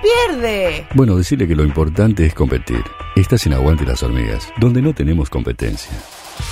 pierde. 0.00 0.86
Bueno, 0.94 1.16
decirle 1.16 1.46
que 1.46 1.56
lo 1.56 1.64
importante 1.64 2.26
es 2.26 2.34
competir. 2.34 2.82
Estás 3.16 3.46
en 3.46 3.54
Aguante 3.54 3.84
las 3.84 4.02
Hormigas, 4.02 4.52
donde 4.58 4.82
no 4.82 4.94
tenemos 4.94 5.30
competencia. 5.30 5.92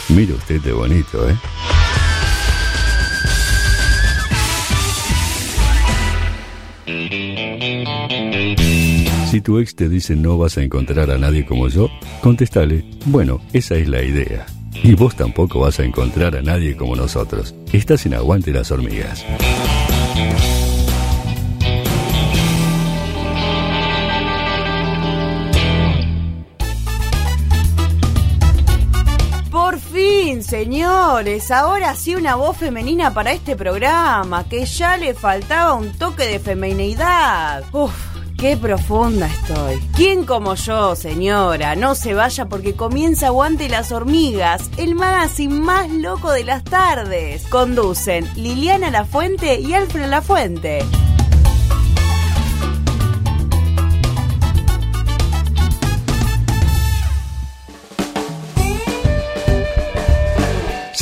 Mire 0.08 0.34
usted 0.34 0.60
de 0.60 0.72
bonito, 0.72 1.28
¿eh? 1.28 1.36
Si 9.30 9.41
tu 9.41 9.59
ex 9.59 9.74
te 9.74 9.88
dice 9.88 10.14
no 10.14 10.36
vas 10.36 10.59
a 10.59 10.62
encontrar 10.62 11.10
a 11.10 11.16
nadie 11.16 11.47
como 11.47 11.69
yo, 11.69 11.88
contestale, 12.20 12.84
bueno, 13.06 13.41
esa 13.54 13.76
es 13.76 13.88
la 13.88 14.03
idea. 14.03 14.44
Y 14.83 14.95
vos 14.95 15.16
tampoco 15.16 15.60
vas 15.60 15.80
a 15.80 15.84
encontrar 15.84 16.36
a 16.36 16.42
nadie 16.42 16.77
como 16.77 16.97
nosotros. 16.97 17.54
Estás 17.72 18.04
en 18.04 18.15
Aguante 18.15 18.53
las 18.53 18.71
Hormigas. 18.71 19.24
Señores, 30.62 31.50
ahora 31.50 31.97
sí 31.97 32.14
una 32.14 32.36
voz 32.36 32.56
femenina 32.56 33.12
para 33.12 33.32
este 33.32 33.56
programa, 33.56 34.44
que 34.44 34.64
ya 34.64 34.97
le 34.97 35.12
faltaba 35.12 35.72
un 35.72 35.92
toque 35.98 36.24
de 36.24 36.38
feminidad. 36.38 37.64
Uf, 37.72 37.92
qué 38.38 38.56
profunda 38.56 39.26
estoy. 39.26 39.80
¿Quién 39.97 40.24
como 40.24 40.54
yo, 40.54 40.94
señora? 40.94 41.74
No 41.74 41.97
se 41.97 42.14
vaya 42.14 42.44
porque 42.44 42.76
comienza 42.76 43.26
Aguante 43.26 43.68
las 43.68 43.91
Hormigas, 43.91 44.70
el 44.76 44.94
magazine 44.94 45.53
más 45.53 45.91
loco 45.91 46.30
de 46.30 46.44
las 46.44 46.62
tardes. 46.62 47.42
Conducen 47.48 48.30
Liliana 48.36 48.92
La 48.92 49.04
Fuente 49.04 49.59
y 49.59 49.74
Alfred 49.74 50.06
La 50.06 50.22
Fuente. 50.22 50.84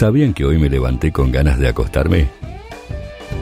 ¿Sabían 0.01 0.33
que 0.33 0.47
hoy 0.47 0.57
me 0.57 0.71
levanté 0.71 1.13
con 1.13 1.31
ganas 1.31 1.59
de 1.59 1.69
acostarme? 1.69 2.27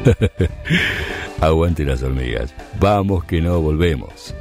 Aguante 1.40 1.84
las 1.84 2.02
hormigas. 2.02 2.52
Vamos 2.80 3.22
que 3.22 3.40
no 3.40 3.60
volvemos. 3.60 4.34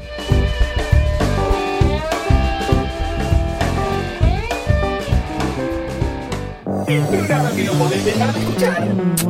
El 6.87 7.05
programa 7.05 7.51
que 7.51 7.63
no 7.63 7.73
podés 7.73 8.05
dejar 8.05 8.33
de 8.33 8.39
escuchar. 8.39 8.87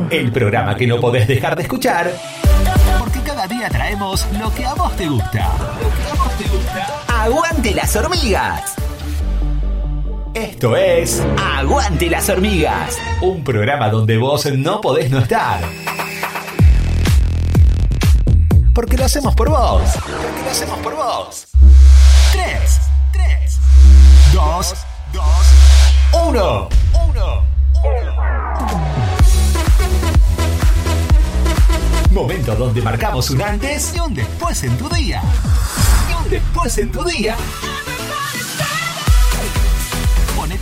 El 0.08 0.32
programa 0.32 0.74
que 0.74 0.86
no 0.86 0.98
podés 0.98 1.28
dejar 1.28 1.56
de 1.56 1.62
escuchar. 1.64 2.10
Porque 2.98 3.20
cada 3.20 3.46
día 3.46 3.68
traemos 3.68 4.26
lo 4.40 4.50
que 4.54 4.64
a 4.64 4.72
vos 4.72 4.96
te 4.96 5.06
gusta. 5.06 5.52
Lo 5.58 5.94
que 5.94 6.10
a 6.10 6.14
vos 6.14 6.38
te 6.38 6.48
gusta. 6.48 7.04
Aguante 7.06 7.74
las 7.74 7.94
hormigas. 7.96 8.87
Esto 10.38 10.76
es 10.76 11.20
Aguante 11.36 12.08
las 12.08 12.28
hormigas. 12.28 12.96
Un 13.20 13.42
programa 13.42 13.88
donde 13.88 14.16
vos 14.18 14.46
no 14.46 14.80
podés 14.80 15.10
no 15.10 15.18
estar. 15.18 15.60
Porque 18.72 18.96
lo 18.96 19.06
hacemos 19.06 19.34
por 19.34 19.48
vos. 19.48 19.82
Porque 19.94 20.42
lo 20.44 20.50
hacemos 20.50 20.78
por 20.78 20.94
vos. 20.94 21.48
3, 22.30 22.80
3, 23.12 23.58
2, 24.32 24.74
2, 25.12 25.24
1, 26.28 26.68
1. 27.08 27.44
Momento 32.12 32.54
donde 32.54 32.80
marcamos 32.80 33.30
un 33.30 33.42
antes 33.42 33.92
y 33.96 33.98
un 33.98 34.14
después 34.14 34.62
en 34.62 34.78
tu 34.78 34.88
día. 34.88 35.20
Y 36.08 36.14
un 36.14 36.30
después 36.30 36.78
en 36.78 36.92
tu 36.92 37.02
día. 37.02 37.36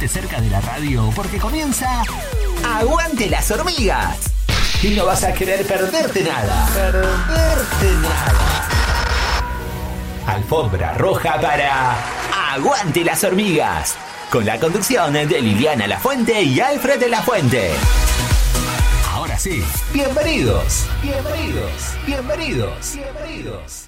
Cerca 0.08 0.40
de 0.40 0.48
la 0.50 0.60
radio 0.60 1.10
porque 1.16 1.38
comienza 1.38 2.02
Aguante 2.64 3.28
las 3.28 3.50
hormigas. 3.50 4.16
Y 4.82 4.90
no 4.90 5.04
vas 5.04 5.24
a 5.24 5.32
querer 5.32 5.66
perderte 5.66 6.22
nada. 6.22 6.68
Perderte 6.74 7.92
nada. 8.02 8.68
Alfombra 10.26 10.94
roja 10.94 11.40
para 11.40 11.96
Aguante 12.52 13.04
las 13.04 13.24
hormigas. 13.24 13.96
Con 14.30 14.46
la 14.46 14.58
conducción 14.60 15.12
de 15.12 15.40
Liliana 15.40 15.86
La 15.86 15.98
Fuente 15.98 16.40
y 16.40 16.60
Alfred 16.60 17.00
de 17.00 17.08
La 17.08 17.22
Fuente. 17.22 17.72
Ahora 19.12 19.38
sí, 19.38 19.64
bienvenidos, 19.92 20.86
bienvenidos, 21.02 21.94
bienvenidos, 22.06 22.94
bienvenidos. 22.94 23.85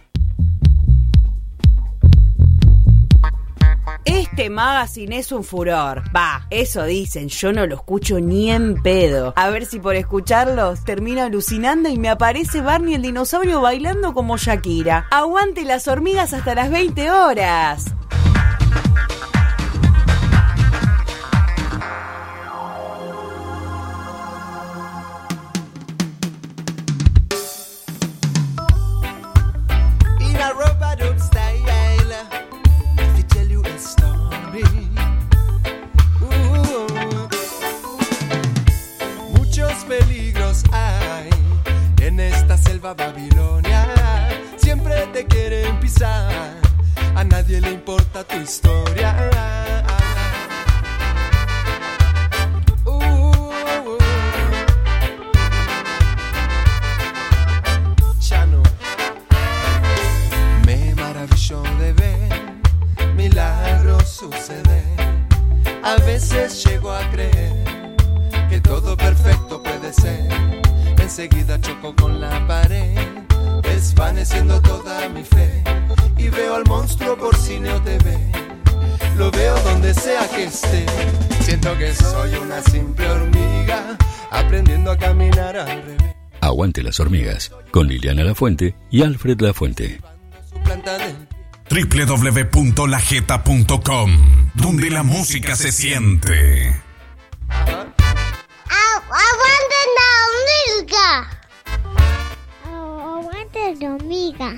Este 4.19 4.51
magazine 4.51 5.19
es 5.19 5.31
un 5.31 5.45
furor. 5.45 6.03
Va, 6.15 6.45
eso 6.51 6.83
dicen, 6.83 7.29
yo 7.29 7.53
no 7.53 7.69
lo 7.69 7.77
escucho 7.77 8.19
ni 8.19 8.51
en 8.51 8.83
pedo. 8.83 9.33
A 9.37 9.49
ver 9.49 9.65
si 9.65 9.79
por 9.79 9.95
escucharlos 9.95 10.83
termino 10.85 11.23
alucinando 11.23 11.89
y 11.89 11.99
me 11.99 12.09
aparece 12.09 12.61
Barney 12.61 12.95
el 12.95 13.03
dinosaurio 13.03 13.61
bailando 13.61 14.15
como 14.15 14.37
Shakira. 14.37 15.07
Aguante 15.13 15.65
las 15.65 15.87
hormigas 15.87 16.33
hasta 16.33 16.57
las 16.57 16.69
20 16.69 17.13
horas. 17.13 17.95
Hormigas, 87.09 87.51
con 87.71 87.89
Liliana 87.89 88.23
La 88.23 88.35
Fuente 88.35 88.75
y 88.91 89.01
Alfred 89.03 89.41
La 89.41 89.55
Fuente. 89.55 89.99
Su 90.51 90.59
planta 90.61 90.99
del 90.99 91.17
www.lajeta.com, 91.71 94.11
donde 94.55 94.91
la 94.91 95.03
música 95.03 95.57
se 95.57 95.73
siente. 95.73 96.79
¡Aguante 97.49 98.05
la 99.97 100.09
hormiga! 100.29 101.31
¡Aguante 102.65 103.75
la 103.81 103.95
hormiga! 103.95 104.49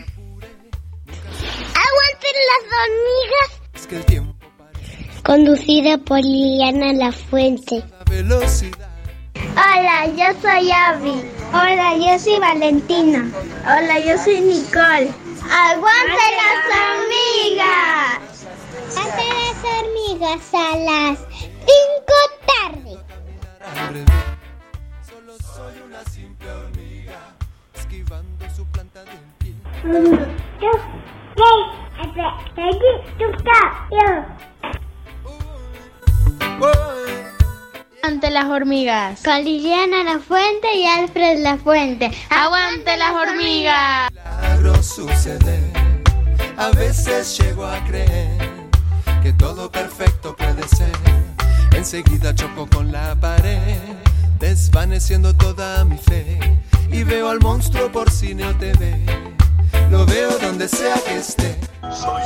¡Aguante 1.87 2.29
las 2.51 2.63
hormigas! 2.81 3.51
es 3.75 3.87
que 3.87 3.97
el 3.97 4.05
tiempo 4.05 4.35
Conducida 5.25 5.99
por 5.99 6.19
Liliana 6.21 6.93
La 6.95 7.13
Fuente. 7.13 7.85
la 7.89 8.05
velocidad. 8.11 8.89
Hola, 9.53 10.07
yo 10.17 10.25
soy 10.41 10.71
Abby. 10.73 11.23
Hola, 11.53 11.97
yo 11.97 12.17
soy 12.17 12.39
Valentina. 12.39 13.29
Hola, 13.65 13.99
yo 13.99 14.17
soy 14.19 14.41
Nicole. 14.41 15.13
¡Aguante 15.51 16.25
las 16.39 16.65
hormigas! 16.79 18.47
¡Aguante 18.97 19.25
las 19.35 19.59
hormigas 19.65 20.55
a 20.55 20.77
las 20.77 21.19
5 21.41 21.59
tarde! 22.47 22.95
Solo 25.03 25.33
soy 25.39 25.75
una 25.85 26.05
simple 26.05 26.53
hormiga, 26.53 27.19
esquivando 27.75 28.47
su 28.55 28.65
planta 28.67 29.03
del 29.05 29.19
pie. 29.39 29.55
Ante 38.03 38.31
las 38.31 38.47
hormigas. 38.47 39.21
Con 39.23 39.45
Liliana 39.45 40.03
La 40.05 40.19
Fuente 40.21 40.75
y 40.75 40.87
Alfred 40.87 41.41
La 41.41 41.59
Fuente. 41.59 42.11
¡Aguante 42.31 42.97
las 42.97 43.13
hormigas! 43.13 44.11
Milagros 44.11 44.87
suceder. 44.87 45.71
A 46.57 46.71
veces 46.71 47.39
llego 47.39 47.67
a 47.67 47.85
creer 47.85 48.39
que 49.23 49.33
todo 49.35 49.71
perfecto 49.71 50.35
puede 50.35 50.67
ser. 50.69 50.93
Enseguida 51.73 52.35
choco 52.35 52.67
con 52.67 52.91
la 52.91 53.15
pared, 53.17 53.79
desvaneciendo 54.39 55.35
toda 55.37 55.85
mi 55.85 55.99
fe. 55.99 56.39
Y 56.91 57.05
veo 57.05 57.29
al 57.29 57.41
monstruo 57.41 57.93
por 57.93 58.11
cine 58.11 58.47
o 58.47 58.55
TV. 58.57 59.05
Lo 59.91 60.05
veo 60.07 60.31
donde 60.39 60.69
sea 60.69 60.95
que 61.07 61.17
esté. 61.17 61.57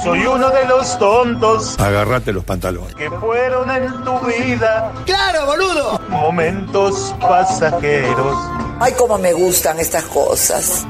Soy 0.02 0.26
uno 0.26 0.50
de 0.50 0.66
los 0.66 0.98
tontos 0.98 1.78
Agárrate 1.80 2.32
los 2.34 2.44
pantalones. 2.44 2.94
que 2.96 3.10
fueron 3.10 3.70
en 3.70 3.90
tu 4.04 4.18
vida 4.20 4.92
¡Claro, 5.06 5.46
boludo! 5.46 6.00
momentos 6.08 7.14
pasajeros. 7.20 8.36
Ay, 8.78 8.92
cómo 8.98 9.16
me 9.18 9.32
gustan 9.32 9.80
estas 9.80 10.04
cosas. 10.04 10.86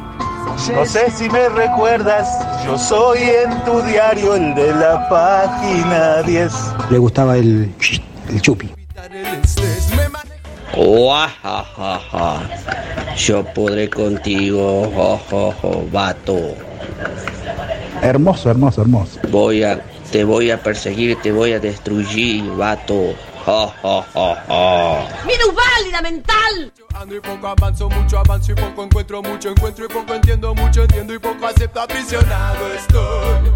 No 0.74 0.84
sé 0.86 1.10
si 1.12 1.28
me 1.30 1.48
recuerdas, 1.48 2.28
yo 2.64 2.76
soy 2.78 3.18
en 3.22 3.64
tu 3.64 3.80
diario 3.82 4.34
el 4.34 4.54
de 4.54 4.72
la 4.74 5.08
página 5.08 6.22
10. 6.22 6.52
Le 6.90 6.98
gustaba 6.98 7.36
el, 7.36 7.72
el 8.30 8.42
chupi. 8.42 8.70
Yo 13.16 13.44
podré 13.54 13.88
contigo, 13.88 14.90
jojojo, 14.94 15.86
vato. 15.90 16.56
Hermoso, 18.02 18.50
hermoso, 18.50 18.82
hermoso. 18.82 19.20
Voy 19.30 19.62
a, 19.62 19.80
te 20.10 20.24
voy 20.24 20.50
a 20.50 20.62
perseguir, 20.62 21.20
te 21.22 21.32
voy 21.32 21.52
a 21.52 21.60
destruir, 21.60 22.44
vato. 22.56 23.14
¡Minusválida 25.26 26.00
mental! 26.02 26.72
Ando 26.94 27.16
y 27.16 27.20
poco 27.20 27.48
avanzo, 27.48 27.90
mucho 27.90 28.18
avanzo 28.18 28.52
y 28.52 28.54
poco 28.54 28.84
encuentro, 28.84 29.22
mucho 29.22 29.50
encuentro 29.50 29.84
y 29.84 29.88
poco 29.88 30.14
entiendo, 30.14 30.54
mucho 30.54 30.82
entiendo 30.82 31.12
y 31.12 31.18
poco 31.18 31.46
acepto. 31.46 31.82
Aprisionado 31.82 32.72
estoy, 32.72 33.52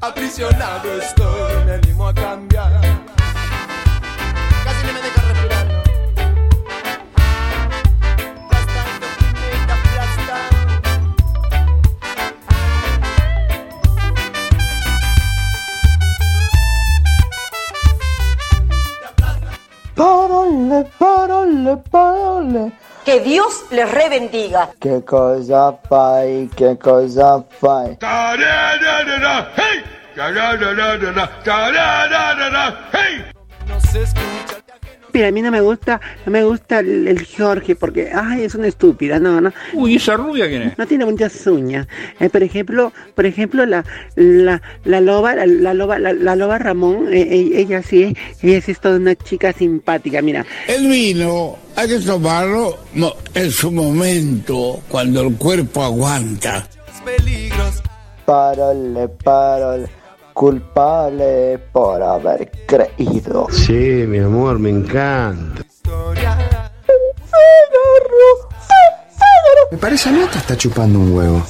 aprisionado 0.00 1.00
estoy, 1.00 1.64
me 1.66 1.72
animo 1.72 2.08
a 2.08 2.14
cambiar. 2.14 3.23
Parole, 19.94 20.84
parole, 20.98 21.76
parole. 21.88 22.72
Que 23.04 23.20
Dios 23.20 23.66
les 23.70 23.88
rebendiga. 23.88 24.70
Che 24.78 25.04
cosa 25.04 25.78
fai, 25.86 26.50
che 26.52 26.76
cosa 26.76 27.44
fai? 27.48 27.98
No 33.66 33.80
se 33.80 34.02
escucha. 34.02 34.63
Mira, 35.14 35.28
a 35.28 35.30
mí 35.30 35.40
no 35.42 35.52
me 35.52 35.60
gusta, 35.60 36.00
no 36.26 36.32
me 36.32 36.42
gusta 36.42 36.80
el, 36.80 37.06
el 37.06 37.24
Jorge 37.24 37.76
porque, 37.76 38.10
ay, 38.12 38.42
es 38.42 38.56
una 38.56 38.66
estúpida, 38.66 39.20
no, 39.20 39.40
no. 39.40 39.52
Uy, 39.72 39.94
¿esa 39.94 40.16
rubia 40.16 40.48
quién 40.48 40.62
es? 40.62 40.76
No 40.78 40.86
tiene 40.88 41.04
muchas 41.04 41.46
uñas. 41.46 41.86
Eh, 42.18 42.28
por 42.28 42.42
ejemplo, 42.42 42.92
por 43.14 43.24
ejemplo, 43.24 43.64
la, 43.64 43.84
la, 44.16 44.60
la 44.84 45.00
loba, 45.00 45.36
la, 45.36 45.46
la 45.46 45.72
loba, 45.72 46.00
la, 46.00 46.12
la 46.12 46.34
loba 46.34 46.58
Ramón, 46.58 47.06
eh, 47.12 47.20
eh, 47.30 47.52
ella 47.60 47.80
sí, 47.82 48.02
es- 48.02 48.42
ella 48.44 48.60
sí 48.60 48.72
es 48.72 48.80
toda 48.80 48.96
una 48.96 49.14
chica 49.14 49.52
simpática, 49.52 50.20
mira. 50.20 50.44
El 50.66 50.88
vino 50.88 51.58
hay 51.76 51.88
que 51.88 52.00
tomarlo 52.00 52.76
en 53.34 53.50
su 53.52 53.70
momento, 53.70 54.80
cuando 54.88 55.22
el 55.22 55.36
cuerpo 55.36 55.84
aguanta. 55.84 56.66
Parole, 58.26 59.08
parole 59.22 59.86
culpable 60.34 61.58
por 61.72 62.02
haber 62.02 62.50
creído. 62.66 63.46
Sí, 63.50 64.04
mi 64.06 64.18
amor, 64.18 64.58
me 64.58 64.70
encanta. 64.70 65.62
Me 69.70 69.78
parece 69.78 70.08
a 70.08 70.12
mí 70.12 70.20
que 70.30 70.38
está 70.38 70.56
chupando 70.56 70.98
un 70.98 71.16
huevo. 71.16 71.42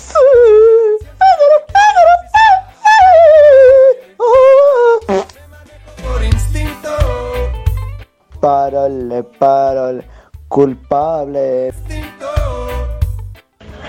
Parole, 8.40 9.22
parole, 9.38 10.06
culpable. 10.48 11.72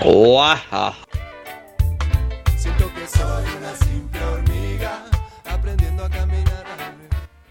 Guaja. 0.02 0.94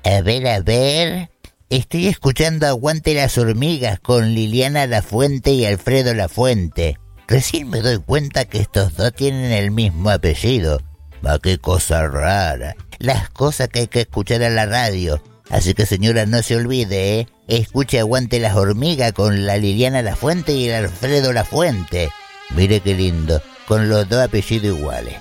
A 0.06 0.22
ver, 0.22 0.48
a 0.48 0.60
ver. 0.60 1.32
Estoy 1.72 2.06
escuchando 2.06 2.68
Aguante 2.68 3.16
las 3.16 3.40
hormigas 3.40 4.00
con 4.00 4.36
Liliana 4.36 4.86
Lafuente 4.86 5.52
y 5.52 5.66
Alfredo 5.66 6.14
Lafuente. 6.14 7.00
Recién 7.28 7.72
me 7.72 7.82
doy 7.82 7.98
cuenta 7.98 8.46
que 8.46 8.60
estos 8.60 8.96
dos 8.96 9.14
tienen 9.14 9.52
el 9.52 9.72
mismo 9.72 10.12
apellido. 10.12 10.80
Va, 11.26 11.40
qué 11.40 11.58
cosa 11.58 12.08
rara. 12.08 12.76
Las 13.00 13.32
cosas 13.32 13.70
que 13.70 13.80
hay 13.80 13.88
que 13.88 14.02
escuchar 14.02 14.44
a 14.44 14.52
la 14.52 14.68
radio. 14.68 15.24
Así 15.50 15.74
que 15.74 15.88
señora, 15.88 16.28
no 16.28 16.44
se 16.44 16.56
olvide, 16.56 17.22
¿eh? 17.22 17.28
Escuche 17.48 18.00
Aguante 18.00 18.40
las 18.40 18.56
hormigas 18.56 19.12
con 19.12 19.48
la 19.48 19.58
Liliana 19.58 20.04
Lafuente 20.04 20.54
y 20.54 20.70
el 20.70 20.86
Alfredo 20.86 21.34
Lafuente. 21.34 22.12
Mire 22.52 22.80
qué 22.80 22.94
lindo, 22.94 23.42
con 23.68 23.90
los 23.90 24.08
dos 24.08 24.24
apellidos 24.24 24.78
iguales. 24.78 25.16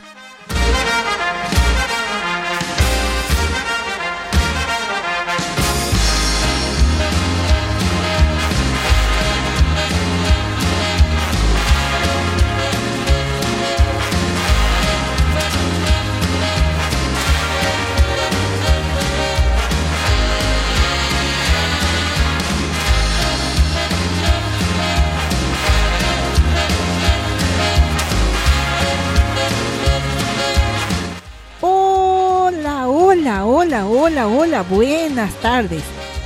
Hola, 34.27 34.63
buenas 34.63 35.35
tardes, 35.41 35.83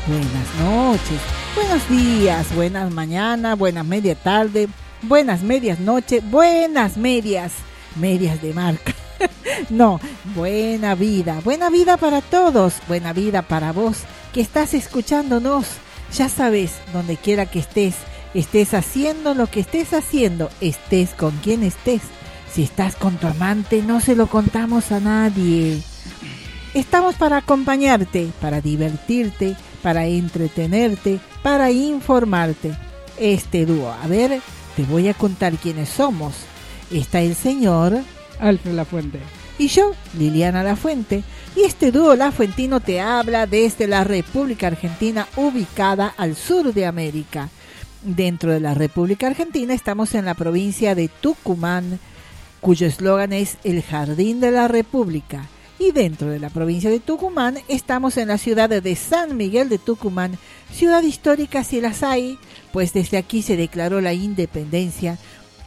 buenas 0.06 0.54
noches, 0.60 1.20
buenos 1.54 1.88
días, 1.88 2.54
buenas 2.54 2.92
mañanas, 2.92 3.58
buenas 3.58 3.84
media 3.84 4.14
tarde, 4.14 4.68
buenas 5.02 5.42
medias 5.42 5.80
noche, 5.80 6.20
buenas 6.20 6.96
medias, 6.96 7.52
medias 7.96 8.40
de 8.40 8.54
marca. 8.54 8.94
no, 9.70 10.00
buena 10.34 10.94
vida, 10.94 11.40
buena 11.42 11.70
vida 11.70 11.96
para 11.96 12.20
todos, 12.20 12.74
buena 12.86 13.12
vida 13.12 13.42
para 13.42 13.72
vos 13.72 13.98
que 14.32 14.40
estás 14.40 14.74
escuchándonos. 14.74 15.66
Ya 16.14 16.28
sabes, 16.28 16.76
donde 16.92 17.16
quiera 17.16 17.46
que 17.46 17.58
estés, 17.58 17.96
estés 18.32 18.74
haciendo 18.74 19.34
lo 19.34 19.48
que 19.48 19.60
estés 19.60 19.92
haciendo, 19.92 20.50
estés 20.60 21.10
con 21.10 21.32
quien 21.38 21.64
estés. 21.64 22.02
Si 22.52 22.62
estás 22.62 22.94
con 22.96 23.16
tu 23.16 23.26
amante, 23.26 23.82
no 23.82 24.00
se 24.00 24.16
lo 24.16 24.28
contamos 24.28 24.90
a 24.92 25.00
nadie. 25.00 25.82
Estamos 26.78 27.16
para 27.16 27.38
acompañarte, 27.38 28.30
para 28.40 28.60
divertirte, 28.60 29.56
para 29.82 30.06
entretenerte, 30.06 31.18
para 31.42 31.72
informarte. 31.72 32.70
Este 33.18 33.66
dúo, 33.66 33.90
a 33.90 34.06
ver, 34.06 34.40
te 34.76 34.84
voy 34.84 35.08
a 35.08 35.14
contar 35.14 35.56
quiénes 35.56 35.88
somos. 35.88 36.34
Está 36.92 37.20
el 37.20 37.34
señor 37.34 37.98
Alfred 38.38 38.74
Lafuente. 38.74 39.18
y 39.58 39.66
yo, 39.66 39.90
Liliana 40.16 40.62
Lafuente. 40.62 41.24
Y 41.56 41.62
este 41.62 41.90
dúo 41.90 42.14
lafuentino 42.14 42.78
te 42.78 43.00
habla 43.00 43.46
desde 43.46 43.88
la 43.88 44.04
República 44.04 44.68
Argentina, 44.68 45.26
ubicada 45.34 46.14
al 46.16 46.36
sur 46.36 46.72
de 46.72 46.86
América. 46.86 47.48
Dentro 48.04 48.52
de 48.52 48.60
la 48.60 48.74
República 48.74 49.26
Argentina 49.26 49.74
estamos 49.74 50.14
en 50.14 50.26
la 50.26 50.34
provincia 50.34 50.94
de 50.94 51.08
Tucumán, 51.08 51.98
cuyo 52.60 52.86
eslogan 52.86 53.32
es 53.32 53.58
El 53.64 53.82
Jardín 53.82 54.38
de 54.38 54.52
la 54.52 54.68
República. 54.68 55.48
Y 55.78 55.92
dentro 55.92 56.28
de 56.28 56.40
la 56.40 56.50
provincia 56.50 56.90
de 56.90 56.98
Tucumán 56.98 57.58
estamos 57.68 58.16
en 58.16 58.28
la 58.28 58.38
ciudad 58.38 58.68
de 58.68 58.96
San 58.96 59.36
Miguel 59.36 59.68
de 59.68 59.78
Tucumán, 59.78 60.36
ciudad 60.72 61.02
histórica 61.02 61.62
si 61.62 61.80
las 61.80 62.02
hay, 62.02 62.38
pues 62.72 62.92
desde 62.92 63.16
aquí 63.16 63.42
se 63.42 63.56
declaró 63.56 64.00
la 64.00 64.12
independencia 64.12 65.18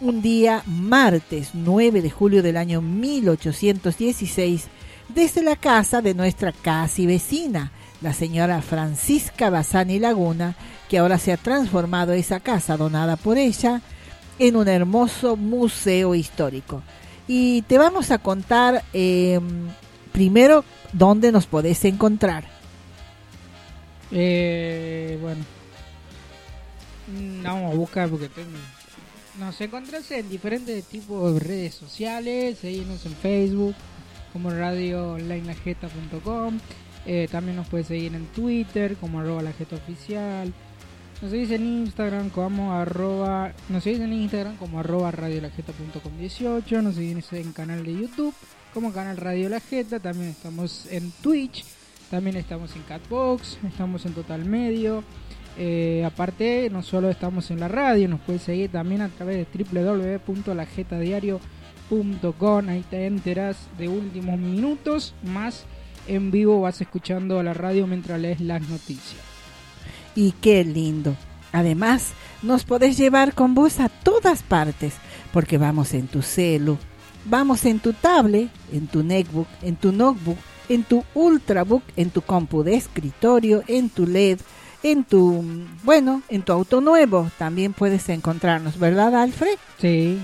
un 0.01 0.21
día 0.21 0.63
martes 0.65 1.51
9 1.53 2.01
de 2.01 2.09
julio 2.09 2.43
del 2.43 2.57
año 2.57 2.81
1816 2.81 4.67
desde 5.09 5.43
la 5.43 5.55
casa 5.55 6.01
de 6.01 6.13
nuestra 6.13 6.51
casi 6.51 7.05
vecina, 7.05 7.71
la 8.01 8.13
señora 8.13 8.61
Francisca 8.61 9.49
Bazani 9.49 9.99
Laguna, 9.99 10.55
que 10.89 10.97
ahora 10.97 11.19
se 11.19 11.31
ha 11.31 11.37
transformado 11.37 12.13
esa 12.13 12.39
casa 12.39 12.75
donada 12.75 13.15
por 13.15 13.37
ella 13.37 13.81
en 14.39 14.55
un 14.55 14.67
hermoso 14.67 15.37
museo 15.37 16.15
histórico. 16.15 16.81
Y 17.27 17.61
te 17.63 17.77
vamos 17.77 18.11
a 18.11 18.17
contar 18.17 18.83
eh, 18.93 19.39
primero 20.11 20.63
dónde 20.93 21.31
nos 21.31 21.45
podés 21.45 21.83
encontrar. 21.85 22.45
Eh, 24.11 25.17
bueno. 25.21 25.43
Mm, 27.07 27.43
Vamos 27.43 27.73
a 27.73 27.75
buscar 27.75 28.09
porque 28.09 28.29
tengo... 28.29 28.49
Nos 29.39 29.59
encontrás 29.61 30.11
en 30.11 30.29
diferentes 30.29 30.83
tipos 30.85 31.33
de 31.33 31.39
redes 31.39 31.73
sociales, 31.73 32.59
seguimos 32.59 33.05
en 33.05 33.13
Facebook 33.13 33.75
como 34.33 34.49
radio 34.49 35.13
onlinelajeta.com, 35.13 36.59
eh, 37.05 37.27
también 37.31 37.55
nos 37.55 37.67
puedes 37.67 37.87
seguir 37.87 38.13
en 38.13 38.25
Twitter 38.27 38.97
como 38.97 39.21
arroba 39.21 39.41
la 39.41 39.51
oficial, 39.51 40.53
nos 41.21 41.31
seguís 41.31 41.51
en 41.51 41.65
Instagram 41.65 42.29
como 42.29 42.73
arroba, 42.73 43.53
nos 43.69 43.83
seguís 43.83 44.01
en 44.01 44.13
Instagram 44.13 44.57
como 44.57 44.81
arroba 44.81 45.11
radiolajeta.com 45.11 46.17
18, 46.19 46.81
nos 46.81 46.95
seguís 46.95 47.31
en 47.31 47.53
canal 47.53 47.85
de 47.85 47.93
YouTube 47.93 48.35
como 48.73 48.91
canal 48.93 49.17
Radio 49.17 49.49
La 49.49 49.59
Jeta, 49.59 49.99
también 49.99 50.29
estamos 50.29 50.85
en 50.89 51.11
Twitch, 51.21 51.65
también 52.09 52.37
estamos 52.37 52.73
en 52.75 52.81
Catbox, 52.83 53.57
estamos 53.67 54.05
en 54.05 54.13
Total 54.13 54.45
Medio. 54.45 55.03
Eh, 55.57 56.03
aparte, 56.05 56.69
no 56.71 56.81
solo 56.81 57.09
estamos 57.09 57.51
en 57.51 57.59
la 57.59 57.67
radio, 57.67 58.07
nos 58.07 58.21
puedes 58.21 58.43
seguir 58.43 58.71
también 58.71 59.01
a 59.01 59.09
través 59.09 59.35
de 59.37 59.47
www.lajetadiario.com. 60.25 62.69
Ahí 62.69 62.85
te 62.89 63.05
enteras 63.05 63.57
de 63.77 63.89
últimos 63.89 64.39
minutos, 64.39 65.13
más 65.23 65.65
en 66.07 66.31
vivo 66.31 66.61
vas 66.61 66.81
escuchando 66.81 67.41
la 67.43 67.53
radio 67.53 67.87
mientras 67.87 68.19
lees 68.19 68.41
las 68.41 68.67
noticias. 68.67 69.21
Y 70.15 70.33
qué 70.33 70.63
lindo. 70.63 71.15
Además, 71.51 72.13
nos 72.41 72.63
podés 72.63 72.97
llevar 72.97 73.33
con 73.33 73.53
vos 73.53 73.79
a 73.79 73.89
todas 73.89 74.43
partes, 74.43 74.95
porque 75.33 75.57
vamos 75.57 75.93
en 75.93 76.07
tu 76.07 76.21
celu, 76.21 76.77
vamos 77.25 77.65
en 77.65 77.79
tu 77.79 77.93
tablet, 77.93 78.49
en 78.71 78.87
tu 78.87 79.03
netbook, 79.03 79.47
en 79.61 79.75
tu 79.75 79.91
notebook, 79.91 80.37
en 80.69 80.83
tu 80.83 81.03
ultrabook, 81.13 81.83
en 81.95 82.09
tu 82.09 82.21
compu 82.21 82.63
de 82.63 82.75
escritorio, 82.75 83.63
en 83.67 83.89
tu 83.89 84.07
LED, 84.07 84.39
en 84.83 85.03
tu, 85.03 85.43
bueno, 85.83 86.21
en 86.29 86.43
tu 86.43 86.53
auto 86.53 86.81
nuevo 86.81 87.29
también 87.37 87.73
puedes 87.73 88.09
encontrarnos, 88.09 88.79
¿verdad, 88.79 89.15
Alfred? 89.15 89.57
Sí. 89.79 90.17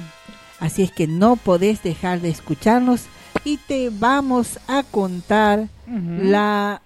Así 0.60 0.84
es 0.84 0.92
que 0.92 1.08
no 1.08 1.36
podés 1.36 1.84
dejar 1.84 2.22
de 2.22 2.30
escucharnos 2.30 3.04
y 3.44 3.58
te 3.58 3.90
vamos 3.92 4.60
a 4.68 4.84
contar 4.84 5.68
la... 5.86 6.82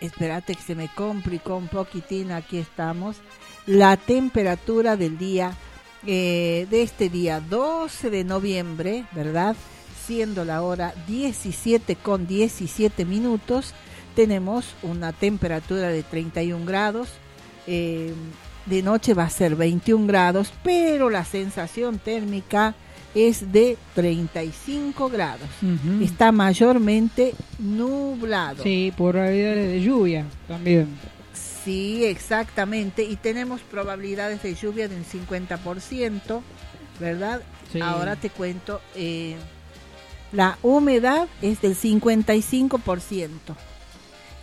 Espérate 0.00 0.54
que 0.54 0.62
se 0.62 0.74
me 0.74 0.88
complicó 0.88 1.56
un 1.56 1.68
poquitín, 1.68 2.30
aquí 2.30 2.58
estamos. 2.58 3.16
La 3.66 3.96
temperatura 3.96 4.96
del 4.96 5.16
día, 5.16 5.52
eh, 6.06 6.66
de 6.70 6.82
este 6.82 7.08
día 7.08 7.40
12 7.40 8.10
de 8.10 8.24
noviembre, 8.24 9.04
¿verdad? 9.12 9.56
Siendo 10.06 10.44
la 10.44 10.62
hora 10.62 10.94
17 11.08 11.96
con 11.96 12.26
17 12.26 13.04
minutos, 13.04 13.74
tenemos 14.14 14.74
una 14.82 15.12
temperatura 15.12 15.88
de 15.88 16.02
31 16.02 16.64
grados. 16.64 17.08
eh, 17.66 18.12
de 18.66 18.82
noche 18.82 19.14
va 19.14 19.22
a 19.24 19.30
ser 19.30 19.54
21 19.54 20.08
grados, 20.08 20.52
pero 20.64 21.08
la 21.08 21.24
sensación 21.24 21.98
térmica 22.00 22.74
es 23.14 23.52
de 23.52 23.78
35 23.94 25.08
grados. 25.08 25.48
Ujú. 25.62 26.02
Está 26.04 26.32
mayormente 26.32 27.32
nublado. 27.60 28.62
Sí, 28.64 28.92
probabilidades 28.96 29.70
de 29.70 29.82
lluvia 29.82 30.24
también. 30.48 30.88
Sí, 31.66 32.04
exactamente. 32.04 33.02
Y 33.02 33.16
tenemos 33.16 33.60
probabilidades 33.60 34.40
de 34.40 34.54
lluvia 34.54 34.86
de 34.86 34.94
un 34.94 35.04
50%, 35.04 36.40
¿verdad? 37.00 37.42
Sí. 37.72 37.80
Ahora 37.80 38.14
te 38.14 38.30
cuento, 38.30 38.80
eh, 38.94 39.34
la 40.30 40.58
humedad 40.62 41.26
es 41.42 41.60
del 41.60 41.74
55% 41.74 43.56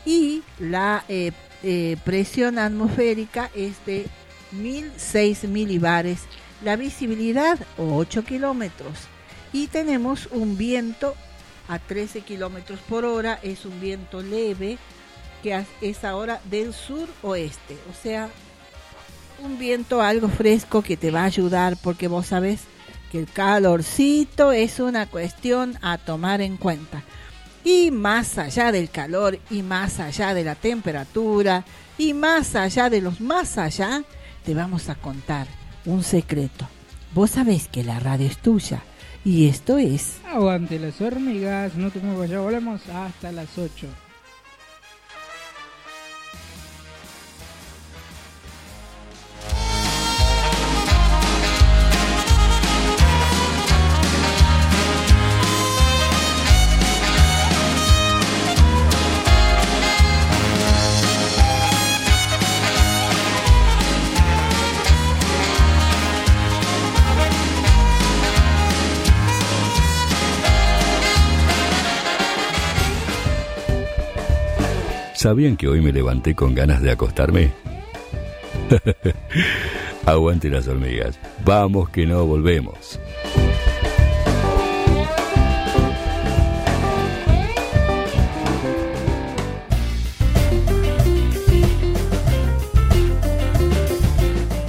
y 0.06 0.44
la 0.60 1.06
eh, 1.08 1.32
eh, 1.64 1.96
presión 2.04 2.60
atmosférica 2.60 3.50
es 3.56 3.86
de 3.86 4.06
1006 4.52 5.46
milibares, 5.46 6.24
la 6.62 6.76
visibilidad 6.76 7.58
8 7.78 8.26
kilómetros 8.26 8.98
y 9.54 9.68
tenemos 9.68 10.28
un 10.32 10.58
viento 10.58 11.16
a 11.70 11.80
13 11.80 12.20
kilómetros 12.20 12.82
por 12.82 13.06
hora, 13.06 13.40
es 13.44 13.64
un 13.64 13.80
viento 13.80 14.22
leve 14.22 14.78
que 15.44 15.66
es 15.82 16.04
ahora 16.06 16.42
del 16.50 16.74
sur 16.74 17.08
oeste, 17.22 17.78
o 17.92 18.02
sea, 18.02 18.30
un 19.44 19.60
viento 19.60 20.02
algo 20.02 20.30
fresco 20.30 20.82
que 20.82 20.96
te 20.96 21.12
va 21.12 21.24
a 21.24 21.26
ayudar 21.26 21.76
porque 21.84 22.08
vos 22.08 22.28
sabés 22.28 22.62
que 23.12 23.20
el 23.20 23.28
calorcito 23.30 24.54
es 24.54 24.80
una 24.80 25.06
cuestión 25.06 25.78
a 25.82 25.98
tomar 25.98 26.42
en 26.42 26.58
cuenta. 26.58 27.04
Y 27.66 27.92
más 27.92 28.38
allá 28.38 28.72
del 28.72 28.90
calor 28.90 29.38
y 29.50 29.62
más 29.62 30.00
allá 30.00 30.34
de 30.34 30.44
la 30.44 30.56
temperatura 30.56 31.66
y 31.98 32.14
más 32.14 32.56
allá 32.56 32.90
de 32.90 33.02
los 33.02 33.22
más 33.22 33.58
allá, 33.58 34.04
te 34.46 34.54
vamos 34.54 34.90
a 34.90 34.96
contar 34.96 35.48
un 35.86 36.04
secreto. 36.04 36.68
Vos 37.14 37.32
sabés 37.32 37.68
que 37.68 37.84
la 37.84 38.00
radio 38.00 38.28
es 38.28 38.38
tuya 38.38 38.82
y 39.24 39.48
esto 39.48 39.78
es... 39.78 40.16
Aguante 40.26 40.80
las 40.80 41.00
hormigas, 41.00 41.76
no 41.76 41.92
te 41.92 42.00
muevas, 42.00 42.30
ya 42.30 42.40
volvemos 42.40 42.82
hasta 42.90 43.32
las 43.32 43.58
8. 43.58 44.03
¿Sabían 75.24 75.56
que 75.56 75.70
hoy 75.70 75.80
me 75.80 75.94
levanté 75.94 76.36
con 76.36 76.54
ganas 76.54 76.82
de 76.82 76.92
acostarme? 76.92 77.54
Aguante 80.06 80.50
las 80.50 80.68
hormigas. 80.68 81.18
Vamos 81.46 81.88
que 81.88 82.06
no 82.06 82.26
volvemos. 82.26 83.00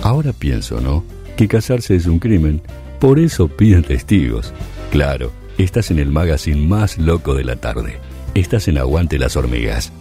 Ahora 0.04 0.32
pienso, 0.32 0.80
¿no? 0.80 1.04
Que 1.36 1.48
casarse 1.48 1.96
es 1.96 2.06
un 2.06 2.20
crimen. 2.20 2.62
Por 3.00 3.18
eso 3.18 3.48
piden 3.48 3.82
testigos. 3.82 4.54
Claro, 4.92 5.32
estás 5.58 5.90
en 5.90 5.98
el 5.98 6.12
magazine 6.12 6.64
más 6.64 6.96
loco 6.96 7.34
de 7.34 7.42
la 7.42 7.56
tarde. 7.56 7.98
Estás 8.36 8.68
en 8.68 8.78
Aguante 8.78 9.18
las 9.18 9.34
hormigas. 9.34 9.92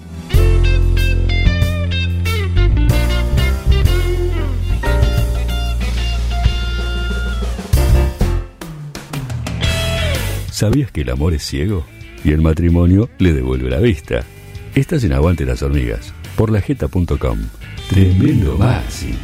¿Sabías 10.54 10.92
que 10.92 11.02
el 11.02 11.10
amor 11.10 11.34
es 11.34 11.44
ciego? 11.44 11.84
Y 12.24 12.32
el 12.32 12.42
matrimonio 12.42 13.10
le 13.18 13.34
devuelve 13.34 13.72
la 13.72 13.80
vista. 13.80 14.24
Estás 14.76 15.04
en 15.04 15.14
Aguante 15.14 15.46
las 15.46 15.64
hormigas, 15.64 16.14
por 16.36 16.52
lajeta.com. 16.52 17.40
Tremendo 17.90 18.56
Maxi. 18.60 19.16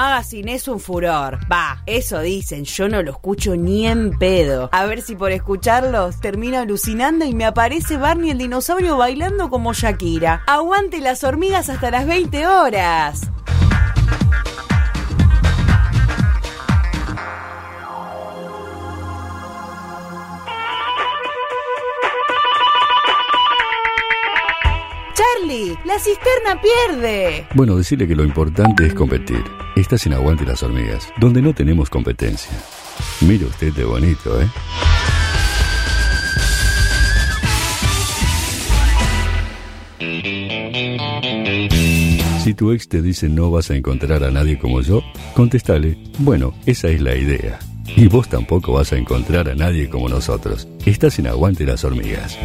Magazine 0.00 0.54
es 0.54 0.66
un 0.66 0.80
furor. 0.80 1.38
Va, 1.52 1.82
eso 1.84 2.20
dicen, 2.20 2.64
yo 2.64 2.88
no 2.88 3.02
lo 3.02 3.10
escucho 3.10 3.54
ni 3.54 3.86
en 3.86 4.18
pedo. 4.18 4.70
A 4.72 4.86
ver 4.86 5.02
si 5.02 5.14
por 5.14 5.30
escucharlos 5.30 6.20
termino 6.20 6.58
alucinando 6.58 7.26
y 7.26 7.34
me 7.34 7.44
aparece 7.44 7.98
Barney 7.98 8.30
el 8.30 8.38
dinosaurio 8.38 8.96
bailando 8.96 9.50
como 9.50 9.74
Shakira. 9.74 10.42
Aguante 10.46 11.00
las 11.00 11.22
hormigas 11.22 11.68
hasta 11.68 11.90
las 11.90 12.06
20 12.06 12.46
horas. 12.46 13.30
La 25.90 25.98
cisterna 25.98 26.60
pierde. 26.62 27.46
Bueno, 27.54 27.76
decirle 27.76 28.06
que 28.06 28.14
lo 28.14 28.22
importante 28.22 28.86
es 28.86 28.94
competir. 28.94 29.42
Estás 29.74 30.06
en 30.06 30.12
Aguante 30.12 30.46
las 30.46 30.62
hormigas, 30.62 31.12
donde 31.18 31.42
no 31.42 31.52
tenemos 31.52 31.90
competencia. 31.90 32.52
Mire 33.22 33.46
usted 33.46 33.72
de 33.72 33.84
bonito, 33.84 34.40
¿eh? 34.40 34.48
Si 42.44 42.54
tu 42.54 42.70
ex 42.70 42.88
te 42.88 43.02
dice 43.02 43.28
no 43.28 43.50
vas 43.50 43.70
a 43.70 43.74
encontrar 43.74 44.22
a 44.22 44.30
nadie 44.30 44.58
como 44.60 44.82
yo, 44.82 45.02
contestale, 45.34 45.98
bueno, 46.18 46.54
esa 46.66 46.86
es 46.86 47.00
la 47.00 47.16
idea. 47.16 47.58
Y 47.96 48.06
vos 48.06 48.28
tampoco 48.28 48.74
vas 48.74 48.92
a 48.92 48.96
encontrar 48.96 49.48
a 49.48 49.56
nadie 49.56 49.90
como 49.90 50.08
nosotros. 50.08 50.68
Estás 50.86 51.18
en 51.18 51.26
Aguante 51.26 51.64
las 51.66 51.82
hormigas. 51.82 52.38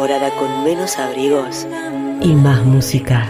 Temporada 0.00 0.30
con 0.38 0.64
menos 0.64 0.96
abrigos 0.96 1.66
y 2.22 2.28
más 2.28 2.64
música. 2.64 3.28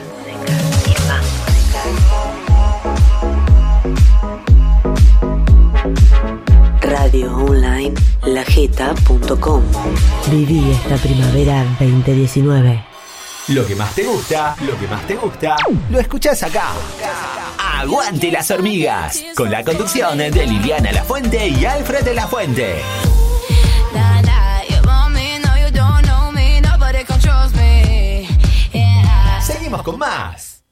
Radio 6.80 7.35
online 7.38 7.94
lajeta.com. 8.24 9.62
Viví 10.30 10.70
esta 10.70 10.94
primavera 10.98 11.64
2019. 11.80 12.85
Lo 13.48 13.66
que 13.66 13.74
más 13.74 13.92
te 13.96 14.04
gusta, 14.04 14.54
lo 14.64 14.78
que 14.78 14.87
más 14.87 15.04
te 15.09 15.16
gusta, 15.16 15.56
lo 15.90 15.98
escuchás 15.98 16.40
acá. 16.44 16.68
Aguante 17.59 18.30
las 18.30 18.48
hormigas, 18.52 19.20
con 19.35 19.50
la 19.50 19.64
conducción 19.64 20.18
de 20.18 20.46
Liliana 20.46 20.92
La 20.92 21.02
Fuente 21.02 21.48
y 21.48 21.64
Alfred 21.64 22.04
de 22.04 22.14
la 22.14 22.28
Fuente. 22.28 22.76
Con 29.78 29.98
más. 29.98 30.64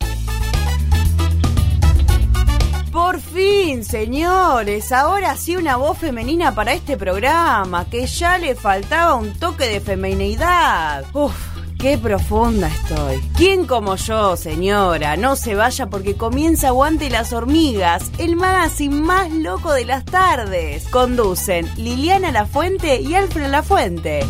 Por 2.91 3.21
fin, 3.21 3.85
señores, 3.85 4.91
ahora 4.91 5.37
sí 5.37 5.57
una 5.57 5.77
voz 5.77 5.99
femenina 5.99 6.53
para 6.55 6.73
este 6.73 6.97
programa, 6.97 7.89
que 7.89 8.07
ya 8.07 8.39
le 8.39 8.57
faltaba 8.57 9.15
un 9.15 9.39
toque 9.39 9.69
de 9.69 9.81
feminidad. 9.81 11.05
Uf, 11.15 11.33
qué 11.79 11.97
profunda 11.97 12.67
estoy. 12.67 13.21
¿Quién 13.37 13.67
como 13.67 13.95
yo, 13.95 14.37
señora? 14.37 15.17
No 15.17 15.37
se 15.37 15.55
vaya 15.55 15.87
porque 15.87 16.17
comienza 16.17 16.69
Aguante 16.69 17.09
las 17.09 17.33
hormigas, 17.33 18.11
el 18.19 18.35
magazine 18.35 18.97
más 18.97 19.31
loco 19.31 19.73
de 19.73 19.85
las 19.85 20.05
tardes. 20.05 20.89
Conducen 20.89 21.71
Liliana 21.77 22.33
La 22.33 22.47
Fuente 22.47 23.01
y 23.01 23.15
Alfred 23.15 23.49
La 23.49 23.63
Fuente. 23.63 24.27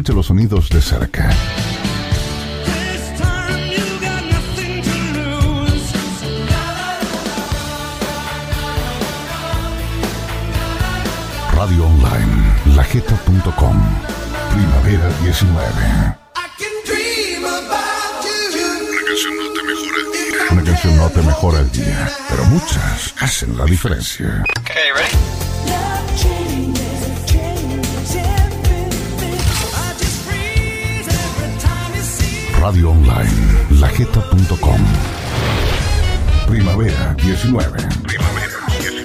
escucha 0.00 0.12
los 0.14 0.26
sonidos 0.26 0.70
de 0.70 0.80
cerca. 0.80 1.30
Radio 11.54 11.84
Online, 11.84 12.76
lajeta.com, 12.76 13.76
primavera 14.54 15.08
19. 15.22 15.66
Una 20.50 20.64
canción 20.64 20.96
no 20.96 21.10
te 21.10 21.22
mejora 21.22 21.60
el 21.60 21.70
día, 21.72 22.10
pero 22.30 22.44
muchas 22.46 23.14
hacen 23.20 23.58
la 23.58 23.66
diferencia. 23.66 24.44
radio 32.60 32.90
online, 32.90 33.30
lajeta.com. 33.80 34.80
Primavera 36.46 37.16
19. 37.16 37.52
Primavera 38.02 38.60
19. 38.68 39.00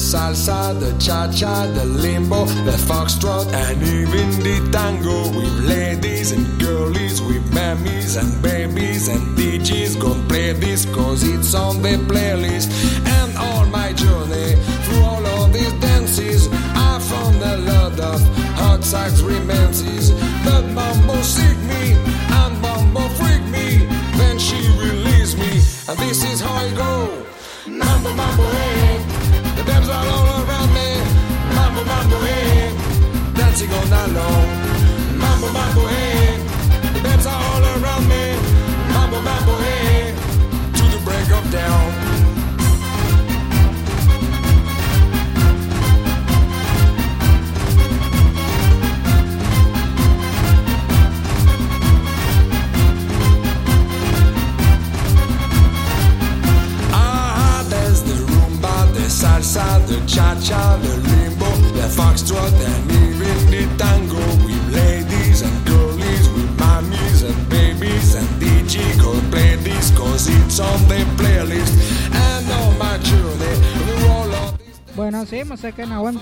salsa, 0.00 0.72
the 0.80 0.92
cha-cha, 0.98 1.66
the 1.66 1.84
straat 3.20 3.50
en 3.50 3.99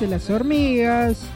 las 0.08 0.30
hormigas. 0.30 1.28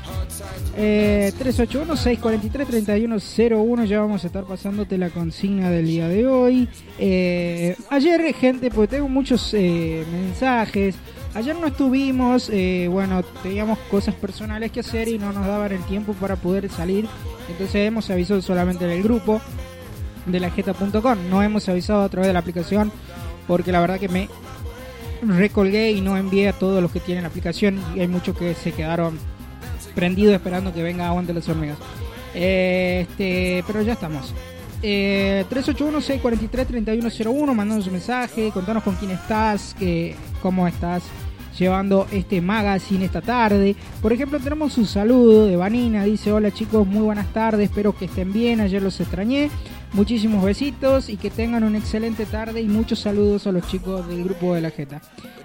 Eh, 0.76 1.32
381-643-3101. 1.38 3.84
Ya 3.84 4.00
vamos 4.00 4.24
a 4.24 4.26
estar 4.26 4.42
pasándote 4.44 4.98
la 4.98 5.10
consigna 5.10 5.70
del 5.70 5.86
día 5.86 6.08
de 6.08 6.26
hoy. 6.26 6.68
Eh, 6.98 7.76
ayer, 7.90 8.34
gente, 8.34 8.68
pues 8.70 8.88
tengo 8.88 9.08
muchos 9.08 9.54
eh, 9.54 10.04
mensajes. 10.10 10.96
Ayer 11.34 11.54
no 11.56 11.68
estuvimos, 11.68 12.50
bueno, 12.90 13.22
teníamos 13.42 13.78
cosas 13.90 14.14
personales 14.14 14.70
que 14.70 14.80
hacer 14.80 15.08
y 15.08 15.18
no 15.18 15.32
nos 15.32 15.46
daban 15.46 15.72
el 15.72 15.82
tiempo 15.84 16.12
para 16.12 16.36
poder 16.36 16.68
salir. 16.68 17.06
Entonces 17.48 17.86
hemos 17.86 18.10
avisado 18.10 18.42
solamente 18.42 18.84
en 18.84 18.90
el 18.90 19.02
grupo 19.02 19.40
de 20.26 20.40
la 20.40 20.50
jeta.com. 20.50 21.30
No 21.30 21.42
hemos 21.42 21.70
avisado 21.70 22.02
a 22.02 22.08
través 22.10 22.26
de 22.26 22.34
la 22.34 22.40
aplicación 22.40 22.92
porque 23.46 23.72
la 23.72 23.80
verdad 23.80 23.98
que 23.98 24.08
me 24.08 24.28
recolgué 25.22 25.92
y 25.92 26.00
no 26.00 26.16
envié 26.16 26.48
a 26.48 26.52
todos 26.52 26.82
los 26.82 26.90
que 26.90 27.00
tienen 27.00 27.22
la 27.22 27.28
aplicación 27.28 27.80
y 27.94 28.00
hay 28.00 28.08
muchos 28.08 28.36
que 28.36 28.54
se 28.54 28.72
quedaron 28.72 29.18
prendidos 29.94 30.34
esperando 30.34 30.72
que 30.72 30.82
venga 30.82 31.08
Aguante 31.08 31.32
las 31.32 31.48
Hormigas. 31.48 31.78
Este, 32.34 33.62
pero 33.66 33.82
ya 33.82 33.92
estamos. 33.92 34.34
Eh, 34.82 35.44
381-643-3101, 35.48 37.54
mandanos 37.54 37.86
un 37.86 37.92
mensaje, 37.92 38.50
contanos 38.50 38.82
con 38.82 38.96
quién 38.96 39.12
estás, 39.12 39.76
que, 39.78 40.16
cómo 40.40 40.66
estás 40.66 41.04
llevando 41.56 42.08
este 42.10 42.40
magazine 42.40 43.04
esta 43.04 43.20
tarde. 43.20 43.76
Por 44.00 44.12
ejemplo, 44.12 44.40
tenemos 44.40 44.76
un 44.78 44.86
saludo 44.86 45.46
de 45.46 45.56
Vanina, 45.56 46.04
dice, 46.04 46.32
hola 46.32 46.50
chicos, 46.50 46.86
muy 46.86 47.02
buenas 47.02 47.32
tardes, 47.32 47.70
espero 47.70 47.96
que 47.96 48.06
estén 48.06 48.32
bien, 48.32 48.60
ayer 48.60 48.82
los 48.82 48.98
extrañé. 49.00 49.50
Muchísimos 49.92 50.42
besitos 50.42 51.10
y 51.10 51.18
que 51.18 51.28
tengan 51.28 51.64
una 51.64 51.76
excelente 51.76 52.24
tarde 52.24 52.62
y 52.62 52.66
muchos 52.66 53.00
saludos 53.00 53.46
a 53.46 53.52
los 53.52 53.66
chicos 53.68 54.08
del 54.08 54.24
grupo 54.24 54.54
de 54.54 54.62
la 54.62 54.70
Jeta. 54.70 55.02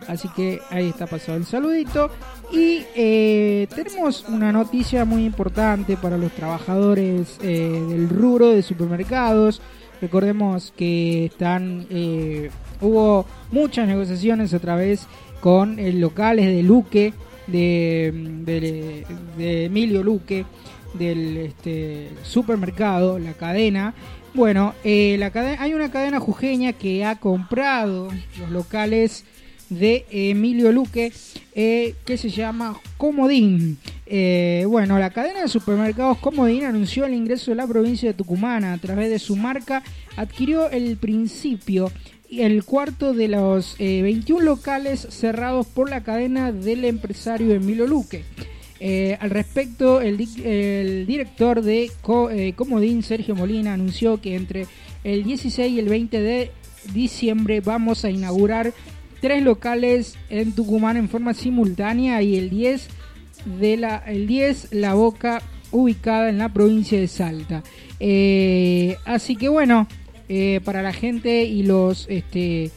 Así 0.07 0.29
que 0.37 0.61
ahí 0.69 0.87
está 0.87 1.05
pasado 1.05 1.37
el 1.37 1.45
saludito. 1.45 2.09
Y 2.53 2.79
eh, 2.95 3.67
tenemos 3.75 4.23
una 4.29 4.53
noticia 4.53 5.03
muy 5.03 5.25
importante 5.25 5.97
para 5.97 6.17
los 6.17 6.31
trabajadores 6.31 7.37
eh, 7.43 7.83
del 7.89 8.07
rubro 8.07 8.51
de 8.51 8.63
supermercados. 8.63 9.61
Recordemos 9.99 10.71
que 10.77 11.25
están 11.25 11.85
eh, 11.89 12.49
hubo 12.79 13.25
muchas 13.51 13.85
negociaciones 13.85 14.53
a 14.53 14.59
través 14.59 15.07
con 15.41 15.77
el 15.77 15.99
locales 15.99 16.45
de 16.45 16.63
Luque, 16.63 17.13
de, 17.47 18.13
de- 18.45 19.05
de 19.37 19.65
Emilio 19.65 20.03
Luque, 20.03 20.45
del 20.93 21.35
este, 21.37 22.11
supermercado, 22.23 23.19
la 23.19 23.33
cadena. 23.33 23.93
Bueno, 24.37 24.75
eh, 24.83 25.19
hay 25.57 25.73
una 25.73 25.89
cadena 25.89 26.19
jujeña 26.19 26.71
que 26.71 27.03
ha 27.03 27.15
comprado 27.15 28.09
los 28.39 28.51
locales 28.51 29.23
de 29.71 30.05
Emilio 30.11 30.71
Luque 30.71 31.11
eh, 31.55 31.95
que 32.05 32.17
se 32.17 32.29
llama 32.29 32.79
Comodín. 32.97 33.79
Eh, 34.05 34.63
bueno, 34.67 34.99
la 34.99 35.09
cadena 35.09 35.41
de 35.41 35.47
supermercados 35.47 36.19
Comodín 36.19 36.65
anunció 36.65 37.05
el 37.05 37.15
ingreso 37.15 37.49
de 37.49 37.55
la 37.55 37.65
provincia 37.65 38.09
de 38.09 38.13
Tucumán 38.13 38.63
a 38.63 38.77
través 38.77 39.09
de 39.09 39.17
su 39.17 39.35
marca. 39.35 39.81
Adquirió 40.17 40.69
el 40.69 40.97
principio 40.97 41.91
y 42.29 42.41
el 42.41 42.63
cuarto 42.63 43.15
de 43.15 43.29
los 43.29 43.75
eh, 43.79 44.03
21 44.03 44.45
locales 44.45 44.99
cerrados 45.09 45.65
por 45.65 45.89
la 45.89 46.03
cadena 46.03 46.51
del 46.51 46.85
empresario 46.85 47.55
Emilio 47.55 47.87
Luque. 47.87 48.23
Eh, 48.79 49.17
al 49.19 49.29
respecto, 49.31 50.01
el, 50.01 50.17
di- 50.17 50.43
el 50.43 51.05
director 51.07 51.61
de 51.61 51.89
eh, 52.31 52.53
Comodín, 52.55 53.01
Sergio 53.03 53.35
Molina, 53.35 53.73
anunció 53.73 54.21
que 54.21 54.35
entre 54.35 54.67
el 55.03 55.23
16 55.23 55.73
y 55.73 55.79
el 55.79 55.89
20 55.89 56.21
de 56.21 56.51
diciembre 56.93 57.59
vamos 57.61 58.05
a 58.05 58.09
inaugurar 58.11 58.73
tres 59.19 59.41
locales 59.43 60.15
en 60.29 60.51
Tucumán 60.53 60.95
en 60.97 61.09
forma 61.09 61.33
simultánea 61.33 62.21
y 62.21 62.35
el 62.37 62.49
10 62.49 62.87
de 63.59 63.77
la 63.77 63.97
el 64.05 64.27
10 64.27 64.69
La 64.73 64.93
Boca 64.93 65.41
ubicada 65.71 66.29
en 66.29 66.37
la 66.37 66.49
provincia 66.53 66.99
de 66.99 67.07
Salta. 67.07 67.63
Eh, 67.99 68.95
así 69.05 69.35
que 69.35 69.49
bueno, 69.49 69.87
para 70.63 70.81
la 70.83 70.93
gente 70.93 71.45
y 71.45 71.63
los 71.63 72.05
este 72.09 72.69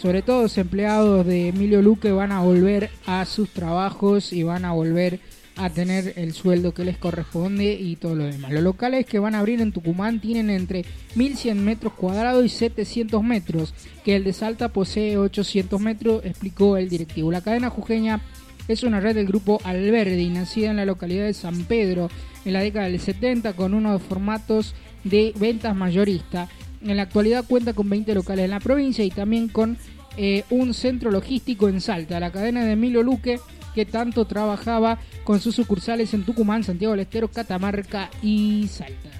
sobre 0.00 0.22
todo 0.22 0.42
los 0.42 0.58
empleados 0.58 1.26
de 1.26 1.48
Emilio 1.48 1.80
Luque 1.82 2.10
van 2.12 2.32
a 2.32 2.40
volver 2.40 2.90
a 3.06 3.24
sus 3.24 3.48
trabajos 3.50 4.32
y 4.32 4.42
van 4.42 4.64
a 4.64 4.72
volver 4.72 5.20
a 5.56 5.70
tener 5.70 6.14
el 6.16 6.32
sueldo 6.32 6.72
que 6.72 6.84
les 6.84 6.96
corresponde 6.96 7.74
y 7.74 7.96
todo 7.96 8.14
lo 8.14 8.24
demás. 8.24 8.52
Los 8.52 8.62
locales 8.62 9.06
que 9.06 9.18
van 9.18 9.34
a 9.34 9.40
abrir 9.40 9.60
en 9.60 9.72
Tucumán 9.72 10.20
tienen 10.20 10.50
entre 10.50 10.84
1100 11.14 11.64
metros 11.64 11.92
cuadrados 11.92 12.44
y 12.44 12.48
700 12.48 13.22
metros, 13.22 13.74
que 14.04 14.16
el 14.16 14.24
de 14.24 14.32
Salta 14.32 14.72
posee 14.72 15.18
800 15.18 15.80
metros, 15.80 16.24
explicó 16.24 16.76
el 16.76 16.88
directivo. 16.88 17.30
La 17.30 17.42
cadena 17.42 17.70
jujeña 17.70 18.20
es 18.68 18.82
una 18.82 19.00
red 19.00 19.14
del 19.14 19.26
grupo 19.26 19.60
Alberdi, 19.64 20.28
nacida 20.30 20.70
en 20.70 20.76
la 20.76 20.86
localidad 20.86 21.24
de 21.24 21.34
San 21.34 21.64
Pedro 21.64 22.08
en 22.44 22.52
la 22.52 22.60
década 22.60 22.86
del 22.86 23.00
70 23.00 23.54
con 23.54 23.74
unos 23.74 24.02
formatos 24.02 24.74
de 25.04 25.32
ventas 25.38 25.74
mayorista. 25.76 26.48
En 26.82 26.96
la 26.96 27.04
actualidad 27.04 27.44
cuenta 27.46 27.74
con 27.74 27.88
20 27.88 28.14
locales 28.14 28.44
en 28.44 28.50
la 28.50 28.60
provincia 28.60 29.04
y 29.04 29.10
también 29.10 29.48
con 29.48 29.76
eh, 30.16 30.44
un 30.50 30.74
centro 30.74 31.10
logístico 31.10 31.68
en 31.68 31.80
Salta. 31.80 32.20
La 32.20 32.32
cadena 32.32 32.64
de 32.64 32.72
Emilio 32.72 33.02
Luque, 33.02 33.38
que 33.74 33.86
tanto 33.86 34.24
trabajaba 34.24 34.98
con 35.24 35.40
sus 35.40 35.54
sucursales 35.54 36.12
en 36.14 36.24
Tucumán, 36.24 36.64
Santiago 36.64 36.92
del 36.92 37.00
Estero, 37.00 37.28
Catamarca 37.28 38.10
y 38.22 38.68
Salta. 38.68 39.10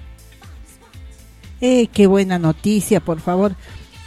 Eh, 1.61 1.87
qué 1.87 2.07
buena 2.07 2.39
noticia, 2.39 2.99
por 2.99 3.19
favor. 3.19 3.55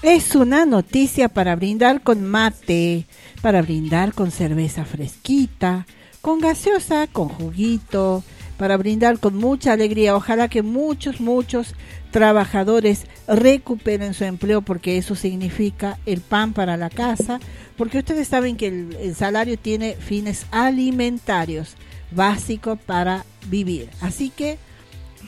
Es 0.02 0.34
una 0.34 0.66
noticia 0.66 1.28
para 1.28 1.56
brindar 1.56 2.02
con 2.02 2.22
mate, 2.22 3.06
para 3.40 3.62
brindar 3.62 4.12
con 4.12 4.30
cerveza 4.30 4.84
fresquita, 4.84 5.86
con 6.20 6.38
gaseosa, 6.38 7.06
con 7.06 7.28
juguito, 7.28 8.22
para 8.58 8.76
brindar 8.76 9.18
con 9.18 9.36
mucha 9.36 9.72
alegría. 9.72 10.14
Ojalá 10.14 10.48
que 10.48 10.62
muchos, 10.62 11.20
muchos 11.20 11.74
trabajadores 12.10 13.06
recuperen 13.26 14.14
su 14.14 14.24
empleo 14.24 14.62
porque 14.62 14.98
eso 14.98 15.14
significa 15.14 15.98
el 16.06 16.20
pan 16.20 16.52
para 16.52 16.76
la 16.76 16.90
casa, 16.90 17.40
porque 17.76 17.98
ustedes 17.98 18.28
saben 18.28 18.56
que 18.56 18.68
el, 18.68 18.96
el 19.00 19.14
salario 19.14 19.58
tiene 19.58 19.94
fines 19.94 20.46
alimentarios 20.50 21.74
básicos 22.10 22.78
para 22.78 23.24
vivir. 23.48 23.88
Así 24.00 24.30
que 24.30 24.58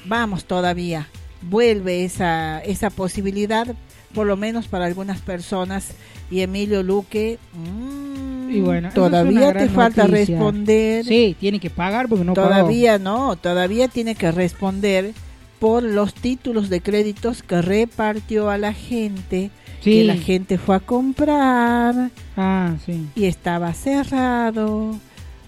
vamos 0.06 0.44
todavía, 0.44 1.08
vuelve 1.42 2.04
esa, 2.04 2.60
esa 2.60 2.90
posibilidad, 2.90 3.66
por 4.14 4.26
lo 4.26 4.36
menos 4.36 4.66
para 4.68 4.86
algunas 4.86 5.20
personas. 5.20 5.88
Y 6.30 6.40
Emilio 6.42 6.82
Luque, 6.82 7.38
mm, 7.54 8.50
Y 8.50 8.60
bueno, 8.60 8.88
una 8.88 8.94
todavía 8.94 9.52
te 9.54 9.68
falta 9.68 10.06
noticia. 10.06 10.36
responder. 10.36 11.04
Sí, 11.04 11.36
tiene 11.40 11.58
que 11.58 11.70
pagar 11.70 12.08
porque 12.08 12.24
no 12.24 12.34
pagó. 12.34 12.48
todavía 12.48 12.98
no, 12.98 13.36
todavía 13.36 13.88
tiene 13.88 14.14
que 14.14 14.30
responder 14.30 15.12
por 15.58 15.82
los 15.82 16.14
títulos 16.14 16.68
de 16.68 16.80
créditos 16.82 17.42
que 17.42 17.62
repartió 17.62 18.50
a 18.50 18.58
la 18.58 18.72
gente, 18.74 19.50
Sí. 19.82 19.92
que 19.92 20.04
la 20.04 20.16
gente 20.16 20.58
fue 20.58 20.76
a 20.76 20.80
comprar 20.80 22.10
Ah, 22.36 22.74
sí. 22.84 23.06
y 23.14 23.24
estaba 23.26 23.72
cerrado, 23.74 24.98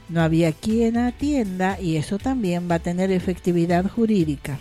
no 0.08 0.20
había 0.22 0.52
quien 0.52 0.96
atienda 0.98 1.80
y 1.80 1.96
eso 1.96 2.18
también 2.18 2.68
va 2.70 2.76
a 2.76 2.78
tener 2.78 3.10
efectividad 3.10 3.88
jurídica. 3.90 4.58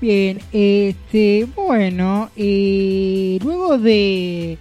Bien, 0.00 0.38
este, 0.52 1.46
bueno, 1.54 2.30
eh, 2.34 3.38
luego 3.44 3.76
de, 3.76 4.56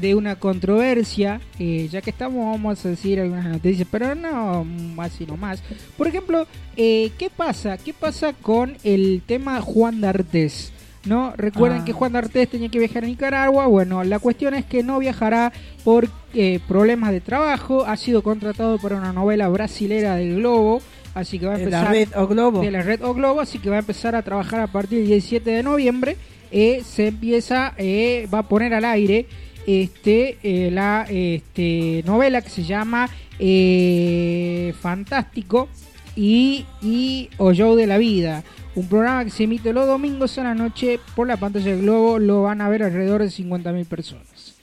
de 0.00 0.14
una 0.14 0.36
controversia, 0.36 1.40
eh, 1.58 1.88
ya 1.90 2.00
que 2.00 2.10
estamos, 2.10 2.46
vamos 2.52 2.86
a 2.86 2.90
decir 2.90 3.18
algunas 3.18 3.44
noticias, 3.46 3.88
pero 3.90 4.14
no 4.14 4.64
más 4.64 5.20
y 5.20 5.26
no 5.26 5.36
más. 5.36 5.60
Por 5.96 6.06
ejemplo, 6.06 6.46
eh, 6.76 7.10
¿qué 7.18 7.28
pasa? 7.28 7.76
¿Qué 7.76 7.92
pasa 7.92 8.34
con 8.34 8.76
el 8.84 9.22
tema 9.26 9.60
Juan 9.60 10.00
D'Artés? 10.00 10.70
¿No? 11.04 11.32
Recuerden 11.36 11.80
Ah. 11.80 11.84
que 11.84 11.92
Juan 11.92 12.12
D'Artés 12.12 12.48
tenía 12.48 12.68
que 12.68 12.78
viajar 12.78 13.02
a 13.04 13.06
Nicaragua. 13.06 13.66
Bueno, 13.66 14.04
la 14.04 14.18
cuestión 14.20 14.54
es 14.54 14.64
que 14.64 14.82
no 14.82 14.98
viajará 15.00 15.52
por 15.84 16.08
eh, 16.34 16.60
problemas 16.68 17.10
de 17.10 17.20
trabajo. 17.20 17.84
Ha 17.84 17.96
sido 17.96 18.22
contratado 18.22 18.78
para 18.78 18.96
una 18.96 19.12
novela 19.12 19.48
brasilera 19.48 20.14
del 20.16 20.36
Globo. 20.36 20.80
Así 21.14 21.38
que 21.38 21.46
va 21.46 21.54
a 21.54 21.58
De 21.58 21.66
la 21.70 21.80
empezar 21.80 21.92
Red 21.92 22.08
O 22.22 22.26
Globo. 22.26 22.60
de 22.62 22.70
la 22.70 22.82
red 22.82 23.02
O 23.04 23.12
Globo, 23.14 23.40
así 23.40 23.58
que 23.58 23.68
va 23.68 23.76
a 23.76 23.80
empezar 23.80 24.14
a 24.14 24.22
trabajar 24.22 24.60
a 24.60 24.66
partir 24.68 25.00
del 25.00 25.08
17 25.08 25.50
de 25.50 25.62
noviembre. 25.62 26.16
Eh, 26.50 26.82
se 26.86 27.08
empieza, 27.08 27.74
eh, 27.76 28.26
va 28.32 28.38
a 28.38 28.48
poner 28.48 28.72
al 28.72 28.84
aire 28.86 29.26
este 29.66 30.38
eh, 30.42 30.70
la 30.70 31.06
este, 31.10 32.02
novela 32.06 32.40
que 32.42 32.48
se 32.50 32.62
llama 32.64 33.08
eh, 33.38 34.72
Fantástico 34.80 35.68
y, 36.16 36.66
y 36.82 37.30
O 37.38 37.52
Show 37.52 37.76
de 37.76 37.86
la 37.86 37.98
Vida. 37.98 38.42
Un 38.74 38.88
programa 38.88 39.24
que 39.24 39.30
se 39.30 39.44
emite 39.44 39.72
los 39.72 39.86
domingos 39.86 40.38
a 40.38 40.44
la 40.44 40.54
noche 40.54 40.98
por 41.14 41.26
la 41.26 41.36
pantalla 41.36 41.70
del 41.70 41.82
Globo. 41.82 42.18
Lo 42.18 42.42
van 42.42 42.60
a 42.60 42.68
ver 42.68 42.82
alrededor 42.82 43.22
de 43.22 43.28
50.000 43.28 43.84
personas. 43.86 44.54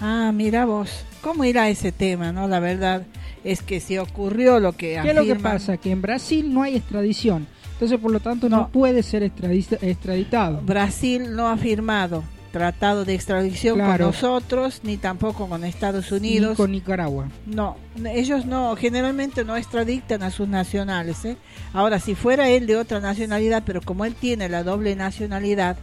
Ah, 0.00 0.32
mira 0.34 0.64
vos, 0.64 1.04
¿cómo 1.20 1.44
irá 1.44 1.68
ese 1.68 1.92
tema, 1.92 2.32
no? 2.32 2.48
La 2.48 2.60
verdad 2.60 3.06
es 3.44 3.62
que 3.62 3.80
si 3.80 3.98
ocurrió 3.98 4.58
lo 4.60 4.72
que 4.72 4.98
¿Qué 5.02 5.10
es 5.10 5.14
lo 5.14 5.24
que 5.24 5.36
pasa? 5.36 5.76
Que 5.76 5.92
en 5.92 6.02
Brasil 6.02 6.52
no 6.52 6.62
hay 6.62 6.76
extradición. 6.76 7.46
Entonces, 7.74 7.98
por 7.98 8.12
lo 8.12 8.20
tanto, 8.20 8.48
no, 8.48 8.68
puede 8.68 9.02
ser 9.02 9.22
extraditado. 9.22 10.60
Brasil 10.62 11.34
no 11.34 11.48
ha 11.48 11.56
firmado 11.56 12.22
tratado 12.52 13.04
de 13.04 13.14
extradición 13.14 13.76
Claro. 13.76 14.04
con 14.06 14.14
nosotros, 14.14 14.80
ni 14.84 14.96
tampoco 14.98 15.48
con 15.48 15.64
Estados 15.64 16.10
Ni 16.12 16.18
Unidos. 16.18 16.56
con 16.56 16.70
Nicaragua. 16.70 17.28
No, 17.46 17.76
ellos 18.04 18.46
no, 18.46 18.76
generalmente 18.76 19.44
no 19.44 19.56
extraditan 19.56 20.22
a 20.22 20.30
sus 20.30 20.46
nacionales. 20.46 21.24
¿eh? 21.24 21.36
Ahora, 21.72 21.98
si 21.98 22.14
fuera 22.14 22.48
él 22.50 22.66
de 22.66 22.76
otra 22.76 23.00
nacionalidad, 23.00 23.62
pero 23.66 23.80
como 23.80 24.04
él 24.04 24.14
tiene 24.14 24.48
la 24.48 24.62
doble 24.62 24.94
nacionalidad 24.94 25.76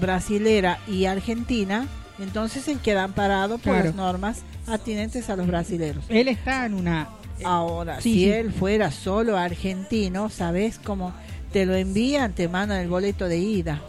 brasilera 0.00 0.78
y 0.88 1.04
argentina, 1.06 1.86
entonces 2.18 2.62
se 2.64 2.76
quedan 2.76 3.12
parados 3.12 3.60
por 3.60 3.72
Claro. 3.74 3.86
las 3.86 3.94
normas 3.94 4.38
atinentes 4.66 5.28
a 5.30 5.36
los 5.36 5.46
brasileros. 5.46 6.04
Él 6.08 6.28
está 6.28 6.66
en 6.66 6.74
una... 6.74 7.08
Ahora, 7.44 8.00
Sí, 8.00 8.12
si 8.12 8.24
sí. 8.24 8.30
él 8.30 8.52
fuera 8.52 8.90
solo 8.92 9.36
argentino, 9.36 10.28
¿sabes 10.28 10.78
cómo 10.78 11.12
te 11.52 11.66
lo 11.66 11.74
envían? 11.74 12.32
Te 12.34 12.46
mandan 12.48 12.78
el 12.80 12.88
boleto 12.88 13.26
de 13.26 13.38
ida. 13.38 13.80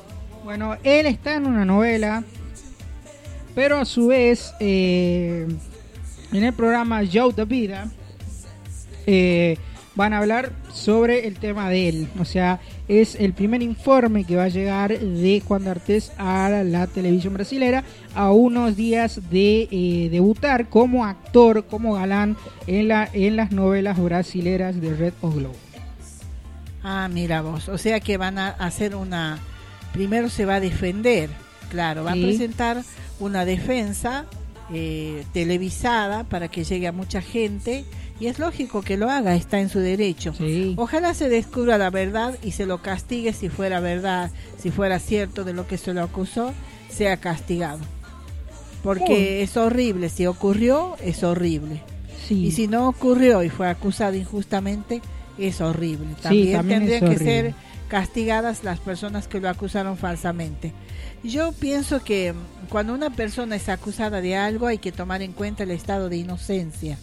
Bueno, 0.43 0.75
él 0.84 1.06
está 1.06 1.36
en 1.36 1.45
una 1.45 1.63
novela, 1.63 2.23
pero 3.56 3.77
a 3.77 3.86
su 3.86 4.08
vez, 4.08 4.53
eh, 4.60 5.47
en 6.34 6.43
el 6.43 6.53
programa 6.53 7.01
Joe 7.12 7.32
de 7.32 7.45
Vida, 7.45 7.89
eh, 9.06 9.58
van 9.95 10.12
a 10.12 10.17
hablar 10.17 10.51
sobre 10.73 11.27
el 11.27 11.39
tema 11.39 11.69
de 11.69 11.88
él. 11.88 12.08
O 12.19 12.25
sea, 12.25 12.60
es 12.89 13.15
el 13.15 13.32
primer 13.32 13.62
informe 13.62 14.25
que 14.25 14.36
va 14.36 14.43
a 14.43 14.49
llegar 14.49 14.99
de 14.99 15.41
Juan 15.47 15.63
D'Artés 15.63 16.12
a 16.17 16.49
la 16.65 16.88
televisión 16.88 17.34
brasilera 17.34 17.86
a 18.13 18.32
unos 18.32 18.75
días 18.75 19.21
de 19.29 19.69
eh, 19.71 20.10
debutar 20.12 20.67
como 20.67 21.06
actor, 21.06 21.67
como 21.67 21.93
galán 21.93 22.36
en, 22.67 22.89
la, 22.89 23.10
en 23.13 23.38
las 23.38 23.53
novelas 23.53 23.97
brasileras 23.97 24.82
de 24.82 24.93
Red 24.93 25.13
o 25.21 25.32
Globo. 25.32 25.56
Ah, 26.84 27.08
mira 27.10 27.41
vos. 27.41 27.69
O 27.69 27.77
sea 27.77 28.01
que 28.01 28.17
van 28.17 28.38
a 28.38 28.49
hacer 28.49 28.93
una 28.93 29.39
primero 29.93 30.29
se 30.29 30.45
va 30.45 30.56
a 30.56 30.60
defender, 30.60 31.29
claro, 31.69 32.03
va 32.03 32.12
a 32.12 32.15
presentar 32.15 32.84
una 33.19 33.45
defensa 33.45 34.25
eh, 34.73 35.23
televisada 35.34 36.23
para 36.23 36.49
que 36.49 36.63
llegue 36.63 36.88
a 36.88 36.91
mucha 36.91 37.21
gente 37.21 37.86
y 38.19 38.27
es 38.27 38.39
lógico 38.39 38.82
que 38.82 38.97
lo 38.97 39.10
haga, 39.10 39.36
está 39.36 39.60
en 39.60 39.69
su 39.69 39.79
derecho. 39.79 40.34
Ojalá 40.75 41.13
se 41.13 41.29
descubra 41.29 41.77
la 41.77 41.89
verdad 41.89 42.38
y 42.43 42.51
se 42.51 42.65
lo 42.65 42.82
castigue 42.82 43.34
si 43.34 43.49
fuera 43.49 43.79
verdad, 43.79 44.32
si 44.58 44.71
fuera 44.71 44.99
cierto 44.99 45.43
de 45.43 45.53
lo 45.53 45.67
que 45.67 45.77
se 45.77 45.93
lo 45.93 46.03
acusó, 46.03 46.53
sea 46.89 47.17
castigado. 47.17 47.79
Porque 48.84 49.41
es 49.41 49.56
horrible, 49.58 50.10
si 50.10 50.25
ocurrió, 50.25 50.95
es 51.01 51.23
horrible. 51.23 51.82
Y 52.29 52.51
si 52.51 52.67
no 52.67 52.88
ocurrió 52.88 53.43
y 53.43 53.49
fue 53.49 53.67
acusado 53.67 54.15
injustamente, 54.15 55.01
es 55.38 55.62
horrible. 55.62 56.08
También, 56.21 56.58
también 56.58 56.84
es 56.84 56.99
tendrían 56.99 57.17
que 57.17 57.23
ser 57.23 57.56
castigadas 57.93 58.63
las 58.63 58.79
personas 58.79 59.27
que 59.27 59.39
lo 59.39 59.47
acusaron 59.47 59.97
falsamente. 59.97 60.73
Yo 61.23 61.51
pienso 61.51 62.03
que 62.03 62.34
cuando 62.69 62.91
una 62.91 63.12
persona 63.12 63.56
es 63.56 63.69
acusada 63.69 64.19
de 64.19 64.36
algo 64.36 64.65
hay 64.65 64.79
que 64.79 64.91
tomar 64.91 65.21
en 65.21 65.32
cuenta 65.32 65.62
el 65.62 65.69
estado 65.69 66.10
de 66.10 66.17
inocencia. 66.17 66.97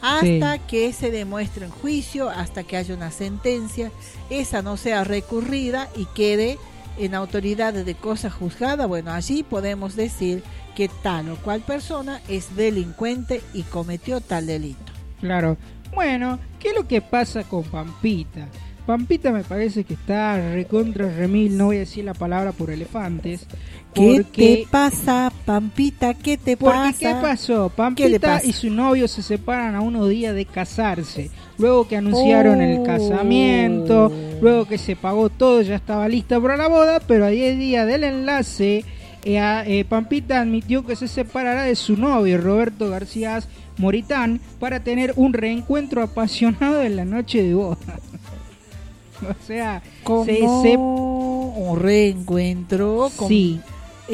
Hasta 0.00 0.60
que 0.60 0.92
se 0.92 1.10
demuestre 1.10 1.64
en 1.64 1.72
juicio, 1.72 2.30
hasta 2.30 2.62
que 2.62 2.76
haya 2.76 2.94
una 2.94 3.10
sentencia, 3.10 3.90
esa 4.30 4.62
no 4.62 4.76
sea 4.76 5.02
recurrida 5.02 5.88
y 5.96 6.04
quede 6.14 6.56
en 6.98 7.16
autoridades 7.16 7.84
de 7.84 7.96
cosa 7.96 8.30
juzgada, 8.30 8.86
bueno, 8.86 9.10
allí 9.10 9.42
podemos 9.42 9.96
decir 9.96 10.44
que 10.76 10.88
tal 10.88 11.30
o 11.30 11.36
cual 11.38 11.62
persona 11.62 12.20
es 12.28 12.54
delincuente 12.54 13.42
y 13.54 13.64
cometió 13.64 14.20
tal 14.20 14.46
delito. 14.46 14.92
Claro. 15.18 15.56
Bueno, 15.92 16.38
¿qué 16.60 16.68
es 16.68 16.76
lo 16.76 16.86
que 16.86 17.00
pasa 17.00 17.42
con 17.42 17.64
Pampita? 17.64 18.46
Pampita 18.92 19.32
me 19.32 19.44
parece 19.44 19.84
que 19.84 19.92
está 19.92 20.52
recontra 20.54 21.12
remil, 21.14 21.58
no 21.58 21.66
voy 21.66 21.76
a 21.76 21.80
decir 21.80 22.06
la 22.06 22.14
palabra 22.14 22.52
por 22.52 22.70
elefantes. 22.70 23.46
¿Qué 23.92 24.24
te 24.34 24.66
pasa, 24.70 25.30
Pampita? 25.44 26.14
¿Qué 26.14 26.38
te 26.38 26.56
Porque, 26.56 26.74
pasa? 26.74 26.98
¿qué 26.98 27.14
pasó? 27.20 27.68
¿Qué 27.68 28.08
le 28.08 28.18
Pampita 28.18 28.20
pasa? 28.36 28.46
y 28.46 28.52
su 28.54 28.70
novio 28.70 29.06
se 29.06 29.20
separan 29.20 29.74
a 29.74 29.82
unos 29.82 30.08
días 30.08 30.34
de 30.34 30.46
casarse. 30.46 31.30
Luego 31.58 31.86
que 31.86 31.98
anunciaron 31.98 32.62
el 32.62 32.78
Oh. 32.78 32.84
casamiento, 32.84 34.10
luego 34.40 34.64
que 34.66 34.78
se 34.78 34.96
pagó 34.96 35.28
todo, 35.28 35.60
ya 35.60 35.74
estaba 35.76 36.08
lista 36.08 36.40
para 36.40 36.56
la 36.56 36.68
boda, 36.68 36.98
pero 37.06 37.26
a 37.26 37.28
10 37.28 37.58
días 37.58 37.86
del 37.86 38.04
enlace, 38.04 38.86
eh, 39.22 39.62
eh, 39.66 39.84
Pampita 39.86 40.40
admitió 40.40 40.86
que 40.86 40.96
se 40.96 41.08
separará 41.08 41.64
de 41.64 41.76
su 41.76 41.98
novio, 41.98 42.38
Roberto 42.38 42.88
García 42.88 43.40
Moritán, 43.76 44.40
para 44.58 44.80
tener 44.80 45.12
un 45.16 45.34
reencuentro 45.34 46.02
apasionado 46.02 46.80
en 46.82 46.96
la 46.96 47.04
noche 47.04 47.42
de 47.42 47.52
boda. 47.52 47.76
o 49.28 49.46
sea, 49.46 49.82
Como 50.02 50.24
se, 50.24 50.36
se- 50.38 50.76
un 50.76 51.78
reencuentro 51.80 53.10
con... 53.16 53.28
Sí. 53.28 53.60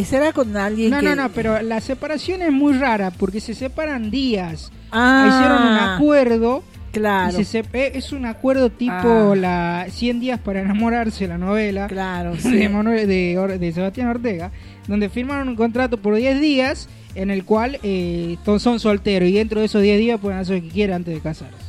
¿Será 0.05 0.33
con 0.33 0.57
alguien 0.57 0.91
No, 0.91 0.99
que... 0.99 1.05
no, 1.07 1.15
no, 1.15 1.29
pero 1.31 1.63
la 1.63 1.81
separación 1.81 2.43
es 2.43 2.51
muy 2.53 2.73
rara 2.73 3.13
porque 3.13 3.41
se 3.41 3.55
separan 3.55 4.11
días. 4.11 4.73
Ah, 4.91 5.27
Hicieron 5.29 5.63
un 5.63 5.79
acuerdo. 5.79 6.65
Claro. 6.91 7.41
y 7.41 7.45
se 7.45 7.65
es 7.73 8.13
un 8.13 8.25
acuerdo 8.25 8.71
tipo 8.71 8.93
Ah. 8.93 9.35
la 9.37 9.87
100 9.91 10.21
días 10.21 10.39
para 10.39 10.61
enamorarse, 10.61 11.27
la 11.27 11.39
novela 11.39 11.89
Claro, 11.89 12.35
de. 12.45 12.69
Manuel- 12.69 13.09
de, 13.09 13.37
Or- 13.37 13.59
de 13.59 13.73
Sebastián 13.73 14.07
Ortega, 14.07 14.53
donde 14.87 15.09
firmaron 15.09 15.49
un 15.49 15.57
contrato 15.57 15.97
por 15.97 16.15
10 16.15 16.41
días 16.41 16.89
en 17.17 17.31
el 17.31 17.45
cual 17.45 17.81
eh, 17.83 18.37
son 18.59 18.79
solteros 18.79 19.29
y 19.29 19.33
dentro 19.33 19.59
de 19.59 19.67
esos 19.67 19.83
10 19.83 19.99
días 19.99 20.21
pueden 20.21 20.39
hacer 20.39 20.57
lo 20.59 20.63
que 20.63 20.69
quieran 20.69 20.97
antes 20.99 21.15
de 21.15 21.21
casarse. 21.21 21.64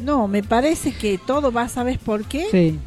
No, 0.00 0.28
me 0.28 0.42
parece 0.42 0.92
que 0.92 1.18
todo 1.18 1.52
va, 1.52 1.68
¿sabes 1.68 1.98
por 1.98 2.24
qué? 2.24 2.46
Sí. 2.50 2.78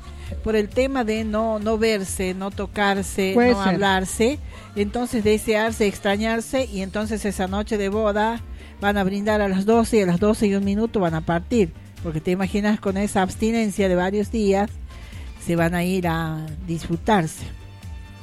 Por 0.43 0.55
el 0.55 0.69
tema 0.69 1.03
de 1.03 1.23
no, 1.23 1.59
no 1.59 1.77
verse, 1.77 2.33
no 2.33 2.49
tocarse, 2.51 3.31
Puede 3.33 3.51
no 3.51 3.63
ser. 3.63 3.73
hablarse, 3.75 4.39
entonces 4.75 5.23
desearse, 5.23 5.87
extrañarse 5.87 6.65
y 6.65 6.81
entonces 6.81 7.23
esa 7.25 7.47
noche 7.47 7.77
de 7.77 7.89
boda 7.89 8.41
van 8.81 8.97
a 8.97 9.03
brindar 9.03 9.41
a 9.41 9.47
las 9.47 9.65
12 9.65 9.97
y 9.97 10.01
a 10.01 10.05
las 10.07 10.19
12 10.19 10.47
y 10.47 10.55
un 10.55 10.65
minuto 10.65 10.99
van 10.99 11.13
a 11.13 11.21
partir, 11.21 11.71
porque 12.03 12.21
te 12.21 12.31
imaginas 12.31 12.79
con 12.79 12.97
esa 12.97 13.21
abstinencia 13.21 13.87
de 13.87 13.95
varios 13.95 14.31
días 14.31 14.69
se 15.45 15.55
van 15.55 15.75
a 15.75 15.83
ir 15.83 16.07
a 16.07 16.45
disfrutarse. 16.67 17.45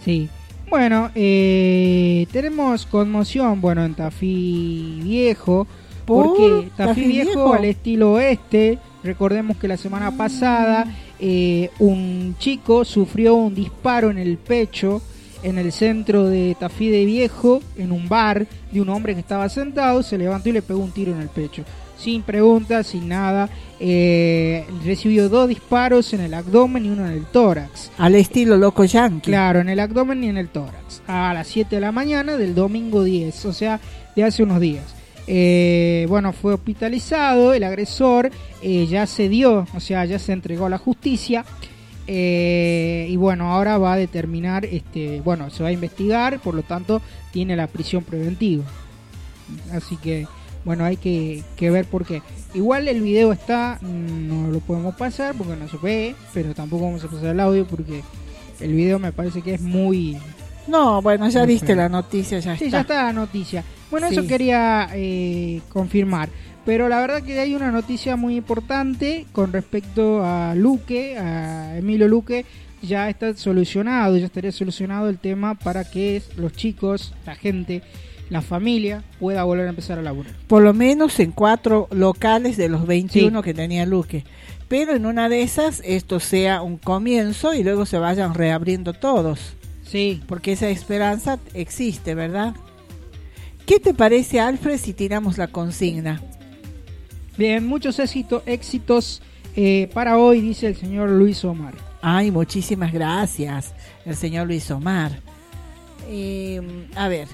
Sí. 0.04 0.28
Bueno, 0.68 1.10
eh, 1.14 2.26
tenemos 2.32 2.86
conmoción, 2.86 3.60
bueno, 3.60 3.84
en 3.84 3.94
Tafí 3.94 5.00
Viejo. 5.04 5.66
Porque 6.04 6.68
Tafí, 6.76 6.88
¿Tafí 6.88 7.06
Viejo, 7.06 7.30
Viejo? 7.30 7.54
al 7.54 7.64
estilo 7.64 8.12
oeste, 8.12 8.78
recordemos 9.02 9.56
que 9.56 9.68
la 9.68 9.76
semana 9.76 10.16
pasada 10.16 10.86
eh, 11.18 11.70
un 11.78 12.36
chico 12.38 12.84
sufrió 12.84 13.34
un 13.34 13.54
disparo 13.54 14.10
en 14.10 14.18
el 14.18 14.38
pecho 14.38 15.02
en 15.42 15.58
el 15.58 15.72
centro 15.72 16.26
de 16.26 16.56
Tafí 16.58 16.88
de 16.88 17.04
Viejo, 17.04 17.60
en 17.76 17.92
un 17.92 18.08
bar, 18.08 18.46
de 18.70 18.80
un 18.80 18.88
hombre 18.88 19.14
que 19.14 19.20
estaba 19.20 19.48
sentado, 19.48 20.02
se 20.02 20.18
levantó 20.18 20.48
y 20.48 20.52
le 20.52 20.62
pegó 20.62 20.80
un 20.80 20.92
tiro 20.92 21.12
en 21.12 21.20
el 21.20 21.28
pecho. 21.28 21.64
Sin 21.98 22.22
preguntas, 22.22 22.88
sin 22.88 23.08
nada. 23.08 23.48
Eh, 23.78 24.64
recibió 24.84 25.28
dos 25.28 25.48
disparos 25.48 26.12
en 26.14 26.20
el 26.20 26.34
abdomen 26.34 26.86
y 26.86 26.88
uno 26.88 27.06
en 27.06 27.12
el 27.12 27.24
tórax. 27.26 27.90
Al 27.98 28.14
estilo 28.14 28.56
loco 28.56 28.84
yankee. 28.84 29.30
Claro, 29.30 29.60
en 29.60 29.68
el 29.68 29.78
abdomen 29.78 30.24
y 30.24 30.28
en 30.28 30.36
el 30.36 30.48
tórax. 30.48 31.02
A 31.06 31.32
las 31.34 31.46
7 31.48 31.76
de 31.76 31.80
la 31.80 31.92
mañana 31.92 32.36
del 32.36 32.54
domingo 32.54 33.04
10, 33.04 33.44
o 33.46 33.52
sea, 33.52 33.80
de 34.16 34.24
hace 34.24 34.42
unos 34.42 34.60
días. 34.60 34.84
Eh, 35.26 36.06
bueno, 36.08 36.32
fue 36.32 36.54
hospitalizado, 36.54 37.54
el 37.54 37.62
agresor 37.64 38.30
eh, 38.60 38.86
ya 38.86 39.06
se 39.06 39.28
dio, 39.28 39.66
o 39.74 39.80
sea, 39.80 40.04
ya 40.04 40.18
se 40.18 40.32
entregó 40.32 40.66
a 40.66 40.70
la 40.70 40.78
justicia. 40.78 41.44
eh, 42.08 43.06
y 43.08 43.16
bueno, 43.16 43.52
ahora 43.52 43.78
va 43.78 43.92
a 43.92 43.96
determinar, 43.96 44.64
este, 44.64 45.20
bueno, 45.20 45.50
se 45.50 45.62
va 45.62 45.68
a 45.68 45.72
investigar, 45.72 46.40
por 46.40 46.54
lo 46.54 46.62
tanto, 46.62 47.00
tiene 47.32 47.54
la 47.56 47.68
prisión 47.68 48.02
preventiva. 48.02 48.64
Así 49.72 49.96
que, 49.96 50.26
bueno, 50.64 50.84
hay 50.84 50.96
que, 50.96 51.42
que 51.56 51.70
ver 51.70 51.84
por 51.84 52.04
qué. 52.04 52.22
Igual 52.54 52.88
el 52.88 53.00
video 53.02 53.32
está, 53.32 53.78
no 53.82 54.50
lo 54.50 54.60
podemos 54.60 54.94
pasar 54.96 55.34
porque 55.36 55.56
no 55.56 55.68
se 55.68 55.76
ve, 55.78 56.14
pero 56.34 56.54
tampoco 56.54 56.84
vamos 56.84 57.04
a 57.04 57.08
pasar 57.08 57.28
el 57.28 57.40
audio 57.40 57.66
porque 57.66 58.02
el 58.60 58.72
video 58.74 58.98
me 58.98 59.12
parece 59.12 59.42
que 59.42 59.54
es 59.54 59.60
muy... 59.60 60.18
No, 60.66 61.02
bueno, 61.02 61.28
ya 61.28 61.44
feo. 61.46 61.76
la 61.76 61.88
noticia, 61.88 62.38
ya 62.38 62.56
Sí, 62.56 62.64
está. 62.66 62.76
ya 62.78 62.80
está 62.82 63.02
la 63.04 63.12
noticia. 63.12 63.64
Bueno, 63.90 64.08
Sí. 64.08 64.14
eso 64.18 64.26
quería 64.26 64.88
eh, 64.94 65.60
confirmar. 65.68 66.28
Pero 66.64 66.88
la 66.88 67.00
verdad 67.00 67.22
que 67.22 67.38
hay 67.40 67.54
una 67.56 67.72
noticia 67.72 68.14
muy 68.16 68.36
importante 68.36 69.26
con 69.32 69.52
respecto 69.52 70.24
a 70.24 70.54
Luque, 70.54 71.18
a 71.18 71.76
Emilio 71.76 72.06
Luque. 72.06 72.46
Ya 72.82 73.08
está 73.08 73.34
solucionado, 73.36 74.16
ya 74.16 74.26
estaría 74.26 74.52
solucionado 74.52 75.08
el 75.08 75.18
tema 75.18 75.54
para 75.56 75.84
que 75.84 76.22
los 76.36 76.52
chicos, 76.52 77.14
la 77.26 77.34
gente, 77.34 77.82
la 78.30 78.42
familia 78.42 79.02
pueda 79.20 79.44
volver 79.44 79.66
a 79.66 79.70
empezar 79.70 79.98
a 79.98 80.02
laburar. 80.02 80.32
Por 80.46 80.62
lo 80.62 80.72
menos 80.72 81.18
en 81.20 81.32
cuatro 81.32 81.88
locales 81.90 82.56
de 82.56 82.68
los 82.68 82.86
21 82.86 83.42
que 83.42 83.54
tenía 83.54 83.84
Luque. 83.86 84.24
Pero 84.68 84.94
en 84.94 85.04
una 85.06 85.28
de 85.28 85.42
esas 85.42 85.82
esto 85.84 86.18
sea 86.18 86.62
un 86.62 86.76
comienzo 86.78 87.52
y 87.54 87.62
luego 87.62 87.86
se 87.86 87.98
vayan 87.98 88.34
reabriendo 88.34 88.92
todos. 88.94 89.54
Sí. 89.92 90.22
Porque 90.26 90.52
esa 90.52 90.70
esperanza 90.70 91.38
existe, 91.52 92.14
¿verdad? 92.14 92.54
¿Qué 93.66 93.78
te 93.78 93.92
parece, 93.92 94.40
Alfred, 94.40 94.78
si 94.78 94.94
tiramos 94.94 95.36
la 95.36 95.48
consigna? 95.48 96.20
Bien, 97.36 97.66
muchos 97.66 97.98
éxito- 97.98 98.42
éxitos 98.46 99.20
eh, 99.54 99.90
para 99.92 100.16
hoy, 100.16 100.40
dice 100.40 100.66
el 100.68 100.76
señor 100.76 101.10
Luis 101.10 101.44
Omar. 101.44 101.74
Ay, 102.00 102.30
muchísimas 102.30 102.90
gracias, 102.92 103.74
el 104.06 104.16
señor 104.16 104.46
Luis 104.46 104.70
Omar. 104.70 105.20
Eh, 106.08 106.88
a 106.96 107.08
ver, 107.08 107.28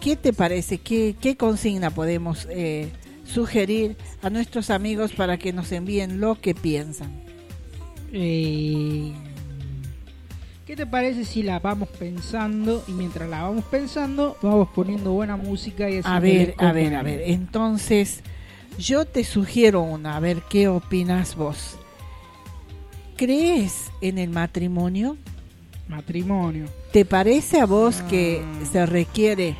¿qué 0.00 0.16
te 0.16 0.32
parece? 0.32 0.78
¿Qué, 0.78 1.14
qué 1.20 1.36
consigna 1.36 1.90
podemos 1.90 2.48
eh, 2.50 2.90
sugerir 3.24 3.96
a 4.22 4.30
nuestros 4.30 4.70
amigos 4.70 5.12
para 5.12 5.36
que 5.36 5.52
nos 5.52 5.70
envíen 5.72 6.20
lo 6.20 6.40
que 6.40 6.54
piensan? 6.54 7.22
¿Qué 10.68 10.76
te 10.76 10.84
parece 10.86 11.24
si 11.24 11.42
la 11.42 11.58
vamos 11.60 11.88
pensando 11.88 12.84
y 12.86 12.92
mientras 12.92 13.26
la 13.28 13.42
vamos 13.42 13.64
pensando 13.64 14.36
vamos 14.42 14.68
poniendo 14.74 15.12
buena 15.12 15.34
música 15.38 15.88
y 15.88 15.96
A 15.96 16.00
haciéndole 16.00 16.32
ver, 16.46 16.54
a 16.58 16.72
ver, 16.72 16.94
a 16.94 17.02
ver. 17.02 17.22
Entonces, 17.24 18.20
yo 18.78 19.06
te 19.06 19.24
sugiero 19.24 19.80
una, 19.80 20.16
a 20.16 20.20
ver 20.20 20.42
qué 20.50 20.68
opinas 20.68 21.36
vos. 21.36 21.78
¿Crees 23.16 23.90
en 24.02 24.18
el 24.18 24.28
matrimonio? 24.28 25.16
Matrimonio. 25.88 26.66
¿Te 26.92 27.06
parece 27.06 27.60
a 27.60 27.64
vos 27.66 28.02
que 28.02 28.42
se 28.70 28.84
requiere 28.84 29.56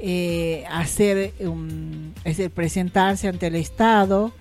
eh, 0.00 0.64
hacer, 0.72 1.34
un- 1.38 2.14
es 2.24 2.36
decir, 2.38 2.50
presentarse 2.50 3.28
ante 3.28 3.46
el 3.46 3.54
Estado 3.54 4.32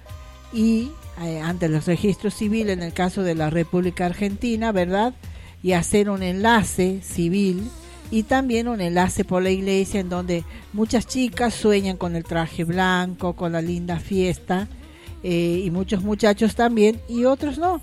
y 0.52 0.90
eh, 1.22 1.40
ante 1.42 1.70
los 1.70 1.86
registros 1.86 2.34
civiles 2.34 2.76
en 2.76 2.82
el 2.82 2.94
caso 2.94 3.22
de 3.22 3.36
la 3.36 3.52
República 3.52 4.08
Argentina, 4.08 4.72
¿verdad? 4.72 5.14
Y 5.62 5.74
hacer 5.74 6.10
un 6.10 6.24
enlace 6.24 7.02
civil 7.02 7.70
y 8.12 8.24
también 8.24 8.68
un 8.68 8.82
enlace 8.82 9.24
por 9.24 9.44
la 9.44 9.50
iglesia 9.50 10.00
en 10.00 10.10
donde 10.10 10.44
muchas 10.74 11.06
chicas 11.06 11.54
sueñan 11.54 11.98
con 11.98 12.16
el 12.16 12.24
traje 12.24 12.64
blanco, 12.64 13.34
con 13.34 13.52
la 13.52 13.62
linda 13.62 14.00
fiesta 14.00 14.68
eh, 15.22 15.62
y 15.64 15.70
muchos 15.70 16.04
muchachos 16.04 16.56
también 16.56 17.00
y 17.08 17.26
otros 17.26 17.58
no. 17.58 17.82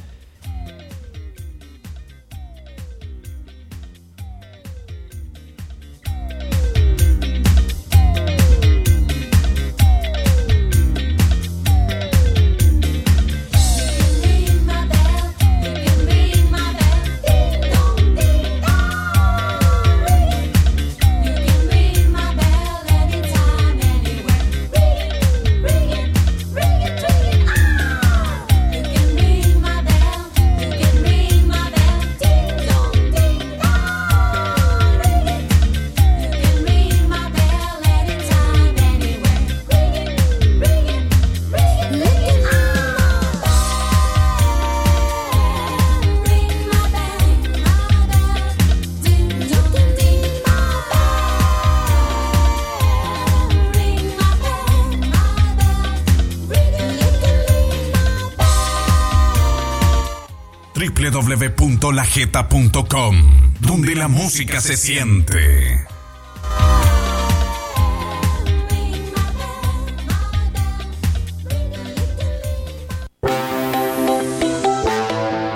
www.lajeta.com, 61.35 63.51
donde 63.59 63.95
la 63.95 64.07
música 64.07 64.61
se 64.61 64.77
siente. 64.77 65.85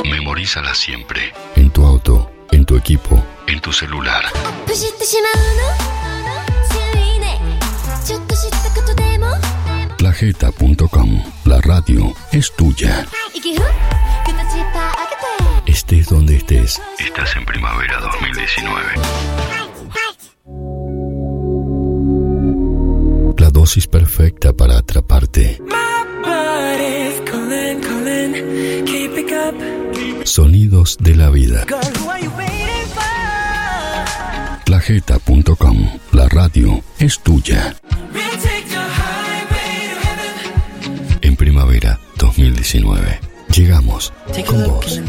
Memorízala 0.04 0.76
siempre. 0.76 1.34
En 1.56 1.72
tu 1.72 1.86
auto, 1.86 2.30
en 2.52 2.66
tu 2.66 2.76
equipo, 2.76 3.24
en 3.48 3.62
tu 3.62 3.72
celular. 3.72 4.26
Lajeta.com, 10.00 11.24
la 11.46 11.62
radio 11.62 12.14
es 12.32 12.52
tuya. 12.56 13.06
Estés 15.70 16.08
donde 16.08 16.36
estés. 16.36 16.82
Estás 16.98 17.36
en 17.36 17.46
primavera 17.46 18.00
2019. 18.00 18.86
La 23.38 23.52
dosis 23.52 23.86
perfecta 23.86 24.52
para 24.52 24.80
atraparte. 24.80 25.62
Sonidos 30.24 30.98
de 31.00 31.16
la 31.16 31.30
vida. 31.30 31.68
La 36.12 36.28
radio 36.30 36.84
es 36.98 37.20
tuya. 37.20 37.76
En 41.22 41.36
primavera 41.36 42.00
2019. 42.18 43.29
Llegamos 43.54 44.14
con 44.48 44.64
vos. 44.66 45.02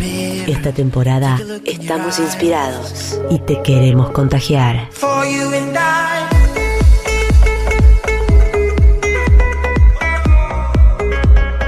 Esta 0.46 0.72
temporada 0.72 1.38
estamos 1.64 2.18
inspirados 2.18 3.20
y 3.30 3.38
te 3.40 3.62
queremos 3.62 4.10
contagiar. 4.10 4.88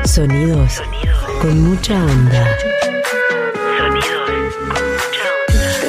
Sonidos 0.05 0.83
con 1.41 1.63
mucha 1.63 1.95
onda. 2.05 2.57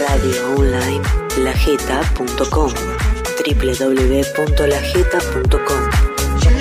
Radio 0.10 0.56
online 0.56 1.02
lajeta.com 1.40 2.72
www.lajeta.com 3.46 4.44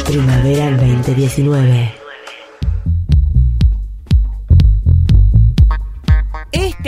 Primavera 0.05 0.71
2019 0.77 2.02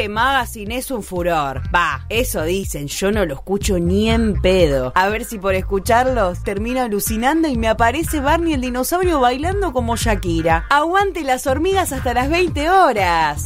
Este 0.05 0.13
magazine 0.13 0.77
es 0.77 0.91
un 0.91 1.03
furor. 1.03 1.63
Va, 1.75 2.05
eso 2.11 2.43
dicen, 2.43 2.89
yo 2.89 3.11
no 3.11 3.25
lo 3.25 3.33
escucho 3.33 3.79
ni 3.79 4.11
en 4.11 4.39
pedo. 4.43 4.93
A 4.95 5.09
ver 5.09 5.25
si 5.25 5.39
por 5.39 5.55
escucharlos 5.55 6.43
termino 6.43 6.83
alucinando 6.83 7.49
y 7.49 7.57
me 7.57 7.69
aparece 7.69 8.21
Barney 8.21 8.53
el 8.53 8.61
dinosaurio 8.61 9.19
bailando 9.21 9.73
como 9.73 9.97
Shakira. 9.97 10.67
Aguante 10.69 11.25
las 11.25 11.47
hormigas 11.47 11.91
hasta 11.93 12.13
las 12.13 12.29
20 12.29 12.69
horas. 12.69 13.45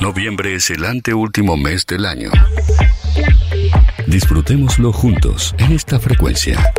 Noviembre 0.00 0.54
es 0.54 0.70
el 0.70 0.84
anteúltimo 0.84 1.56
mes 1.56 1.84
del 1.86 2.06
año. 2.06 2.30
Disfrutémoslo 4.06 4.92
juntos 4.92 5.56
en 5.58 5.72
esta 5.72 5.98
frecuencia. 5.98 6.72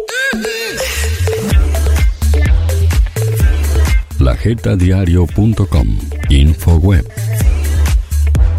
Lajetadiario.com 4.25 5.87
Infoweb 6.29 7.05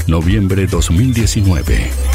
Noviembre 0.07 0.69
2019 0.69 2.06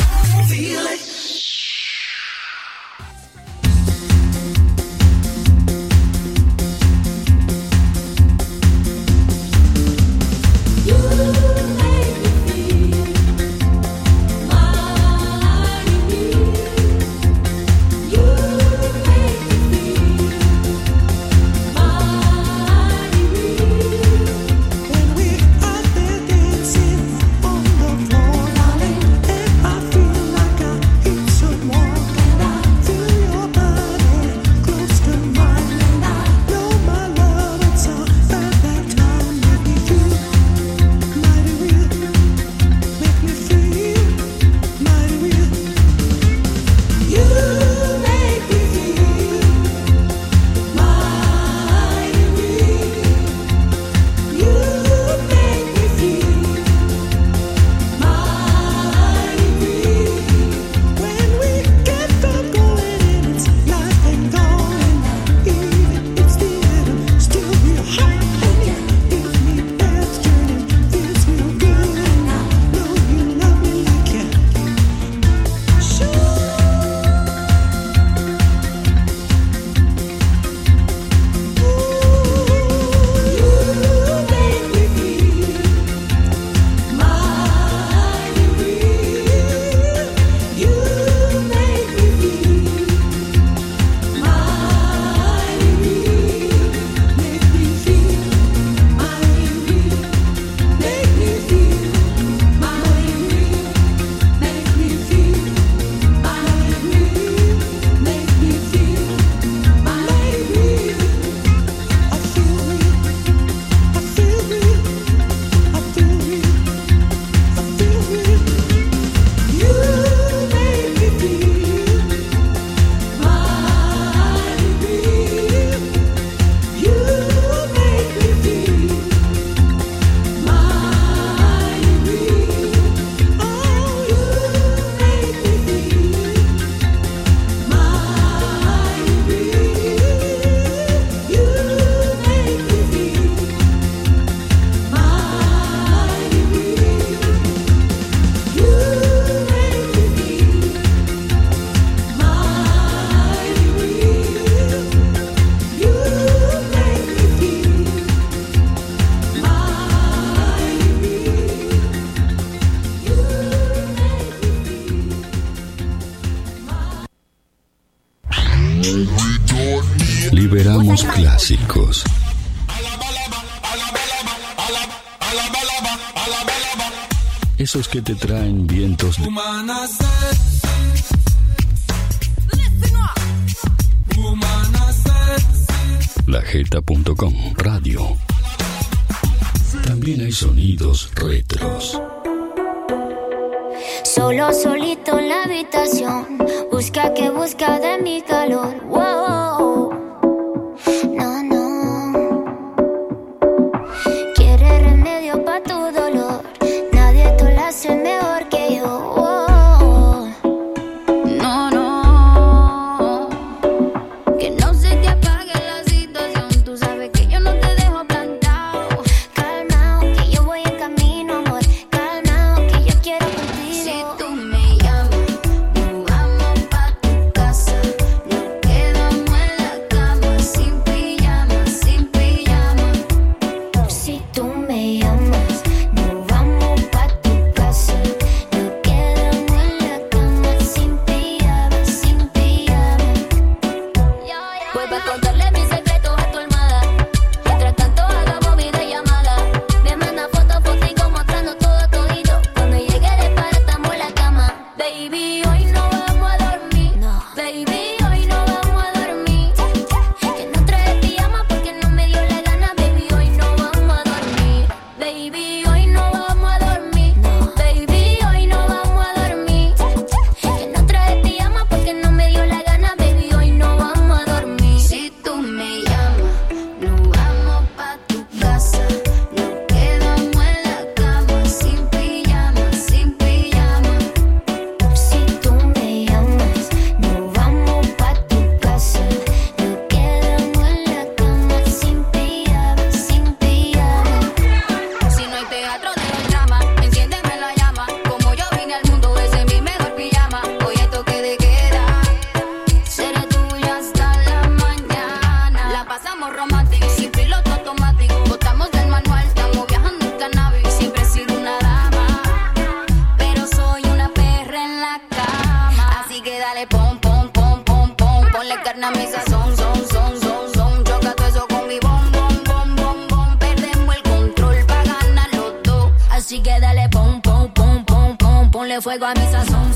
Ponle 328.72 328.82
fuego 328.82 329.06
a 329.06 329.14
mi 329.14 329.26
sazón, 329.30 329.71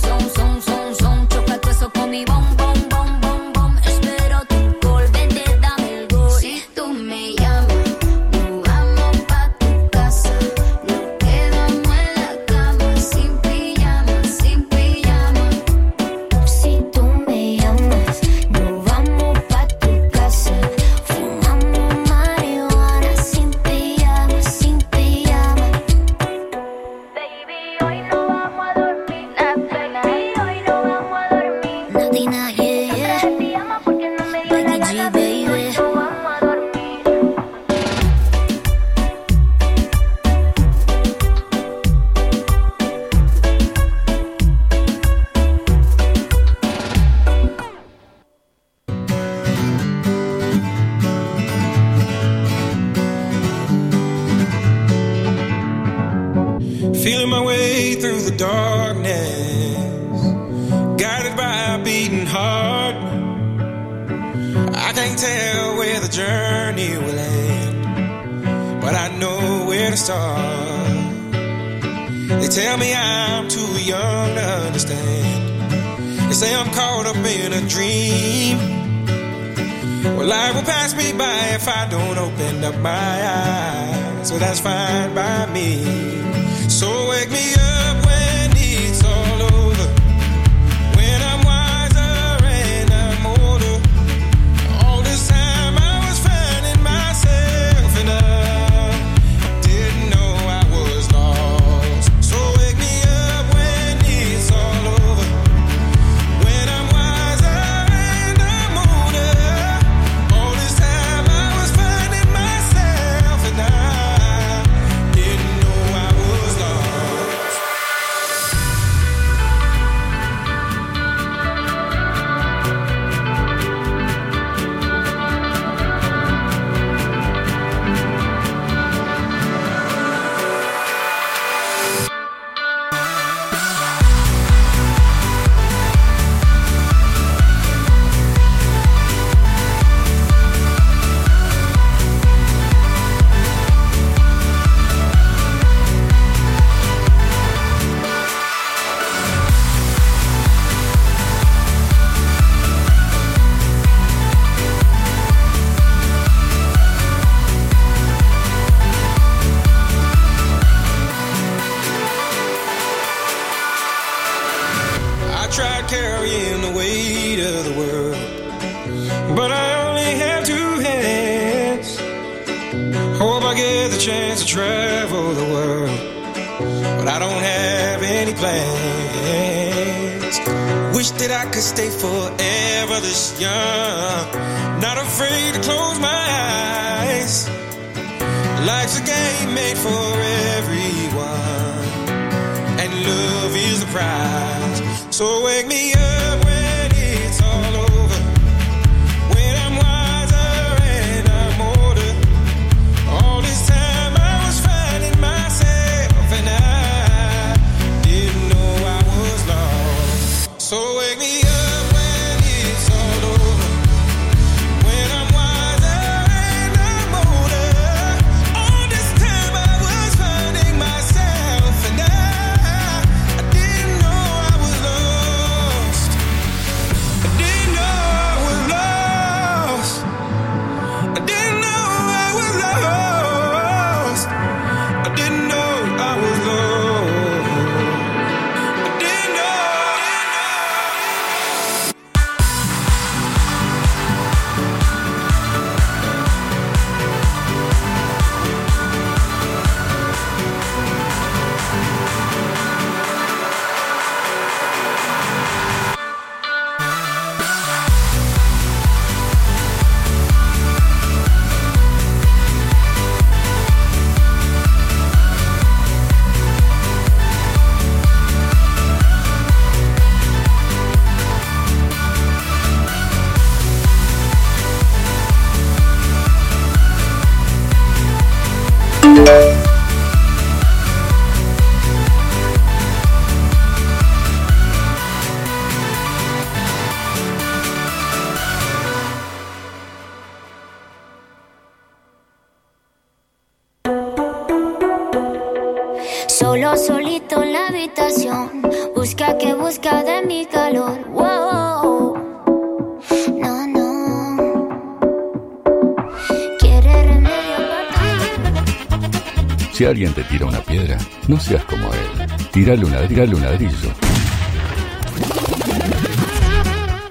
como 311.53 311.93
él. 311.93 312.27
Tírale 312.51 312.85
una, 312.85 313.07
tírale 313.07 313.35
un 313.35 313.41
ladrillo. 313.41 313.89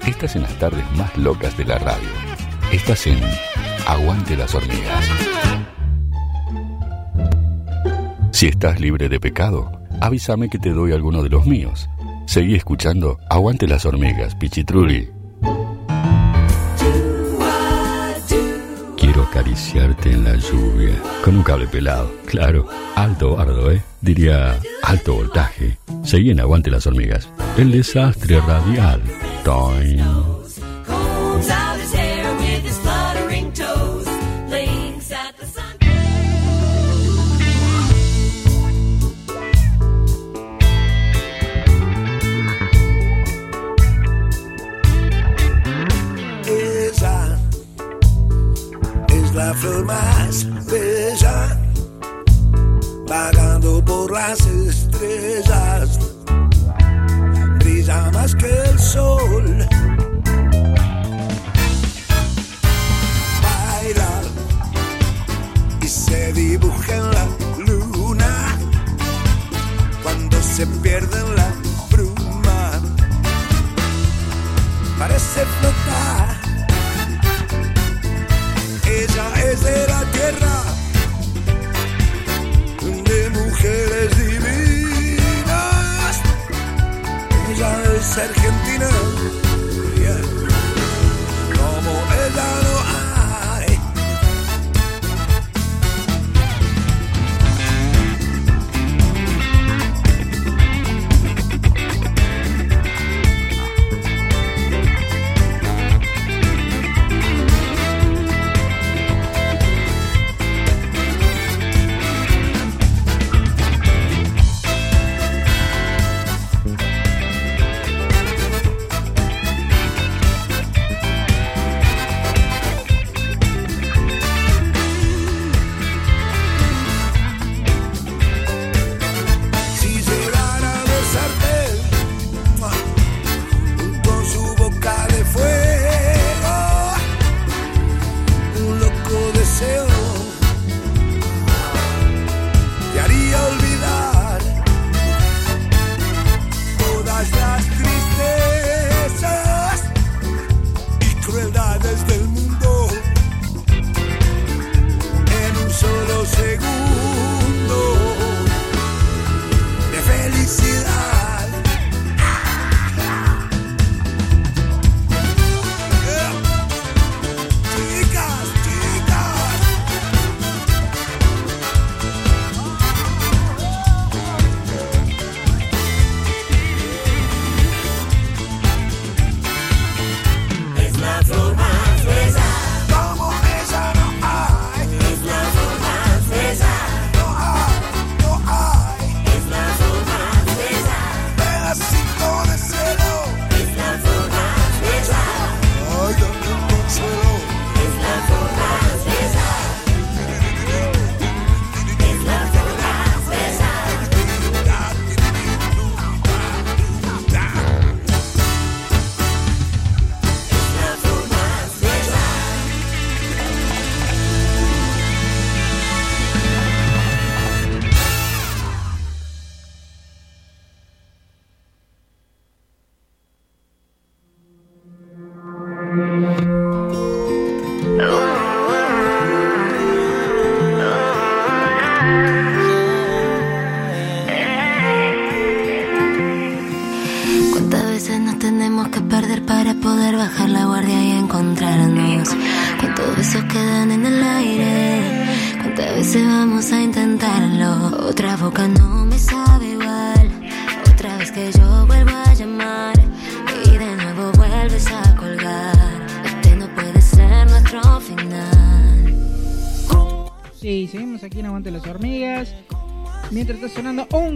Estás 0.05 0.35
en 0.35 0.41
las 0.43 0.53
tardes 0.59 0.83
más 0.97 1.15
locas 1.17 1.55
de 1.57 1.63
la 1.63 1.77
radio. 1.77 2.09
Estás 2.71 3.07
en 3.07 3.19
Aguante 3.87 4.35
las 4.35 4.53
hormigas. 4.53 5.09
Si 8.31 8.47
estás 8.47 8.79
libre 8.81 9.07
de 9.07 9.19
pecado, 9.19 9.71
avísame 10.01 10.49
que 10.49 10.59
te 10.59 10.71
doy 10.71 10.91
alguno 10.91 11.23
de 11.23 11.29
los 11.29 11.45
míos. 11.45 11.89
Seguí 12.25 12.55
escuchando 12.55 13.17
Aguante 13.29 13.67
las 13.67 13.85
hormigas, 13.85 14.35
Pichitruli. 14.35 15.14
Un 21.35 21.43
cable 21.43 21.67
pelado. 21.67 22.11
Claro, 22.25 22.67
alto 22.95 23.35
bardo, 23.35 23.71
¿eh? 23.71 23.83
Diría 24.01 24.57
alto 24.83 25.15
voltaje. 25.15 25.77
Seguí 26.03 26.31
en 26.31 26.39
Aguante 26.39 26.71
las 26.71 26.87
hormigas. 26.87 27.29
El 27.57 27.71
desastre 27.71 28.39
radial. 28.41 29.01
Toin. 29.43 30.01
Es 49.09 49.33
la 49.33 49.53
flor 49.53 49.85
más 49.85 50.47
vagando 53.15 53.83
por 53.83 54.11
las 54.11 54.39
estrellas, 54.45 55.99
brilla 57.59 58.11
más 58.11 58.35
que 58.35 58.51
el 58.69 58.77
sol. 58.77 59.47
Baila 63.43 64.13
y 65.81 65.87
se 65.87 66.33
dibuja 66.33 66.95
en 67.01 67.07
la 67.17 67.25
luna 67.67 68.31
cuando 70.03 70.37
se 70.41 70.67
pierde 70.83 71.17
en 71.25 71.35
la 71.39 71.49
bruma. 71.91 72.63
Parece 74.99 75.41
flotar. 75.57 75.84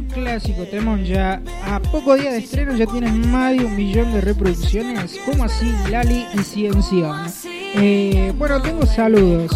Clásico 0.03 0.65
temón 0.65 1.03
ya 1.03 1.41
a 1.65 1.79
poco 1.79 2.15
día 2.15 2.31
de 2.31 2.39
estreno 2.39 2.75
ya 2.75 2.85
tiene 2.85 3.11
más 3.11 3.57
de 3.57 3.65
un 3.65 3.75
millón 3.75 4.13
de 4.13 4.21
reproducciones. 4.21 5.19
¿Cómo 5.25 5.43
así 5.43 5.73
Lali 5.89 6.25
y 6.33 6.37
Ciención? 6.39 7.27
Eh, 7.45 8.33
bueno, 8.37 8.61
tengo 8.61 8.85
saludos. 8.85 9.51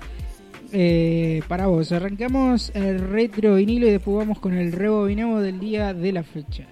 eh, 0.71 1.41
para 1.47 1.67
vos. 1.67 1.91
Arrancamos 1.91 2.71
el 2.73 2.99
retro 2.99 3.55
vinilo 3.55 3.87
y 3.87 3.91
después 3.91 4.17
vamos 4.17 4.39
con 4.39 4.53
el 4.53 4.71
rebobinado 4.71 5.39
del 5.39 5.59
día 5.59 5.93
de 5.93 6.11
la 6.11 6.23
fecha. 6.23 6.67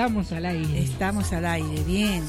Estamos 0.00 0.32
al 0.32 0.46
aire. 0.46 0.80
Estamos 0.80 1.32
al 1.34 1.44
aire, 1.44 1.82
bien. 1.84 2.24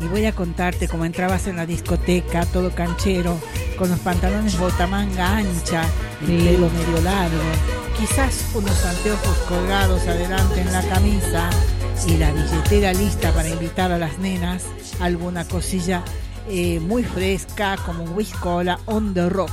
Y 0.00 0.06
voy 0.06 0.26
a 0.26 0.32
contarte 0.32 0.86
cómo 0.86 1.04
entrabas 1.04 1.48
en 1.48 1.56
la 1.56 1.66
discoteca, 1.66 2.46
todo 2.46 2.70
canchero, 2.72 3.36
con 3.76 3.90
los 3.90 3.98
pantalones 3.98 4.56
botamanga 4.56 5.38
ancha, 5.38 5.82
el 6.20 6.26
Sí. 6.28 6.46
pelo 6.46 6.70
medio 6.70 7.02
largo, 7.02 7.42
quizás 7.98 8.44
unos 8.54 8.84
anteojos 8.84 9.36
colgados 9.48 10.06
adelante 10.06 10.60
en 10.60 10.72
la 10.72 10.82
camisa 10.88 11.50
y 12.06 12.16
la 12.16 12.30
billetera 12.30 12.92
lista 12.92 13.32
para 13.32 13.48
invitar 13.48 13.90
a 13.90 13.98
las 13.98 14.18
nenas 14.18 14.62
a 15.00 15.06
alguna 15.06 15.44
cosilla 15.48 16.04
eh, 16.48 16.78
muy 16.78 17.02
fresca 17.02 17.76
como 17.84 18.04
un 18.04 18.14
whisky 18.14 18.38
cola 18.38 18.78
on 18.86 19.14
the 19.14 19.28
rock. 19.28 19.50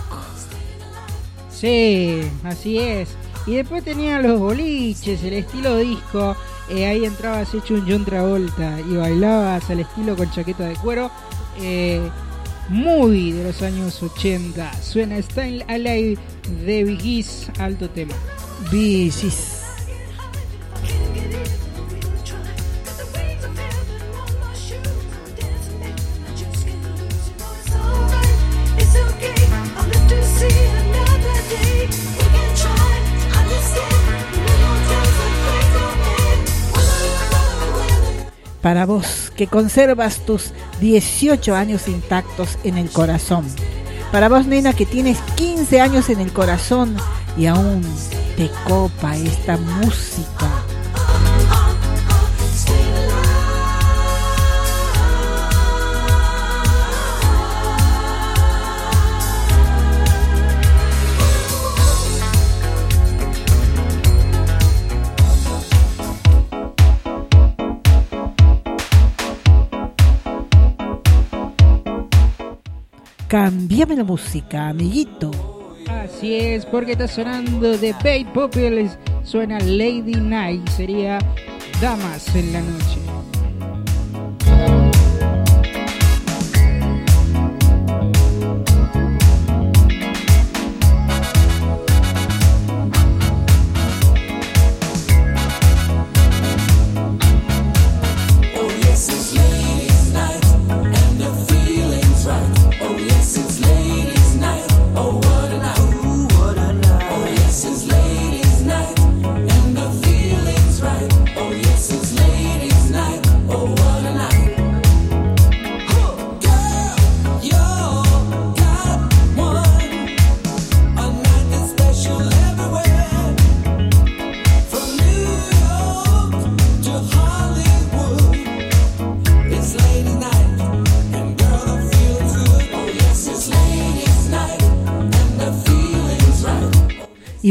Sí, 1.51 2.21
así 2.43 2.77
es. 2.77 3.09
Y 3.45 3.55
después 3.55 3.83
tenía 3.83 4.19
los 4.21 4.39
boliches, 4.39 5.23
el 5.23 5.33
estilo 5.33 5.77
disco. 5.77 6.35
eh, 6.69 6.85
ahí 6.85 7.05
entrabas 7.05 7.53
hecho 7.53 7.73
un 7.73 7.85
John 7.89 8.05
Travolta 8.05 8.79
y 8.79 8.95
bailabas 8.95 9.69
al 9.69 9.81
estilo 9.81 10.15
con 10.15 10.31
chaqueta 10.31 10.65
de 10.65 10.75
cuero. 10.75 11.11
eh, 11.59 12.01
de 12.69 13.43
los 13.43 13.61
años 13.61 14.01
80. 14.01 14.81
Suena 14.81 15.21
Style 15.21 15.65
Alive 15.67 16.17
de 16.65 16.83
Biggies, 16.85 17.49
alto 17.59 17.89
tema. 17.89 18.13
Biggies. 18.71 19.59
Para 38.63 38.85
vos, 38.85 39.29
que 39.35 39.47
conservas 39.47 40.19
tus 40.25 40.51
18 40.79 41.53
años 41.53 41.89
intactos 41.89 42.57
en 42.63 42.77
el 42.77 42.89
corazón. 42.89 43.45
Para 44.09 44.29
vos, 44.29 44.45
nena, 44.45 44.71
que 44.71 44.85
tienes 44.85 45.19
15 45.35 45.81
años 45.81 46.09
en 46.09 46.21
el 46.21 46.31
corazón 46.31 46.95
y 47.37 47.47
aún 47.47 47.81
te 48.37 48.49
copa 48.65 49.17
esta 49.17 49.57
música. 49.57 50.62
Cambiame 73.33 73.95
la 73.95 74.03
música, 74.03 74.69
amiguito. 74.69 75.31
Así 75.89 76.35
es, 76.35 76.67
porque 76.67 76.91
está 76.91 77.07
sonando 77.07 77.75
de 77.79 77.95
Bait 78.03 78.27
Populares. 78.27 78.95
Suena 79.23 79.57
Lady 79.57 80.13
Night, 80.13 80.69
sería 80.69 81.17
Damas 81.81 82.35
en 82.35 82.53
la 82.53 82.61
noche. 82.61 83.22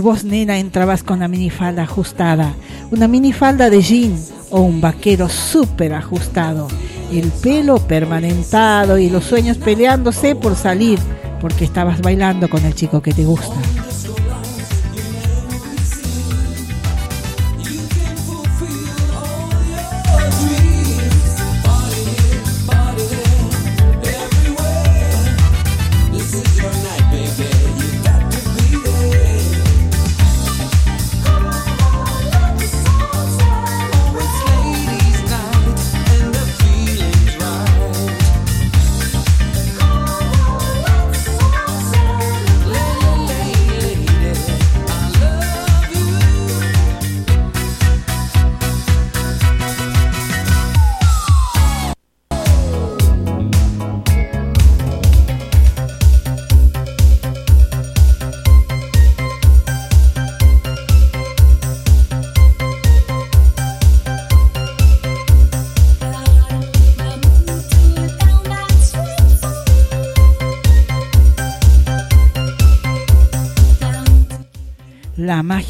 Vos, 0.03 0.25
nena, 0.25 0.59
entrabas 0.59 1.03
con 1.03 1.21
la 1.21 1.29
minifalda 1.29 1.85
ajustada, 1.85 2.55
una 2.91 3.09
minifalda 3.09 3.71
de 3.71 3.81
jean 3.81 4.15
o 4.51 4.61
un 4.61 4.81
vaquero 4.81 5.29
súper 5.29 5.95
ajustado, 5.95 6.69
el 7.11 7.31
pelo 7.31 7.79
permanentado 7.79 8.99
y 8.99 9.09
los 9.09 9.25
sueños 9.25 9.57
peleándose 9.57 10.35
por 10.35 10.57
salir, 10.57 10.99
porque 11.41 11.65
estabas 11.65 12.03
bailando 12.03 12.51
con 12.51 12.65
el 12.65 12.75
chico 12.75 13.01
que 13.01 13.13
te 13.13 13.25
gusta. 13.25 13.82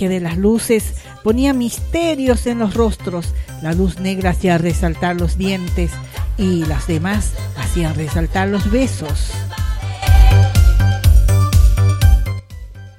De 0.08 0.20
las 0.20 0.36
luces 0.36 0.94
ponía 1.22 1.52
misterios 1.52 2.46
en 2.46 2.58
los 2.58 2.74
rostros. 2.74 3.34
La 3.62 3.72
luz 3.72 3.98
negra 4.00 4.30
hacía 4.30 4.58
resaltar 4.58 5.16
los 5.16 5.38
dientes 5.38 5.92
y 6.36 6.64
las 6.66 6.86
demás 6.86 7.32
hacían 7.56 7.94
resaltar 7.94 8.48
los 8.48 8.70
besos. 8.70 9.30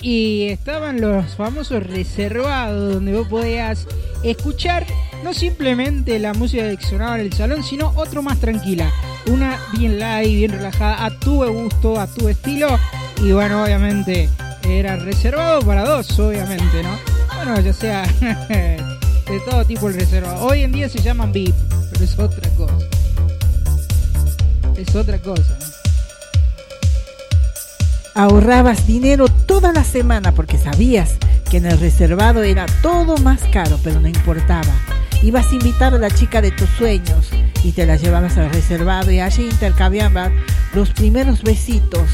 Y 0.02 0.50
estaban 0.50 1.00
los 1.00 1.36
famosos 1.36 1.82
reservados 1.82 2.96
donde 2.96 3.14
vos 3.14 3.28
podías 3.28 3.88
escuchar 4.22 4.86
no 5.24 5.34
simplemente 5.34 6.20
la 6.20 6.34
música 6.34 6.76
que 6.76 6.86
sonaba 6.86 7.16
en 7.16 7.28
el 7.28 7.34
salón, 7.34 7.64
sino 7.64 7.94
otro 7.96 8.22
más 8.22 8.40
tranquila. 8.40 8.92
Una 9.28 9.58
bien 9.78 10.00
light, 10.00 10.28
bien 10.28 10.52
relajada, 10.52 11.06
a 11.06 11.20
tu 11.20 11.46
gusto, 11.46 11.98
a 11.98 12.08
tu 12.08 12.28
estilo. 12.28 12.78
Y 13.24 13.32
bueno, 13.32 13.64
obviamente 13.64 14.30
era 14.64 14.96
reservado 14.98 15.62
para 15.62 15.84
dos, 15.84 16.18
obviamente, 16.20 16.84
¿no? 16.84 16.98
Bueno, 17.36 17.60
ya 17.60 17.74
sea 17.74 18.04
de 18.50 19.40
todo 19.50 19.66
tipo 19.66 19.90
el 19.90 19.96
reservado. 19.96 20.46
Hoy 20.46 20.62
en 20.62 20.72
día 20.72 20.90
se 20.90 21.02
llaman 21.02 21.32
VIP, 21.32 21.56
pero 21.92 22.04
es 22.04 22.18
otra 22.18 22.50
cosa. 22.52 22.86
Es 24.78 24.96
otra 24.96 25.20
cosa. 25.20 25.58
Ahorrabas 28.16 28.86
dinero 28.86 29.28
toda 29.28 29.74
la 29.74 29.84
semana 29.84 30.34
porque 30.34 30.58
sabías 30.58 31.16
que 31.50 31.58
en 31.58 31.66
el 31.66 31.80
reservado 31.80 32.44
era 32.44 32.66
todo 32.82 33.18
más 33.18 33.42
caro, 33.52 33.80
pero 33.84 34.00
no 34.00 34.08
importaba. 34.08 34.72
Ibas 35.24 35.52
a 35.52 35.56
invitar 35.56 35.94
a 35.94 35.98
la 35.98 36.12
chica 36.12 36.42
de 36.42 36.52
tus 36.52 36.70
sueños 36.70 37.30
y 37.64 37.72
te 37.72 37.86
la 37.86 37.96
llevabas 37.96 38.38
al 38.38 38.52
reservado 38.52 39.10
y 39.12 39.20
allí 39.20 39.46
intercambiaban 39.46 40.34
los 40.74 40.92
primeros 40.92 41.44
besitos, 41.44 42.10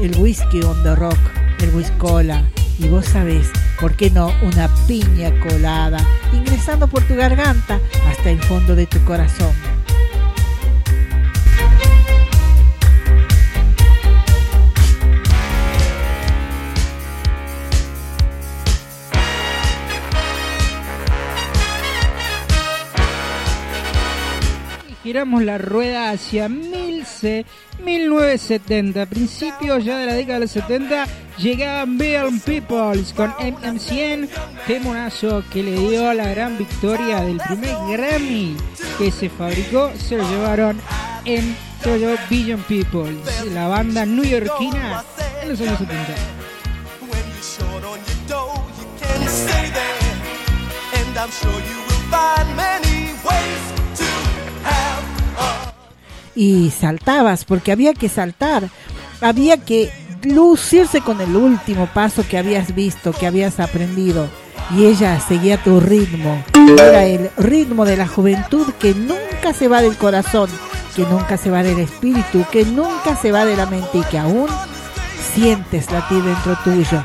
el 0.00 0.16
whisky 0.18 0.60
on 0.62 0.82
the 0.82 0.94
rock, 0.94 1.18
el 1.64 1.74
whisky 1.74 1.96
cola 1.96 2.42
y 2.78 2.88
vos 2.88 3.06
sabés, 3.06 3.50
¿por 3.80 3.96
qué 3.96 4.10
no? 4.10 4.32
Una 4.42 4.68
piña 4.86 5.32
colada 5.40 5.98
ingresando 6.32 6.86
por 6.88 7.02
tu 7.04 7.14
garganta 7.14 7.80
hasta 8.06 8.30
el 8.30 8.42
fondo 8.42 8.76
de 8.76 8.86
tu 8.86 9.02
corazón. 9.04 9.52
giramos 25.02 25.44
la 25.44 25.58
rueda 25.58 26.10
hacia 26.10 26.48
1000 26.48 26.83
1970. 27.82 29.02
A 29.02 29.06
principios 29.06 29.84
ya 29.84 29.98
de 29.98 30.06
la 30.06 30.14
década 30.14 30.34
de 30.34 30.40
los 30.40 30.50
70 30.50 31.06
llegaban 31.38 31.98
Bill 31.98 32.40
Peoples 32.44 33.12
con 33.12 33.32
MM100, 33.32 34.28
temonazo 34.66 35.42
que 35.52 35.62
le 35.62 35.78
dio 35.78 36.12
la 36.14 36.28
gran 36.28 36.56
victoria 36.58 37.20
del 37.20 37.38
primer 37.38 37.76
Grammy 37.90 38.56
que 38.98 39.10
se 39.10 39.28
fabricó. 39.28 39.90
Se 39.96 40.16
lo 40.16 40.28
llevaron 40.28 40.80
en 41.24 41.56
llevó 41.84 42.16
Billion 42.30 42.62
Peoples, 42.62 43.18
la 43.52 43.68
banda 43.68 44.06
newyorkina 44.06 45.04
en 45.42 45.48
los 45.50 45.60
años 45.60 45.78
70. 45.78 46.14
short 47.42 47.84
on 47.84 47.98
your 47.98 48.26
dough, 48.26 48.54
you 48.78 48.86
can 48.98 49.28
stay 49.28 49.68
there. 49.68 50.14
And 50.96 51.18
I'm 51.18 51.30
sure 51.30 51.52
you 51.52 51.78
will 51.86 52.04
find 52.10 52.56
many 52.56 53.03
y 56.34 56.70
saltabas 56.70 57.44
porque 57.44 57.72
había 57.72 57.94
que 57.94 58.08
saltar, 58.08 58.68
había 59.20 59.58
que 59.58 59.90
lucirse 60.22 61.00
con 61.00 61.20
el 61.20 61.36
último 61.36 61.86
paso 61.92 62.24
que 62.28 62.38
habías 62.38 62.74
visto, 62.74 63.12
que 63.12 63.26
habías 63.26 63.60
aprendido. 63.60 64.28
Y 64.76 64.86
ella 64.86 65.20
seguía 65.20 65.62
tu 65.62 65.78
ritmo. 65.78 66.42
Era 66.78 67.04
el 67.04 67.30
ritmo 67.36 67.84
de 67.84 67.96
la 67.96 68.08
juventud 68.08 68.66
que 68.78 68.94
nunca 68.94 69.52
se 69.52 69.68
va 69.68 69.82
del 69.82 69.96
corazón, 69.96 70.48
que 70.96 71.02
nunca 71.02 71.36
se 71.36 71.50
va 71.50 71.62
del 71.62 71.78
espíritu, 71.78 72.44
que 72.50 72.64
nunca 72.64 73.14
se 73.16 73.30
va 73.30 73.44
de 73.44 73.56
la 73.56 73.66
mente 73.66 73.98
y 73.98 74.02
que 74.04 74.18
aún 74.18 74.48
sientes 75.34 75.90
latir 75.90 76.22
dentro 76.22 76.56
tuyo. 76.64 77.02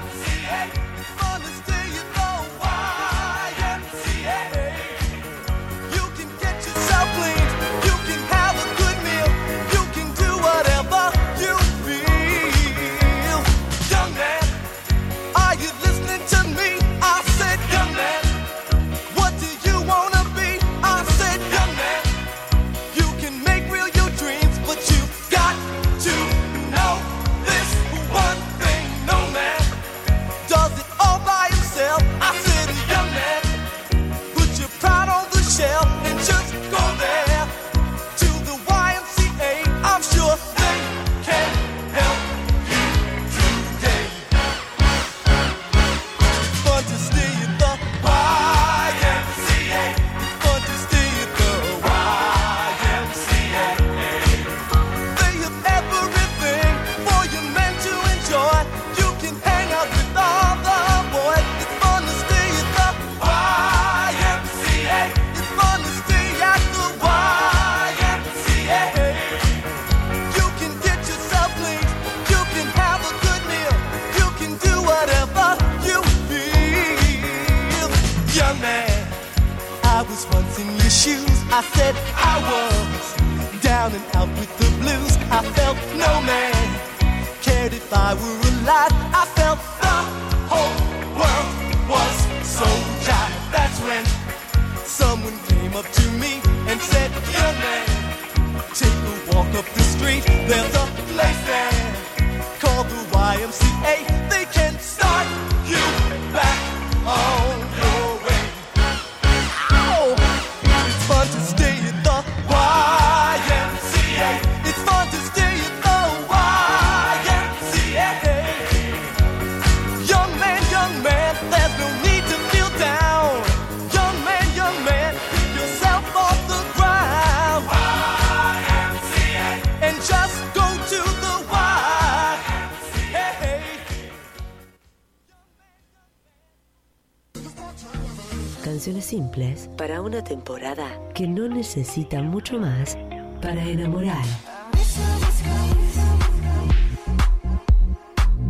Simples 139.29 139.69
para 139.77 140.01
una 140.01 140.23
temporada 140.23 140.87
que 141.13 141.27
no 141.27 141.47
necesita 141.47 142.19
mucho 142.21 142.57
más 142.59 142.97
para 143.41 143.63
enamorar. 143.63 144.25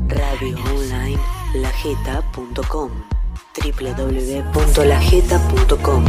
Radio 0.08 0.58
online 0.74 1.20
lajeta.com 1.56 2.92
www.lajeta.com 3.56 6.06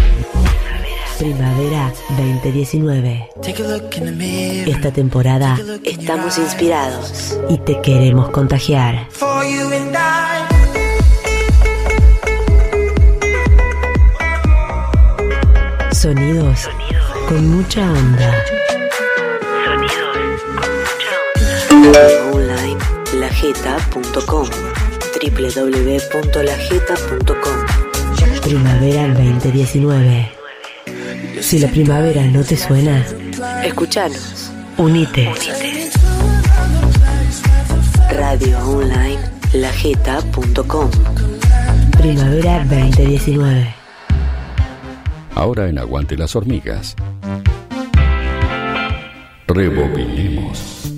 Primavera 1.18 1.92
2019 2.16 3.28
Take 3.42 3.62
a 3.62 3.66
look 3.66 3.96
in 3.96 4.04
the 4.04 4.12
mirror. 4.12 4.68
Esta 4.68 4.92
temporada 4.92 5.58
estamos 5.84 6.38
inspirados 6.38 7.36
y 7.48 7.58
te 7.58 7.80
queremos 7.80 8.30
contagiar. 8.30 9.08
Sonidos 16.00 16.68
con 17.28 17.50
mucha 17.50 17.92
onda. 17.92 18.42
Online 22.32 22.78
lajeta.com 23.16 24.48
www.lajeta.com 25.20 27.66
Primavera 28.40 29.08
2019 29.08 30.32
Si 31.42 31.58
la 31.58 31.68
primavera 31.68 32.24
no 32.28 32.42
te 32.44 32.56
suena, 32.56 33.04
escuchanos. 33.62 34.50
Unite. 34.78 35.30
Radio 38.08 38.58
online 38.66 39.20
lajeta.com 39.52 40.90
Primavera 41.98 42.64
2019 42.64 43.79
Ahora 45.40 45.70
en 45.70 45.78
Aguante 45.78 46.18
las 46.18 46.36
Hormigas. 46.36 46.94
Rebobinemos. 49.48 50.92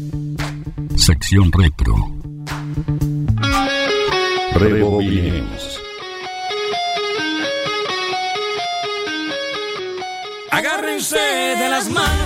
Sección 0.97 1.53
Retro. 1.53 1.95
Rebobinemos. 4.55 5.81
Agárrense 10.51 11.17
de 11.17 11.69
las 11.69 11.89
manos, 11.89 12.22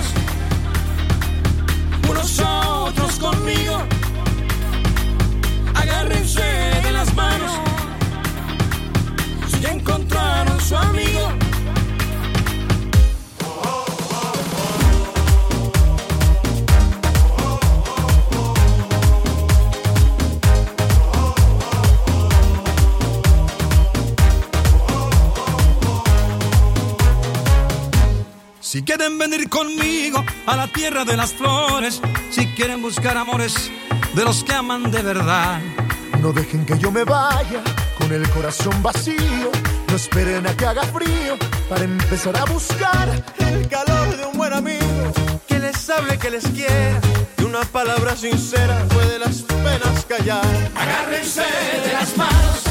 quieren 29.17 29.31
venir 29.31 29.49
conmigo 29.49 30.23
a 30.45 30.55
la 30.55 30.67
tierra 30.67 31.03
de 31.03 31.17
las 31.17 31.33
flores, 31.33 32.01
si 32.29 32.45
quieren 32.47 32.81
buscar 32.81 33.17
amores 33.17 33.71
de 34.13 34.23
los 34.23 34.43
que 34.43 34.53
aman 34.53 34.91
de 34.91 35.01
verdad. 35.01 35.59
No 36.21 36.33
dejen 36.33 36.65
que 36.65 36.77
yo 36.77 36.91
me 36.91 37.03
vaya 37.03 37.63
con 37.97 38.11
el 38.11 38.29
corazón 38.29 38.81
vacío. 38.81 39.51
No 39.89 39.95
esperen 39.95 40.45
a 40.45 40.55
que 40.55 40.65
haga 40.65 40.83
frío 40.83 41.37
para 41.69 41.83
empezar 41.83 42.37
a 42.37 42.45
buscar 42.45 43.23
el 43.39 43.67
calor 43.67 44.17
de 44.17 44.25
un 44.25 44.37
buen 44.37 44.53
amigo 44.53 45.13
que 45.47 45.59
les 45.59 45.89
hable, 45.89 46.17
que 46.17 46.31
les 46.31 46.47
quiera. 46.47 46.99
Y 47.37 47.43
una 47.43 47.61
palabra 47.61 48.15
sincera 48.15 48.83
puede 48.89 49.19
las 49.19 49.41
penas 49.41 50.05
callar. 50.05 50.45
Agárrense 50.75 51.41
de 51.41 51.93
las 51.93 52.17
manos, 52.17 52.63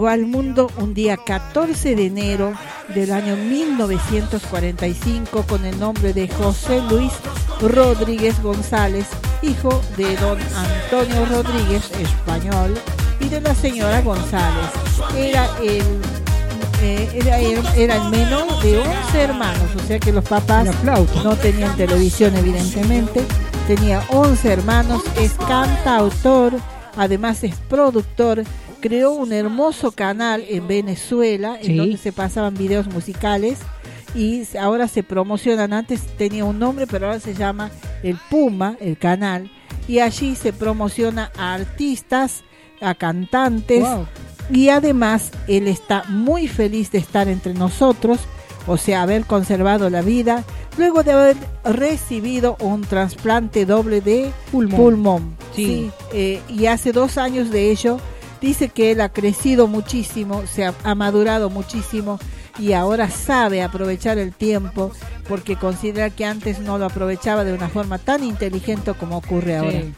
llegó 0.00 0.08
al 0.08 0.24
mundo 0.24 0.70
un 0.78 0.94
día 0.94 1.18
14 1.18 1.94
de 1.94 2.06
enero 2.06 2.54
del 2.94 3.12
año 3.12 3.36
1945 3.36 5.42
con 5.46 5.66
el 5.66 5.78
nombre 5.78 6.14
de 6.14 6.26
José 6.26 6.80
Luis 6.90 7.12
Rodríguez 7.60 8.42
González, 8.42 9.04
hijo 9.42 9.82
de 9.98 10.16
don 10.16 10.38
Antonio 10.56 11.26
Rodríguez, 11.26 11.90
español, 12.00 12.74
y 13.20 13.28
de 13.28 13.42
la 13.42 13.54
señora 13.54 14.00
González. 14.00 14.70
Era 15.18 15.46
el, 15.62 15.82
eh, 16.80 17.10
era, 17.12 17.38
el- 17.38 17.66
era 17.76 17.96
el 17.96 18.08
menor 18.08 18.58
de 18.62 18.78
11 18.78 19.20
hermanos, 19.20 19.68
o 19.84 19.86
sea 19.86 19.98
que 19.98 20.12
los 20.12 20.24
papás 20.24 20.66
no 21.22 21.36
tenían 21.36 21.76
televisión 21.76 22.34
evidentemente. 22.36 23.22
Tenía 23.66 24.02
11 24.08 24.50
hermanos, 24.50 25.02
es 25.18 25.32
cantautor, 25.46 26.54
además 26.96 27.44
es 27.44 27.54
productor, 27.68 28.44
creó 28.80 29.12
un 29.12 29.32
hermoso 29.32 29.92
canal 29.92 30.44
en 30.48 30.66
Venezuela 30.68 31.58
Sí. 31.62 31.70
en 31.72 31.76
donde 31.78 31.96
se 31.96 32.12
pasaban 32.12 32.54
videos 32.54 32.86
musicales 32.88 33.58
y 34.14 34.42
ahora 34.58 34.88
se 34.88 35.02
promocionan. 35.02 35.72
Antes 35.72 36.00
tenía 36.16 36.44
un 36.44 36.58
nombre, 36.58 36.86
pero 36.86 37.06
ahora 37.06 37.20
se 37.20 37.34
llama 37.34 37.70
El 38.02 38.18
Puma, 38.30 38.76
el 38.80 38.96
canal, 38.98 39.50
y 39.86 40.00
allí 40.00 40.34
se 40.34 40.52
promociona 40.52 41.30
a 41.38 41.54
artistas, 41.54 42.42
a 42.80 42.94
cantantes 42.94 43.80
Wow. 43.82 44.06
y 44.52 44.68
además 44.70 45.30
él 45.46 45.68
está 45.68 46.04
muy 46.08 46.48
feliz 46.48 46.90
de 46.90 46.98
estar 46.98 47.28
entre 47.28 47.54
nosotros, 47.54 48.20
o 48.66 48.76
sea, 48.76 49.02
haber 49.02 49.24
conservado 49.26 49.90
la 49.90 50.02
vida 50.02 50.44
luego 50.78 51.02
de 51.02 51.12
haber 51.12 51.36
recibido 51.64 52.56
un 52.60 52.82
trasplante 52.82 53.66
doble 53.66 54.00
de 54.00 54.32
Pulmón. 54.50 54.76
pulmón. 54.80 55.36
Sí. 55.54 55.64
Sí, 55.66 55.90
eh, 56.12 56.40
y 56.48 56.66
hace 56.66 56.92
dos 56.92 57.18
años 57.18 57.50
de 57.50 57.70
ello 57.70 57.98
dice 58.40 58.68
que 58.68 58.92
él 58.92 59.00
ha 59.00 59.10
crecido 59.10 59.66
muchísimo, 59.66 60.42
se 60.46 60.64
ha, 60.64 60.94
madurado 60.94 61.50
muchísimo 61.50 62.18
y 62.60 62.72
ahora 62.74 63.08
sabe 63.10 63.62
aprovechar 63.62 64.18
el 64.18 64.32
tiempo 64.32 64.92
porque 65.28 65.56
considera 65.56 66.10
que 66.10 66.24
antes 66.24 66.58
no 66.60 66.76
lo 66.78 66.86
aprovechaba 66.86 67.44
de 67.44 67.52
una 67.54 67.68
forma 67.68 67.98
tan 67.98 68.22
inteligente 68.24 68.92
como 68.94 69.16
ocurre 69.16 69.56
ahora. 69.56 69.72
Sí. 69.80 69.92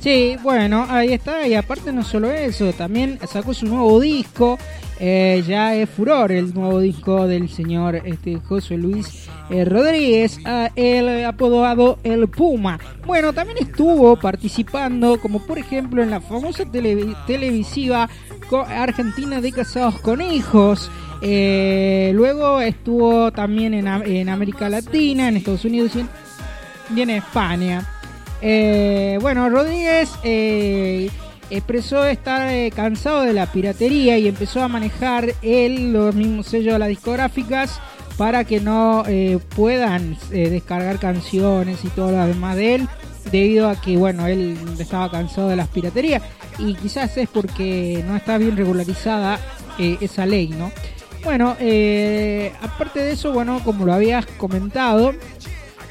Sí, 0.00 0.36
bueno, 0.42 0.86
ahí 0.88 1.12
está. 1.12 1.46
Y 1.46 1.54
aparte 1.54 1.92
no 1.92 2.02
solo 2.02 2.30
eso, 2.30 2.72
también 2.72 3.18
sacó 3.30 3.52
su 3.52 3.66
nuevo 3.66 4.00
disco. 4.00 4.58
Eh, 5.02 5.42
ya 5.46 5.74
es 5.74 5.88
furor 5.88 6.30
el 6.30 6.52
nuevo 6.52 6.78
disco 6.80 7.26
del 7.26 7.48
señor 7.48 7.96
este, 8.04 8.38
José 8.38 8.76
Luis 8.76 9.28
eh, 9.48 9.64
Rodríguez, 9.64 10.38
el 10.76 11.24
apodado 11.24 11.98
El 12.02 12.28
Puma. 12.28 12.78
Bueno, 13.06 13.32
también 13.32 13.58
estuvo 13.60 14.16
participando, 14.16 15.18
como 15.20 15.38
por 15.46 15.58
ejemplo 15.58 16.02
en 16.02 16.10
la 16.10 16.20
famosa 16.20 16.64
tele- 16.66 17.14
televisiva 17.26 18.08
Argentina 18.68 19.40
de 19.40 19.52
Casados 19.52 19.98
con 20.00 20.20
Hijos. 20.20 20.90
Eh, 21.22 22.12
luego 22.14 22.60
estuvo 22.60 23.30
también 23.30 23.74
en, 23.74 23.88
Am- 23.88 24.02
en 24.04 24.28
América 24.28 24.68
Latina, 24.68 25.28
en 25.28 25.36
Estados 25.36 25.64
Unidos 25.64 25.92
y 26.94 27.00
en, 27.00 27.10
España. 27.10 27.86
Eh, 28.40 29.18
bueno, 29.20 29.48
Rodríguez 29.50 30.10
eh, 30.24 31.10
expresó 31.50 32.06
estar 32.06 32.50
cansado 32.72 33.22
de 33.22 33.32
la 33.34 33.46
piratería 33.46 34.16
y 34.18 34.28
empezó 34.28 34.62
a 34.62 34.68
manejar 34.68 35.34
él 35.42 35.92
los 35.92 36.14
mismos 36.14 36.46
sellos 36.46 36.72
de 36.72 36.78
las 36.78 36.88
discográficas 36.88 37.80
para 38.16 38.44
que 38.44 38.60
no 38.60 39.04
puedan 39.56 40.16
descargar 40.30 40.98
canciones 40.98 41.84
y 41.84 41.88
todo 41.88 42.10
lo 42.12 42.26
demás 42.26 42.56
de 42.56 42.74
él 42.76 42.88
debido 43.30 43.68
a 43.68 43.80
que 43.80 43.96
bueno 43.96 44.26
él 44.26 44.58
estaba 44.78 45.10
cansado 45.10 45.48
de 45.48 45.56
las 45.56 45.68
piraterías 45.68 46.22
y 46.58 46.74
quizás 46.74 47.16
es 47.16 47.28
porque 47.28 48.04
no 48.06 48.16
está 48.16 48.36
bien 48.36 48.56
regularizada 48.58 49.38
esa 49.78 50.26
ley 50.26 50.48
no 50.48 50.70
bueno 51.24 51.56
eh, 51.60 52.52
aparte 52.62 53.00
de 53.00 53.12
eso 53.12 53.32
bueno 53.32 53.60
como 53.64 53.84
lo 53.86 53.92
habías 53.92 54.26
comentado 54.26 55.12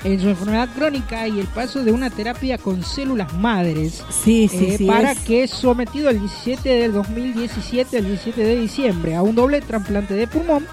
en 0.04 0.20
su 0.22 0.30
enfermedad 0.30 0.70
crónica 0.74 1.28
y 1.28 1.40
el 1.42 1.48
paso 1.48 1.84
de 1.84 1.92
una 1.92 2.10
terapia 2.10 2.58
con 2.58 2.84
células 2.84 3.34
madres. 3.34 4.02
Sí, 4.10 4.48
sí, 4.48 4.68
eh, 4.70 4.78
sí, 4.78 4.86
Para 4.86 5.12
es- 5.12 5.20
que 5.20 5.44
es 5.44 5.52
sometido 5.52 6.10
el 6.10 6.20
17 6.22 6.70
del 6.70 6.94
2017 6.94 7.98
al 7.98 8.06
17 8.06 8.42
de 8.42 8.56
diciembre 8.62 9.16
a 9.16 9.22
un 9.24 9.36
doble 9.36 9.60
trasplante 9.60 10.14
de 10.14 10.26
pulmón. 10.26 10.66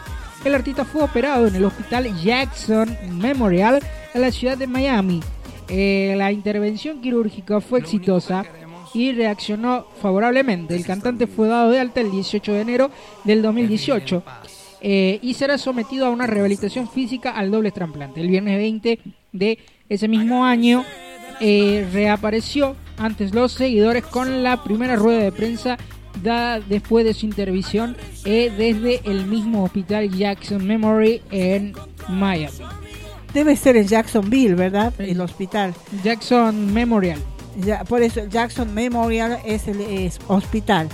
El 0.45 0.55
artista 0.55 0.85
fue 0.85 1.03
operado 1.03 1.49
en 1.49 1.57
el 1.57 1.65
hospital 1.65 2.17
Jackson 2.23 2.97
Memorial 3.11 3.81
en 4.15 4.21
la 4.21 4.31
ciudad 4.31 4.57
de 4.57 4.69
Miami. 4.69 5.21
Eh, 5.67 6.15
la 6.17 6.31
intervención 6.31 7.01
quirúrgica 7.01 7.61
fue 7.61 7.81
exitosa 7.81 8.45
y 8.97 9.13
reaccionó 9.13 9.85
favorablemente. 10.01 10.75
El 10.75 10.87
cantante 10.87 11.27
fue 11.27 11.49
dado 11.49 11.71
de 11.71 11.79
alta 11.79 12.01
el 12.01 12.11
18 12.11 12.53
de 12.55 12.61
enero 12.63 12.91
del 13.25 13.43
2018 13.43 14.23
eh, 14.81 15.19
y 15.21 15.35
será 15.35 15.59
sometido 15.59 16.07
a 16.07 16.11
una 16.11 16.27
rehabilitación 16.27 16.89
física 16.89 17.31
al 17.33 17.51
doble 17.51 17.73
trasplante. 17.73 18.23
El 18.23 18.29
viernes 18.29 18.57
20 18.57 18.99
de 19.33 19.59
ese 19.91 20.09
mismo 20.09 20.47
año 20.47 20.83
eh, 21.41 21.87
reapareció 21.93 22.75
ante 22.97 23.29
los 23.29 23.53
seguidores 23.53 24.03
con 24.03 24.43
la 24.43 24.65
primera 24.65 24.97
rueda 24.97 25.19
de 25.19 25.33
prensa 25.33 25.77
dada 26.23 26.61
después 26.61 27.05
de 27.05 27.13
su 27.13 27.27
intervención 27.27 27.99
eh, 28.25 28.51
desde 28.57 29.03
el 29.05 29.27
mismo 29.27 29.65
hospital 29.65 30.11
Jackson 30.11 30.67
Memory 30.67 31.21
en 31.31 31.75
Miami. 32.09 32.57
Debe 33.35 33.57
ser 33.57 33.77
en 33.77 33.87
Jacksonville, 33.87 34.55
¿verdad? 34.55 34.95
El 34.99 35.21
hospital. 35.21 35.75
Jackson 36.03 36.73
Memorial. 36.73 37.21
Ya, 37.57 37.85
por 37.85 38.03
eso 38.03 38.21
el 38.21 38.29
Jackson 38.31 38.73
Memorial 38.75 39.39
es 39.45 39.67
el 39.69 39.81
es 39.81 40.19
hospital. 40.29 40.89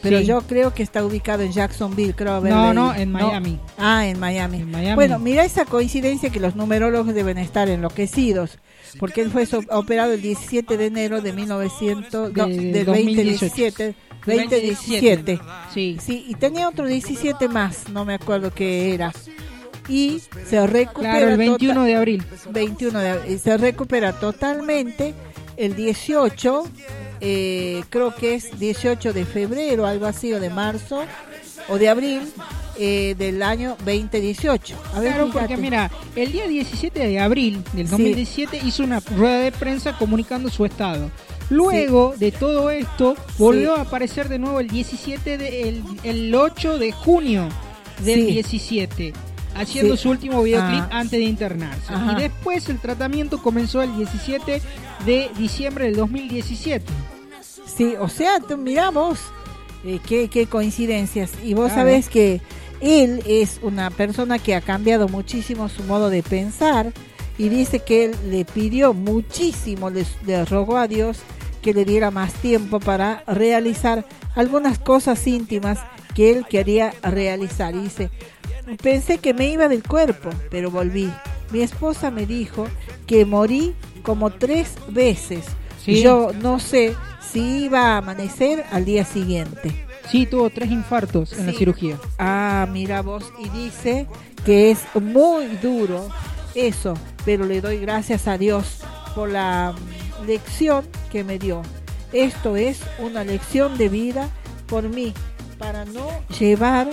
Pero 0.00 0.20
Sí. 0.20 0.26
yo 0.26 0.42
creo 0.42 0.72
que 0.74 0.84
está 0.84 1.04
ubicado 1.04 1.42
en 1.42 1.50
Jacksonville, 1.50 2.14
creo 2.14 2.34
haber 2.34 2.52
No, 2.52 2.66
leído. 2.68 2.74
no, 2.74 2.94
en 2.94 3.10
Miami. 3.10 3.58
Ah, 3.78 4.06
en 4.06 4.20
Miami. 4.20 4.62
Miami. 4.62 4.94
Bueno, 4.94 5.18
mira 5.18 5.44
esa 5.44 5.64
coincidencia 5.64 6.30
que 6.30 6.38
los 6.38 6.54
numerólogos 6.54 7.12
deben 7.14 7.36
estar 7.36 7.68
enloquecidos. 7.68 8.58
Porque 9.00 9.20
él 9.22 9.30
fue 9.30 9.44
so- 9.44 9.60
operado 9.70 10.12
el 10.12 10.22
17 10.22 10.76
de 10.76 10.86
enero 10.86 11.20
de 11.20 11.32
1900, 11.32 12.32
no, 12.32 12.46
De- 12.46 12.56
del 12.72 12.86
2017. 12.86 13.94
2017. 14.24 15.38
2017. 15.38 15.40
Sí. 15.74 15.96
sí, 16.00 16.24
y 16.28 16.34
tenía 16.36 16.68
otro 16.68 16.86
17 16.86 17.48
más, 17.48 17.88
no 17.88 18.04
me 18.04 18.14
acuerdo 18.14 18.52
qué 18.54 18.94
era. 18.94 19.12
Y 19.88 20.20
se 20.48 20.66
recupera. 20.66 21.12
Claro, 21.18 21.28
el 21.30 21.38
21 21.38 21.74
tota- 21.74 21.86
de 21.86 21.94
abril. 21.96 22.24
21 22.50 22.98
de 23.00 23.08
abril. 23.08 23.34
Y 23.34 23.38
se 23.38 23.56
recupera 23.56 24.12
totalmente 24.12 25.14
el 25.58 25.74
18, 25.76 26.64
eh, 27.20 27.82
creo 27.90 28.14
que 28.14 28.34
es 28.34 28.58
18 28.58 29.12
de 29.12 29.24
febrero, 29.24 29.86
algo 29.86 30.06
así, 30.06 30.32
o 30.32 30.40
de 30.40 30.50
marzo, 30.50 31.02
o 31.68 31.76
de 31.78 31.88
abril 31.88 32.22
eh, 32.78 33.14
del 33.18 33.42
año 33.42 33.76
2018. 33.84 34.76
A 34.94 35.00
ver, 35.00 35.12
Claro, 35.12 35.26
fíjate. 35.26 35.46
porque 35.48 35.56
mira, 35.60 35.90
el 36.14 36.30
día 36.32 36.46
17 36.46 37.06
de 37.06 37.18
abril 37.20 37.62
del 37.72 37.86
Sí. 37.86 37.90
2017 37.90 38.60
hizo 38.64 38.84
una 38.84 39.00
rueda 39.00 39.40
de 39.40 39.52
prensa 39.52 39.98
comunicando 39.98 40.48
su 40.48 40.64
estado. 40.64 41.10
Luego 41.50 42.14
de 42.16 42.30
todo 42.30 42.70
esto, 42.70 43.16
volvió 43.38 43.74
Sí. 43.74 43.80
a 43.80 43.82
aparecer 43.82 44.28
de 44.28 44.38
nuevo 44.38 44.60
el 44.60 44.68
17 44.68 45.38
de, 45.38 45.68
el, 45.68 45.82
el 46.04 46.34
8 46.34 46.78
de 46.78 46.92
junio 46.92 47.48
del 48.04 48.20
Sí. 48.20 48.26
17, 48.26 49.12
haciendo 49.58 49.96
Sí. 49.96 50.02
su 50.02 50.10
último 50.10 50.42
videoclip 50.42 50.80
Ah. 50.84 50.88
antes 51.00 51.18
de 51.18 51.24
internarse. 51.24 51.92
Ajá. 51.92 52.12
Y 52.12 52.22
después 52.22 52.68
el 52.68 52.78
tratamiento 52.78 53.42
comenzó 53.42 53.82
el 53.82 53.94
17 53.96 54.62
de 55.04 55.30
diciembre 55.38 55.86
del 55.86 55.96
2017. 55.96 56.84
Sí, 57.66 57.94
o 57.98 58.08
sea, 58.08 58.40
tú, 58.40 58.56
mira 58.56 58.90
vos, 58.90 59.18
eh, 59.84 60.00
qué, 60.06 60.28
qué 60.28 60.46
coincidencias. 60.46 61.32
Y 61.44 61.54
vos 61.54 61.66
Claro. 61.72 61.80
sabés 61.82 62.08
que 62.08 62.40
él 62.80 63.22
es 63.26 63.58
una 63.62 63.90
persona 63.90 64.38
que 64.38 64.54
ha 64.54 64.60
cambiado 64.60 65.08
muchísimo 65.08 65.68
su 65.68 65.82
modo 65.84 66.10
de 66.10 66.22
pensar 66.22 66.92
y 67.36 67.48
dice 67.48 67.80
que 67.80 68.06
él 68.06 68.16
le 68.30 68.44
pidió 68.44 68.94
muchísimo, 68.94 69.90
le, 69.90 70.04
le 70.26 70.44
rogó 70.44 70.76
a 70.78 70.88
Dios 70.88 71.18
que 71.62 71.74
le 71.74 71.84
diera 71.84 72.10
más 72.10 72.32
tiempo 72.34 72.80
para 72.80 73.22
realizar 73.26 74.06
algunas 74.34 74.78
cosas 74.78 75.26
íntimas 75.26 75.78
que 76.14 76.30
él 76.30 76.46
quería 76.48 76.94
realizar. 77.02 77.74
Y 77.74 77.80
dice, 77.82 78.10
pensé 78.76 79.18
que 79.18 79.34
me 79.34 79.48
iba 79.48 79.68
del 79.68 79.82
cuerpo, 79.82 80.30
pero 80.50 80.70
volví. 80.70 81.10
Mi 81.50 81.60
esposa 81.60 82.10
me 82.10 82.26
dijo 82.26 82.66
que 83.06 83.24
morí 83.24 83.74
como 84.02 84.30
tres 84.30 84.74
veces. 84.88 85.44
Sí. 85.82 86.02
Yo 86.02 86.32
no 86.40 86.60
sé 86.60 86.94
si 87.32 87.64
iba 87.64 87.94
a 87.94 87.96
amanecer 87.98 88.64
al 88.70 88.84
día 88.84 89.04
siguiente. 89.04 89.86
Sí, 90.10 90.26
tuvo 90.26 90.48
tres 90.50 90.70
infartos 90.70 91.32
en 91.34 91.46
la 91.46 91.52
cirugía. 91.52 91.98
Ah, 92.18 92.66
mira 92.70 93.02
vos, 93.02 93.30
y 93.38 93.48
dice 93.50 94.06
que 94.44 94.70
es 94.70 94.80
muy 94.94 95.46
duro 95.62 96.08
eso, 96.54 96.94
pero 97.24 97.44
le 97.44 97.60
doy 97.60 97.78
gracias 97.78 98.26
a 98.26 98.38
Dios 98.38 98.80
por 99.14 99.30
la 99.30 99.74
mm, 99.74 100.26
lección 100.26 100.86
que 101.12 101.24
me 101.24 101.38
dio. 101.38 101.62
Esto 102.12 102.56
es 102.56 102.80
una 102.98 103.22
lección 103.22 103.76
de 103.76 103.90
vida 103.90 104.30
por 104.66 104.88
mí, 104.88 105.12
para 105.58 105.84
no 105.84 106.08
llevar 106.38 106.88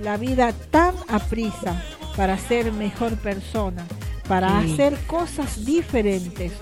la 0.00 0.16
vida 0.16 0.52
tan 0.70 0.94
a 1.08 1.18
prisa, 1.18 1.82
para 2.16 2.38
ser 2.38 2.72
mejor 2.72 3.16
persona, 3.16 3.86
para 4.28 4.62
Sí. 4.62 4.72
hacer 4.72 4.98
cosas 5.06 5.64
diferentes. 5.64 6.52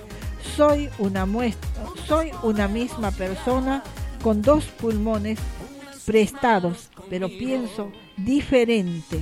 Soy 0.55 0.89
una 0.99 1.25
muestra, 1.25 1.69
soy 2.07 2.31
una 2.43 2.67
misma 2.67 3.11
persona 3.11 3.83
con 4.21 4.41
dos 4.41 4.65
pulmones 4.65 5.39
prestados, 6.05 6.89
pero 7.09 7.27
pienso 7.29 7.91
diferente. 8.17 9.21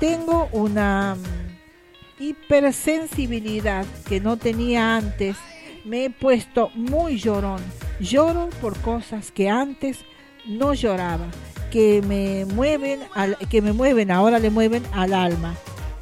Tengo 0.00 0.48
una 0.52 1.16
mm, 1.16 2.22
hipersensibilidad 2.22 3.86
que 4.08 4.20
no 4.20 4.36
tenía 4.36 4.96
antes. 4.96 5.36
Me 5.84 6.04
he 6.06 6.10
puesto 6.10 6.70
muy 6.74 7.18
llorón. 7.18 7.60
Lloro 8.00 8.48
por 8.60 8.76
cosas 8.80 9.30
que 9.32 9.48
antes 9.48 9.98
no 10.46 10.74
lloraba, 10.74 11.26
que 11.70 12.02
me 12.06 12.44
mueven, 12.54 13.00
al, 13.14 13.36
que 13.50 13.62
me 13.62 13.72
mueven, 13.72 14.10
ahora 14.10 14.38
le 14.38 14.50
mueven 14.50 14.82
al 14.92 15.14
alma. 15.14 15.54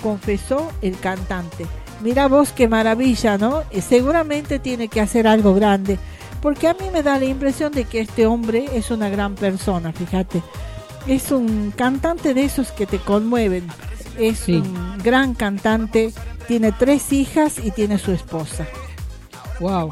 Confesó 0.02 0.70
el 0.82 0.98
cantante. 0.98 1.66
Mira 2.02 2.28
vos 2.28 2.52
qué 2.52 2.68
maravilla, 2.68 3.38
¿no? 3.38 3.62
Eh, 3.70 3.80
seguramente 3.80 4.58
tiene 4.58 4.88
que 4.88 5.00
hacer 5.00 5.26
algo 5.26 5.54
grande, 5.54 5.98
porque 6.42 6.68
a 6.68 6.74
mí 6.74 6.90
me 6.92 7.02
da 7.02 7.18
la 7.18 7.24
impresión 7.24 7.72
de 7.72 7.84
que 7.84 8.00
este 8.00 8.26
hombre 8.26 8.66
es 8.74 8.90
una 8.90 9.08
gran 9.08 9.34
persona, 9.34 9.92
fíjate. 9.92 10.42
Es 11.06 11.30
un 11.30 11.72
cantante 11.74 12.34
de 12.34 12.44
esos 12.44 12.70
que 12.72 12.84
te 12.86 12.98
conmueven. 12.98 13.66
Es 14.18 14.40
Sí. 14.40 14.56
un 14.56 14.98
gran 15.02 15.34
cantante, 15.34 16.12
tiene 16.48 16.72
tres 16.72 17.12
hijas 17.12 17.58
y 17.62 17.70
tiene 17.70 17.98
su 17.98 18.12
esposa. 18.12 18.66
Wow. 19.60 19.90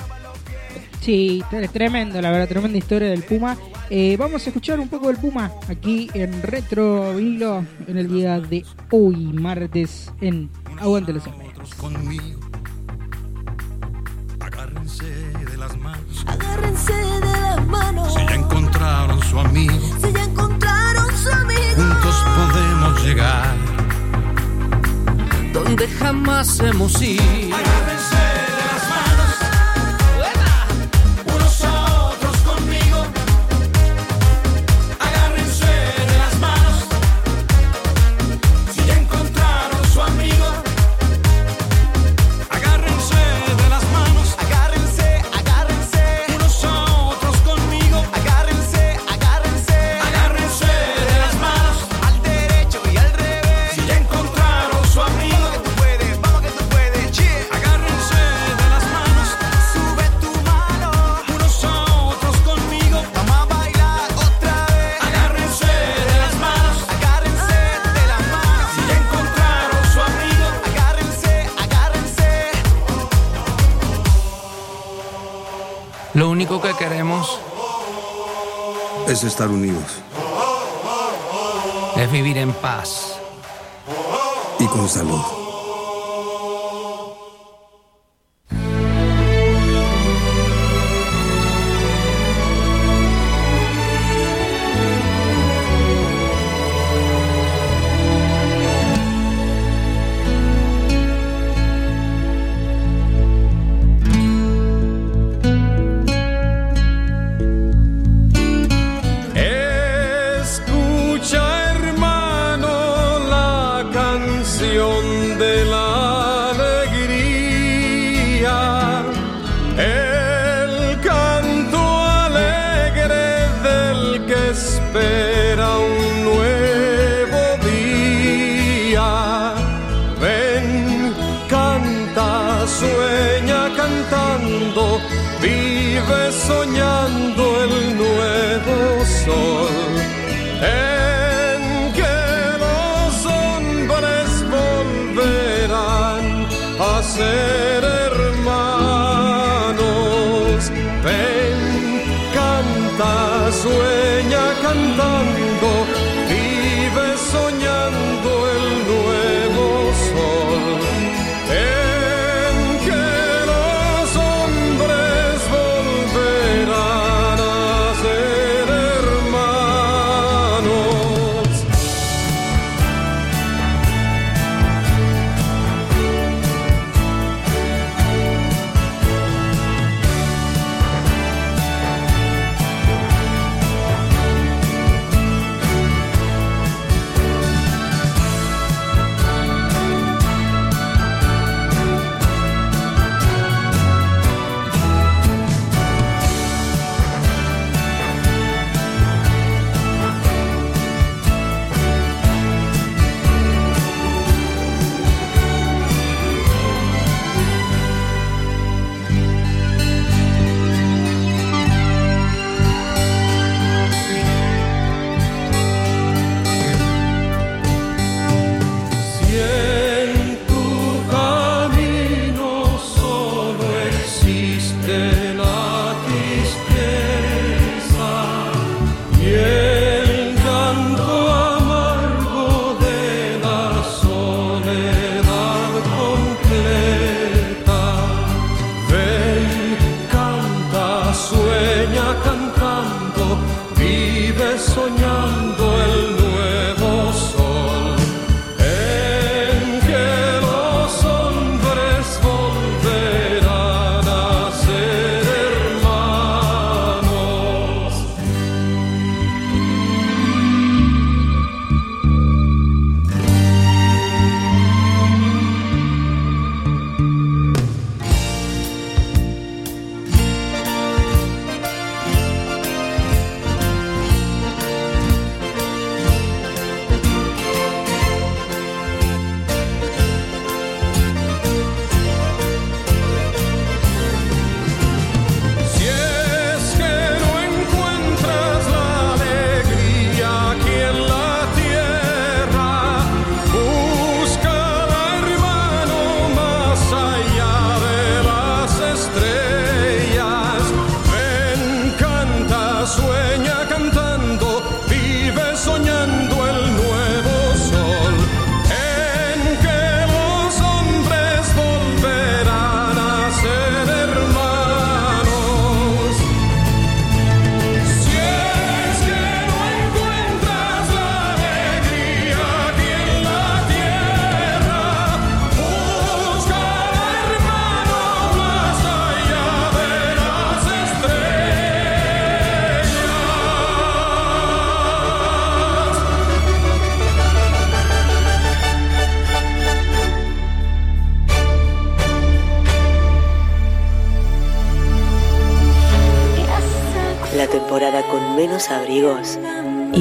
Sí, 1.00 1.42
tre- 1.50 1.68
tremendo, 1.70 2.20
la 2.20 2.30
verdad, 2.30 2.48
tremenda 2.48 2.78
historia 2.78 3.08
del 3.08 3.22
Puma. 3.22 3.56
Eh, 3.90 4.16
vamos 4.18 4.46
a 4.46 4.48
escuchar 4.48 4.80
un 4.80 4.88
poco 4.88 5.08
del 5.08 5.18
Puma 5.18 5.50
aquí 5.68 6.10
en 6.14 6.42
Retro 6.42 7.14
Vinilo 7.14 7.64
en 7.86 7.98
el 7.98 8.08
día 8.08 8.40
de 8.40 8.64
hoy, 8.90 9.16
martes, 9.32 10.10
en 10.20 10.50
Aguante 10.80 11.12
los 11.12 11.24
conmigo. 11.76 12.40
Agárrense 14.40 15.04
de 15.04 15.56
las 15.56 15.76
manos. 15.78 16.24
Agárrense 16.26 16.92
de 16.92 17.20
las 17.20 17.66
manos. 17.66 18.14
Si 18.14 18.26
ya 18.26 18.34
encontraron 18.34 19.22
su 19.22 19.38
amigo. 19.38 19.72
Si 20.00 20.12
ya 20.12 20.24
encontraron 20.24 21.16
su 21.16 21.30
amigo. 21.30 21.60
Juntos 21.76 22.24
podemos 22.36 23.04
llegar. 23.04 23.56
Donde 25.52 25.88
jamás 25.88 26.60
hemos 26.60 27.00
ido. 27.02 27.22
Agárrense. 27.54 28.53
es 79.14 79.22
estar 79.22 79.48
unidos. 79.48 79.84
Es 81.96 82.10
vivir 82.10 82.36
en 82.36 82.52
paz. 82.52 83.14
Y 84.58 84.66
con 84.66 84.88
salud. 84.88 85.43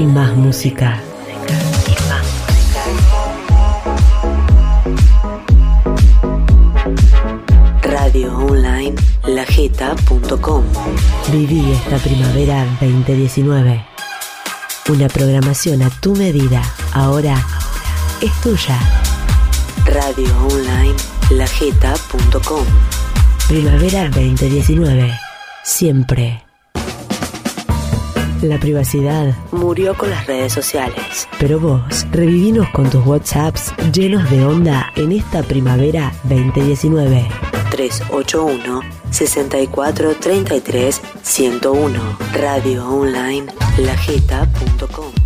Y 0.03 0.05
más 0.05 0.35
música. 0.35 1.01
Radio 7.81 8.38
online 8.38 8.95
lajeta.com. 9.25 10.63
Viví 11.31 11.71
esta 11.71 11.97
primavera 11.97 12.65
2019. 12.81 13.85
Una 14.89 15.07
programación 15.07 15.81
a 15.81 15.89
tu 15.89 16.13
medida. 16.15 16.61
Ahora 16.91 17.41
es 18.19 18.34
tuya. 18.41 18.77
Radio 19.85 20.38
online 20.47 20.95
lajeta.com. 21.30 22.65
Primavera 23.47 24.09
2019. 24.09 25.17
Siempre. 25.63 26.52
La 28.43 28.59
privacidad 28.59 29.33
murió 29.53 29.95
con 29.97 30.09
las 30.09 30.27
redes 30.27 30.51
sociales. 30.51 31.29
Pero 31.39 31.61
vos, 31.61 32.05
revivinos 32.11 32.67
con 32.71 32.89
tus 32.89 33.05
WhatsApps 33.05 33.73
llenos 33.93 34.29
de 34.29 34.43
onda 34.43 34.91
en 34.97 35.13
esta 35.13 35.43
primavera 35.43 36.11
2019. 36.25 37.25
381 37.71 38.81
64 39.11 40.15
33 40.19 41.01
101. 41.21 42.17
Radio 42.33 42.85
online 42.85 43.45
lajeta.com. 43.77 45.22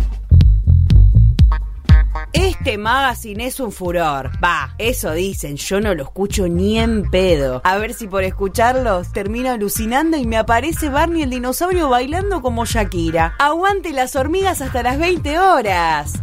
Este 2.48 2.78
magazine 2.78 3.44
es 3.44 3.60
un 3.60 3.72
furor. 3.72 4.30
Va, 4.42 4.74
eso 4.78 5.12
dicen, 5.12 5.56
yo 5.56 5.82
no 5.82 5.94
lo 5.94 6.04
escucho 6.04 6.48
ni 6.48 6.78
en 6.78 7.02
pedo. 7.10 7.60
A 7.62 7.76
ver 7.76 7.92
si 7.92 8.08
por 8.08 8.24
escucharlos 8.24 9.12
termino 9.12 9.50
alucinando 9.50 10.16
y 10.16 10.26
me 10.26 10.38
aparece 10.38 10.88
Barney 10.88 11.24
el 11.24 11.28
dinosaurio 11.28 11.90
bailando 11.90 12.40
como 12.40 12.64
Shakira. 12.64 13.34
Aguante 13.38 13.92
las 13.92 14.16
hormigas 14.16 14.62
hasta 14.62 14.82
las 14.82 14.98
20 14.98 15.38
horas. 15.38 16.22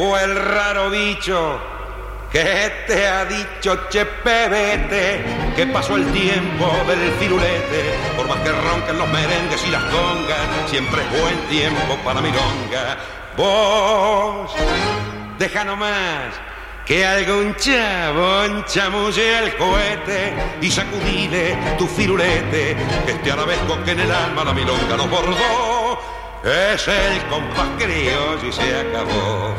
Fue 0.00 0.24
el 0.24 0.34
raro 0.34 0.88
bicho 0.88 1.60
que 2.32 2.72
te 2.86 3.06
ha 3.06 3.26
dicho, 3.26 3.86
che 3.90 4.06
pebete, 4.06 5.22
que 5.54 5.66
pasó 5.66 5.96
el 5.96 6.10
tiempo 6.10 6.72
del 6.88 7.12
firulete? 7.18 7.98
Por 8.16 8.26
más 8.26 8.38
que 8.38 8.50
ronquen 8.50 8.96
los 8.96 9.08
merengues 9.08 9.62
y 9.66 9.70
las 9.70 9.82
congas, 9.84 10.70
siempre 10.70 11.02
es 11.02 11.20
buen 11.20 11.38
tiempo 11.50 11.98
para 12.02 12.22
milonga. 12.22 12.96
Vos, 13.36 14.50
deja 15.38 15.64
nomás 15.64 16.32
que 16.86 17.04
algún 17.04 17.54
chabón 17.56 18.64
chamulle 18.64 19.38
el 19.38 19.54
cohete 19.58 20.32
y 20.62 20.70
sacudile 20.70 21.58
tu 21.76 21.86
firulete, 21.86 22.74
que 23.04 23.12
este 23.12 23.32
arabesco 23.32 23.84
que 23.84 23.90
en 23.90 24.00
el 24.00 24.10
alma 24.10 24.44
la 24.44 24.54
milonga 24.54 24.96
nos 24.96 25.10
bordó. 25.10 26.00
Es 26.42 26.88
el 26.88 27.22
compás 27.28 27.68
criollo 27.76 28.48
y 28.48 28.50
se 28.50 28.78
acabó. 28.80 29.54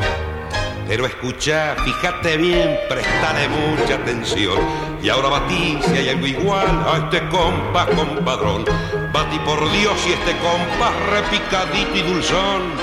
Pero 0.92 1.06
escucha, 1.06 1.74
fíjate 1.86 2.36
bien, 2.36 2.78
prestale 2.86 3.48
mucha 3.48 3.94
atención. 3.94 4.58
Y 5.02 5.08
ahora 5.08 5.30
batí 5.30 5.78
si 5.86 5.96
hay 5.96 6.10
algo 6.10 6.26
igual 6.26 6.84
a 6.86 6.98
este 6.98 7.26
compás 7.30 7.86
compadrón. 7.86 8.66
Batí 9.10 9.38
por 9.38 9.72
Dios 9.72 9.96
y 10.06 10.12
este 10.12 10.32
compás 10.36 10.92
repicadito 11.08 11.96
y 11.96 12.02
dulzón. 12.02 12.74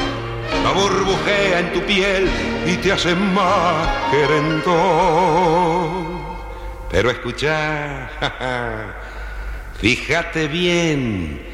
La 0.64 0.72
burbujea 0.72 1.60
en 1.60 1.72
tu 1.72 1.81
piel 1.81 2.27
y 2.65 2.77
te 2.77 2.94
hace 2.94 3.14
más 3.14 3.88
querendón. 4.10 4.73
Pero 6.90 7.11
escucha, 7.11 8.10
fíjate 9.80 10.48
bien. 10.48 11.48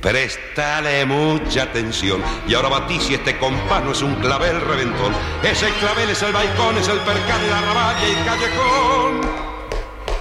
Prestale 0.00 1.04
mucha 1.04 1.64
atención. 1.64 2.22
Y 2.46 2.54
ahora 2.54 2.68
batí 2.68 3.00
si 3.00 3.14
este 3.14 3.36
compás 3.38 3.82
no 3.82 3.92
es 3.92 4.02
un 4.02 4.14
clavel 4.16 4.60
reventón. 4.60 5.12
Ese 5.42 5.68
clavel 5.80 6.10
es 6.10 6.22
el 6.22 6.32
balcón, 6.32 6.76
es 6.78 6.88
el 6.88 6.98
percal, 6.98 7.50
la 7.50 7.60
raballa 7.60 8.08
y 8.08 8.12
el 8.12 8.24
callejón. 8.24 9.20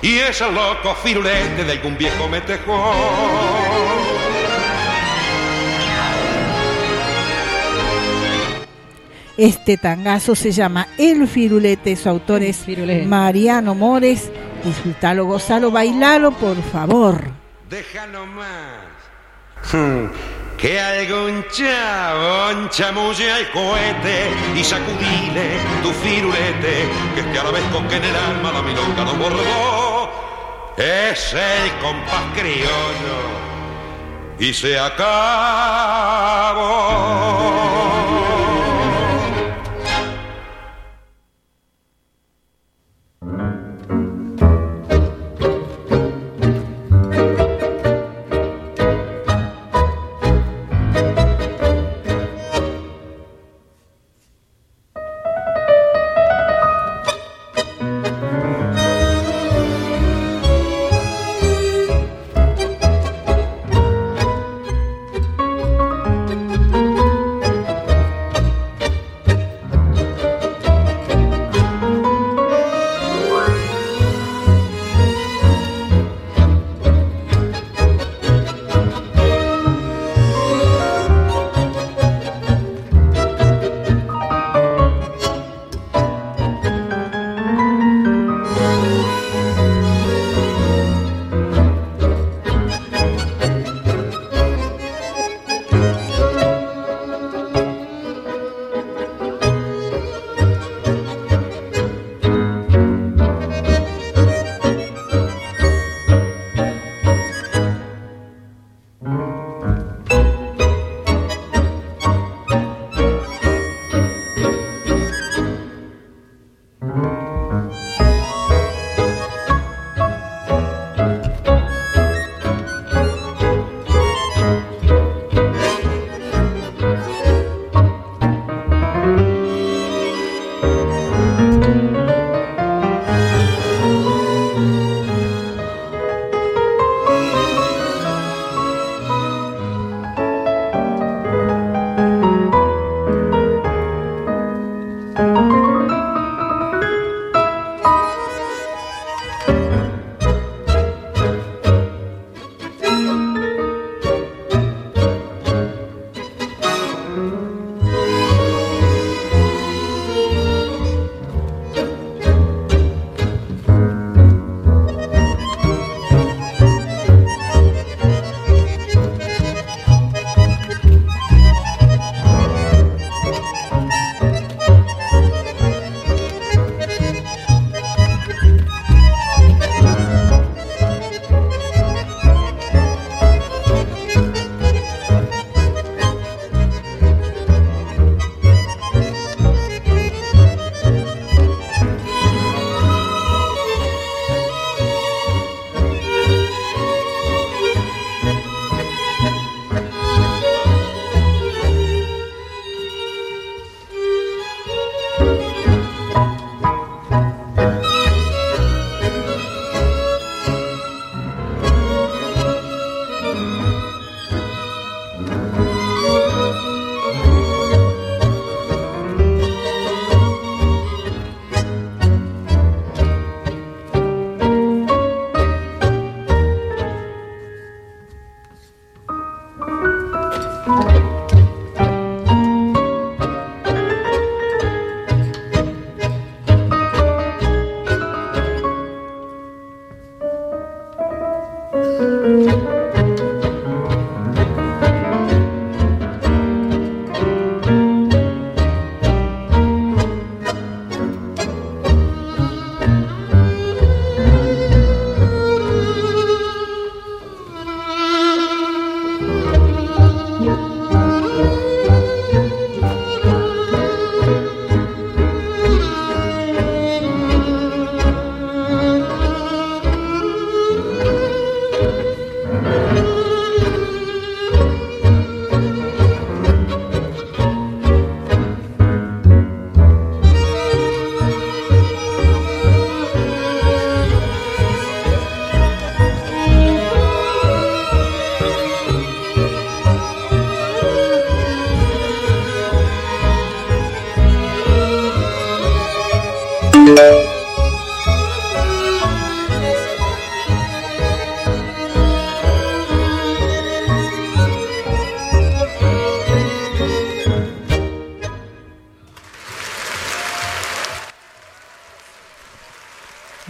Y 0.02 0.18
es 0.18 0.42
el 0.42 0.54
loco 0.54 0.96
firulete 0.96 1.64
de 1.64 1.72
algún 1.72 1.98
viejo 1.98 2.28
metejón. 2.28 3.38
Este 9.38 9.78
tangazo 9.78 10.34
se 10.34 10.52
llama 10.52 10.88
El 10.98 11.28
Firulete, 11.28 11.96
su 11.96 12.10
autor 12.10 12.42
es 12.42 12.66
Mariano 13.06 13.76
Mores. 13.76 14.32
Disfrutalo, 14.64 15.26
gozalo, 15.26 15.70
bailalo, 15.70 16.32
por 16.32 16.60
favor. 16.64 17.22
Deja 17.70 18.08
nomás. 18.08 18.97
Hmm, 19.72 20.08
Que 20.58 20.80
algún 20.80 21.46
chabón 21.52 22.70
chamulle 22.70 23.32
al 23.32 23.52
cohete 23.52 24.32
y 24.56 24.64
sacudile 24.64 25.60
tu 25.84 25.92
firulete, 25.92 26.88
que 27.14 27.20
este 27.20 27.40
arabesco 27.40 27.86
que 27.90 27.98
en 27.98 28.06
el 28.06 28.16
alma 28.16 28.54
la 28.54 28.62
milonga 28.62 29.04
no 29.04 29.14
bordó, 29.16 30.10
es 30.78 31.34
el 31.34 31.72
compás 31.82 32.24
criollo. 32.34 33.18
Y 34.40 34.54
se 34.54 34.80
acabó. 34.80 35.08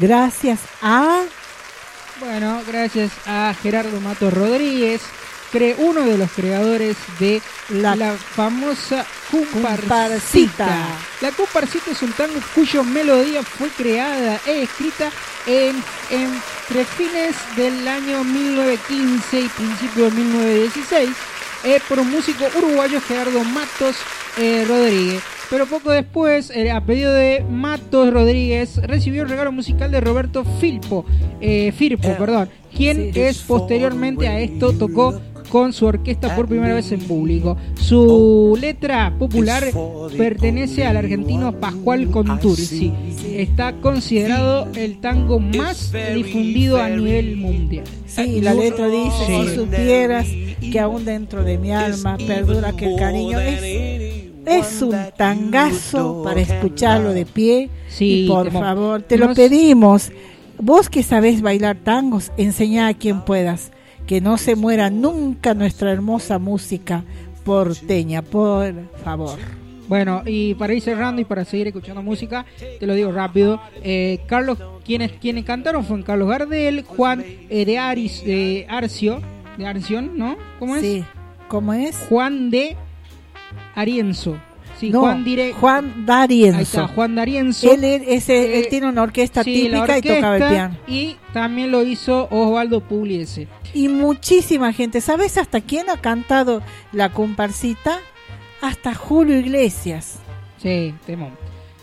Gracias 0.08 0.62
a... 0.82 1.24
Bueno, 2.22 2.62
gracias 2.66 3.12
a 3.26 3.54
Gerardo 3.62 4.00
Mato 4.00 4.32
Rodríguez, 4.32 5.02
cre 5.52 5.76
uno 5.78 6.00
de 6.00 6.18
los 6.18 6.32
creadores 6.32 6.96
de 7.20 7.42
la, 7.68 8.16
famosa 8.16 9.06
Cumparcita. 9.30 10.08
Cumparcita. 10.08 10.78
La 11.20 11.32
Cumparcita 11.34 11.92
es 11.92 12.02
un 12.04 12.14
tango 12.14 12.40
cuya 12.56 12.84
melodía 12.84 13.44
fue 13.44 13.68
creada 13.68 14.40
e 14.46 14.64
escrita 14.64 15.12
en, 15.46 15.76
entre 16.10 16.86
fines 16.86 17.36
del 17.58 17.86
año 17.86 18.24
1915 18.24 19.42
y 19.42 19.50
principio 19.50 20.06
de 20.06 20.12
1916 20.12 21.10
eh, 21.66 21.82
por 21.90 22.00
un 22.00 22.10
músico 22.10 22.46
uruguayo 22.56 23.02
Gerardo 23.02 23.44
Matos 23.44 23.98
eh, 24.38 24.64
Rodríguez. 24.66 25.22
Pero 25.50 25.66
poco 25.66 25.92
después, 25.92 26.52
eh, 26.54 26.72
a 26.72 26.82
pedido 26.86 27.14
de 27.14 27.44
Matos 27.50 28.12
Rodríguez, 28.12 28.78
recibió 28.84 29.24
el 29.24 29.30
regalo 29.30 29.52
musical 29.52 29.92
de 29.92 30.02
Roberto 30.02 30.44
Filpo, 30.60 31.06
eh, 31.40 31.72
Firpo, 31.72 32.10
perdón, 32.18 32.50
quien 32.76 33.12
es 33.16 33.38
posteriormente 33.40 34.28
a 34.28 34.40
esto 34.40 34.74
tocó 34.74 35.22
con 35.50 35.72
su 35.72 35.86
orquesta 35.86 36.36
por 36.36 36.48
primera 36.48 36.76
vez 36.76 36.92
en 36.92 37.00
público. 37.00 37.56
Su 37.76 38.58
letra 38.60 39.14
popular 39.18 39.64
pertenece 40.18 40.86
al 40.86 40.98
argentino 40.98 41.54
Pascual 41.54 42.10
Contursi. 42.12 42.92
Está 43.34 43.74
considerado 43.74 44.68
el 44.76 45.00
tango 45.00 45.40
más 45.40 45.94
difundido 46.14 46.82
a 46.82 46.90
nivel 46.90 47.38
mundial. 47.38 47.86
Sí, 48.06 48.42
la 48.42 48.54
letra 48.54 48.88
dice, 48.88 49.26
Sí. 49.26 49.48
si 49.48 49.56
supieras 49.56 50.28
que 50.72 50.80
aún 50.80 51.06
dentro 51.06 51.44
de 51.44 51.58
mi 51.58 51.72
alma 51.72 52.18
perdura 52.18 52.74
que 52.74 52.86
el 52.86 53.00
cariño 53.00 53.40
es, 53.40 53.62
es 54.48 54.82
un 54.82 54.96
tangazo 55.18 56.24
para 56.24 56.42
escucharlo 56.42 57.14
de 57.14 57.26
pie. 57.26 57.70
Sí, 57.88 58.26
y 58.26 58.28
por 58.28 58.52
favor, 58.52 59.02
te 59.04 59.18
lo 59.18 59.34
pedimos. 59.34 60.12
Vos 60.60 60.90
que 60.90 61.04
sabés 61.04 61.42
bailar 61.42 61.78
tangos, 61.78 62.32
enseñá 62.38 62.88
a 62.88 62.94
quien 62.94 63.22
puedas. 63.22 63.72
Que 64.08 64.22
no 64.22 64.38
se 64.38 64.56
muera 64.56 64.90
nunca 64.90 65.54
nuestra 65.54 65.92
hermosa 65.92 66.40
música 66.40 67.04
porteña, 67.44 68.22
por 68.22 68.74
favor. 69.04 69.38
Bueno, 69.88 70.22
y 70.26 70.54
para 70.56 70.74
ir 70.74 70.82
cerrando 70.82 71.22
y 71.22 71.26
para 71.26 71.46
seguir 71.46 71.68
escuchando 71.68 72.02
música, 72.02 72.46
te 72.80 72.86
lo 72.86 72.94
digo 72.94 73.12
rápido. 73.12 73.62
eh, 73.84 74.20
Carlos, 74.28 74.58
quienes, 74.84 75.14
quienes 75.14 75.46
cantaron 75.46 75.86
fueron 75.86 76.04
Carlos 76.04 76.28
Gardel, 76.28 76.84
Juan 76.84 77.24
eh, 77.50 77.66
de 77.66 77.78
Aris, 77.78 78.24
de 78.26 78.66
Arcio, 78.70 79.22
de 79.58 79.66
Arción, 79.66 80.18
¿no? 80.18 80.36
¿Cómo 80.60 80.76
es? 80.76 80.82
Sí, 80.82 81.04
¿cómo 81.48 81.74
es? 81.74 81.96
Juan 82.10 82.50
de 82.50 82.76
Arienzo. 83.80 84.38
Sí, 84.80 84.92
No, 84.92 85.00
Juan 85.00 85.24
dire... 85.24 85.54
Juan 85.54 86.06
D'Arienzo. 86.06 86.58
Ahí 86.58 86.64
está, 86.64 86.88
Juan 86.88 87.16
D'Arienzo. 87.16 87.72
Él, 87.74 87.84
es- 87.84 88.30
él 88.30 88.68
tiene 88.70 88.88
una 88.88 89.02
orquesta 89.02 89.44
Sí, 89.44 89.54
típica 89.54 89.98
y 89.98 90.02
tocaba 90.04 90.38
el 90.38 90.44
piano. 90.48 90.78
Y 90.88 91.16
también 91.34 91.72
lo 91.72 91.82
hizo 91.84 92.28
Osvaldo 92.30 92.82
Pugliese. 92.82 93.48
Y 93.74 93.88
muchísima 93.88 94.72
gente. 94.74 95.02
¿Sabes 95.02 95.38
hasta 95.40 95.62
quién 95.62 95.90
ha 95.90 95.98
cantado 95.98 96.62
la 96.92 97.12
comparsita? 97.12 97.98
Hasta 98.62 98.94
Julio 98.94 99.40
Iglesias. 99.40 100.20
Sí, 100.62 100.94
temón. 101.08 101.32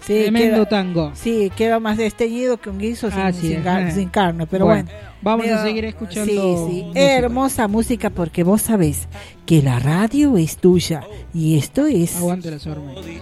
Sí, 0.06 0.20
Tremendo 0.22 0.56
queda- 0.56 0.68
tango. 0.68 1.10
Sí, 1.14 1.50
queda 1.56 1.80
más 1.80 1.96
desteñido 1.96 2.58
que 2.58 2.68
un 2.70 2.78
guiso 2.78 3.10
sin, 3.10 3.32
sin 3.34 3.52
es. 3.58 3.64
gar- 3.64 3.90
sin 3.90 4.08
carne, 4.10 4.46
pero 4.46 4.66
bueno. 4.66 4.88
Vamos 5.22 5.46
a 5.46 5.48
Mira, 5.48 5.62
seguir 5.62 5.84
escuchando. 5.86 6.30
Sí, 6.30 6.38
sí. 6.38 6.82
música. 6.82 7.00
Hermosa 7.00 7.66
música 7.68 8.10
porque 8.10 8.42
vos 8.44 8.60
sabés 8.60 9.08
que 9.46 9.62
la 9.62 9.78
radio 9.78 10.36
es 10.36 10.58
tuya 10.58 11.02
y 11.32 11.56
esto 11.56 11.86
es... 11.86 12.16
Aguante 12.16 12.50
la 12.50 12.58
sorma. 12.58 12.92
I 12.92 13.20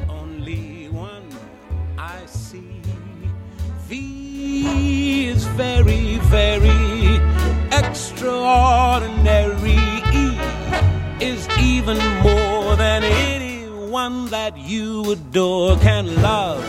see. 2.26 2.80
V 3.88 3.94
is 5.30 5.46
very, 5.56 6.18
very 6.30 7.20
extraordinary. 7.70 9.78
E 10.14 10.36
is 11.24 11.46
even 11.60 11.98
more 12.22 12.76
than 12.76 13.02
anyone 13.92 14.30
that 14.30 14.56
you 14.56 15.12
adore 15.12 15.76
can 15.76 16.06
love. 16.22 16.64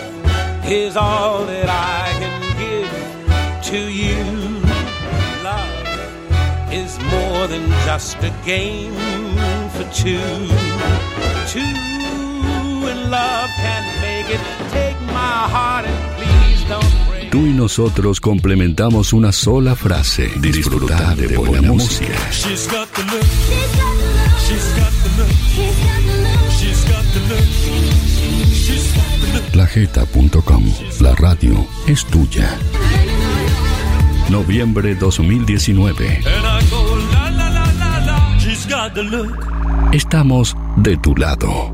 Is 0.65 0.97
all 0.97 1.45
that 1.45 1.69
I 1.69 2.11
can 2.19 2.41
give 2.59 3.63
to 3.71 3.79
you. 3.91 4.23
Love 5.43 6.71
is 6.71 6.99
more 7.11 7.47
than 7.47 7.69
just 7.85 8.17
a 8.23 8.31
game 8.45 8.93
for 9.71 9.85
two. 9.93 10.19
Two 11.47 11.59
in 12.91 13.09
love 13.09 13.49
can 13.63 13.83
make 14.01 14.29
it. 14.29 14.41
Take 14.71 14.99
my 15.07 15.47
heart 15.55 15.85
and 15.85 16.15
please 16.17 16.63
don't 16.67 17.07
break. 17.07 17.31
Tú 17.31 17.45
y 17.47 17.53
nosotros 17.53 18.19
complementamos 18.19 19.13
una 19.13 19.31
sola 19.31 19.75
frase. 19.75 20.29
Disfrutar 20.39 21.15
de 21.15 21.37
buena 21.37 21.71
música. 21.71 22.13
She's 22.31 22.67
got 22.67 22.87
the 22.93 23.03
look. 23.03 23.23
She's 23.23 23.75
got 23.79 23.95
the 23.95 24.07
look. 24.07 24.39
She's 24.45 24.92
Lajeta.com. 29.73 30.63
La 30.99 31.15
radio 31.15 31.65
es 31.87 32.05
tuya. 32.05 32.47
Noviembre 34.29 34.93
2019. 34.93 36.05
And 36.05 36.25
I 36.27 36.69
go 36.69 36.95
la 37.11 37.31
la 37.31 37.49
la 37.49 37.65
la 37.79 38.05
la. 38.05 38.37
She's 38.37 38.67
got 38.67 38.93
the 38.93 39.01
look. 39.01 39.35
Estamos 39.91 40.55
de 40.77 40.95
tu 40.97 41.15
lado. 41.15 41.73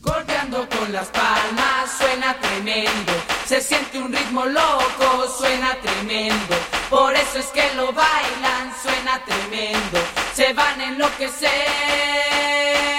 Golpeando 0.00 0.68
con 0.68 0.92
las 0.92 1.08
palmas 1.08 1.98
suena 1.98 2.36
tremendo. 2.40 3.12
Se 3.44 3.60
siente 3.60 3.98
un 3.98 4.12
ritmo 4.12 4.44
loco, 4.44 5.26
suena 5.36 5.76
tremendo. 5.82 6.54
Por 6.90 7.14
eso 7.14 7.38
es 7.38 7.46
que 7.46 7.74
lo 7.74 7.92
bailan, 7.92 8.74
suena 8.82 9.24
tremendo. 9.24 10.00
Se 10.34 10.52
van 10.54 10.80
a 10.80 10.88
enloquecer. 10.88 12.97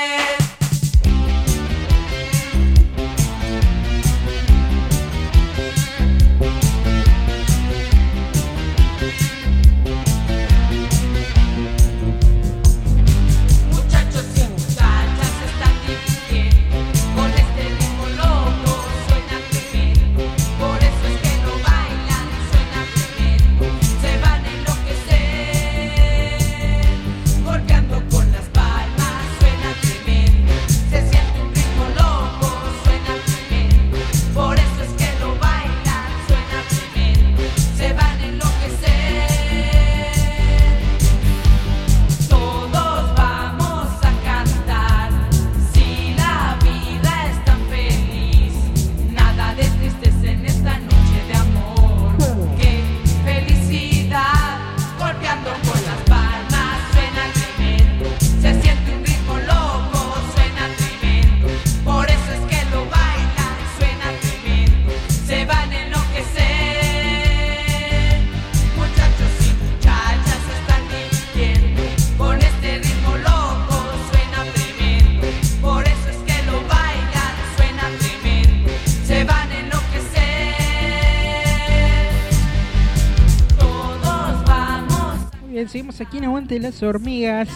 Aguante 86.26 86.60
las 86.60 86.84
Hormigas. 86.84 87.48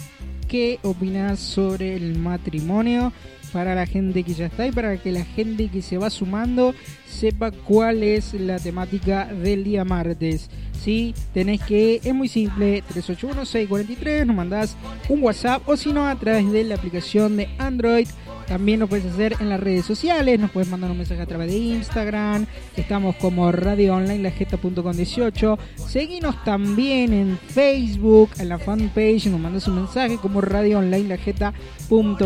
¿qué 0.49 0.79
opinas 0.83 1.39
sobre 1.39 1.97
el 1.97 2.19
matrimonio? 2.19 3.13
Para 3.53 3.75
la 3.75 3.87
gente 3.87 4.23
que 4.23 4.35
ya 4.35 4.47
está 4.47 4.67
y 4.67 4.73
para 4.73 4.97
que 4.97 5.13
la 5.13 5.25
gente 5.25 5.69
que 5.69 5.83
se 5.83 5.99
va 5.99 6.11
sumando 6.11 6.75
sepa 7.07 7.51
cuál 7.51 8.03
es 8.03 8.35
la 8.35 8.59
temática 8.59 9.27
del 9.27 9.65
día 9.65 9.85
martes. 9.85 10.49
¿sí? 10.81 11.15
Tenés 11.33 11.61
que, 11.63 12.01
es 12.03 12.15
muy 12.15 12.29
simple, 12.29 12.83
381-643, 12.95 14.27
nos 14.27 14.37
mandás 14.37 14.77
un 15.09 15.23
WhatsApp 15.23 15.69
o 15.69 15.77
si 15.77 15.93
no 15.93 16.07
a 16.07 16.17
través 16.17 16.51
de 16.51 16.65
la 16.65 16.75
aplicación 16.77 17.37
de 17.37 17.49
Android. 17.59 18.09
También 18.47 18.81
lo 18.81 18.89
puedes 18.89 19.07
hacer 19.07 19.37
en 19.39 19.49
las 19.49 19.61
redes 19.61 19.85
sociales, 19.85 20.41
nos 20.41 20.51
puedes 20.51 20.69
mandar 20.69 20.91
un 20.91 20.99
mensaje 20.99 21.23
a 21.23 21.27
través 21.27 21.53
de 21.53 21.57
Instagram, 21.57 22.47
estamos 22.77 23.15
como 23.17 23.53
radio 23.53 23.95
online 23.95 24.25
lajeta.com 24.25 24.93
18. 24.93 25.59
Seguinos 25.77 26.43
también 26.43 27.13
en 27.13 27.39
Facebook, 27.39 28.31
en 28.41 28.49
la 28.49 28.59
fanpage, 28.59 29.27
nos 29.27 29.39
mandas 29.39 29.69
un 29.69 29.77
mensaje 29.77 30.17
como 30.17 30.41
radio 30.41 30.81
online 30.81 31.09
lajeta.com 31.11 32.17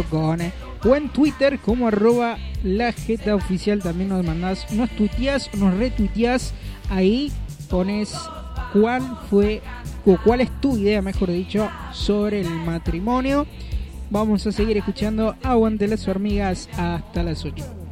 o 0.85 0.95
en 0.95 1.09
Twitter 1.09 1.59
como 1.59 1.89
arroba 1.89 2.37
lajeta 2.63 3.35
oficial 3.35 3.81
también 3.83 4.11
nos 4.11 4.25
mandás, 4.25 4.71
nos 4.73 4.91
tuiteás, 4.91 5.53
nos 5.55 5.75
retuiteás, 5.75 6.55
ahí 6.91 7.33
pones 7.69 8.15
cuál 8.73 9.03
fue 9.31 9.63
o 10.07 10.19
cuál 10.23 10.41
es 10.41 10.51
tu 10.61 10.77
idea, 10.77 11.01
mejor 11.03 11.31
dicho, 11.31 11.71
sobre 11.93 12.41
el 12.41 12.51
matrimonio. 12.51 13.47
Vamos 14.11 14.47
a 14.47 14.53
seguir 14.53 14.77
escuchando 14.77 15.35
Aguante 15.43 15.89
las 15.89 16.07
hormigas 16.07 16.69
hasta 16.77 17.23
las 17.23 17.45
8. 17.45 17.84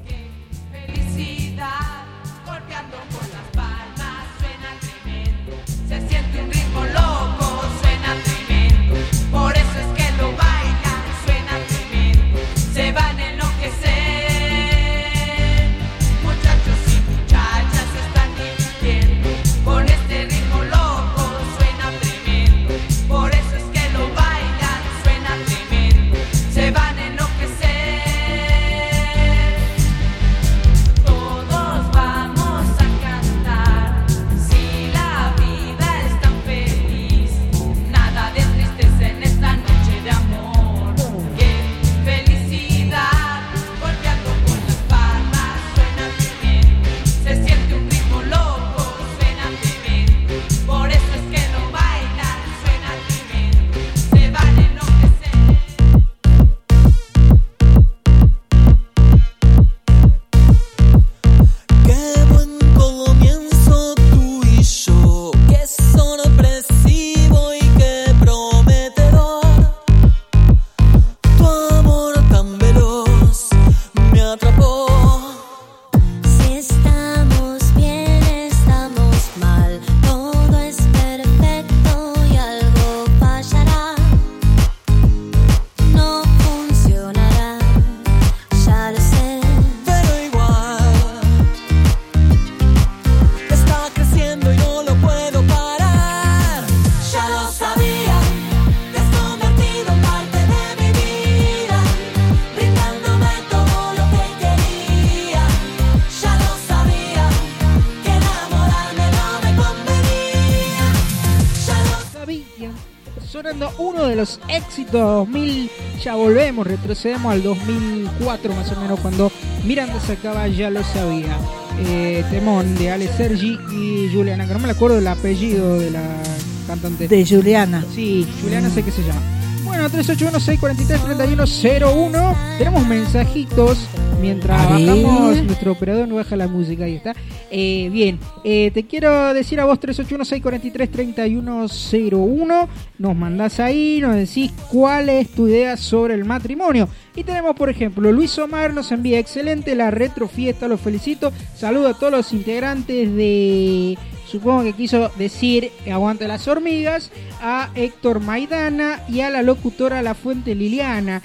Los 114.23 114.39
éxitos 114.47 114.93
2000, 114.93 115.69
ya 116.01 116.15
volvemos, 116.15 116.65
retrocedemos 116.65 117.32
al 117.32 117.43
2004 117.43 118.55
más 118.55 118.70
o 118.70 118.81
menos 118.81 119.01
cuando 119.01 119.32
Miranda 119.65 119.99
sacaba 119.99 120.47
Ya 120.47 120.70
lo 120.70 120.85
sabía. 120.85 121.36
Eh, 121.81 122.24
temón 122.31 122.77
de 122.77 122.93
Ale 122.93 123.09
Sergi 123.09 123.59
y 123.73 124.09
Juliana, 124.15 124.47
que 124.47 124.53
no 124.53 124.61
me 124.61 124.70
acuerdo 124.70 124.94
del 124.97 125.09
apellido 125.09 125.77
de 125.77 125.90
la 125.90 126.23
cantante. 126.69 127.09
De 127.09 127.27
Juliana. 127.27 127.85
Sí, 127.93 128.24
Juliana 128.40 128.70
sé 128.70 128.85
que 128.85 128.93
se 128.93 129.03
llama. 129.03 129.20
Bueno, 129.65 129.89
381-643-3101. 129.89 132.59
Tenemos 132.59 132.86
mensajitos 132.86 133.89
mientras 134.23 134.70
bajamos. 134.70 135.43
Nuestro 135.43 135.73
operador 135.73 136.09
no 136.09 136.15
baja 136.15 136.35
la 136.36 136.49
música, 136.49 136.85
ahí 136.85 136.94
está. 136.94 137.15
Eh, 137.51 137.90
bien, 137.93 138.19
eh, 138.44 138.70
te 138.73 138.86
quiero 138.86 139.35
decir 139.35 139.61
a 139.61 139.65
vos 139.65 139.81
381-643-3101. 139.81 142.69
Nos 142.99 143.16
mandás 143.16 143.59
ahí, 143.61 143.99
nos 144.01 144.15
decís 144.15 144.53
cuál 144.70 145.09
es 145.09 145.28
tu 145.31 145.49
idea 145.49 145.77
sobre 145.77 146.15
el 146.15 146.24
matrimonio. 146.24 146.89
Y 147.16 147.24
tenemos, 147.24 147.57
por 147.57 147.69
ejemplo, 147.69 148.12
Luis 148.12 148.39
Omar 148.39 148.73
nos 148.73 148.93
envía 148.93 149.19
excelente 149.19 149.74
la 149.74 149.90
retrofiesta, 149.90 150.69
los 150.69 150.81
felicito. 150.81 151.32
Saludo 151.57 151.89
a 151.89 151.94
todos 151.94 152.12
los 152.12 152.32
integrantes 152.32 153.12
de 153.15 153.99
supongo 154.24 154.62
que 154.62 154.73
quiso 154.73 155.11
decir 155.19 155.70
aguante 155.93 156.27
las 156.27 156.49
hormigas, 156.49 157.11
a 157.43 157.69
Héctor 157.74 158.20
Maidana 158.20 159.03
y 159.07 159.20
a 159.20 159.28
la 159.28 159.43
locutora 159.43 160.01
La 160.01 160.15
Fuente 160.15 160.55
Liliana. 160.55 161.20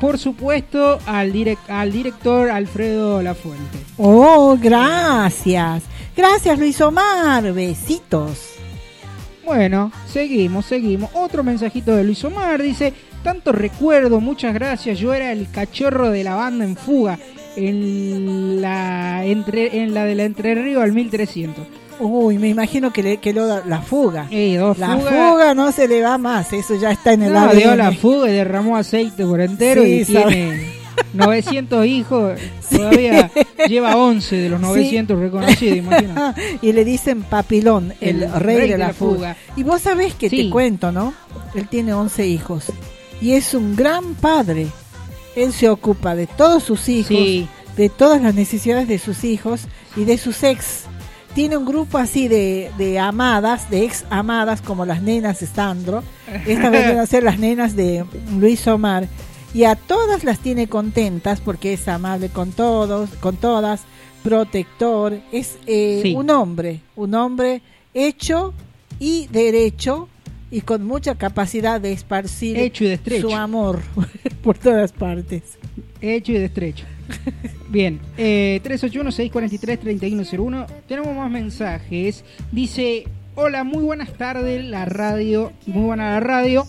Por 0.00 0.18
supuesto, 0.18 0.98
al, 1.06 1.32
direc- 1.32 1.68
al 1.68 1.90
director 1.90 2.50
Alfredo 2.50 3.22
Lafuente. 3.22 3.78
Oh, 3.96 4.58
gracias. 4.60 5.84
Gracias, 6.16 6.58
Luis 6.58 6.80
Omar. 6.80 7.52
Besitos. 7.52 8.50
Bueno, 9.44 9.92
seguimos, 10.12 10.66
seguimos. 10.66 11.10
Otro 11.14 11.42
mensajito 11.44 11.94
de 11.94 12.04
Luis 12.04 12.22
Omar 12.24 12.60
dice, 12.62 12.92
tanto 13.22 13.52
recuerdo, 13.52 14.20
muchas 14.20 14.52
gracias, 14.52 14.98
yo 14.98 15.14
era 15.14 15.30
el 15.32 15.48
cachorro 15.50 16.10
de 16.10 16.24
la 16.24 16.34
banda 16.34 16.64
en 16.64 16.76
fuga, 16.76 17.18
en 17.56 18.60
la, 18.60 19.24
entre, 19.24 19.82
en 19.82 19.94
la 19.94 20.04
de 20.04 20.14
la 20.16 20.24
Entre 20.24 20.54
Río 20.56 20.80
al 20.82 20.92
1300. 20.92 21.64
Uy, 21.98 22.38
me 22.38 22.48
imagino 22.48 22.92
que, 22.92 23.02
le, 23.02 23.16
que 23.18 23.32
lo 23.32 23.46
da- 23.46 23.62
la 23.66 23.80
fuga. 23.80 24.28
dos 24.58 24.78
la 24.78 24.96
fuga 24.98 25.54
no 25.54 25.72
se 25.72 25.88
le 25.88 26.02
va 26.02 26.18
más, 26.18 26.52
eso 26.52 26.74
ya 26.74 26.90
está 26.90 27.12
en 27.14 27.22
el 27.22 27.32
No, 27.32 27.40
ADN. 27.40 27.56
dio 27.58 27.76
la 27.76 27.92
fuga 27.92 28.28
y 28.28 28.32
derramó 28.32 28.76
aceite 28.76 29.24
por 29.24 29.40
entero 29.40 29.82
Sí, 29.82 29.90
y 30.00 30.04
sabe. 30.04 30.32
tiene 30.34 30.72
900 31.14 31.86
hijos. 31.86 32.38
Todavía 32.70 33.30
lleva 33.68 33.96
11 33.96 34.36
de 34.36 34.48
los 34.48 34.60
900 34.60 35.18
reconocidos, 35.18 35.76
imagina. 35.78 36.34
y 36.62 36.72
le 36.72 36.84
dicen 36.84 37.22
papilón, 37.22 37.94
el, 38.00 38.30
rey, 38.40 38.68
de 38.70 38.78
la, 38.78 38.92
fuga. 38.92 39.36
Y 39.56 39.62
vos 39.62 39.80
sabés 39.82 40.14
que 40.14 40.28
Sí. 40.28 40.44
te 40.44 40.50
cuento, 40.50 40.92
¿no? 40.92 41.14
Él 41.54 41.68
tiene 41.68 41.94
11 41.94 42.26
hijos 42.26 42.64
y 43.20 43.32
es 43.32 43.54
un 43.54 43.74
gran 43.76 44.14
padre. 44.14 44.66
Él 45.34 45.52
se 45.52 45.68
ocupa 45.68 46.14
de 46.14 46.26
todos 46.26 46.62
sus 46.62 46.88
hijos, 46.88 47.08
Sí. 47.16 47.46
de 47.76 47.88
todas 47.88 48.20
las 48.20 48.34
necesidades 48.34 48.88
de 48.88 48.98
sus 48.98 49.22
hijos 49.24 49.62
y 49.96 50.04
de 50.04 50.18
sus 50.18 50.42
ex. 50.42 50.84
Tiene 51.36 51.56
un 51.58 51.66
grupo 51.66 51.98
así 51.98 52.28
de, 52.28 52.72
de 52.78 52.98
amadas, 52.98 53.68
de 53.70 53.84
ex 53.84 54.04
amadas, 54.10 54.62
como 54.62 54.84
las 54.86 55.02
nenas 55.02 55.38
de 55.40 55.46
Sandro. 55.46 56.02
Estas 56.46 56.72
vendrían 56.72 56.98
a 56.98 57.06
ser 57.06 57.22
las 57.22 57.38
nenas 57.38 57.76
de 57.76 58.04
Luis 58.38 58.66
Omar. 58.66 59.06
Y 59.52 59.64
a 59.64 59.76
todas 59.76 60.24
las 60.24 60.38
tiene 60.38 60.66
contentas 60.66 61.40
porque 61.42 61.74
es 61.74 61.86
amable 61.88 62.30
con 62.30 62.52
todos, 62.52 63.10
con 63.20 63.36
todas, 63.36 63.82
protector. 64.22 65.20
Es 65.30 65.58
eh, 65.66 66.00
Sí. 66.02 66.14
un 66.14 66.30
hombre, 66.30 66.80
un 66.96 67.14
hombre 67.14 67.60
hecho 67.92 68.54
y 68.98 69.26
derecho 69.28 70.08
y 70.50 70.60
con 70.60 70.84
mucha 70.84 71.14
capacidad 71.16 71.80
de 71.80 71.92
esparcir 71.92 72.56
Hecho 72.56 72.84
y 72.84 72.88
de 72.88 72.94
estrecho. 72.94 73.30
su 73.30 73.36
amor 73.36 73.80
por 74.42 74.58
todas 74.58 74.92
partes. 74.92 75.58
Hecho 76.00 76.32
y 76.32 76.38
de 76.38 76.44
estrecho. 76.46 76.84
Bien, 77.68 78.00
eh, 78.16 78.60
381-643-3101. 78.64 80.66
Tenemos 80.86 81.16
más 81.16 81.30
mensajes. 81.30 82.24
Dice, 82.52 83.04
hola, 83.34 83.64
muy 83.64 83.82
buenas 83.82 84.12
tardes, 84.14 84.64
la 84.64 84.84
radio, 84.84 85.52
muy 85.66 85.84
buena 85.84 86.12
la 86.12 86.20
radio. 86.20 86.64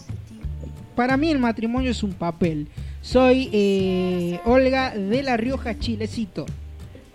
Para 0.95 1.17
mí 1.17 1.29
el 1.29 1.39
matrimonio 1.39 1.91
es 1.91 2.01
un 2.03 2.13
papel. 2.13 2.67
Soy 3.01 3.49
eh, 3.53 4.39
Olga 4.45 4.95
de 4.95 5.21
La 5.23 5.37
Rioja, 5.37 5.77
Chilecito. 5.77 6.45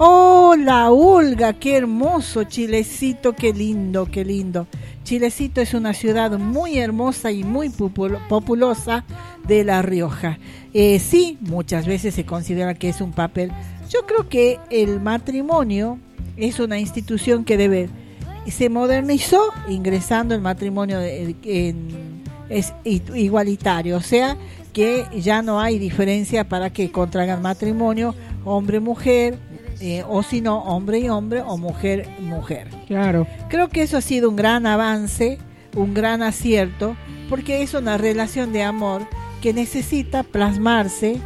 Hola, 0.05 0.91
Olga, 0.91 1.53
qué 1.53 1.77
hermoso 1.77 2.43
Chilecito, 2.43 3.35
qué 3.35 3.53
lindo, 3.53 4.07
qué 4.11 4.24
lindo. 4.24 4.66
Chilecito 5.05 5.61
es 5.61 5.74
una 5.74 5.95
ciudad 5.95 6.37
muy 6.41 6.79
hermosa 6.79 7.31
y 7.31 7.45
muy 7.45 7.69
popul- 7.69 8.19
populosa 8.27 9.05
de 9.47 9.62
La 9.62 9.81
Rioja. 9.81 10.41
Eh, 10.74 10.99
sí, 10.99 11.39
muchas 11.41 11.87
veces 11.87 12.16
se 12.16 12.27
considera 12.27 12.74
que 12.74 12.89
es 12.89 13.01
un 13.01 13.12
papel. 13.12 13.53
Yo 13.91 14.05
creo 14.05 14.29
que 14.29 14.59
el 14.70 14.99
matrimonio 14.99 16.01
es 16.37 16.59
una 16.59 16.81
institución 16.81 17.45
que 17.45 17.57
debe 17.57 17.89
se 18.49 18.69
modernizó 18.70 19.41
ingresando 19.69 20.35
el 20.35 20.41
matrimonio 20.41 21.01
en, 21.01 22.24
igualitario, 23.15 23.99
o 23.99 24.03
sea 24.03 24.37
que 24.73 25.05
ya 25.20 25.43
no 25.43 25.61
hay 25.61 25.79
diferencia 25.79 26.49
para 26.49 26.70
que 26.70 26.91
contraigan 26.91 27.41
matrimonio 27.41 28.16
hombre-mujer, 28.45 29.39
eh, 29.82 30.04
o 30.09 30.22
si 30.22 30.40
no, 30.40 30.59
hombre 30.59 31.00
y 31.00 31.09
hombre 31.09 31.42
o 31.44 31.56
mujer-mujer. 31.59 32.68
Claro. 32.86 33.26
Creo 33.48 33.68
que 33.68 33.82
eso 33.82 33.96
ha 33.96 34.00
sido 34.00 34.30
un 34.30 34.36
gran 34.36 34.64
avance, 34.64 35.38
un 35.74 35.92
gran 35.92 36.22
acierto, 36.22 36.96
porque 37.28 37.62
es 37.62 37.74
una 37.74 37.98
relación 37.98 38.52
de 38.52 38.62
amor 38.62 39.02
que 39.40 39.52
necesita 39.52 40.22
plasmarse 40.22 41.20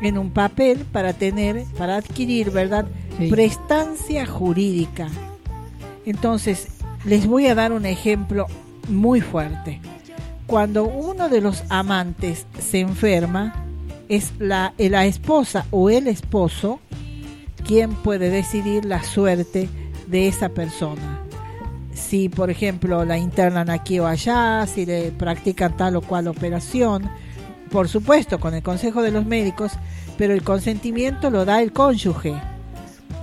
en 0.00 0.16
un 0.16 0.30
papel 0.30 0.86
para 0.90 1.12
tener, 1.12 1.64
para 1.76 1.96
adquirir, 1.96 2.50
¿verdad? 2.50 2.86
Sí. 3.18 3.28
Prestancia 3.28 4.24
jurídica. 4.24 5.08
Entonces, 6.06 6.68
les 7.04 7.26
voy 7.26 7.46
a 7.48 7.54
dar 7.54 7.72
un 7.72 7.84
ejemplo 7.84 8.46
muy 8.88 9.20
fuerte. 9.20 9.82
Cuando 10.46 10.84
uno 10.84 11.28
de 11.28 11.42
los 11.42 11.62
amantes 11.68 12.46
se 12.58 12.80
enferma, 12.80 13.66
es 14.08 14.32
la, 14.38 14.72
la 14.78 15.04
esposa 15.04 15.66
o 15.70 15.90
el 15.90 16.06
esposo 16.06 16.80
quien 17.68 17.92
puede 17.92 18.30
decidir 18.30 18.86
la 18.86 19.02
suerte 19.02 19.68
de 20.06 20.26
esa 20.26 20.48
persona. 20.48 21.20
Si, 21.92 22.30
por 22.30 22.48
ejemplo, 22.50 23.04
la 23.04 23.18
internan 23.18 23.68
aquí 23.68 24.00
o 24.00 24.06
allá, 24.06 24.66
si 24.66 24.86
le 24.86 25.12
practican 25.12 25.76
tal 25.76 25.96
o 25.96 26.00
cual 26.00 26.28
operación, 26.28 27.10
por 27.70 27.86
supuesto, 27.88 28.40
con 28.40 28.54
el 28.54 28.62
consejo 28.62 29.02
de 29.02 29.10
los 29.10 29.26
médicos, 29.26 29.72
pero 30.16 30.32
el 30.32 30.42
consentimiento 30.42 31.28
lo 31.28 31.44
da 31.44 31.60
el 31.60 31.72
cónyuge. 31.74 32.34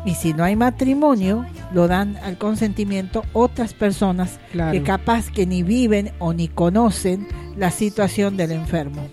Y 0.05 0.13
si 0.13 0.33
no 0.33 0.43
hay 0.43 0.55
matrimonio, 0.55 1.43
lo 1.73 1.87
dan 1.87 2.15
al 2.17 2.37
consentimiento 2.37 3.23
otras 3.33 3.73
personas 3.73 4.39
Claro. 4.51 4.73
que 4.73 4.83
capaz 4.83 5.31
que 5.31 5.47
ni 5.47 5.63
viven 5.63 6.11
o 6.19 6.33
ni 6.33 6.49
conocen 6.49 7.27
la 7.57 7.71
situación 7.71 8.37
del 8.37 8.51
enfermo. 8.51 9.07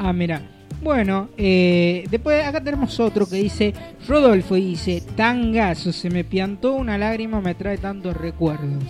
Ah, 0.00 0.12
mira. 0.12 0.42
Bueno, 0.82 1.28
eh, 1.36 2.06
después 2.10 2.42
acá 2.44 2.62
tenemos 2.62 2.98
otro 3.00 3.28
que 3.28 3.36
dice, 3.36 3.74
Rodolfo 4.08 4.54
dice, 4.54 5.02
tangazo, 5.14 5.92
se 5.92 6.08
me 6.08 6.24
piantó 6.24 6.72
una 6.72 6.96
lágrima, 6.96 7.42
me 7.42 7.54
trae 7.54 7.76
tantos 7.76 8.16
recuerdos. 8.16 8.84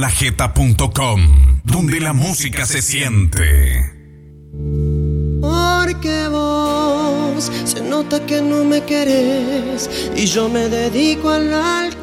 www.lajeta.com, 0.00 1.60
donde 1.64 2.00
la 2.00 2.12
música 2.14 2.64
se 2.64 2.80
siente. 2.80 3.92
Porque 5.40 6.28
vos 6.30 7.50
se 7.64 7.82
nota 7.82 8.24
que 8.24 8.40
no 8.40 8.64
me 8.64 8.82
querés 8.84 9.90
y 10.16 10.26
yo 10.26 10.48
me 10.48 10.68
dedico 10.68 11.28
al 11.28 11.52
alcohol. 11.52 11.99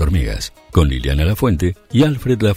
Hormigas, 0.00 0.52
con 0.72 0.88
Liliana 0.88 1.24
La 1.24 1.36
Fuente 1.36 1.74
y 1.92 2.04
Alfred 2.04 2.40
La 2.42 2.54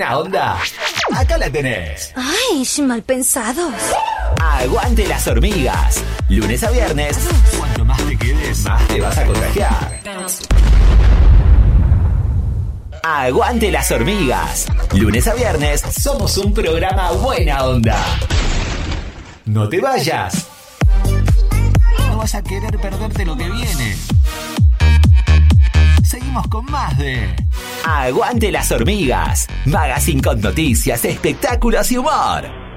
buena 0.00 0.18
onda, 0.18 0.58
acá 1.14 1.36
la 1.36 1.50
tenés. 1.50 2.14
Ay, 2.16 2.66
mal 2.82 3.02
pensados. 3.02 3.74
Aguante 4.40 5.06
las 5.06 5.26
hormigas. 5.26 6.02
Lunes 6.30 6.64
a 6.64 6.70
viernes. 6.70 7.18
Cuanto 7.58 7.84
más 7.84 8.02
te 8.06 8.16
quedes, 8.16 8.64
más 8.64 8.88
te 8.88 9.00
vas 9.00 9.18
a 9.18 9.26
contagiar. 9.26 10.00
Aguante 13.02 13.70
las 13.70 13.90
hormigas. 13.90 14.66
Lunes 14.94 15.26
a 15.26 15.34
viernes 15.34 15.82
somos 15.82 16.38
un 16.38 16.54
programa 16.54 17.10
buena 17.12 17.64
onda. 17.64 18.02
No 19.44 19.68
te 19.68 19.80
vayas. 19.80 20.49
Aguante 28.30 28.52
las 28.52 28.70
hormigas. 28.70 29.48
Magazine 29.64 30.22
con 30.22 30.40
noticias, 30.40 31.04
espectáculos 31.04 31.90
y 31.90 31.98
humor. 31.98 32.69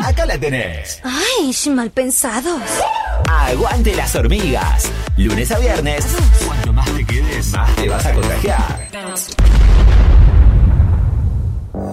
Acá 0.00 0.26
la 0.26 0.38
tenés. 0.38 1.00
Ay, 1.04 1.54
mal 1.70 1.90
pensados. 1.90 2.62
Aguante 3.28 3.94
las 3.94 4.14
hormigas. 4.14 4.90
Lunes 5.16 5.50
a 5.52 5.58
viernes. 5.58 6.06
Cuanto 6.46 6.72
más 6.72 6.90
te 6.94 7.04
quedes, 7.04 7.52
más 7.52 7.74
te 7.76 7.88
vas 7.88 8.06
a 8.06 8.12
contagiar. 8.14 8.88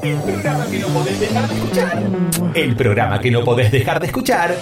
El 0.01 0.17
programa 0.21 0.67
que 0.69 0.79
no 0.79 0.87
podés 0.87 1.19
dejar 1.19 1.47
de 1.47 1.55
escuchar. 1.55 2.03
El 2.53 2.75
programa 2.75 3.19
que 3.19 3.31
no 3.31 3.43
podés 3.43 3.71
dejar 3.71 3.99
de 3.99 4.05
escuchar. 4.07 4.55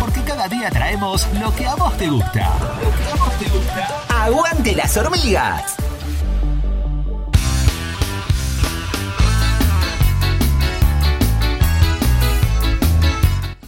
Porque 0.00 0.20
cada 0.22 0.48
día 0.48 0.70
traemos 0.70 1.26
lo 1.40 1.54
que 1.54 1.66
a 1.66 1.74
vos 1.74 1.96
te 1.96 2.08
gusta. 2.08 2.54
Lo 2.82 2.90
que 2.96 3.10
a 3.10 3.24
vos 3.24 3.38
te 3.38 3.48
gusta. 3.50 4.04
Aguante 4.08 4.74
las 4.74 4.96
hormigas. 4.96 5.76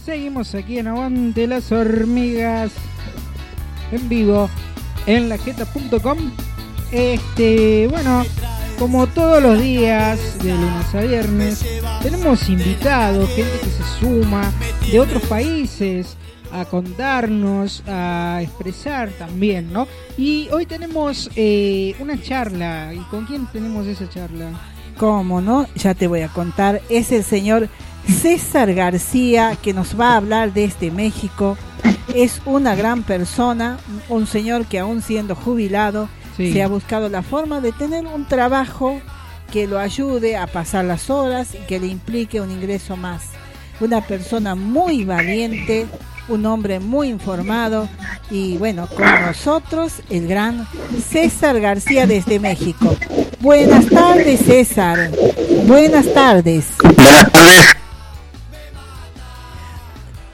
Seguimos 0.09 0.55
aquí 0.55 0.79
en 0.79 0.87
Aguante 0.87 1.45
las 1.45 1.71
Hormigas. 1.71 2.71
En 3.91 4.09
vivo. 4.09 4.49
En 5.05 5.29
lajeta.com. 5.29 6.17
Este, 6.91 7.87
bueno, 7.89 8.25
como 8.79 9.05
todos 9.05 9.39
los 9.39 9.61
días, 9.61 10.41
de 10.41 10.49
lunes 10.49 10.95
a 10.95 11.01
viernes, 11.01 11.63
tenemos 12.01 12.49
invitados, 12.49 13.29
gente 13.35 13.59
que 13.59 13.69
se 13.69 13.83
suma 13.99 14.51
de 14.91 14.99
otros 14.99 15.21
países 15.27 16.17
a 16.51 16.65
contarnos, 16.65 17.83
a 17.85 18.39
expresar 18.41 19.11
también, 19.11 19.71
¿no? 19.71 19.87
Y 20.17 20.49
hoy 20.51 20.65
tenemos 20.65 21.29
eh, 21.35 21.93
una 21.99 22.19
charla. 22.19 22.95
¿Y 22.95 22.99
con 23.11 23.27
quién 23.27 23.45
tenemos 23.45 23.85
esa 23.85 24.09
charla? 24.09 24.59
¿Cómo 24.97 25.39
no? 25.39 25.67
Ya 25.75 25.93
te 25.93 26.07
voy 26.07 26.21
a 26.21 26.29
contar. 26.29 26.81
Es 26.89 27.11
el 27.11 27.23
señor 27.23 27.69
César 28.09 28.73
García 28.73 29.57
que 29.61 29.73
nos 29.73 29.99
va 29.99 30.13
a 30.13 30.17
hablar 30.17 30.53
desde 30.53 30.91
México. 30.91 31.57
Es 32.13 32.41
una 32.45 32.75
gran 32.75 33.03
persona, 33.03 33.77
un 34.09 34.27
señor 34.27 34.65
que 34.65 34.79
aún 34.79 35.01
siendo 35.01 35.35
jubilado 35.35 36.09
Sí. 36.37 36.53
se 36.53 36.63
ha 36.63 36.67
buscado 36.67 37.09
la 37.09 37.21
forma 37.21 37.59
de 37.59 37.73
tener 37.73 38.05
un 38.07 38.25
trabajo 38.25 39.01
que 39.51 39.67
lo 39.67 39.77
ayude 39.77 40.37
a 40.37 40.47
pasar 40.47 40.85
las 40.85 41.09
horas 41.09 41.49
y 41.53 41.57
que 41.67 41.79
le 41.79 41.87
implique 41.87 42.39
un 42.39 42.49
ingreso 42.49 42.95
más. 42.95 43.23
Una 43.81 43.99
persona 44.01 44.55
muy 44.55 45.03
valiente, 45.03 45.85
un 46.29 46.45
hombre 46.45 46.79
muy 46.79 47.09
informado 47.09 47.89
y 48.31 48.57
bueno, 48.57 48.87
con 48.87 49.05
nosotros 49.25 50.01
el 50.09 50.27
gran 50.27 50.65
César 51.09 51.59
García 51.59 52.07
desde 52.07 52.39
México. 52.39 52.95
Buenas 53.41 53.87
tardes 53.87 54.39
César, 54.41 55.11
buenas 55.65 56.13
tardes. 56.13 56.67
Buenas 56.81 57.31
tardes. 57.33 57.75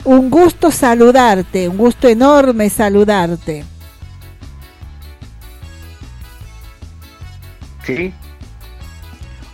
Un 0.06 0.30
gusto 0.30 0.72
saludarte, 0.72 1.68
un 1.68 1.77
gusto 1.77 2.07
enorme 2.07 2.69
saludarte. 2.69 3.65
Sí. 7.84 8.14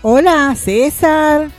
Hola 0.02 0.54
César. 0.56 1.50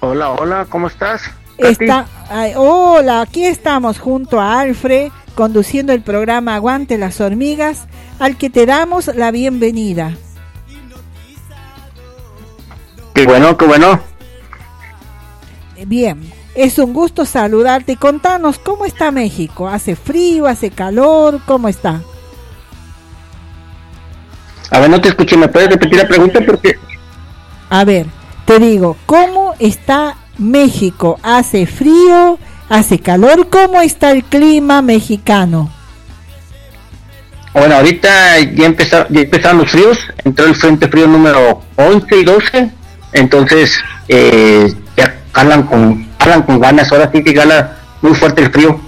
Hola, 0.00 0.30
hola, 0.30 0.66
¿cómo 0.68 0.86
estás? 0.86 1.22
Está, 1.58 2.06
ay, 2.28 2.52
hola, 2.54 3.22
aquí 3.22 3.44
estamos 3.44 3.98
junto 3.98 4.40
a 4.40 4.60
Alfred 4.60 5.10
conduciendo 5.34 5.92
el 5.92 6.02
programa 6.02 6.54
Aguante 6.54 6.96
las 6.96 7.20
hormigas, 7.20 7.86
al 8.18 8.36
que 8.36 8.50
te 8.50 8.66
damos 8.66 9.08
la 9.14 9.30
bienvenida. 9.30 10.16
Qué 13.14 13.26
bueno, 13.26 13.56
qué 13.56 13.66
bueno. 13.66 14.00
Bien, 15.86 16.32
es 16.56 16.78
un 16.78 16.94
gusto 16.94 17.24
saludarte 17.26 17.92
y 17.92 17.96
contanos 17.96 18.58
cómo 18.58 18.86
está 18.86 19.10
México. 19.10 19.68
¿Hace 19.68 19.94
frío, 19.94 20.46
hace 20.46 20.70
calor? 20.70 21.40
¿Cómo 21.44 21.68
está? 21.68 22.00
A 24.70 24.80
ver, 24.80 24.90
no 24.90 25.00
te 25.00 25.08
escuché, 25.08 25.36
¿me 25.36 25.48
puedes 25.48 25.68
repetir 25.68 25.98
la 25.98 26.08
pregunta? 26.08 26.40
Porque 26.44 26.76
A 27.68 27.84
ver, 27.84 28.06
te 28.46 28.58
digo, 28.58 28.96
¿cómo 29.06 29.54
está 29.58 30.16
México? 30.38 31.20
¿Hace 31.22 31.66
frío? 31.66 32.38
¿Hace 32.68 32.98
calor? 32.98 33.48
¿Cómo 33.48 33.80
está 33.82 34.10
el 34.10 34.24
clima 34.24 34.82
mexicano? 34.82 35.70
Bueno, 37.52 37.76
ahorita 37.76 38.38
ya 38.40 38.66
empezaron, 38.66 39.06
ya 39.10 39.20
empezaron 39.20 39.58
los 39.58 39.70
fríos, 39.70 39.98
entró 40.24 40.46
el 40.46 40.54
frente 40.54 40.88
frío 40.88 41.06
número 41.06 41.62
11 41.76 42.16
y 42.16 42.24
12, 42.24 42.70
entonces 43.12 43.78
eh, 44.08 44.74
jalan 45.36 45.64
con, 45.64 46.06
jalan 46.18 46.42
con 46.42 46.58
ganas, 46.58 46.90
ahora 46.90 47.10
sí 47.12 47.22
que 47.22 47.32
gana 47.32 47.76
muy 48.00 48.14
fuerte 48.14 48.42
el 48.42 48.50
frío. 48.50 48.80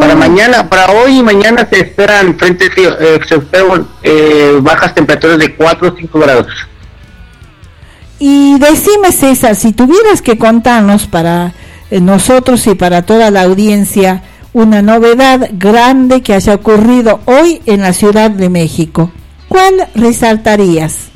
Para 0.00 0.14
mañana, 0.16 0.68
para 0.68 0.90
hoy 0.92 1.18
y 1.18 1.22
mañana 1.22 1.66
se 1.70 1.80
esperan 1.80 2.36
frente 2.36 2.70
frío, 2.70 2.90
eh, 3.00 3.20
se 3.26 3.36
esperan 3.36 3.86
eh, 4.02 4.58
bajas 4.60 4.94
temperaturas 4.94 5.38
de 5.38 5.54
4 5.54 5.88
o 5.88 5.96
5 5.96 6.18
grados. 6.18 6.46
Y 8.18 8.58
decime, 8.58 9.12
César, 9.12 9.56
si 9.56 9.72
tuvieras 9.72 10.22
que 10.22 10.36
contarnos 10.38 11.06
para 11.06 11.54
eh, 11.90 12.00
nosotros 12.00 12.66
y 12.66 12.74
para 12.74 13.02
toda 13.02 13.30
la 13.30 13.42
audiencia 13.42 14.22
una 14.52 14.82
novedad 14.82 15.48
grande 15.52 16.22
que 16.22 16.34
haya 16.34 16.54
ocurrido 16.54 17.20
hoy 17.24 17.62
en 17.66 17.80
la 17.80 17.92
Ciudad 17.92 18.30
de 18.30 18.50
México, 18.50 19.10
¿cuál 19.48 19.88
resaltarías? 19.94 21.13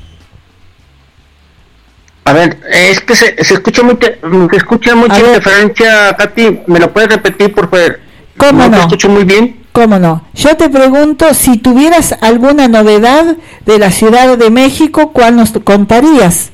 A 2.29 2.35
ver, 2.35 2.59
es 2.71 3.01
que 3.01 3.17
se, 3.17 3.43
se 3.43 3.55
escucha 3.55 3.83
mucha, 3.83 4.07
se 4.07 4.57
escucha 4.59 4.95
mucha 4.95 5.19
interferencia, 5.19 6.15
Katy, 6.15 6.61
¿me 6.67 6.79
lo 6.79 6.93
puedes 6.93 7.09
repetir, 7.09 7.55
por 7.55 7.71
favor? 7.71 8.01
¿Cómo 8.37 8.65
no? 8.65 8.69
no? 8.69 8.77
te 8.77 8.81
escucho 8.83 9.09
muy 9.09 9.25
bien. 9.25 9.65
¿Cómo 9.73 9.99
no? 9.99 10.27
Yo 10.35 10.55
te 10.55 10.69
pregunto 10.69 11.33
si 11.33 11.57
tuvieras 11.57 12.15
alguna 12.21 12.69
novedad 12.69 13.39
de 13.65 13.79
la 13.79 13.91
Ciudad 13.91 14.37
de 14.37 14.51
México, 14.51 15.11
¿cuál 15.15 15.37
nos 15.37 15.53
contarías? 15.65 16.51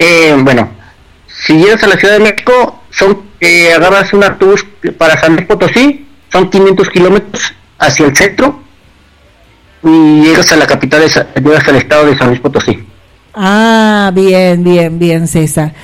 Eh, 0.00 0.36
bueno, 0.40 0.70
si 1.28 1.58
llegas 1.58 1.84
a 1.84 1.86
la 1.86 1.96
Ciudad 1.98 2.14
de 2.14 2.24
México, 2.24 2.82
son 2.90 3.22
eh, 3.38 3.72
agarras 3.72 4.12
un 4.14 4.24
autobús 4.24 4.66
para 4.98 5.16
San 5.20 5.36
Luis 5.36 5.46
Potosí, 5.46 6.08
son 6.32 6.50
500 6.50 6.88
kilómetros 6.88 7.54
hacia 7.78 8.04
el 8.04 8.16
centro 8.16 8.62
y 9.84 10.22
llegas 10.22 10.50
a 10.50 10.56
la 10.56 10.66
capital, 10.66 11.02
de, 11.02 11.40
llegas 11.40 11.68
al 11.68 11.76
estado 11.76 12.06
de 12.06 12.18
San 12.18 12.30
Luis 12.30 12.40
Potosí. 12.40 12.84
Ah, 13.38 14.10
bien, 14.14 14.64
bien, 14.64 14.98
bien, 14.98 15.28
César. 15.28 15.74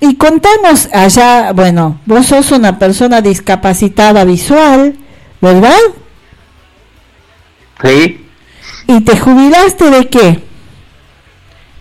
Y 0.00 0.16
contanos 0.16 0.88
allá, 0.92 1.52
bueno, 1.52 2.00
vos 2.04 2.26
sos 2.26 2.50
una 2.50 2.80
persona 2.80 3.20
discapacitada 3.20 4.24
visual, 4.24 4.96
¿verdad? 5.40 5.78
Sí. 7.84 8.26
¿Y 8.88 9.00
te 9.02 9.16
jubilaste 9.16 9.88
de 9.90 10.08
qué? 10.08 10.42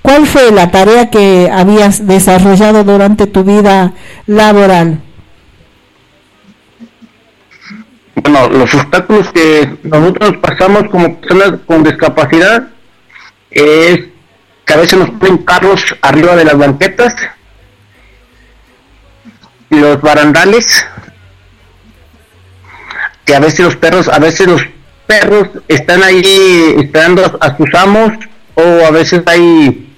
¿Cuál 0.03 0.27
fue 0.27 0.51
la 0.51 0.69
tarea 0.69 1.09
que 1.09 1.49
habías 1.51 2.05
desarrollado 2.05 2.83
durante 2.83 3.25
tu 3.25 3.43
vida 3.43 3.93
laboral? 4.27 5.01
Bueno, 8.13 8.47
los 8.49 8.71
obstáculos 8.75 9.31
que 9.31 9.75
nosotros 9.81 10.37
pasamos 10.37 10.83
como 10.91 11.19
personas 11.19 11.59
con 11.65 11.83
discapacidad 11.83 12.67
es 13.49 14.14
que 14.65 14.73
a 14.73 14.77
veces 14.77 14.97
nos 14.97 15.11
ponen 15.11 15.37
carros 15.39 15.95
arriba 16.01 16.35
de 16.35 16.45
las 16.45 16.57
banquetas, 16.57 17.13
los 19.69 20.01
barandales, 20.01 20.85
que 23.23 23.35
a 23.35 23.39
veces 23.39 23.59
los 23.59 23.75
perros, 23.75 24.07
a 24.07 24.19
veces 24.19 24.47
los 24.47 24.61
perros 25.07 25.49
están 25.67 26.03
ahí 26.03 26.75
esperando 26.79 27.37
a, 27.39 27.55
sus 27.55 27.73
amos, 27.75 28.13
o 28.55 28.85
a 28.85 28.91
veces 28.91 29.21
hay 29.27 29.93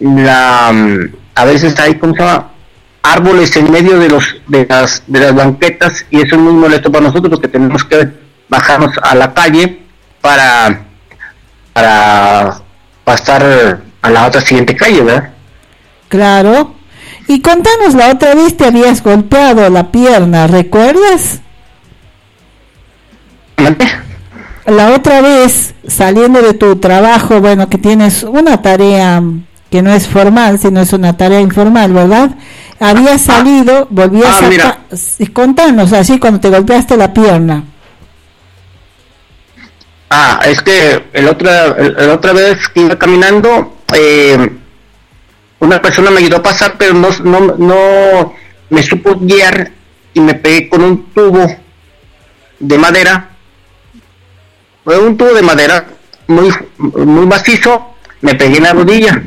la, 0.00 0.68
a 1.34 1.44
veces 1.44 1.78
hay, 1.78 1.94
¿cómo 1.96 2.14
se 2.14 2.22
llama? 2.22 2.52
árboles 3.02 3.56
en 3.56 3.70
medio 3.70 3.98
de 3.98 4.08
los 4.08 4.36
de 4.48 4.66
las 4.68 5.02
de 5.06 5.20
las 5.20 5.34
banquetas 5.34 6.04
y 6.10 6.20
eso 6.20 6.34
es 6.34 6.40
muy 6.40 6.52
molesto 6.52 6.90
para 6.90 7.04
nosotros 7.06 7.30
porque 7.30 7.48
tenemos 7.48 7.84
que 7.84 8.08
bajarnos 8.48 8.92
a 9.02 9.14
la 9.14 9.32
calle 9.32 9.80
para 10.20 10.82
para 11.72 12.60
pasar 13.04 13.80
a 14.02 14.10
la 14.10 14.26
otra 14.26 14.40
siguiente 14.40 14.76
calle, 14.76 15.02
¿verdad? 15.02 15.30
Claro. 16.08 16.74
Y 17.26 17.40
contanos, 17.40 17.94
la 17.94 18.10
otra 18.10 18.34
vez 18.34 18.56
te 18.56 18.64
habías 18.64 19.02
golpeado 19.02 19.68
la 19.68 19.90
pierna, 19.90 20.46
¿recuerdas? 20.46 21.40
La 24.66 24.92
otra 24.92 25.20
vez, 25.20 25.74
saliendo 25.86 26.40
de 26.40 26.54
tu 26.54 26.76
trabajo, 26.76 27.40
bueno, 27.40 27.68
que 27.68 27.78
tienes 27.78 28.22
una 28.22 28.62
tarea 28.62 29.22
que 29.70 29.82
no 29.82 29.92
es 29.92 30.06
formal, 30.06 30.58
sino 30.58 30.80
es 30.80 30.92
una 30.92 31.16
tarea 31.16 31.40
informal, 31.40 31.92
¿verdad? 31.92 32.30
Habías 32.80 33.22
salido, 33.22 33.86
volvías 33.90 34.42
ah, 34.42 34.46
a... 34.46 34.48
mira. 34.48 34.78
Contanos, 35.32 35.92
así 35.92 36.18
cuando 36.18 36.40
te 36.40 36.48
golpeaste 36.48 36.96
la 36.96 37.12
pierna. 37.12 37.64
Ah, 40.10 40.40
es 40.44 40.62
que 40.62 41.04
el 41.12 41.28
otra 41.28 41.66
el, 41.76 41.94
el 41.98 42.10
otra 42.10 42.32
vez 42.32 42.56
que 42.68 42.80
iba 42.80 42.98
caminando 42.98 43.77
eh, 43.94 44.50
una 45.60 45.82
persona 45.82 46.10
me 46.10 46.18
ayudó 46.18 46.36
a 46.36 46.42
pasar 46.42 46.76
pero 46.78 46.94
no 46.94 47.08
no 47.24 47.56
no 47.56 48.34
me 48.70 48.82
supo 48.82 49.16
guiar 49.16 49.72
y 50.14 50.20
me 50.20 50.34
pegué 50.34 50.68
con 50.68 50.82
un 50.82 51.04
tubo 51.12 51.46
de 52.58 52.78
madera. 52.78 53.30
Fue 54.84 54.98
un 54.98 55.16
tubo 55.16 55.32
de 55.34 55.42
madera 55.42 55.86
muy 56.26 56.52
muy 56.78 57.26
macizo 57.26 57.94
me 58.20 58.34
pegué 58.34 58.58
en 58.58 58.64
la 58.64 58.72
rodilla 58.72 59.22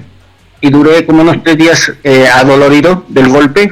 y 0.60 0.70
duré 0.70 1.06
como 1.06 1.22
unos 1.22 1.44
tres 1.44 1.58
días 1.58 1.92
eh, 2.04 2.28
adolorido 2.28 3.06
del 3.08 3.30
golpe 3.30 3.72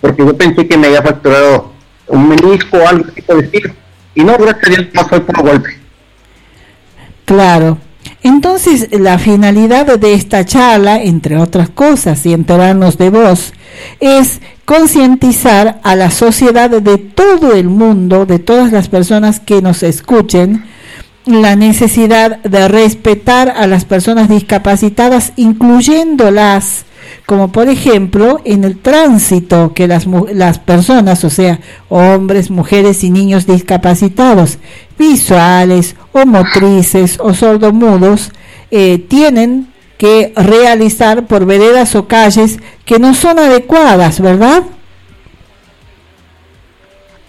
porque 0.00 0.24
yo 0.24 0.36
pensé 0.36 0.66
que 0.66 0.78
me 0.78 0.86
había 0.86 1.02
fracturado 1.02 1.72
un 2.06 2.28
menisco 2.28 2.78
o 2.78 2.88
algo 2.88 3.04
así 3.06 3.62
y 4.14 4.24
no 4.24 4.36
gracias 4.38 4.64
a 4.64 4.70
Dios 4.70 4.86
no 4.94 5.08
fue 5.08 5.20
por 5.20 5.42
golpe. 5.42 5.76
Claro. 7.24 7.78
Entonces, 8.22 8.88
la 8.90 9.18
finalidad 9.18 9.98
de 9.98 10.14
esta 10.14 10.44
charla, 10.44 11.02
entre 11.02 11.38
otras 11.38 11.70
cosas, 11.70 12.26
y 12.26 12.34
enterarnos 12.34 12.98
de 12.98 13.10
vos, 13.10 13.54
es 13.98 14.40
concientizar 14.66 15.80
a 15.82 15.96
la 15.96 16.10
sociedad 16.10 16.68
de 16.68 16.98
todo 16.98 17.54
el 17.54 17.68
mundo, 17.68 18.26
de 18.26 18.38
todas 18.38 18.72
las 18.72 18.88
personas 18.88 19.40
que 19.40 19.62
nos 19.62 19.82
escuchen, 19.82 20.64
la 21.24 21.56
necesidad 21.56 22.42
de 22.42 22.68
respetar 22.68 23.50
a 23.50 23.66
las 23.66 23.84
personas 23.84 24.28
discapacitadas, 24.28 25.32
incluyéndolas, 25.36 26.84
como 27.26 27.52
por 27.52 27.68
ejemplo 27.68 28.40
en 28.44 28.64
el 28.64 28.78
tránsito 28.78 29.72
que 29.74 29.86
las, 29.86 30.06
las 30.32 30.58
personas, 30.58 31.24
o 31.24 31.30
sea, 31.30 31.60
hombres, 31.88 32.50
mujeres 32.50 33.04
y 33.04 33.10
niños 33.10 33.46
discapacitados, 33.46 34.58
visuales 34.98 35.96
o 36.12 36.26
motrices 36.26 37.18
o 37.20 37.34
sordomudos, 37.34 38.32
eh, 38.70 38.98
tienen 39.08 39.70
que 39.98 40.32
realizar 40.34 41.26
por 41.26 41.44
veredas 41.44 41.94
o 41.94 42.08
calles 42.08 42.58
que 42.84 42.98
no 42.98 43.14
son 43.14 43.38
adecuadas, 43.38 44.20
¿verdad? 44.20 44.62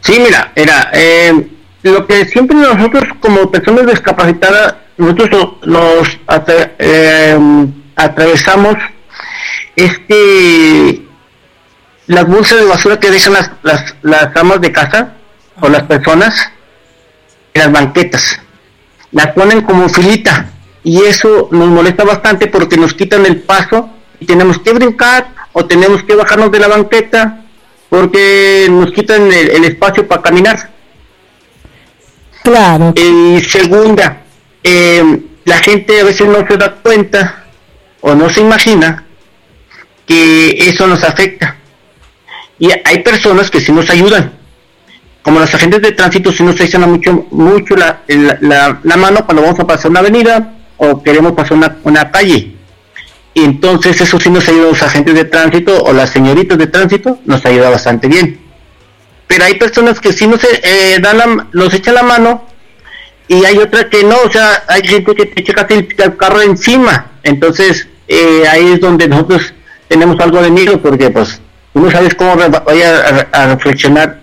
Sí, 0.02 0.18
mira, 0.19 0.52
era 0.56 0.89
eh, 0.93 1.48
lo 1.84 2.07
que 2.07 2.26
siempre 2.26 2.56
nosotros 2.57 3.03
como 3.19 3.52
personas 3.52 3.88
discapacitadas, 3.88 4.76
nosotros 4.98 5.57
nos 5.65 6.19
eh, 6.80 7.38
atravesamos 7.95 8.76
es 9.76 9.99
que 9.99 11.06
las 12.07 12.27
bolsas 12.27 12.60
de 12.60 12.65
basura 12.65 12.99
que 12.99 13.11
dejan 13.11 13.34
las, 13.34 13.52
las, 13.64 13.95
las 14.02 14.35
amas 14.35 14.61
de 14.61 14.72
casa 14.72 15.14
o 15.60 15.69
las 15.69 15.84
personas 15.84 16.52
en 17.53 17.61
las 17.61 17.72
banquetas, 17.72 18.39
las 19.11 19.27
ponen 19.27 19.61
como 19.61 19.89
filita 19.89 20.52
y 20.84 21.03
eso 21.03 21.49
nos 21.52 21.68
molesta 21.68 22.03
bastante 22.03 22.48
porque 22.48 22.77
nos 22.77 22.93
quitan 22.93 23.26
el 23.26 23.41
paso 23.41 23.89
y 24.19 24.26
tenemos 24.26 24.60
que 24.60 24.73
brincar 24.73 25.27
o 25.53 25.65
tenemos 25.65 26.03
que 26.03 26.15
bajarnos 26.15 26.52
de 26.52 26.60
la 26.60 26.68
banqueta 26.68 27.45
porque 27.89 28.68
nos 28.69 28.91
quitan 28.91 29.31
el, 29.31 29.49
el 29.52 29.65
espacio 29.65 30.07
para 30.07 30.22
caminar. 30.22 30.72
Claro. 32.43 32.93
Y 32.95 33.41
segunda, 33.43 34.23
eh, 34.64 35.22
la 35.45 35.57
gente 35.57 35.99
a 35.99 36.06
veces 36.06 36.27
no 36.27 36.45
se 36.48 36.57
da 36.57 36.76
cuenta 36.76 37.45
o 38.02 38.15
no 38.15 38.30
se 38.30 38.41
imagina 38.41 39.06
que 40.11 40.67
eso 40.67 40.88
nos 40.88 41.05
afecta. 41.05 41.55
Y 42.59 42.69
hay 42.83 42.99
personas 42.99 43.49
que 43.49 43.61
sí 43.61 43.71
nos 43.71 43.89
ayudan, 43.89 44.33
como 45.21 45.39
los 45.39 45.53
agentes 45.53 45.81
de 45.81 45.93
tránsito 45.93 46.33
sí 46.33 46.43
nos 46.43 46.59
echan 46.59 46.81
mucho, 46.81 47.27
mucho 47.31 47.77
la, 47.77 48.01
la, 48.41 48.97
mano 48.97 49.25
cuando 49.25 49.41
vamos 49.41 49.59
a 49.61 49.65
pasar 49.65 49.89
una 49.89 50.01
avenida 50.01 50.53
o 50.75 51.01
queremos 51.01 51.31
pasar 51.31 51.53
una, 51.53 51.77
una 51.83 52.11
calle. 52.11 52.55
Y 53.33 53.45
entonces 53.45 54.01
eso 54.01 54.19
sí 54.19 54.29
nos 54.29 54.49
ayuda 54.49 54.67
los 54.67 54.83
agentes 54.83 55.15
de 55.15 55.23
tránsito 55.23 55.81
o 55.81 55.93
las 55.93 56.09
señoritas 56.09 56.57
de 56.57 56.67
tránsito, 56.67 57.19
nos 57.23 57.45
ayuda 57.45 57.69
bastante 57.69 58.09
bien. 58.09 58.38
Pero 59.27 59.45
hay 59.45 59.53
personas 59.53 60.01
que 60.01 60.11
sí 60.11 60.27
nos 60.27 60.43
eh, 60.43 60.97
dan 61.01 61.17
la, 61.19 61.47
nos 61.53 61.73
echan 61.73 61.95
la 61.95 62.03
mano 62.03 62.45
y 63.29 63.45
hay 63.45 63.57
otras 63.59 63.85
que 63.85 64.03
no, 64.03 64.17
o 64.25 64.29
sea, 64.29 64.65
hay 64.67 64.85
gente 64.85 65.15
que 65.15 65.27
te 65.27 65.41
checa 65.41 65.65
el, 65.69 65.88
el 65.97 66.17
carro 66.17 66.41
encima. 66.41 67.11
Entonces 67.23 67.88
eh, 68.09 68.43
ahí 68.49 68.73
es 68.73 68.81
donde 68.81 69.07
nosotros 69.07 69.53
tenemos 69.91 70.18
algo 70.22 70.41
de 70.41 70.49
miedo 70.49 70.81
porque 70.81 71.09
pues 71.09 71.41
tú 71.73 71.81
no 71.81 71.91
sabes 71.91 72.15
cómo 72.15 72.38
vaya 72.38 73.27
a, 73.34 73.43
a 73.43 73.47
reflexionar 73.55 74.22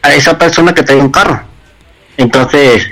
a 0.00 0.14
esa 0.14 0.38
persona 0.38 0.72
que 0.72 0.84
trae 0.84 0.96
un 0.96 1.10
carro. 1.10 1.42
Entonces, 2.16 2.86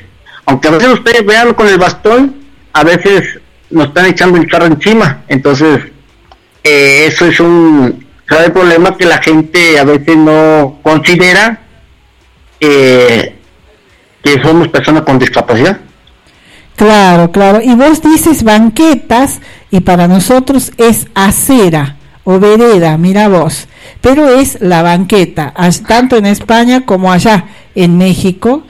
aunque 0.44 0.66
a 0.66 0.72
veces 0.72 0.88
ustedes 0.88 1.24
vean 1.24 1.54
con 1.54 1.68
el 1.68 1.78
bastón, 1.78 2.34
a 2.72 2.82
veces 2.82 3.38
nos 3.70 3.86
están 3.86 4.06
echando 4.06 4.38
el 4.38 4.50
carro 4.50 4.66
encima. 4.66 5.22
Entonces, 5.28 5.84
eh, 6.64 7.06
eso 7.06 7.26
es 7.26 7.38
un 7.38 8.04
grave 8.26 8.50
problema 8.50 8.96
que 8.96 9.04
la 9.06 9.18
gente 9.18 9.78
a 9.78 9.84
veces 9.84 10.16
no 10.16 10.80
considera 10.82 11.60
eh, 12.58 13.36
que 14.20 14.42
somos 14.42 14.66
personas 14.66 15.02
con 15.02 15.20
discapacidad. 15.20 15.78
Claro, 16.76 17.30
claro. 17.30 17.60
Y 17.62 17.74
vos 17.74 18.02
dices 18.02 18.42
banquetas 18.42 19.40
y 19.70 19.80
para 19.80 20.08
nosotros 20.08 20.72
es 20.76 21.06
acera 21.14 21.96
o 22.24 22.38
vereda, 22.38 22.96
mira 22.98 23.28
vos. 23.28 23.68
Pero 24.00 24.28
es 24.28 24.60
la 24.60 24.82
banqueta, 24.82 25.54
tanto 25.86 26.16
en 26.16 26.26
España 26.26 26.84
como 26.84 27.12
allá 27.12 27.46
en 27.74 27.96
México, 27.96 28.64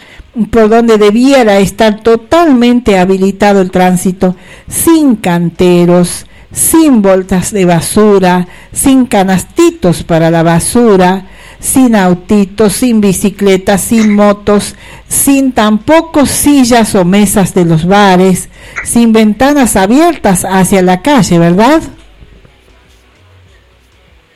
por 0.50 0.68
donde 0.68 0.98
debiera 0.98 1.58
estar 1.58 2.00
totalmente 2.02 2.98
habilitado 2.98 3.60
el 3.60 3.70
tránsito, 3.70 4.36
sin 4.68 5.16
canteros, 5.16 6.26
sin 6.52 7.02
bolsas 7.02 7.52
de 7.52 7.64
basura, 7.64 8.46
sin 8.72 9.06
canastitos 9.06 10.02
para 10.02 10.30
la 10.30 10.42
basura, 10.42 11.26
sin 11.64 11.96
autitos, 11.96 12.74
sin 12.74 13.00
bicicletas, 13.00 13.80
sin 13.80 14.14
motos, 14.14 14.74
sin 15.08 15.52
tampoco 15.52 16.26
sillas 16.26 16.94
o 16.94 17.06
mesas 17.06 17.54
de 17.54 17.64
los 17.64 17.86
bares, 17.86 18.50
sin 18.84 19.14
ventanas 19.14 19.74
abiertas 19.74 20.44
hacia 20.44 20.82
la 20.82 21.00
calle, 21.00 21.38
¿verdad? 21.38 21.82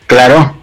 Claro. 0.06 0.56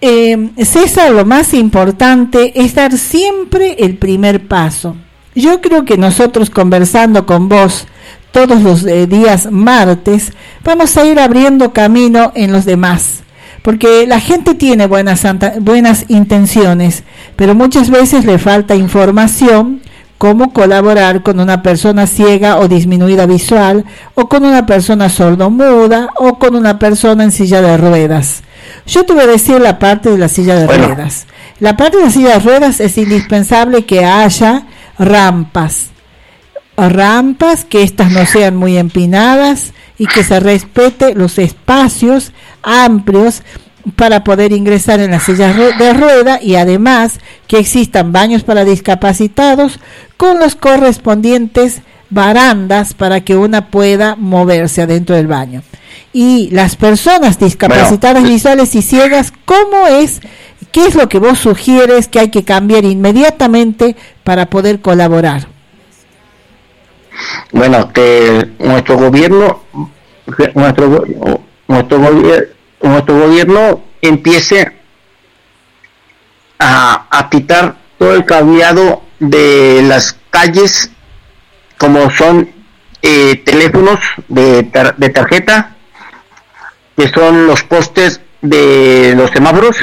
Eh, 0.00 0.50
César, 0.64 1.12
lo 1.12 1.24
más 1.24 1.54
importante 1.54 2.60
es 2.60 2.74
dar 2.74 2.98
siempre 2.98 3.76
el 3.78 3.98
primer 3.98 4.48
paso. 4.48 4.96
Yo 5.36 5.60
creo 5.60 5.84
que 5.84 5.96
nosotros 5.96 6.50
conversando 6.50 7.24
con 7.24 7.48
vos 7.48 7.86
todos 8.32 8.60
los 8.62 8.84
eh, 8.84 9.06
días 9.06 9.48
martes, 9.52 10.32
vamos 10.64 10.96
a 10.96 11.04
ir 11.04 11.20
abriendo 11.20 11.72
camino 11.72 12.32
en 12.34 12.50
los 12.50 12.64
demás. 12.64 13.22
Porque 13.62 14.06
la 14.06 14.20
gente 14.20 14.54
tiene 14.54 14.86
buenas, 14.86 15.20
santa- 15.20 15.54
buenas 15.60 16.06
intenciones, 16.08 17.02
pero 17.36 17.54
muchas 17.54 17.90
veces 17.90 18.24
le 18.24 18.38
falta 18.38 18.74
información 18.74 19.82
cómo 20.16 20.52
colaborar 20.52 21.22
con 21.22 21.40
una 21.40 21.62
persona 21.62 22.06
ciega 22.06 22.58
o 22.58 22.68
disminuida 22.68 23.24
visual, 23.26 23.84
o 24.14 24.28
con 24.28 24.44
una 24.44 24.66
persona 24.66 25.08
sordomuda, 25.08 26.08
o 26.16 26.38
con 26.38 26.56
una 26.56 26.78
persona 26.78 27.24
en 27.24 27.32
silla 27.32 27.62
de 27.62 27.76
ruedas. 27.78 28.42
Yo 28.86 29.04
te 29.06 29.14
voy 29.14 29.22
a 29.24 29.26
decir 29.26 29.58
la 29.60 29.78
parte 29.78 30.10
de 30.10 30.18
la 30.18 30.28
silla 30.28 30.56
de 30.56 30.66
Bueno. 30.66 30.88
ruedas. 30.88 31.26
La 31.58 31.76
parte 31.76 31.96
de 31.96 32.04
la 32.04 32.10
silla 32.10 32.30
de 32.34 32.38
ruedas 32.40 32.80
es 32.80 32.98
indispensable 32.98 33.86
que 33.86 34.04
haya 34.04 34.64
rampas. 34.98 35.86
Rampas, 36.76 37.64
que 37.64 37.82
éstas 37.82 38.10
no 38.10 38.24
sean 38.26 38.56
muy 38.56 38.78
empinadas 38.78 39.72
y 39.98 40.06
que 40.06 40.24
se 40.24 40.40
respete 40.40 41.14
los 41.14 41.38
espacios 41.38 42.32
amplios 42.62 43.42
para 43.96 44.24
poder 44.24 44.52
ingresar 44.52 45.00
en 45.00 45.10
la 45.12 45.20
silla 45.20 45.52
ru- 45.54 45.76
de 45.78 45.92
rueda 45.94 46.38
y 46.42 46.56
además 46.56 47.18
que 47.46 47.58
existan 47.58 48.12
baños 48.12 48.42
para 48.42 48.64
discapacitados 48.64 49.80
con 50.16 50.38
los 50.38 50.54
correspondientes 50.54 51.80
barandas 52.10 52.92
para 52.94 53.22
que 53.22 53.36
una 53.36 53.68
pueda 53.68 54.16
moverse 54.16 54.82
adentro 54.82 55.16
del 55.16 55.28
baño. 55.28 55.62
Y 56.12 56.50
las 56.50 56.76
personas 56.76 57.38
discapacitadas 57.38 58.24
visuales 58.24 58.74
y 58.74 58.82
ciegas, 58.82 59.32
¿cómo 59.44 59.86
es? 59.86 60.20
¿Qué 60.72 60.86
es 60.86 60.94
lo 60.94 61.08
que 61.08 61.18
vos 61.18 61.38
sugieres 61.38 62.08
que 62.08 62.18
hay 62.20 62.30
que 62.30 62.44
cambiar 62.44 62.84
inmediatamente 62.84 63.96
para 64.24 64.46
poder 64.50 64.80
colaborar? 64.80 65.46
Bueno, 67.52 67.92
que 67.92 68.48
nuestro 68.58 68.96
gobierno, 68.98 69.60
nuestro, 70.54 71.04
nuestro, 71.70 71.98
gobier- 72.00 72.48
nuestro 72.82 73.16
gobierno 73.20 73.84
empiece 74.02 74.72
a, 76.58 77.28
quitar 77.30 77.76
todo 77.98 78.14
el 78.14 78.24
cableado 78.24 79.02
de 79.20 79.82
las 79.86 80.16
calles, 80.30 80.90
como 81.78 82.10
son 82.10 82.50
eh, 83.02 83.36
teléfonos 83.44 84.00
de, 84.28 84.64
tar- 84.64 84.96
de 84.96 85.08
tarjeta, 85.10 85.76
que 86.96 87.08
son 87.08 87.46
los 87.46 87.62
postes 87.62 88.20
de 88.42 89.14
los 89.16 89.30
semáforos, 89.30 89.76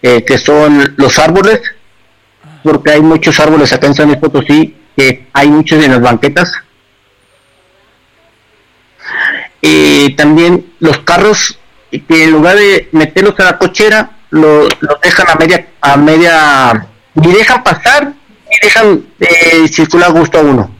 eh, 0.00 0.24
que 0.24 0.38
son 0.38 0.94
los 0.96 1.18
árboles, 1.18 1.60
porque 2.62 2.92
hay 2.92 3.02
muchos 3.02 3.38
árboles 3.40 3.72
acá 3.72 3.88
en 3.88 3.94
San 3.94 4.06
Luis 4.08 4.18
que 4.96 5.26
hay 5.34 5.48
muchos 5.48 5.84
en 5.84 5.90
las 5.90 6.00
banquetas. 6.00 6.50
Y 9.62 10.14
también 10.16 10.74
los 10.80 10.98
carros 10.98 11.58
que 11.90 12.24
en 12.24 12.30
lugar 12.32 12.56
de 12.56 12.88
meterlos 12.92 13.38
a 13.40 13.44
la 13.44 13.58
cochera, 13.58 14.10
lo- 14.30 14.62
los 14.80 15.00
dejan 15.02 15.28
a 15.30 15.34
media, 15.36 15.66
a 15.80 15.96
media, 15.96 16.86
ni 17.14 17.32
dejan 17.32 17.62
pasar, 17.62 18.06
ni 18.06 18.56
dejan 18.62 19.04
eh, 19.20 19.68
circular 19.68 20.10
gusto 20.12 20.38
a 20.38 20.42
uno. 20.42 20.74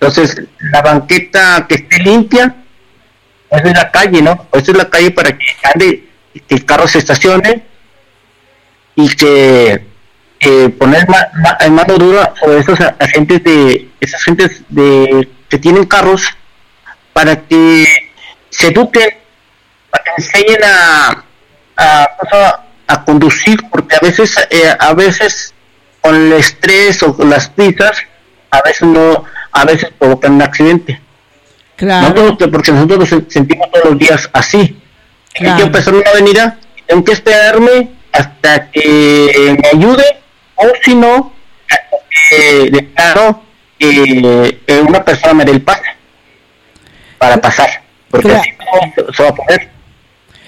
Entonces, 0.00 0.36
la 0.72 0.82
banqueta 0.82 1.64
que 1.68 1.76
esté 1.76 1.98
limpia, 2.02 2.54
esa 3.50 3.68
es 3.68 3.74
la 3.74 3.90
calle, 3.90 4.20
¿no? 4.20 4.46
Esa 4.52 4.72
es 4.72 4.76
la 4.76 4.90
calle 4.90 5.10
para 5.12 5.30
que 5.38 5.44
ande, 5.72 6.08
que 6.48 6.54
el 6.56 6.64
carro 6.64 6.88
se 6.88 6.98
estacione 6.98 7.62
y 8.96 9.08
que 9.14 9.86
eh, 10.40 10.68
poner 10.78 11.08
ma- 11.08 11.28
ma- 11.34 11.56
en 11.60 11.74
mano 11.74 11.96
dura 11.96 12.32
sobre 12.40 12.58
esos 12.58 12.78
agentes 12.98 13.44
de 13.44 13.88
esas 14.00 14.22
gentes 14.24 14.62
de 14.68 15.28
que 15.48 15.58
tienen 15.58 15.84
carros 15.84 16.22
para 17.12 17.36
que 17.46 17.86
se 18.56 18.68
eduquen 18.68 19.10
para 19.90 20.04
que 20.04 20.10
enseñen 20.18 20.62
a 20.64 21.24
a, 21.76 22.10
pues, 22.20 22.32
a- 22.32 22.60
a 22.86 23.04
conducir 23.04 23.58
porque 23.70 23.96
a 23.96 24.00
veces 24.00 24.36
eh, 24.50 24.72
a 24.78 24.92
veces 24.94 25.52
con 26.00 26.14
el 26.14 26.32
estrés 26.34 27.02
o 27.02 27.16
con 27.16 27.30
las 27.30 27.48
prisas, 27.48 27.96
a 28.50 28.60
veces 28.62 28.82
no, 28.88 29.24
a 29.52 29.64
veces 29.64 29.90
provocan 29.98 30.34
un 30.34 30.42
accidente. 30.42 31.00
Claro. 31.76 32.08
No 32.08 32.14
todos, 32.14 32.50
porque 32.52 32.70
nosotros 32.72 32.98
nos 33.00 33.10
sen- 33.12 33.28
sentimos 33.30 33.70
todos 33.72 33.86
los 33.86 33.98
días 33.98 34.28
así. 34.32 34.78
Claro. 35.32 35.56
Que 35.56 35.62
empezar 35.64 35.94
una 35.94 36.10
avenida, 36.10 36.58
tengo 36.86 37.02
que 37.04 37.12
esperarme 37.12 37.90
hasta 38.12 38.70
que 38.70 39.56
me 39.60 39.68
ayude, 39.68 40.04
o 40.56 40.66
si 40.82 40.94
no, 40.94 41.32
hasta 41.68 41.96
que 42.10 42.70
declaro 42.70 43.42
que, 43.78 44.60
que 44.66 44.80
una 44.80 45.02
persona 45.04 45.34
me 45.34 45.44
dé 45.46 45.52
el 45.52 45.62
pase 45.62 45.82
para 47.18 47.38
pasar. 47.38 47.82
Porque 48.14 48.28
Claro. 48.28 48.42
así 48.42 48.92
se 49.16 49.22
va 49.22 49.28
a 49.28 49.34
poner 49.34 49.70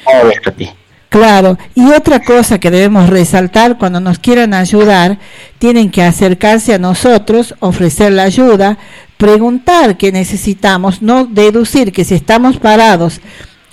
todo 0.05 0.31
esto 0.31 0.51
a 0.51 0.53
ti. 0.53 0.71
Claro, 1.09 1.59
y 1.75 1.87
otra 1.93 2.21
cosa 2.21 2.59
que 2.59 2.71
debemos 2.71 3.09
resaltar, 3.09 3.79
cuando 3.79 4.01
nos 4.01 4.19
quieran 4.19 4.55
ayudar, 4.55 5.19
tienen 5.59 5.91
que 5.91 6.03
acercarse 6.03 6.75
a 6.75 6.79
nosotros, 6.79 7.55
ofrecer 7.61 8.13
la 8.13 8.25
ayuda, 8.25 8.77
preguntar 9.17 9.97
qué 9.97 10.13
necesitamos, 10.13 11.03
no 11.03 11.25
deducir 11.25 11.93
que 11.93 12.05
si 12.05 12.15
estamos 12.15 12.59
parados 12.59 13.21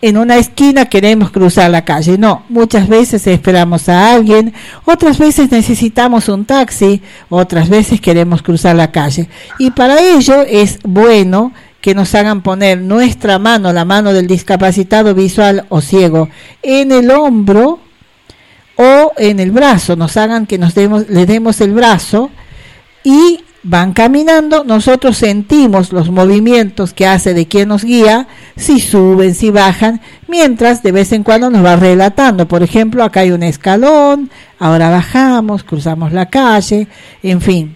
en 0.02 0.18
una 0.18 0.38
esquina 0.38 0.86
queremos 0.86 1.32
cruzar 1.32 1.72
la 1.72 1.86
calle. 1.86 2.18
No, 2.18 2.44
muchas 2.50 2.88
veces 2.88 3.26
esperamos 3.26 3.88
a 3.90 4.14
alguien, 4.14 4.54
otras 4.86 5.18
veces 5.18 5.50
necesitamos 5.52 6.30
un 6.30 6.46
taxi, 6.46 7.02
otras 7.30 7.70
veces 7.70 8.02
queremos 8.02 8.42
cruzar 8.42 8.76
la 8.76 8.92
calle. 8.92 9.30
Y 9.60 9.72
para 9.72 10.00
ello 10.02 10.44
es 10.48 10.80
bueno 10.84 11.54
que 11.84 11.94
nos 11.94 12.16
hagan 12.16 12.44
poner 12.44 12.80
nuestra 12.80 13.40
mano, 13.40 13.74
la 13.74 13.84
mano 13.84 14.14
del 14.14 14.26
discapacitado 14.26 15.14
visual 15.14 15.66
o 15.68 15.82
ciego, 15.82 16.30
en 16.62 16.94
el 16.94 17.12
hombro 17.12 17.82
o 18.78 19.12
en 19.18 19.42
el 19.42 19.52
brazo, 19.52 19.98
nos 19.98 20.16
hagan 20.16 20.46
que 20.46 20.58
nos 20.58 20.76
demos, 20.76 21.10
le 21.10 21.26
demos 21.26 21.60
el 21.60 21.74
brazo 21.74 22.32
y 23.04 23.42
van 23.64 23.92
caminando, 23.92 24.64
nosotros 24.64 25.18
sentimos 25.18 25.92
los 25.92 26.10
movimientos 26.10 26.94
que 26.94 27.06
hace 27.06 27.34
de 27.34 27.50
quien 27.50 27.68
nos 27.68 27.84
guía, 27.84 28.30
si 28.56 28.80
suben, 28.80 29.36
si 29.36 29.52
bajan, 29.52 30.00
mientras 30.30 30.84
de 30.84 30.94
vez 30.94 31.12
en 31.12 31.24
cuando 31.24 31.50
nos 31.50 31.66
va 31.66 31.76
relatando, 31.76 32.48
por 32.48 32.64
ejemplo, 32.64 33.04
acá 33.04 33.20
hay 33.20 33.32
un 33.32 33.44
escalón, 33.44 34.30
ahora 34.58 34.90
bajamos, 34.90 35.66
cruzamos 35.66 36.14
la 36.14 36.30
calle, 36.30 36.88
en 37.22 37.42
fin. 37.42 37.76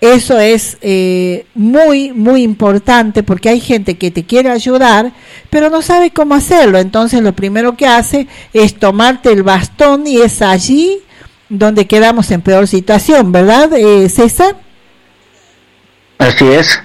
Eso 0.00 0.38
es 0.38 0.78
eh, 0.80 1.44
muy, 1.54 2.12
muy 2.12 2.42
importante 2.42 3.24
porque 3.24 3.48
hay 3.48 3.60
gente 3.60 3.98
que 3.98 4.12
te 4.12 4.24
quiere 4.24 4.48
ayudar, 4.48 5.12
pero 5.50 5.70
no 5.70 5.82
sabe 5.82 6.10
cómo 6.10 6.36
hacerlo. 6.36 6.78
Entonces 6.78 7.20
lo 7.20 7.32
primero 7.32 7.76
que 7.76 7.86
hace 7.86 8.28
es 8.52 8.78
tomarte 8.78 9.32
el 9.32 9.42
bastón 9.42 10.06
y 10.06 10.18
es 10.18 10.40
allí 10.40 10.98
donde 11.48 11.86
quedamos 11.86 12.30
en 12.30 12.42
peor 12.42 12.68
situación, 12.68 13.32
¿verdad, 13.32 13.72
eh, 13.72 14.08
César? 14.08 14.54
Así 16.18 16.46
es. 16.46 16.80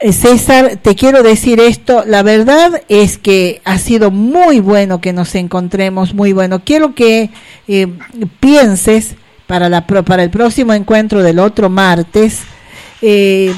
Eh, 0.00 0.12
César, 0.12 0.76
te 0.82 0.94
quiero 0.94 1.22
decir 1.22 1.60
esto, 1.60 2.04
la 2.06 2.22
verdad 2.22 2.82
es 2.88 3.16
que 3.18 3.60
ha 3.64 3.78
sido 3.78 4.10
muy 4.10 4.60
bueno 4.60 5.00
que 5.00 5.12
nos 5.12 5.34
encontremos, 5.34 6.14
muy 6.14 6.32
bueno. 6.32 6.62
Quiero 6.64 6.94
que 6.94 7.30
eh, 7.68 7.86
pienses 8.40 9.16
para, 9.46 9.68
la, 9.68 9.86
para 9.86 10.22
el 10.22 10.30
próximo 10.30 10.72
encuentro 10.72 11.22
del 11.22 11.38
otro 11.38 11.68
martes, 11.68 12.40
eh, 13.02 13.54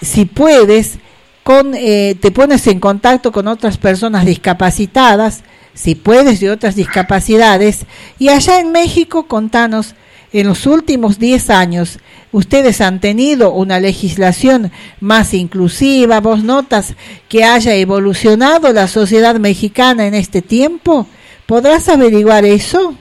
si 0.00 0.24
puedes, 0.24 0.98
con, 1.42 1.74
eh, 1.74 2.16
te 2.20 2.30
pones 2.30 2.66
en 2.66 2.80
contacto 2.80 3.32
con 3.32 3.48
otras 3.48 3.78
personas 3.78 4.26
discapacitadas, 4.26 5.42
si 5.74 5.94
puedes, 5.94 6.40
de 6.40 6.50
otras 6.50 6.74
discapacidades, 6.74 7.86
y 8.18 8.28
allá 8.28 8.60
en 8.60 8.72
México 8.72 9.26
contanos, 9.26 9.94
en 10.32 10.46
los 10.46 10.66
últimos 10.66 11.18
10 11.18 11.50
años, 11.50 11.98
ustedes 12.30 12.80
han 12.80 13.00
tenido 13.00 13.52
una 13.52 13.80
legislación 13.80 14.70
más 15.00 15.34
inclusiva, 15.34 16.20
vos 16.20 16.44
notas 16.44 16.94
que 17.28 17.42
haya 17.42 17.74
evolucionado 17.74 18.72
la 18.72 18.86
sociedad 18.86 19.36
mexicana 19.36 20.06
en 20.06 20.14
este 20.14 20.40
tiempo, 20.40 21.06
¿podrás 21.46 21.88
averiguar 21.88 22.44
eso? 22.44 22.94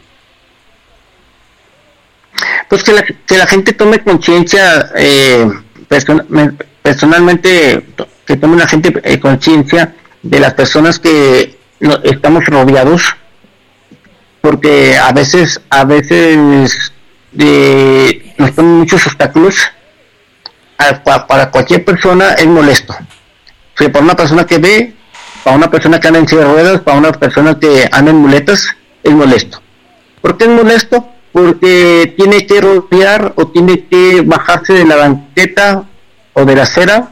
Pues 2.70 2.84
que 2.84 2.94
la, 2.94 3.04
que 3.04 3.38
la 3.38 3.48
gente 3.48 3.74
tome 3.74 4.00
conciencia, 4.04 4.92
eh, 4.96 5.50
person- 5.90 6.26
me- 6.30 6.54
personalmente, 6.84 7.84
que 8.26 8.38
tome 8.38 8.58
la 8.58 8.68
gente 8.68 8.94
eh, 9.04 9.20
conciencia 9.20 9.96
de 10.22 10.40
las 10.40 10.54
personas 10.54 11.00
que 11.00 11.58
estamos 12.04 12.46
rodeados, 12.46 13.16
porque 14.42 14.98
a 14.98 15.12
veces, 15.12 15.60
a 15.70 15.84
veces 15.86 16.92
eh, 17.38 18.34
nos 18.38 18.52
ponen 18.52 18.72
muchos 18.80 19.06
obstáculos. 19.08 19.56
Para 21.04 21.52
cualquier 21.52 21.84
persona 21.84 22.34
es 22.34 22.48
molesto. 22.48 22.94
O 22.94 23.78
sea, 23.78 23.92
para 23.92 24.06
una 24.06 24.16
persona 24.16 24.46
que 24.46 24.58
ve, 24.60 24.94
para 25.44 25.58
una 25.58 25.70
persona 25.70 26.00
que 26.00 26.08
anda 26.08 26.20
en 26.20 26.28
silla 26.28 26.42
de 26.46 26.48
ruedas, 26.54 26.82
para 26.82 26.98
una 26.98 27.12
persona 27.12 27.60
que 27.60 27.88
anda 27.92 28.12
en 28.12 28.18
muletas, 28.18 28.66
es 29.04 29.12
molesto. 29.12 29.62
¿Por 30.22 30.38
qué 30.38 30.46
es 30.46 30.50
molesto? 30.52 31.06
Porque 31.32 32.14
tiene 32.18 32.46
que 32.48 32.60
rodear 32.62 33.34
o 33.36 33.48
tiene 33.48 33.86
que 33.88 34.22
bajarse 34.26 34.74
de 34.74 34.86
la 34.86 34.96
banqueta 34.96 35.84
o 36.34 36.44
de 36.46 36.56
la 36.56 36.64
acera 36.64 37.10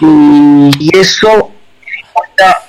y, 0.00 0.70
y 0.78 0.90
eso 0.96 1.50
dificulta 1.84 2.62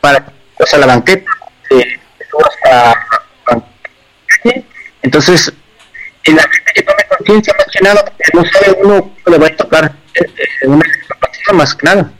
para 0.00 0.32
o 0.58 0.66
sea, 0.66 0.78
la 0.80 0.86
banqueta 0.86 1.30
eh, 1.70 2.00
subas 2.30 2.54
a- 2.72 2.90
a- 3.52 3.62
entonces 5.02 5.52
en 6.24 6.36
la 6.36 6.42
gente 6.42 6.72
que 6.74 6.82
tome 6.82 7.04
conciencia 7.16 7.54
más 7.56 7.66
que 7.72 7.80
nada 7.80 8.04
porque 8.04 8.30
no 8.34 8.44
sabe 8.44 8.78
uno 8.82 9.10
le 9.26 9.38
va 9.38 9.46
a 9.46 9.56
tocar 9.56 9.92
eh, 10.14 10.20
eh, 10.62 10.66
una 10.66 10.84
más 11.54 11.74
que 11.74 11.86
nada 11.86 12.10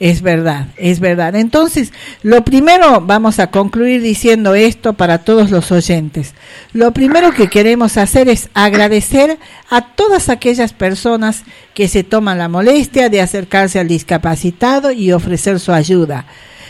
Es 0.00 0.22
verdad, 0.22 0.66
es 0.76 0.98
verdad. 0.98 1.36
Entonces, 1.36 1.92
lo 2.22 2.44
primero, 2.44 3.00
vamos 3.00 3.38
a 3.38 3.52
concluir 3.52 4.02
diciendo 4.02 4.54
esto 4.54 4.94
para 4.94 5.18
todos 5.18 5.50
los 5.52 5.70
oyentes. 5.70 6.34
Lo 6.72 6.92
primero 6.92 7.32
que 7.32 7.48
queremos 7.48 7.96
hacer 7.96 8.28
es 8.28 8.48
agradecer 8.54 9.38
a 9.70 9.94
todas 9.94 10.28
aquellas 10.28 10.72
personas 10.72 11.44
que 11.74 11.86
se 11.86 12.02
toman 12.02 12.38
la 12.38 12.48
molestia 12.48 13.08
de 13.08 13.20
acercarse 13.20 13.78
al 13.78 13.86
discapacitado 13.86 14.90
y 14.90 15.12
ofrecer 15.12 15.60
su 15.60 15.72
ayuda. 15.72 16.26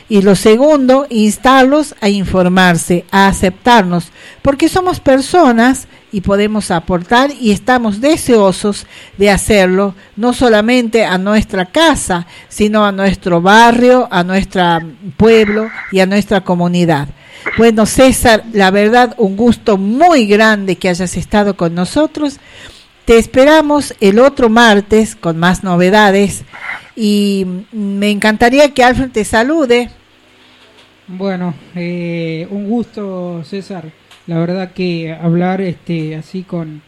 Y 0.07 0.21
lo 0.21 0.37
segundo, 0.37 1.07
instarlos 1.09 1.95
a 2.03 2.11
informarse, 2.11 3.07
a 3.11 3.29
aceptarnos, 3.29 4.09
porque 4.43 4.69
somos 4.69 5.01
personas 5.01 5.89
y 6.15 6.21
podemos 6.21 6.71
aportar 6.71 7.33
y 7.41 7.51
estamos 7.51 8.01
deseosos 8.01 8.87
de 9.19 9.31
hacerlo, 9.31 9.97
no 10.15 10.33
solamente 10.33 11.05
a 11.05 11.19
nuestra 11.19 11.67
casa, 11.67 12.29
sino 12.49 12.85
a 12.85 12.93
nuestro 12.93 13.41
barrio, 13.41 14.07
a 14.13 14.23
nuestro 14.23 14.63
pueblo 15.17 15.69
y 15.91 15.99
a 15.99 16.07
nuestra 16.07 16.43
comunidad. 16.43 17.09
Bueno, 17.59 17.85
César, 17.85 18.45
la 18.53 18.71
verdad, 18.71 19.17
un 19.19 19.37
gusto 19.37 19.77
muy 19.77 20.27
grande 20.27 20.77
que 20.77 20.89
hayas 20.89 21.17
estado 21.17 21.57
con 21.57 21.75
nosotros. 21.75 22.39
Te 23.07 23.19
esperamos 23.19 23.93
el 23.99 24.21
otro 24.21 24.49
martes 24.49 25.17
con 25.17 25.37
más 25.37 25.65
novedades 25.65 26.45
y 26.95 27.45
me 27.73 28.13
encantaría 28.13 28.73
que 28.73 28.85
Alfred 28.85 29.11
te 29.11 29.25
salude. 29.25 29.91
Bueno, 31.09 31.55
eh, 31.75 32.47
un 32.53 32.69
gusto, 32.69 33.43
César. 33.43 34.04
La 34.27 34.39
verdad 34.39 34.73
que 34.73 35.13
hablar 35.13 35.61
este 35.61 36.17
así 36.17 36.43
con 36.43 36.83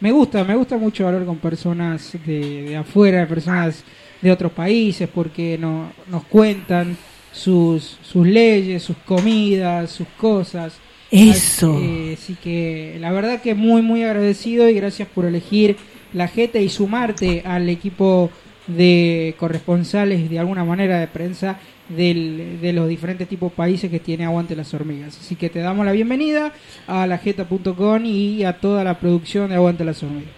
me 0.00 0.12
gusta, 0.12 0.44
me 0.44 0.56
gusta 0.56 0.78
mucho 0.78 1.06
hablar 1.06 1.26
con 1.26 1.36
personas 1.36 2.16
de, 2.24 2.62
de 2.62 2.76
afuera, 2.76 3.28
personas 3.28 3.84
de 4.22 4.32
otros 4.32 4.50
países, 4.52 5.08
porque 5.12 5.58
no, 5.58 5.92
nos 6.08 6.24
cuentan 6.24 6.96
sus, 7.32 7.98
sus 8.02 8.26
leyes, 8.26 8.82
sus 8.82 8.96
comidas, 8.98 9.90
sus 9.90 10.08
cosas. 10.16 10.74
Eso. 11.10 11.76
Así, 11.76 11.84
eh, 11.84 12.16
así 12.18 12.34
que 12.34 12.96
la 13.00 13.12
verdad 13.12 13.42
que 13.42 13.54
muy, 13.54 13.82
muy 13.82 14.02
agradecido 14.02 14.68
y 14.68 14.74
gracias 14.74 15.08
por 15.08 15.26
elegir 15.26 15.76
la 16.12 16.28
Jeta 16.28 16.58
y 16.58 16.68
sumarte 16.68 17.42
al 17.44 17.68
equipo 17.68 18.30
de 18.76 19.34
corresponsales 19.38 20.28
de 20.30 20.38
alguna 20.38 20.64
manera 20.64 20.98
de 20.98 21.06
prensa 21.06 21.58
del- 21.88 22.58
de 22.60 22.72
los 22.72 22.88
diferentes 22.88 23.28
tipos 23.28 23.50
de 23.50 23.56
países 23.56 23.90
que 23.90 23.98
tiene 24.00 24.24
Aguante 24.24 24.54
las 24.56 24.72
Hormigas. 24.74 25.18
Así 25.20 25.34
que 25.34 25.48
te 25.50 25.58
damos 25.60 25.84
la 25.84 25.92
bienvenida 25.92 26.52
a 26.86 27.06
lajeta.com 27.06 28.04
y 28.04 28.44
a 28.44 28.54
toda 28.58 28.84
la 28.84 28.98
producción 28.98 29.48
de 29.50 29.56
Aguante 29.56 29.84
las 29.84 30.02
Hormigas. 30.02 30.30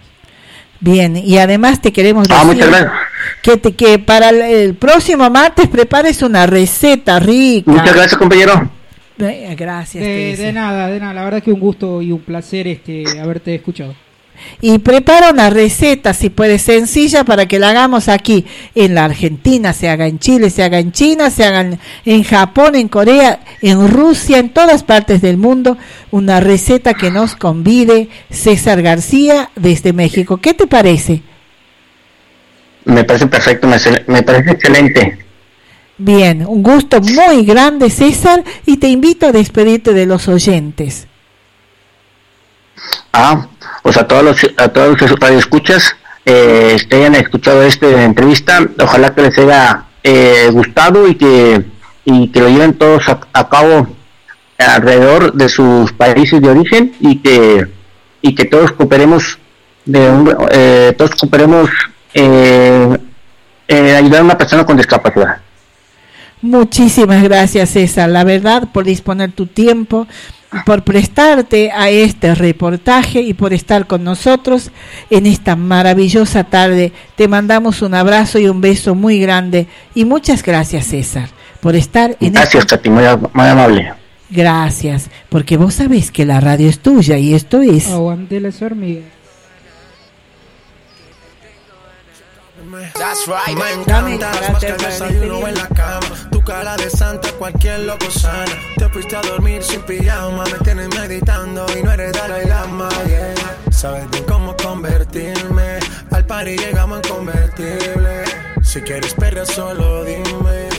Bien, 0.79 1.15
y 1.15 1.37
además 1.37 1.79
te 1.81 1.93
queremos 1.93 2.27
Ah, 2.29 2.43
decir 2.45 2.65
que, 3.41 3.57
te, 3.57 3.71
que 3.73 3.99
para 3.99 4.29
el, 4.29 4.41
el 4.41 4.73
próximo 4.75 5.29
martes 5.29 5.67
prepares 5.69 6.21
una 6.21 6.45
receta 6.45 7.19
rica. 7.19 7.71
muchas 7.71 7.93
gracias 7.93 8.17
compañero 8.17 8.69
Eh, 9.19 9.55
Gracias. 9.57 10.03
De, 10.03 10.35
de 10.35 10.51
nada, 10.51 10.87
de 10.89 10.99
nada. 10.99 11.13
La 11.13 11.23
verdad 11.23 11.41
que 11.41 11.53
un 11.53 11.59
gusto 11.59 12.01
y 12.01 12.11
un 12.11 12.19
placer 12.19 12.67
este 12.67 13.19
haberte 13.21 13.53
escuchado. 13.55 13.93
Y 14.61 14.79
prepara 14.79 15.31
una 15.31 15.49
receta, 15.49 16.13
si 16.13 16.29
puede, 16.29 16.59
sencilla 16.59 17.23
para 17.23 17.47
que 17.47 17.59
la 17.59 17.69
hagamos 17.69 18.07
aquí 18.07 18.45
en 18.75 18.95
la 18.95 19.05
Argentina, 19.05 19.73
se 19.73 19.89
haga 19.89 20.07
en 20.07 20.19
Chile, 20.19 20.49
se 20.49 20.63
haga 20.63 20.79
en 20.79 20.91
China, 20.91 21.29
se 21.29 21.45
haga 21.45 21.77
en, 22.05 22.23
Japón, 22.23 22.75
en 22.75 22.87
Corea, 22.87 23.39
en 23.61 23.87
Rusia, 23.89 24.39
en 24.39 24.49
todas 24.49 24.83
partes 24.83 25.21
del 25.21 25.37
mundo, 25.37 25.77
una 26.11 26.39
receta 26.39 26.93
que 26.93 27.11
nos 27.11 27.35
convide 27.35 28.09
César 28.29 28.81
García 28.81 29.49
desde 29.55 29.93
México. 29.93 30.37
¿Qué 30.37 30.53
te 30.53 30.67
parece? 30.67 31.21
Me 32.85 33.03
parece 33.03 33.27
perfecto, 33.27 33.67
me 34.07 34.23
parece 34.23 34.51
excelente. 34.51 35.23
Bien, 35.97 36.45
un 36.47 36.63
gusto 36.63 36.99
muy 37.01 37.45
grande 37.45 37.89
César 37.89 38.43
y 38.65 38.77
te 38.77 38.89
invito 38.89 39.27
a 39.27 39.31
despedirte 39.31 39.93
de 39.93 40.05
los 40.05 40.27
oyentes. 40.27 41.07
Ah, 43.11 43.47
pues 43.81 43.97
a 43.97 44.07
todos 44.07 44.23
los, 44.23 44.37
a 44.57 44.67
todos 44.69 44.99
los 45.01 45.19
radioescuchas 45.19 45.95
eh, 46.25 46.77
que 46.89 46.95
hayan 46.95 47.15
escuchado 47.15 47.63
esta 47.63 48.03
entrevista, 48.03 48.65
ojalá 48.79 49.13
que 49.13 49.21
les 49.23 49.37
haya 49.37 49.83
eh, 50.03 50.49
gustado 50.51 51.07
y 51.07 51.15
que, 51.15 51.63
y 52.05 52.29
que 52.29 52.39
lo 52.39 52.49
lleven 52.49 52.73
todos 52.73 53.03
a, 53.07 53.49
cabo 53.49 53.87
alrededor 54.57 55.33
de 55.33 55.49
sus 55.49 55.91
países 55.93 56.41
de 56.41 56.49
origen 56.49 56.93
y 56.99 57.17
que, 57.19 57.67
y 58.21 58.35
que 58.35 58.45
todos 58.45 58.71
cooperemos, 58.71 59.37
de 59.85 60.09
un- 60.09 60.35
eh, 60.51 60.93
todos 60.97 61.11
cooperemos 61.11 61.69
eh, 62.13 62.97
ayudar 63.67 64.21
a 64.21 64.23
una 64.23 64.37
persona 64.37 64.65
con 64.65 64.77
discapacidad. 64.77 65.37
Muchísimas 66.41 67.23
gracias 67.23 67.69
César, 67.69 68.09
la 68.09 68.23
verdad, 68.25 68.67
por 68.73 68.83
disponer 68.83 69.31
tu 69.31 69.47
tiempo, 69.47 70.07
por 70.65 70.83
prestarte 70.83 71.71
a 71.71 71.89
este 71.89 72.35
reportaje 72.35 73.21
y 73.21 73.33
por 73.33 73.53
estar 73.53 73.87
con 73.87 74.03
nosotros 74.03 74.71
en 75.09 75.25
esta 75.25 75.55
maravillosa 75.55 76.43
tarde. 76.45 76.91
Te 77.15 77.27
mandamos 77.27 77.81
un 77.81 77.93
abrazo 77.93 78.39
y 78.39 78.47
un 78.47 78.61
beso 78.61 78.95
muy 78.95 79.19
grande 79.19 79.67
y 79.95 80.05
muchas 80.05 80.43
gracias 80.43 80.85
César 80.87 81.29
por 81.59 81.75
estar 81.75 82.17
en 82.19 82.33
Gracias, 82.33 82.63
esta- 82.63 82.77
Katy, 82.77 82.89
muy, 82.89 83.05
am- 83.05 83.27
muy 83.33 83.47
amable. 83.47 83.93
Gracias, 84.29 85.09
porque 85.29 85.57
vos 85.57 85.75
sabés 85.75 86.11
que 86.11 86.25
la 86.25 86.39
radio 86.39 86.67
es 86.67 86.79
tuya 86.79 87.17
y 87.17 87.33
esto 87.33 87.61
es... 87.61 87.87
Aguante 87.89 88.39
las 88.39 88.61
hormigas. 88.61 89.03
That's 92.73 93.27
right. 93.27 93.55
Me 93.55 93.71
encantas 93.71 94.51
más 94.51 94.59
que 94.59 94.71
el 94.71 94.77
desayuno 94.77 95.47
en 95.47 95.55
la 95.55 95.67
cama. 95.67 96.07
Tu 96.31 96.41
cara 96.41 96.75
de 96.75 96.89
santa, 96.89 97.31
cualquier 97.33 97.81
loco 97.81 98.09
sana. 98.09 98.51
Te 98.77 98.89
fuiste 98.89 99.15
a 99.15 99.21
dormir 99.21 99.61
sin 99.61 99.81
pijama. 99.81 100.43
Me 100.45 100.57
tienes 100.63 100.89
meditando 100.89 101.65
y 101.77 101.83
no 101.83 101.91
eres 101.91 102.13
Dalai 102.13 102.47
Lama. 102.47 102.89
Yeah. 103.05 103.71
Sabes 103.71 104.09
bien 104.09 104.23
cómo 104.23 104.55
convertirme. 104.57 105.79
Al 106.11 106.25
party 106.25 106.57
llegamos 106.57 107.01
en 107.03 107.13
convertible. 107.13 108.23
Si 108.63 108.81
quieres 108.81 109.13
perder, 109.13 109.45
solo 109.45 110.03
dime. 110.03 110.69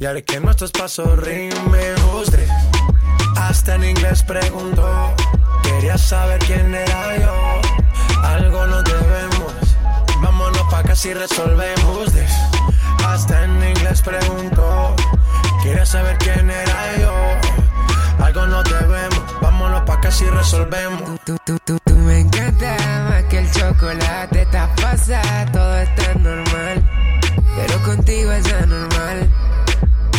Y 0.00 0.06
haré 0.06 0.24
que 0.24 0.40
nuestros 0.40 0.72
pasos 0.72 1.18
rimen. 1.20 1.94
Usted 2.14 2.48
hasta 3.36 3.76
en 3.76 3.84
inglés 3.84 4.24
preguntó. 4.24 5.14
Quería 5.62 5.96
saber 5.98 6.40
quién 6.40 6.74
era 6.74 7.16
yo. 7.18 8.22
Algo 8.22 8.66
nos 8.66 8.82
debemos. 8.84 9.33
Y 11.02 11.12
resolvemos 11.12 12.12
this. 12.12 12.32
Hasta 13.04 13.44
en 13.44 13.62
inglés 13.62 14.00
preguntó. 14.00 14.94
Quería 15.62 15.84
saber 15.84 16.16
quién 16.18 16.48
era 16.48 16.96
yo. 16.98 18.24
Algo 18.24 18.46
nos 18.46 18.64
debemos. 18.64 19.22
Vámonos 19.42 19.82
pa' 19.82 20.00
casa 20.00 20.24
y 20.24 20.30
resolvemos. 20.30 21.02
Tú, 21.26 21.36
tú, 21.44 21.58
tú, 21.64 21.78
tú 21.84 21.94
me 21.96 22.20
encanta 22.20 22.76
más 23.10 23.24
que 23.24 23.40
el 23.40 23.50
chocolate. 23.50 24.42
Estás 24.42 24.70
pasada, 24.80 25.44
todo 25.52 25.76
está 25.78 26.14
normal. 26.14 26.90
Pero 27.56 27.82
contigo 27.82 28.32
es 28.32 28.50
anormal. 28.54 29.28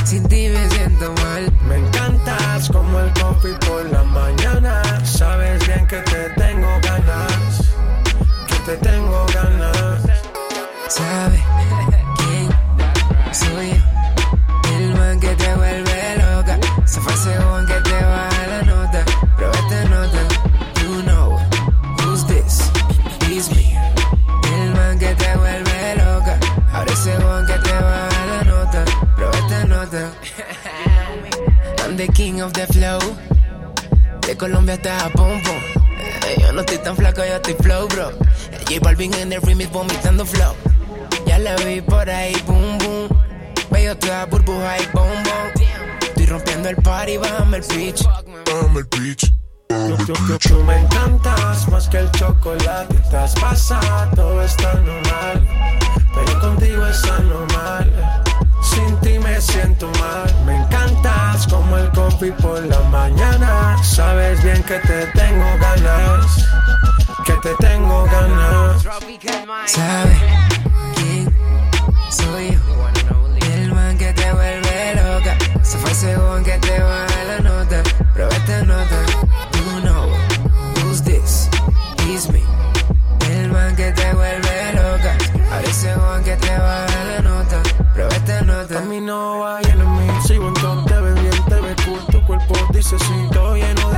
Sin 0.04 0.28
ti 0.28 0.50
me 0.50 0.70
siento 0.70 1.12
mal. 1.24 1.52
Me 1.68 1.78
encantas 1.78 2.70
como 2.70 3.00
el 3.00 3.12
coffee 3.14 3.56
por 3.66 3.86
la 3.86 4.04
mañana. 4.04 4.84
Sabes 5.04 5.66
bien 5.66 5.88
que 5.88 5.98
te 6.02 6.30
tengo 6.32 6.68
ganas. 6.84 7.74
Que 8.46 8.56
te 8.66 8.78
tengo 8.78 9.26
ganas. 9.34 10.25
¿Sabe 10.90 11.44
quién 12.18 12.49
soy 13.34 13.70
yo? 13.70 14.76
El 14.78 14.94
man 14.95 15.20
que 15.20 15.30
te 15.36 15.56
vuelve 15.56 16.16
loca. 16.18 16.60
Se 16.86 16.99
fue 17.02 17.14
ese 17.14 17.38
one 17.40 17.66
que 17.68 17.82
te 17.82 17.94
baja 18.03 18.48
la 18.48 18.62
nota. 18.64 19.06
Pero 19.38 19.52
esta 19.52 19.84
nota, 19.86 20.22
you 20.82 21.02
know 21.03 21.40
who's 21.99 22.26
this? 22.28 22.70
It's 23.30 23.49
me. 23.52 23.76
El 24.53 24.74
man 24.74 24.99
que 24.99 25.14
te 25.16 25.36
vuelve 25.38 25.95
loca. 25.95 26.40
Ahora 26.72 26.94
ese 26.94 27.16
one 27.18 27.48
que 27.48 27.60
te 27.60 27.74
baja 27.74 28.26
la 28.28 28.44
nota. 28.44 28.86
Pero 29.16 29.32
esta 29.32 29.66
nota. 29.66 30.12
I'm 31.84 31.98
the 31.98 32.07
king 32.10 32.41
of 32.41 32.53
the 32.53 32.66
flow. 32.68 32.99
De 34.22 34.36
Colombia 34.38 34.76
hasta 34.76 34.99
Japón. 34.99 35.41
Eh, 36.28 36.36
Yo 36.41 36.52
no 36.53 36.62
estoy 36.62 36.78
tan 36.80 36.95
flaco, 36.95 37.22
yo 37.26 37.36
estoy 37.36 37.53
flow, 37.56 37.88
bro. 37.88 38.10
Eh, 38.52 38.60
J 38.68 38.80
Balvin 38.82 39.14
en 39.16 39.34
el 39.34 39.41
remix 39.41 39.72
vomitando 39.72 40.26
flow. 40.26 40.56
Ya 41.36 41.40
la 41.40 41.56
vi 41.57 41.82
por 41.82 42.10
ahí, 42.10 42.34
boom, 42.48 42.78
boom. 42.78 43.10
Veo 43.70 43.98
toda 43.98 44.26
burbuja 44.28 44.80
y 44.80 44.86
boom, 44.94 45.24
boom. 45.26 45.98
Estoy 46.02 46.28
rompiendo 46.28 46.70
el 46.70 46.78
party, 46.78 47.18
bájame 47.18 47.57
el 47.57 47.64
pitch. 47.64 48.06
Bájame 48.06 48.80
el 48.80 48.88
pitch. 48.88 49.34
Tú 50.48 50.64
me 50.64 50.80
encantas 50.80 51.68
más 51.68 51.90
que 51.90 51.98
el 51.98 52.12
chocolate. 52.12 52.95
Estás 52.95 53.36
pasada, 53.36 54.10
todo 54.16 54.41
está 54.44 54.76
normal. 54.76 55.45
Pero 56.14 56.40
contigo 56.40 56.88
es 56.88 57.03
anormal. 57.03 58.24
Sin 58.62 58.98
ti 59.02 59.20
me 59.20 59.41
siento 59.41 59.91
mal. 59.99 60.34
Me 60.45 60.56
encantas 60.56 61.48
como 61.48 61.76
el 61.76 61.91
coffee 61.91 62.32
por 62.32 62.64
la 62.64 62.80
mañana. 62.84 63.78
Sabes 63.84 64.41
bien 64.41 64.64
que 64.64 64.80
te 64.80 65.06
tengo 65.07 65.48
ganas. 65.60 66.48
Que 67.26 67.34
te 67.44 67.53
tengo 67.56 68.06
ganas. 68.06 68.84
¿Sabe 68.84 69.18
quién 69.20 70.65
soy 72.26 72.52
yo? 72.52 72.60
El 73.54 73.74
man 73.74 73.98
que 73.98 74.14
te 74.14 74.32
vuelve 74.34 74.96
loca. 74.96 75.38
Se 75.64 75.78
fue 75.78 76.16
one 76.18 76.44
que 76.44 76.58
te 76.60 76.80
baja 76.80 77.24
la 77.28 77.40
nota. 77.40 77.84
Pero 78.14 78.30
esta 78.30 78.64
nota, 78.64 78.98
you 79.54 79.82
know 79.82 80.10
who's 80.78 81.02
this? 81.02 81.50
It's 82.08 82.30
me. 82.30 82.44
El 83.30 83.52
man 83.52 83.76
que 83.76 83.92
te 83.92 84.14
vuelve 84.14 84.74
loca. 84.74 85.18
Ahora 85.52 86.14
one 86.14 86.24
que 86.24 86.36
te 86.38 86.58
baja 86.58 87.04
la 87.06 87.20
nota. 87.22 87.62
Pero 87.94 88.08
esta 88.10 88.42
nota. 88.42 88.80
A 88.80 88.82
mí 88.82 89.00
no 89.02 89.40
va 89.40 89.62
lleno 89.62 89.86
mí. 89.98 90.08
Buen 90.40 90.54
top, 90.56 90.86
te 90.88 91.00
ves 91.02 91.22
bien, 91.22 91.46
te 91.46 91.62
ves 91.62 91.76
cool. 91.86 92.06
Tu 92.12 92.26
cuerpo 92.26 92.54
dice 92.72 92.98
sí, 93.00 93.28
todo 93.32 93.56
lleno 93.56 93.90
de 93.92 93.95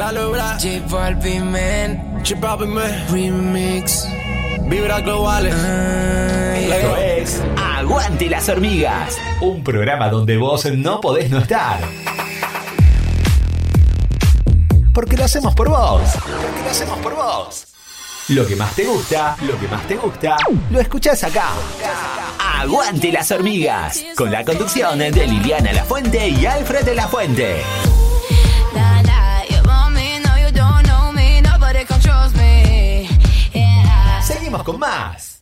La 0.00 0.12
logra. 0.12 0.56
J 0.58 0.80
Balvin, 0.88 1.50
man. 1.50 2.22
J 2.24 2.34
Balvin, 2.40 2.70
man. 2.70 2.90
Remix. 3.10 4.08
Vibra 4.62 5.00
globales. 5.00 5.54
Esto 5.54 6.96
es 6.96 7.42
Aguante 7.62 8.30
las 8.30 8.48
hormigas, 8.48 9.18
un 9.42 9.62
programa 9.62 10.08
donde 10.08 10.38
vos 10.38 10.64
no 10.72 11.02
podés 11.02 11.28
no 11.28 11.40
estar. 11.40 11.80
Porque 14.94 15.18
lo 15.18 15.24
hacemos 15.24 15.54
por 15.54 15.68
vos. 15.68 16.00
Porque 16.14 16.62
lo 16.64 16.70
hacemos 16.70 16.98
por 17.00 17.14
vos. 17.14 17.66
Lo 18.28 18.46
que 18.46 18.56
más 18.56 18.74
te 18.74 18.84
gusta, 18.86 19.36
lo 19.42 19.60
que 19.60 19.68
más 19.68 19.86
te 19.86 19.96
gusta, 19.96 20.36
lo 20.70 20.80
escuchás 20.80 21.22
acá. 21.24 21.48
Aguante 22.38 23.12
las 23.12 23.30
hormigas, 23.32 24.02
con 24.16 24.30
la 24.30 24.46
conducción 24.46 24.98
de 24.98 25.26
Liliana 25.26 25.74
La 25.74 25.84
Fuente 25.84 26.26
y 26.26 26.46
Alfred 26.46 26.86
de 26.86 26.94
la 26.94 27.06
Fuente. 27.06 27.62
Con 34.50 34.80
más. 34.80 35.40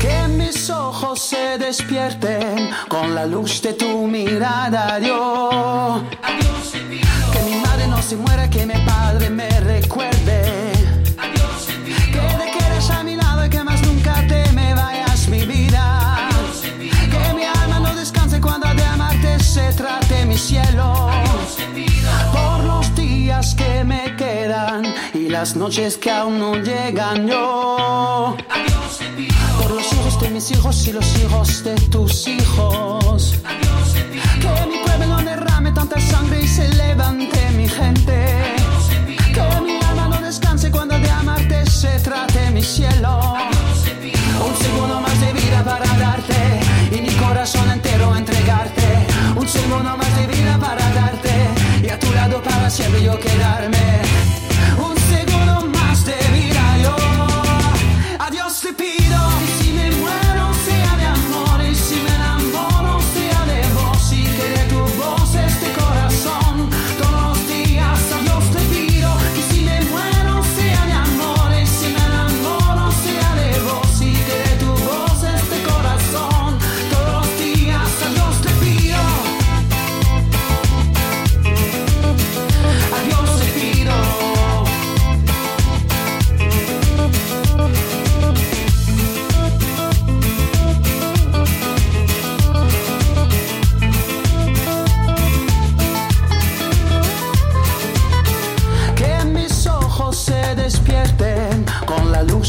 Que 0.00 0.28
mis 0.28 0.70
ojos 0.70 1.20
se 1.20 1.58
despierten 1.58 2.70
con 2.88 3.16
la 3.16 3.26
luz 3.26 3.60
de 3.62 3.72
tu 3.72 4.06
mirada, 4.06 5.00
Dios 5.00 6.45
que 8.56 8.64
mi 8.64 8.78
padre 8.86 9.28
me 9.28 9.48
recuerde. 9.60 10.72
Adiós, 11.24 11.60
que 12.14 12.22
te 12.40 12.46
quedes 12.56 12.90
a 12.90 13.02
mi 13.02 13.14
lado 13.14 13.44
y 13.44 13.50
que 13.50 13.62
más 13.62 13.80
nunca 13.82 14.14
te 14.26 14.50
me 14.52 14.72
vayas 14.72 15.28
mi 15.28 15.42
vida. 15.44 15.82
Adiós, 16.28 16.62
que 17.12 17.34
mi 17.34 17.44
alma 17.44 17.80
no 17.80 17.94
descanse 17.94 18.40
cuando 18.40 18.66
de 18.72 18.84
amarte 18.84 19.38
se 19.40 19.72
trate 19.72 20.24
mi 20.24 20.38
cielo. 20.38 21.10
Por 22.36 22.64
los 22.64 22.94
días 22.94 23.54
que 23.54 23.84
me 23.84 24.16
quedan 24.16 24.84
y 25.12 25.28
las 25.28 25.54
noches 25.54 25.98
que 25.98 26.10
aún 26.10 26.38
no 26.38 26.56
llegan 26.56 27.28
yo. 27.28 28.36
Por 29.60 29.70
los 29.70 29.92
hijos 29.92 30.20
de 30.22 30.30
mis 30.30 30.50
hijos 30.52 30.88
y 30.88 30.92
los 30.92 31.18
hijos 31.18 31.62
de 31.62 31.74
tus 31.90 32.26
hijos 32.26 33.34
sangre 35.94 36.42
y 36.42 36.48
se 36.48 36.68
levante 36.74 37.50
mi 37.56 37.68
gente. 37.68 38.54
Que 39.34 39.60
mi 39.62 39.78
alma 39.88 40.08
no 40.08 40.20
descanse 40.20 40.70
cuando 40.70 40.98
de 40.98 41.10
amarte 41.10 41.64
se 41.66 41.98
trate 42.00 42.50
mi 42.50 42.62
cielo. 42.62 43.34
Un 44.48 44.56
segundo 44.64 45.00
más 45.00 45.20
de 45.20 45.32
vida 45.32 45.62
para 45.64 45.86
darte 45.98 46.60
y 46.90 47.00
mi 47.00 47.10
corazón 47.14 47.70
entero 47.70 48.16
entregarte. 48.16 49.06
Un 49.36 49.48
segundo 49.48 49.96
más 49.96 50.16
de 50.16 50.26
vida 50.26 50.58
para 50.58 50.88
darte 50.92 51.34
y 51.82 51.88
a 51.88 51.98
tu 51.98 52.12
lado 52.12 52.42
para 52.42 52.68
siempre 52.68 53.02
yo 53.02 53.18
quedarme. 53.18 54.35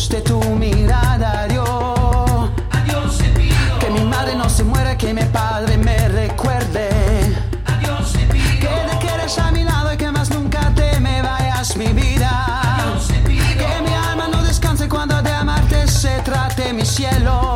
de 0.09 0.21
tu 0.21 0.39
mirada, 0.55 1.47
Dios. 1.47 2.49
Que 3.79 3.89
mi 3.89 4.01
madre 4.01 4.35
no 4.35 4.49
se 4.49 4.63
muera, 4.63 4.97
que 4.97 5.13
mi 5.13 5.23
padre 5.23 5.77
me 5.77 6.07
recuerde. 6.09 6.89
Adiós 7.65 8.13
te. 8.13 8.27
Que 8.27 8.67
te 8.89 8.99
quedes 8.99 9.37
a 9.39 9.51
mi 9.51 9.63
lado 9.63 9.93
y 9.93 9.97
que 9.97 10.11
más 10.11 10.29
nunca 10.29 10.71
te 10.75 10.99
me 10.99 11.21
vayas, 11.21 11.75
mi 11.75 11.87
vida. 11.87 12.31
Que 13.27 13.81
mi 13.81 13.93
alma 13.93 14.27
no 14.27 14.43
descanse 14.43 14.87
cuando 14.87 15.21
de 15.21 15.31
amarte 15.31 15.87
se 15.87 16.19
trate 16.21 16.73
mi 16.73 16.85
cielo. 16.85 17.55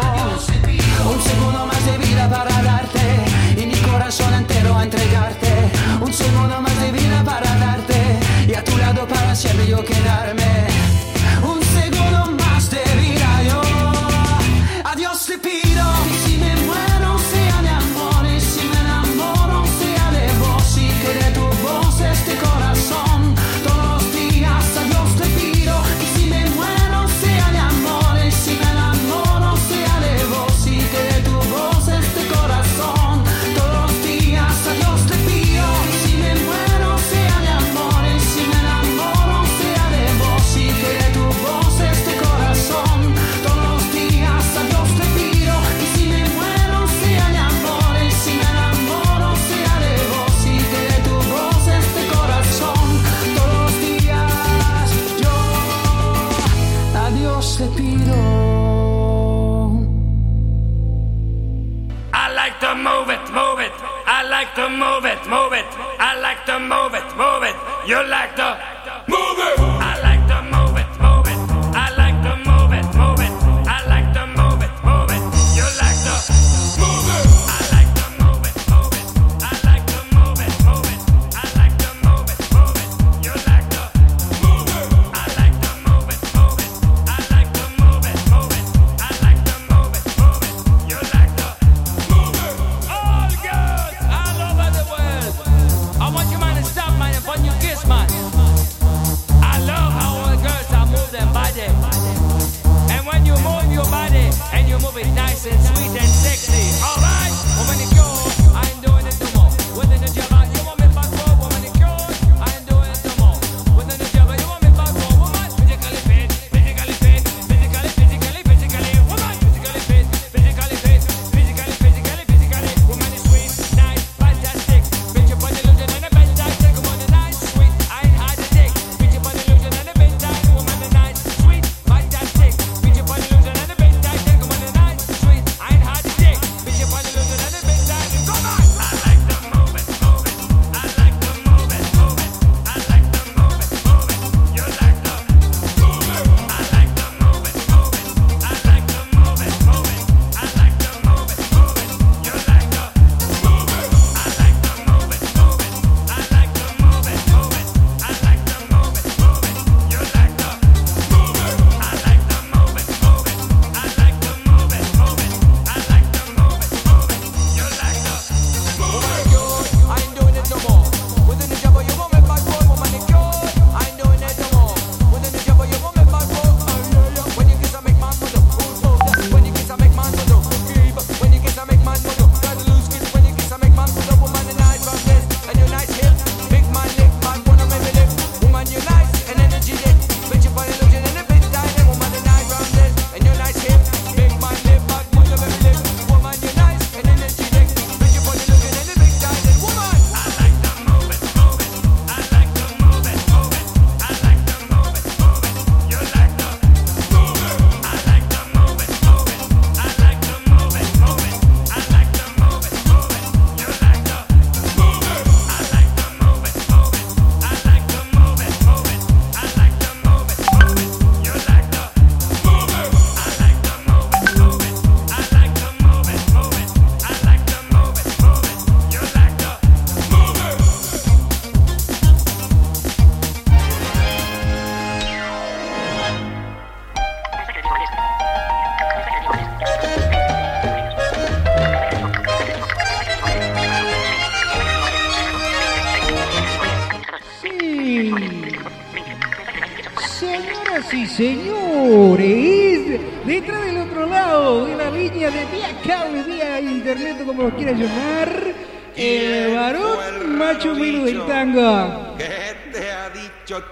Un 1.06 1.22
segundo 1.22 1.66
más 1.68 1.86
de 1.86 1.98
vida 2.00 2.28
para 2.30 2.62
darte 2.64 3.62
y 3.62 3.66
mi 3.68 3.78
corazón 3.82 4.34
entero 4.34 4.78
a 4.78 4.84
entregarte. 4.84 5.72
Un 6.02 6.14
segundo 6.14 6.62
más 6.62 6.78
de 6.82 6.92
vida 6.92 7.24
para 7.24 7.56
darte 7.58 8.20
y 8.48 8.54
a 8.54 8.64
tu 8.64 8.76
lado 8.78 9.08
para 9.08 9.36
siempre 9.36 9.68
yo 9.68 9.84
quedarme. 9.86 10.70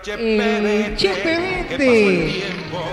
El 0.06 0.96
Chepe 0.96 1.38
Vete. 1.38 2.44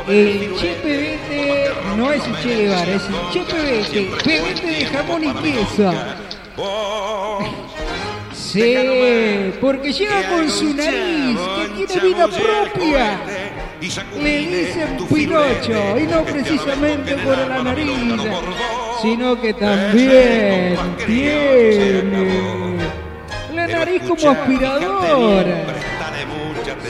El 0.08 0.56
Chepe 0.56 0.88
Vete 0.88 1.70
no 1.96 2.12
es 2.12 2.26
el 2.26 2.36
Che 2.42 2.56
Guevara, 2.56 2.94
es 2.94 3.02
el 3.04 3.14
Chepe 3.32 3.58
Vete. 3.62 4.00
Pebete 4.24 4.66
de 4.66 4.86
jamón 4.86 5.24
y 5.24 5.32
queso. 5.34 5.92
Sí, 8.32 8.76
porque 9.60 9.92
llega 9.92 10.28
con 10.30 10.50
su 10.50 10.74
nariz, 10.74 11.38
que 11.76 11.86
tiene 11.86 12.08
vida 12.08 12.28
propia. 12.28 13.20
Le 14.18 14.38
dicen 14.38 14.96
Pinocho, 15.12 15.98
y 15.98 16.06
no 16.06 16.24
precisamente 16.24 17.14
por 17.18 17.36
la 17.36 17.62
nariz, 17.62 17.90
sino 19.02 19.40
que 19.40 19.52
también 19.52 20.76
tiene 21.06 22.76
la 23.54 23.66
nariz 23.66 24.02
como 24.02 24.30
aspiradora. 24.30 25.75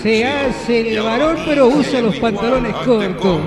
Se 0.06 0.24
hace 0.24 0.94
el 0.94 1.02
varón, 1.02 1.36
pero 1.44 1.66
usa 1.66 2.00
los 2.00 2.14
pantalones 2.18 2.72
cortos. 2.76 3.40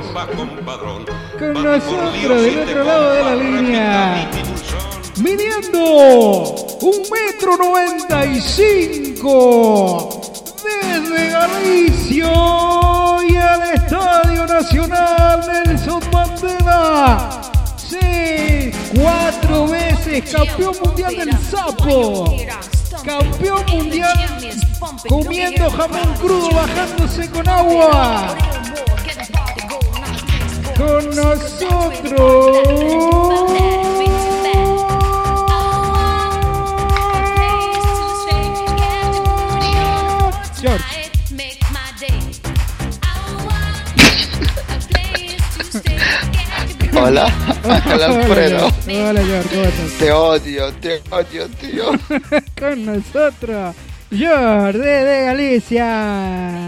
Con 1.39 1.53
nosotros, 1.53 2.41
del 2.41 2.59
otro 2.59 2.83
lado 2.83 3.13
de 3.13 3.23
la 3.23 3.35
línea, 3.35 4.29
midiendo 5.23 5.79
un 6.81 6.97
metro 7.13 7.55
noventa 7.55 8.25
y 8.25 8.41
cinco 8.41 10.19
desde 10.61 11.29
Galicia 11.29 12.33
y 13.29 13.35
al 13.37 13.61
Estadio 13.75 14.45
Nacional 14.45 15.63
Nelson 15.65 16.03
Mandela. 16.11 17.41
Sí, 17.77 18.69
cuatro 19.01 19.65
veces 19.69 20.29
campeón 20.29 20.75
mundial 20.83 21.15
del 21.15 21.31
sapo. 21.37 22.35
Campeón 23.05 23.65
mundial 23.71 24.38
comiendo 25.07 25.69
jamón 25.71 26.13
crudo, 26.19 26.49
bajándose 26.51 27.29
con 27.29 27.47
agua. 27.47 28.35
Con 30.77 31.15
nosotros. 31.15 32.69
George. 40.61 40.99
Hola, 47.01 47.31
hola 47.63 48.05
Alfredo. 48.05 48.67
Hola, 48.87 49.23
George, 49.23 49.49
¿cómo 49.49 49.63
estás? 49.63 49.97
Te 49.99 50.11
odio, 50.11 50.73
te 50.73 51.01
odio, 51.11 51.47
tío. 51.49 51.91
Con 52.59 52.85
nosotros, 52.85 53.75
George, 54.11 54.77
desde 54.79 55.25
Galicia. 55.25 56.61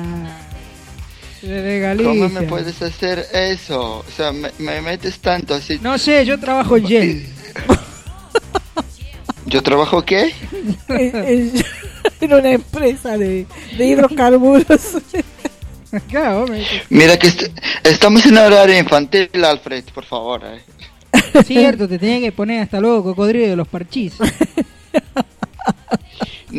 Desde 1.42 1.80
Galicia. 1.80 2.10
¿Cómo 2.12 2.30
me 2.30 2.42
puedes 2.44 2.82
hacer 2.82 3.26
eso? 3.34 4.00
O 4.00 4.06
sea, 4.16 4.32
me, 4.32 4.52
me 4.60 4.80
metes 4.82 5.20
tanto 5.20 5.56
así. 5.56 5.80
No 5.82 5.98
sé, 5.98 6.24
yo 6.26 6.40
trabajo 6.40 6.78
en 6.78 6.86
Yale. 6.88 7.26
¿Yo 9.48 9.62
trabajo 9.64 10.04
qué? 10.06 10.34
en 10.88 11.52
en 12.22 12.34
una 12.34 12.52
empresa 12.52 13.18
de, 13.18 13.46
de 13.78 13.86
hidrocarburos. 13.86 14.98
Mira 16.90 17.18
que 17.18 17.28
est- 17.28 17.50
estamos 17.84 18.26
en 18.26 18.38
horario 18.38 18.78
infantil, 18.78 19.30
Alfred, 19.44 19.84
por 19.94 20.06
favor. 20.06 20.42
eh. 20.46 21.44
Cierto, 21.44 21.88
te 21.88 21.98
tenía 22.00 22.20
que 22.20 22.32
poner 22.32 22.62
hasta 22.62 22.80
luego 22.80 23.04
cocodrilo 23.04 23.48
de 23.50 23.56
los 23.56 23.68
parchís. 23.68 24.14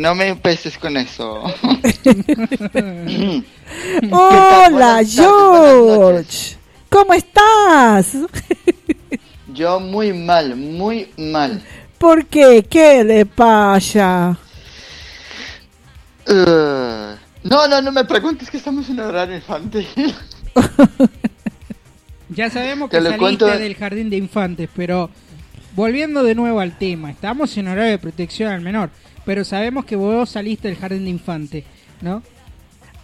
No 0.03 0.13
me 0.15 0.27
empeces 0.27 0.77
con 0.77 0.97
eso. 0.97 1.41
Hola, 4.11 5.01
George. 5.07 6.57
¿Cómo 6.89 7.13
estás? 7.13 8.17
Yo 9.53 9.79
muy 9.79 10.11
mal, 10.11 10.57
muy 10.57 11.07
mal. 11.17 11.63
¿Por 11.97 12.25
qué? 12.25 12.65
¿Qué 12.69 13.05
le 13.05 13.25
pasa? 13.25 14.37
Uh, 16.27 17.15
no, 17.47 17.67
no, 17.69 17.81
no 17.81 17.91
me 17.93 18.03
preguntes 18.03 18.49
que 18.49 18.57
estamos 18.57 18.89
en 18.89 18.99
horario 18.99 19.37
infantil. 19.37 19.87
Ya 22.27 22.49
sabemos 22.49 22.89
que 22.89 22.97
saliste 22.97 23.19
cuento- 23.19 23.45
del 23.45 23.75
jardín 23.75 24.09
de 24.09 24.17
infantes, 24.17 24.67
pero 24.75 25.09
volviendo 25.75 26.23
de 26.23 26.33
nuevo 26.33 26.59
al 26.59 26.77
tema, 26.79 27.11
estamos 27.11 27.55
en 27.57 27.67
horario 27.67 27.91
de 27.91 27.99
protección 27.99 28.51
al 28.51 28.61
menor, 28.61 28.89
pero 29.25 29.43
sabemos 29.43 29.85
que 29.85 29.95
vos 29.95 30.29
saliste 30.29 30.67
del 30.67 30.77
jardín 30.77 31.03
de 31.05 31.09
infantes, 31.11 31.63
¿no? 32.01 32.21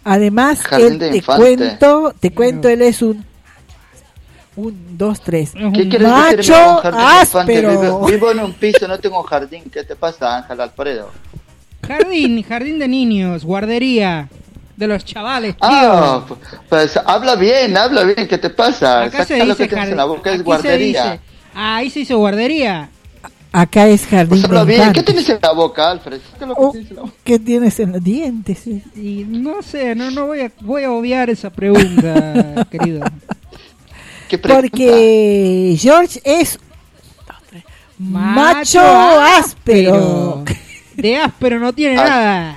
Además, 0.04 0.62
Jardín 0.62 0.92
él, 0.94 0.98
de 0.98 1.10
te 1.10 1.16
infante. 1.18 1.42
cuento, 1.42 2.14
te 2.18 2.30
cuento, 2.32 2.68
él 2.68 2.82
es 2.82 3.02
un 3.02 3.24
un, 4.56 4.98
dos, 4.98 5.20
tres. 5.20 5.52
¿Qué 5.52 5.98
Macho? 5.98 6.52
Un 6.52 6.76
jardín 6.78 7.00
de 7.00 7.06
infante. 7.06 7.08
áspero. 7.22 7.70
Vivo, 7.80 8.06
vivo 8.06 8.30
en 8.32 8.40
un 8.40 8.52
piso, 8.54 8.88
no 8.88 8.98
tengo 8.98 9.22
jardín. 9.22 9.64
¿Qué 9.72 9.84
te 9.84 9.96
pasa, 9.96 10.38
Ángel 10.38 10.60
Alfredo? 10.60 11.10
Jardín, 11.86 12.42
jardín 12.42 12.78
de 12.78 12.88
niños, 12.88 13.44
guardería 13.44 14.28
de 14.76 14.86
los 14.86 15.04
chavales, 15.04 15.54
tío. 15.56 15.62
Ah, 15.70 16.24
pues 16.68 16.96
habla 16.96 17.36
bien, 17.36 17.76
habla 17.76 18.04
bien. 18.04 18.26
¿Qué 18.26 18.38
te 18.38 18.50
pasa? 18.50 19.02
Acá 19.04 19.24
se 19.24 19.34
Saca 19.34 19.44
lo 19.44 19.54
dice 19.54 19.62
que 19.64 19.68
tienes 19.68 19.76
jardín. 19.78 19.92
en 19.92 19.96
la 19.98 20.04
boca, 20.04 20.30
es 20.30 20.38
se 20.38 20.42
guardería. 20.42 21.02
dice- 21.12 21.20
Ah, 21.54 21.76
ahí 21.76 21.90
se 21.90 22.00
hizo 22.00 22.18
guardería. 22.18 22.88
Acá 23.52 23.88
es 23.88 24.06
jardín 24.06 24.42
Pues 24.48 24.66
bien. 24.66 24.92
¿Qué 24.92 25.02
tienes 25.02 25.28
en 25.28 25.38
la 25.42 25.52
boca, 25.52 25.90
Alfred? 25.90 26.20
Lo 26.40 26.46
que 26.46 26.54
Oh, 26.56 26.70
tienes 26.72 26.90
en 26.90 26.96
la 26.96 27.02
boca. 27.02 27.14
¿Qué 27.24 27.38
tienes 27.38 27.80
en 27.80 27.92
los 27.92 28.04
dientes? 28.04 28.66
Y 28.66 29.24
no 29.28 29.62
sé, 29.62 29.94
no, 29.96 30.10
no 30.12 30.26
voy 30.28 30.40
a, 30.42 30.52
voy 30.60 30.84
a 30.84 30.92
obviar 30.92 31.30
esa 31.30 31.50
pregunta, 31.50 32.66
querido. 32.70 33.04
¿Qué 34.28 34.38
pregunta? 34.38 34.68
Porque 34.68 35.76
George 35.78 36.20
es 36.24 36.58
macho, 37.98 38.80
áspero. 38.80 40.44
De 40.94 41.16
áspero 41.16 41.58
no 41.58 41.72
tiene 41.72 41.98
Ah. 41.98 42.04
nada. 42.08 42.56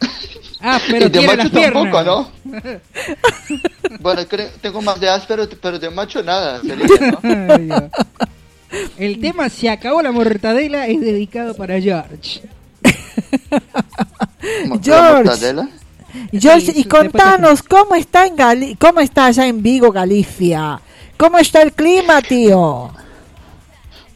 Áspero 0.64 1.06
Y 1.06 1.08
de 1.08 1.10
tiene 1.10 1.26
macho 1.26 1.38
las 1.42 1.50
piernas. 1.50 1.82
tampoco, 1.92 2.04
¿no? 2.04 2.32
Bueno, 4.00 4.22
creo- 4.28 4.48
tengo 4.60 4.80
más 4.80 4.98
de 5.00 5.08
áspero, 5.10 5.46
pero 5.60 5.78
de 5.78 5.90
macho 5.90 6.22
nada. 6.22 6.60
sería, 6.60 6.86
¿no? 7.20 7.90
El 8.98 9.20
tema 9.20 9.48
Se 9.48 9.68
acabó 9.68 10.02
la 10.02 10.12
mortadela 10.12 10.86
es 10.86 11.00
dedicado 11.00 11.54
para 11.54 11.80
George. 11.80 12.42
George. 14.82 15.24
mortadela? 15.24 15.68
George, 16.32 16.72
Sí, 16.72 16.80
y 16.80 16.84
contanos 16.84 17.62
cómo 17.62 17.94
está 17.94 18.26
en 18.26 18.36
Gali 18.36 18.76
cómo 18.76 19.00
está 19.00 19.26
allá 19.26 19.46
en 19.46 19.62
Vigo, 19.62 19.90
Galicia. 19.92 20.80
¿Cómo 21.16 21.38
está 21.38 21.62
el 21.62 21.72
clima, 21.72 22.20
tío? 22.22 22.90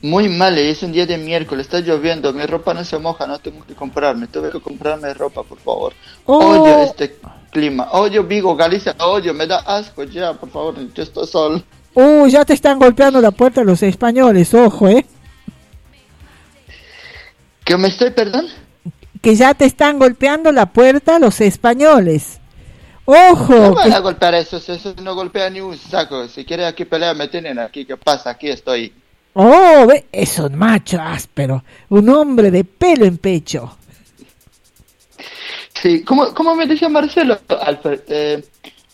Muy 0.03 0.29
mal, 0.29 0.59
y 0.59 0.69
es 0.69 0.83
un 0.83 0.93
día 0.93 1.07
de 1.07 1.19
miércoles, 1.19 1.67
está 1.67 1.81
lloviendo, 1.81 2.33
mi 2.33 2.45
ropa 2.45 2.75
no 2.75 2.85
se 2.85 2.99
moja, 2.99 3.27
no 3.27 3.39
tengo 3.39 3.65
que 3.65 3.75
comprarme, 3.75 4.27
tuve 4.27 4.51
que 4.51 4.61
comprarme 4.61 5.13
ropa, 5.15 5.43
por 5.43 5.59
favor. 5.59 5.95
Oh. 6.27 6.39
Odio 6.39 6.83
este 6.83 7.17
clima, 7.51 7.89
odio 7.93 8.23
Vigo, 8.25 8.55
Galicia, 8.55 8.95
odio, 9.01 9.33
me 9.33 9.47
da 9.47 9.59
asco 9.59 10.05
ya, 10.05 10.35
por 10.35 10.51
favor, 10.51 10.75
yo 10.93 11.03
estoy 11.03 11.27
solo. 11.27 11.63
Uh, 11.97 12.27
ya 12.27 12.45
te 12.45 12.53
están 12.53 12.79
golpeando 12.79 13.23
la 13.23 13.31
puerta 13.31 13.65
los 13.65 13.83
españoles, 13.83 14.53
ojo, 14.53 14.87
¿eh? 14.87 15.07
¿Que 17.65 17.79
me 17.79 17.89
estoy, 17.89 18.11
perdón? 18.11 18.49
Que 19.23 19.35
ya 19.35 19.55
te 19.55 19.65
están 19.65 19.99
golpeando 19.99 20.53
la 20.53 20.67
puerta 20.67 21.19
los 21.19 21.41
españoles. 21.41 22.39
Ojo. 23.07 23.55
No 23.55 23.75
van 23.75 23.95
a 23.95 24.01
golpear 24.01 24.35
eso, 24.35 24.59
eso 24.59 24.95
no 25.03 25.15
golpea 25.15 25.49
ni 25.49 25.63
un 25.63 25.79
saco, 25.79 26.29
si 26.29 26.45
quieren 26.45 26.67
aquí 26.67 26.85
pelear 26.85 27.17
me 27.17 27.29
tienen 27.29 27.59
aquí, 27.59 27.87
¿qué 27.87 27.97
pasa? 27.97 28.29
Aquí 28.29 28.51
estoy. 28.51 28.93
Oh, 29.33 29.89
es 30.13 30.39
un 30.39 30.55
macho 30.55 31.01
áspero, 31.01 31.65
un 31.89 32.11
hombre 32.11 32.51
de 32.51 32.65
pelo 32.65 33.07
en 33.07 33.17
pecho. 33.17 33.75
Sí, 35.81 36.03
¿cómo, 36.03 36.35
cómo 36.35 36.55
me 36.55 36.67
decía 36.67 36.91
Marcelo? 36.91 37.39
Alfred, 37.63 38.01
eh, 38.09 38.45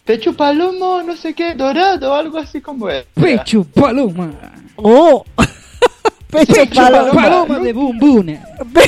pecho 0.04 0.34
palomo, 0.36 1.02
no 1.02 1.16
sé 1.16 1.34
qué, 1.34 1.54
dorado, 1.54 2.14
algo 2.14 2.38
así 2.38 2.60
como 2.60 2.88
es. 2.88 3.04
Pecho 3.14 3.64
paloma. 3.64 4.30
Oh, 4.76 5.24
pecho, 6.30 6.54
Pecho 6.54 6.74
paloma. 6.74 7.12
paloma 7.22 7.58
de 7.58 7.72
bumbuna. 7.72 8.44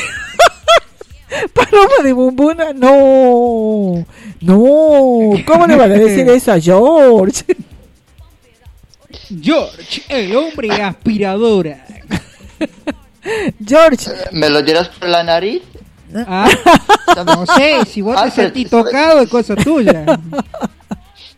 Paloma 1.53 1.95
de 2.05 2.13
bumbuna, 2.13 2.73
no, 2.73 4.07
no, 4.41 5.33
¿cómo 5.45 5.67
le 5.67 5.75
van 5.75 5.91
a 5.91 5.95
decir 5.97 6.29
eso 6.29 6.53
a 6.53 6.61
George? 6.61 7.45
George, 9.43 10.03
el 10.09 10.37
hombre 10.37 10.71
aspiradora. 10.71 11.85
George, 13.67 14.11
¿Me 14.31 14.49
lo 14.49 14.63
dirás 14.63 14.89
por 14.91 15.09
la 15.09 15.25
nariz? 15.25 15.63
Ah, 16.15 16.49
no 17.27 17.47
sé, 17.47 17.85
si 17.87 18.01
vos 18.01 18.15
te 18.15 18.23
Alfred, 18.23 18.45
sentís 18.45 18.71
tocado 18.71 19.21
es 19.23 19.29
cosa 19.29 19.57
tuya. 19.57 20.05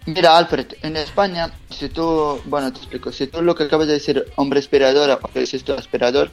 Mira, 0.07 0.36
Alfred, 0.36 0.67
en 0.83 0.97
España, 0.97 1.51
si 1.68 1.89
tú, 1.89 2.39
bueno, 2.44 2.73
te 2.73 2.78
explico, 2.78 3.10
si 3.10 3.26
tú 3.26 3.43
lo 3.43 3.55
que 3.57 3.65
acabas 3.65 3.89
de 3.89 3.94
decir, 3.94 4.25
hombre 4.36 4.60
aspirador, 4.60 5.18
o 5.20 5.28
que 5.28 5.41
dices 5.41 5.65
tú 5.65 5.73
aspirador, 5.73 6.31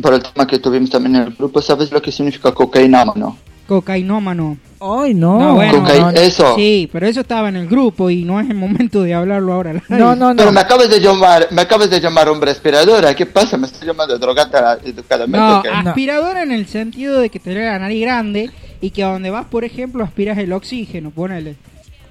por 0.00 0.14
el 0.14 0.22
tema 0.22 0.46
que 0.46 0.58
tuvimos 0.58 0.88
también 0.90 1.16
en 1.16 1.22
el 1.24 1.34
grupo, 1.34 1.60
¿sabes 1.60 1.92
lo 1.92 2.00
que 2.00 2.10
significa 2.10 2.52
cocainómano? 2.52 3.36
Cocainómano. 3.68 4.56
Ay, 4.80 5.14
no. 5.14 5.38
No, 5.38 5.54
bueno, 5.54 6.10
eso. 6.10 6.56
Sí, 6.56 6.88
pero 6.92 7.06
eso 7.06 7.20
estaba 7.20 7.48
en 7.50 7.56
el 7.56 7.68
grupo 7.68 8.10
y 8.10 8.24
no 8.24 8.40
es 8.40 8.48
el 8.50 8.56
momento 8.56 9.02
de 9.02 9.14
hablarlo 9.14 9.52
ahora. 9.52 9.70
aire. 9.70 9.82
No, 9.88 10.16
no, 10.16 10.34
Pero 10.34 10.46
no. 10.46 10.52
me 10.52 10.60
acabas 10.60 10.88
de 10.90 10.98
llamar, 10.98 11.48
me 11.50 11.62
acabas 11.62 11.88
de 11.90 12.00
llamar 12.00 12.28
hombre 12.28 12.50
aspiradora, 12.50 13.14
¿qué 13.14 13.26
pasa? 13.26 13.56
¿Me 13.56 13.66
estás 13.66 13.82
llamando 13.82 14.18
drogata 14.18 14.78
educadamente? 14.84 15.68
No, 15.70 15.88
aspiradora 15.90 16.42
en 16.42 16.50
el 16.50 16.66
sentido 16.66 17.20
de 17.20 17.28
que 17.28 17.38
tenés 17.38 17.64
la 17.66 17.78
nariz 17.78 18.00
grande 18.00 18.50
y 18.80 18.90
que 18.90 19.04
a 19.04 19.12
donde 19.12 19.30
vas, 19.30 19.46
por 19.46 19.64
ejemplo, 19.64 20.02
aspiras 20.02 20.38
el 20.38 20.52
oxígeno, 20.52 21.10
ponele. 21.10 21.56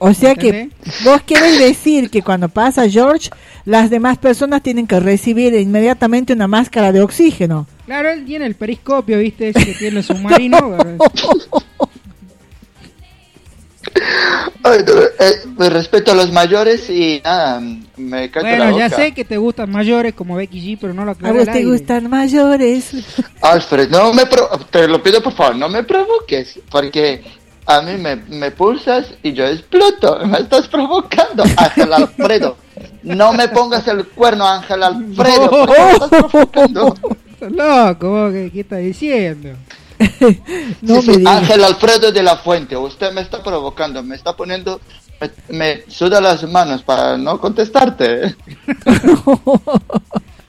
O 0.04 0.16
sea 0.16 0.34
que 0.34 0.70
vos 1.04 1.22
querés 1.22 1.60
decir 1.60 2.10
que 2.10 2.24
cuando 2.24 2.50
pasa 2.50 2.90
George, 2.90 3.30
las 3.66 3.92
demás 3.92 4.18
personas 4.18 4.64
tienen 4.64 4.88
que 4.88 5.00
recibir 5.00 5.54
inmediatamente 5.54 6.34
una 6.34 6.48
máscara 6.48 6.92
de 6.92 7.02
oxígeno. 7.04 7.68
Claro, 7.86 8.10
él 8.10 8.26
tiene 8.26 8.48
el 8.48 8.56
periscopio, 8.56 9.20
¿viste? 9.20 9.50
Ese 9.50 9.64
que 9.64 9.74
tiene 9.74 10.00
el 10.00 10.04
submarino. 10.04 10.58
Ay, 14.64 14.80
eh, 15.20 15.70
respeto 15.70 16.12
a 16.12 16.16
los 16.16 16.32
mayores 16.32 16.90
y 16.90 17.20
nada, 17.24 17.62
me 17.98 18.30
cago 18.32 18.48
la 18.48 18.58
Bueno, 18.58 18.78
ya 18.78 18.90
sé 18.90 19.12
que 19.12 19.26
te 19.26 19.38
gustan 19.38 19.72
mayores 19.72 20.14
como 20.14 20.36
Becky 20.36 20.62
G, 20.62 20.78
pero 20.80 20.94
no 20.94 21.04
lo 21.04 21.12
A 21.12 21.14
aclaro 21.14 21.36
vos 21.36 21.48
al 21.48 21.54
te 21.54 21.60
aire. 21.60 21.72
gustan 21.72 22.10
mayores. 22.10 22.92
Alfred, 23.42 23.90
no 23.90 24.14
me 24.14 24.26
pro- 24.28 24.50
te 24.70 24.88
lo 24.88 25.02
pido 25.02 25.22
por 25.22 25.34
favor, 25.34 25.56
no 25.56 25.68
me 25.68 25.84
provoques, 25.84 26.60
porque 26.70 27.24
a 27.66 27.82
mí 27.82 27.94
me, 27.98 28.16
me 28.16 28.52
pulsas 28.52 29.14
y 29.24 29.34
yo 29.34 29.46
exploto, 29.46 30.20
me 30.26 30.40
estás 30.40 30.68
provocando, 30.68 31.44
Ángel 31.58 31.94
Alfredo. 31.94 32.58
No 33.04 33.34
me 33.34 33.48
pongas 33.50 33.88
el 33.88 34.06
cuerno, 34.08 34.48
Ángel 34.48 34.84
Alfredo, 34.84 35.50
porque 35.50 35.80
me 35.82 35.92
estás 35.92 36.10
provocando. 36.10 36.96
Loco, 37.50 38.10
vos, 38.10 38.34
¿qué, 38.34 38.52
qué 38.54 38.60
estás 38.62 38.80
diciendo? 38.80 39.50
No 40.82 41.00
Sí, 41.02 41.08
me 41.08 41.14
sí, 41.14 41.20
digas. 41.20 41.38
Ángel 41.38 41.64
Alfredo 41.64 42.12
de 42.12 42.24
la 42.24 42.38
Fuente, 42.38 42.76
usted 42.76 43.12
me 43.14 43.22
está 43.22 43.44
provocando, 43.44 44.02
me 44.02 44.16
está 44.16 44.36
poniendo, 44.36 44.82
me, 45.20 45.32
me 45.50 45.84
suda 45.88 46.20
las 46.20 46.44
manos 46.50 46.82
para 46.82 47.18
no 47.18 47.40
contestarte. 47.40 48.36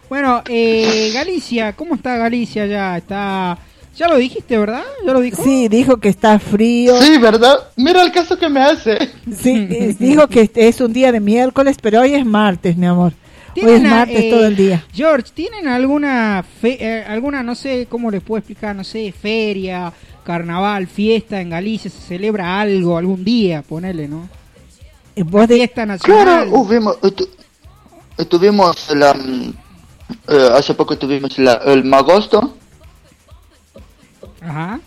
Bueno, 0.08 0.42
eh, 0.48 1.10
Galicia, 1.14 1.74
¿cómo 1.74 1.94
está 1.94 2.16
Galicia 2.16 2.66
ya? 2.66 2.96
Está... 2.98 3.58
Ya 3.96 4.08
lo 4.08 4.16
dijiste, 4.16 4.56
¿verdad? 4.58 4.82
¿Ya 5.06 5.12
lo 5.12 5.20
dijo? 5.20 5.42
Sí, 5.44 5.68
dijo 5.68 5.98
que 5.98 6.08
está 6.08 6.38
frío. 6.38 7.00
Sí, 7.02 7.18
¿verdad? 7.18 7.56
Mira 7.76 8.02
el 8.02 8.10
caso 8.10 8.38
que 8.38 8.48
me 8.48 8.60
hace. 8.62 8.96
Sí, 9.40 9.66
eh, 9.70 9.94
dijo 9.98 10.26
que 10.28 10.50
es 10.54 10.80
un 10.80 10.92
día 10.92 11.12
de 11.12 11.20
miércoles, 11.20 11.76
pero 11.80 12.00
hoy 12.00 12.14
es 12.14 12.24
martes, 12.24 12.76
mi 12.76 12.86
amor. 12.86 13.12
Hoy 13.54 13.60
es 13.60 13.64
¿Tienen, 13.66 13.90
martes 13.90 14.16
eh, 14.18 14.30
todo 14.30 14.46
el 14.46 14.56
día. 14.56 14.84
George, 14.94 15.30
¿tienen 15.34 15.68
alguna, 15.68 16.42
fe- 16.62 16.78
eh, 16.80 17.04
alguna, 17.06 17.42
no 17.42 17.54
sé 17.54 17.86
cómo 17.86 18.10
les 18.10 18.22
puedo 18.22 18.38
explicar, 18.38 18.74
no 18.74 18.82
sé, 18.82 19.12
feria, 19.12 19.92
carnaval, 20.24 20.86
fiesta 20.86 21.38
en 21.42 21.50
Galicia? 21.50 21.90
¿Se 21.90 22.00
celebra 22.00 22.60
algo 22.62 22.96
algún 22.96 23.22
día? 23.24 23.60
Ponele, 23.60 24.08
¿no? 24.08 24.26
Vos 25.16 25.46
de- 25.48 25.56
Fiesta 25.56 25.84
nacional. 25.84 26.24
Claro, 26.24 26.50
hubimos, 26.58 26.98
tu- 27.14 27.28
tuvimos 28.26 28.88
la, 28.94 29.12
mm, 29.12 29.52
eh, 30.28 30.48
hace 30.54 30.72
poco 30.72 30.96
tuvimos 30.96 31.38
la, 31.38 31.60
el 31.66 31.84
magosto. 31.84 32.56
Ajá. 34.42 34.80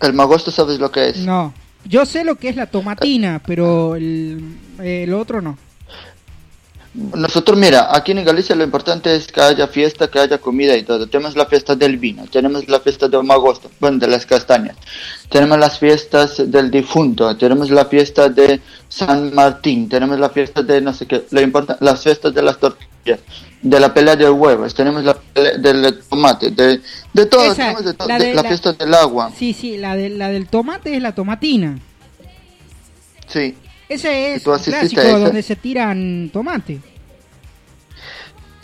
El 0.00 0.12
magosto, 0.14 0.50
¿sabes 0.50 0.78
lo 0.78 0.90
que 0.90 1.08
es? 1.10 1.18
No. 1.18 1.54
Yo 1.84 2.06
sé 2.06 2.24
lo 2.24 2.36
que 2.36 2.48
es 2.48 2.56
la 2.56 2.66
tomatina, 2.66 3.40
pero 3.44 3.96
el, 3.96 4.56
el 4.80 5.12
otro 5.14 5.40
no. 5.40 5.58
Nosotros, 6.94 7.56
mira, 7.56 7.88
aquí 7.96 8.12
en 8.12 8.22
Galicia 8.22 8.54
lo 8.54 8.64
importante 8.64 9.16
es 9.16 9.26
que 9.26 9.40
haya 9.40 9.66
fiesta, 9.66 10.08
que 10.08 10.18
haya 10.18 10.36
comida 10.36 10.76
y 10.76 10.82
todo. 10.82 11.06
Tenemos 11.06 11.34
la 11.36 11.46
fiesta 11.46 11.74
del 11.74 11.96
vino, 11.96 12.24
tenemos 12.26 12.68
la 12.68 12.80
fiesta 12.80 13.08
del 13.08 13.24
magosto, 13.24 13.70
bueno, 13.80 13.98
de 13.98 14.08
las 14.08 14.26
castañas. 14.26 14.76
Tenemos 15.30 15.58
las 15.58 15.78
fiestas 15.78 16.50
del 16.50 16.70
difunto, 16.70 17.34
tenemos 17.38 17.70
la 17.70 17.86
fiesta 17.86 18.28
de 18.28 18.60
San 18.90 19.34
Martín, 19.34 19.88
tenemos 19.88 20.18
la 20.18 20.28
fiesta 20.28 20.62
de 20.62 20.82
no 20.82 20.92
sé 20.92 21.06
qué, 21.06 21.24
lo 21.30 21.40
importa, 21.40 21.78
las 21.80 22.02
fiestas 22.02 22.34
de 22.34 22.42
las 22.42 22.58
tortillas, 22.58 22.91
de 23.04 23.80
la 23.80 23.92
pelea 23.94 24.16
de 24.16 24.28
huevos, 24.30 24.74
tenemos 24.74 25.04
la 25.04 25.14
pelea 25.14 25.58
del 25.58 26.02
tomate, 26.08 26.50
de, 26.50 26.80
de 27.12 27.26
todo, 27.26 27.44
Esa, 27.44 27.54
tenemos 27.56 27.84
de 27.84 27.94
todo, 27.94 28.08
la 28.08 28.18
de- 28.18 28.26
de 28.26 28.34
la 28.34 28.42
la- 28.42 28.48
fiesta 28.48 28.72
del 28.72 28.94
agua, 28.94 29.32
Sí, 29.36 29.52
sí, 29.52 29.76
la, 29.76 29.96
de, 29.96 30.08
la 30.10 30.28
del 30.30 30.48
tomate 30.48 30.94
es 30.96 31.02
la 31.02 31.14
tomatina. 31.14 31.78
sí. 33.26 33.56
Ese 33.88 34.34
es 34.34 34.42
¿Tú 34.42 34.52
un 34.52 34.58
clásico 34.58 35.00
a 35.02 35.18
donde 35.18 35.42
se 35.42 35.54
tiran 35.54 36.30
tomate. 36.32 36.80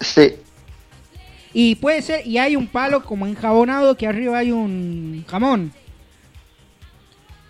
Sí, 0.01 0.37
Y 1.53 1.75
puede 1.77 2.01
ser, 2.03 2.27
y 2.27 2.39
hay 2.39 2.57
un 2.57 2.67
palo 2.69 3.05
como 3.05 3.27
enjabonado 3.27 3.97
que 3.97 4.07
arriba 4.07 4.39
hay 4.39 4.53
un 4.53 5.25
jamón. 5.29 5.73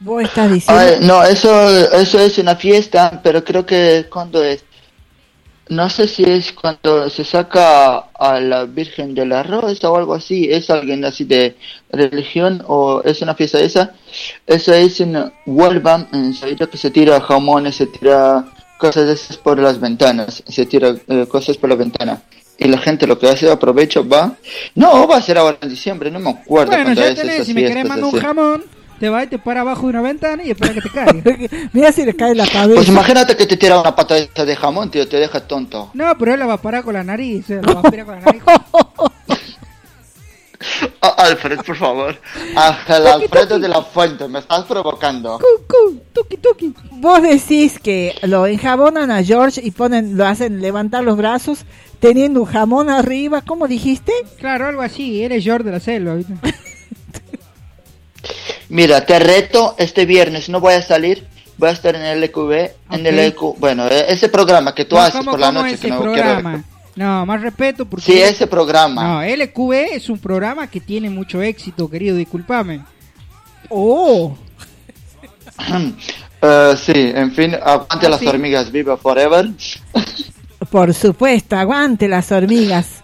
Vos 0.00 0.22
estás 0.22 0.50
diciendo. 0.52 0.80
Ay, 0.82 0.96
no, 1.06 1.22
eso, 1.24 1.68
eso 1.94 2.18
es 2.20 2.38
una 2.38 2.56
fiesta, 2.56 3.20
pero 3.22 3.44
creo 3.44 3.66
que 3.66 4.06
cuando 4.10 4.42
es, 4.42 4.64
no 5.68 5.90
sé 5.90 6.08
si 6.08 6.24
es 6.24 6.52
cuando 6.52 7.10
se 7.10 7.24
saca 7.24 7.98
a 7.98 8.40
la 8.40 8.64
Virgen 8.64 9.14
del 9.14 9.32
Arroz 9.32 9.82
o 9.84 9.96
algo 9.96 10.14
así, 10.14 10.48
es 10.50 10.70
alguien 10.70 11.04
así 11.04 11.24
de 11.24 11.56
religión 11.90 12.62
o 12.66 13.02
es 13.04 13.22
una 13.22 13.34
fiesta 13.34 13.60
esa, 13.60 13.94
eso 14.46 14.72
es 14.72 15.00
en 15.00 15.32
Huelva, 15.46 16.06
en 16.12 16.34
Sevilla 16.34 16.66
que 16.66 16.78
se 16.78 16.90
tira 16.90 17.20
jamones, 17.20 17.76
se 17.76 17.86
tira 17.86 18.44
cosas 18.78 19.06
de 19.06 19.12
esas 19.14 19.36
por 19.36 19.58
las 19.58 19.80
ventanas, 19.80 20.42
se 20.46 20.64
tira 20.64 20.94
eh, 21.08 21.26
cosas 21.28 21.56
por 21.56 21.68
la 21.68 21.76
ventana. 21.76 22.22
Y 22.60 22.66
la 22.66 22.78
gente 22.78 23.06
lo 23.06 23.20
que 23.20 23.28
hace, 23.28 23.48
aprovecha, 23.48 24.00
va. 24.00 24.34
No, 24.74 25.06
va 25.06 25.18
a 25.18 25.22
ser 25.22 25.38
ahora 25.38 25.58
en 25.60 25.68
diciembre, 25.68 26.10
no 26.10 26.18
me 26.18 26.30
acuerdo 26.30 26.72
Bueno, 26.72 26.86
cuándo 26.86 27.00
ya 27.00 27.08
es 27.10 27.14
tenés, 27.14 27.34
esas 27.34 27.46
si 27.46 27.54
me 27.54 27.60
querés 27.60 27.74
fiestas 27.74 28.00
mandar 28.00 28.14
un 28.14 28.20
jamón, 28.20 28.64
te 28.98 29.08
vas 29.08 29.24
y 29.24 29.26
te 29.28 29.38
para 29.38 29.60
abajo 29.60 29.82
de 29.82 29.88
una 29.88 30.02
ventana 30.02 30.42
y 30.44 30.50
espera 30.50 30.74
que 30.74 30.80
te 30.80 30.90
caiga. 30.90 31.22
Mira 31.72 31.92
si 31.92 32.04
le 32.04 32.14
cae 32.14 32.34
la 32.34 32.46
cabeza. 32.46 32.76
Pues 32.76 32.88
imagínate 32.88 33.36
que 33.36 33.46
te 33.46 33.56
tira 33.56 33.80
una 33.80 33.94
patadita 33.94 34.44
de 34.44 34.56
jamón, 34.56 34.90
tío, 34.90 35.08
te 35.08 35.16
deja 35.18 35.46
tonto. 35.46 35.90
No, 35.94 36.16
pero 36.18 36.34
él 36.34 36.40
la 36.40 36.46
va 36.46 36.54
a 36.54 36.62
parar 36.62 36.84
con 36.84 36.94
la 36.94 37.04
nariz, 37.04 37.48
eh, 37.50 37.60
la 37.62 37.74
va 37.74 37.80
a 37.80 37.82
aspirar 37.82 38.06
con 38.06 38.14
la 38.16 38.20
nariz. 38.20 38.42
Ah, 41.00 41.14
Alfred, 41.18 41.60
por 41.60 41.76
favor. 41.76 42.16
Ángel 42.56 43.06
Alfredo 43.06 43.58
de 43.60 43.68
la 43.68 43.82
Fuente, 43.82 44.26
me 44.26 44.40
estás 44.40 44.64
provocando. 44.64 45.38
Vos 46.90 47.22
decís 47.22 47.78
que 47.78 48.14
lo 48.22 48.46
enjabonan 48.46 49.10
a 49.10 49.22
George 49.22 49.60
y 49.62 49.70
ponen, 49.70 50.16
lo 50.16 50.26
hacen 50.26 50.60
levantar 50.60 51.04
los 51.04 51.16
brazos 51.16 51.64
teniendo 52.00 52.40
un 52.40 52.46
jamón 52.46 52.90
arriba, 52.90 53.42
¿cómo 53.42 53.68
dijiste? 53.68 54.12
Claro, 54.38 54.66
algo 54.66 54.82
así, 54.82 55.22
eres 55.22 55.44
George 55.44 55.64
de 55.64 55.70
la 55.70 55.80
selva, 55.80 56.14
¿viste? 56.14 56.34
Mira, 58.68 59.04
te 59.06 59.18
reto 59.18 59.74
este 59.78 60.04
viernes, 60.06 60.48
no 60.48 60.60
voy 60.60 60.74
a 60.74 60.82
salir, 60.82 61.26
voy 61.56 61.70
a 61.70 61.72
estar 61.72 61.94
en 61.96 62.02
el 62.02 62.22
EQV, 62.24 62.52
en 62.90 63.06
el 63.06 63.18
EQ, 63.18 63.58
bueno, 63.58 63.86
eh, 63.88 64.04
ese 64.08 64.28
programa 64.28 64.74
que 64.74 64.84
tú 64.84 64.96
No, 64.96 65.02
haces 65.02 65.18
¿cómo- 65.20 65.30
por 65.32 65.40
la 65.40 65.46
cómo 65.48 65.60
noche, 65.62 65.74
ese 65.74 65.82
que 65.86 65.88
no 65.94 66.00
programa? 66.02 66.50
quiero... 66.50 66.64
No, 66.96 67.24
más 67.26 67.40
respeto 67.40 67.86
porque... 67.86 68.04
Sí, 68.06 68.20
ese 68.20 68.46
programa. 68.48 69.02
No, 69.02 69.22
LQV 69.22 69.72
es 69.94 70.08
un 70.10 70.18
programa 70.18 70.66
que 70.68 70.80
tiene 70.80 71.08
mucho 71.08 71.40
éxito, 71.40 71.88
querido, 71.88 72.16
discúlpame. 72.16 72.80
Oh. 73.68 74.36
Eh, 76.40 76.74
sí, 76.80 76.92
en 76.94 77.32
fin, 77.32 77.56
aguante 77.56 78.06
Ah, 78.06 78.10
las 78.10 78.20
sí. 78.20 78.28
hormigas, 78.28 78.70
viva 78.70 78.96
forever. 78.96 79.48
Por 80.70 80.94
supuesto, 80.94 81.56
aguante 81.56 82.06
las 82.06 82.30
hormigas. 82.30 83.02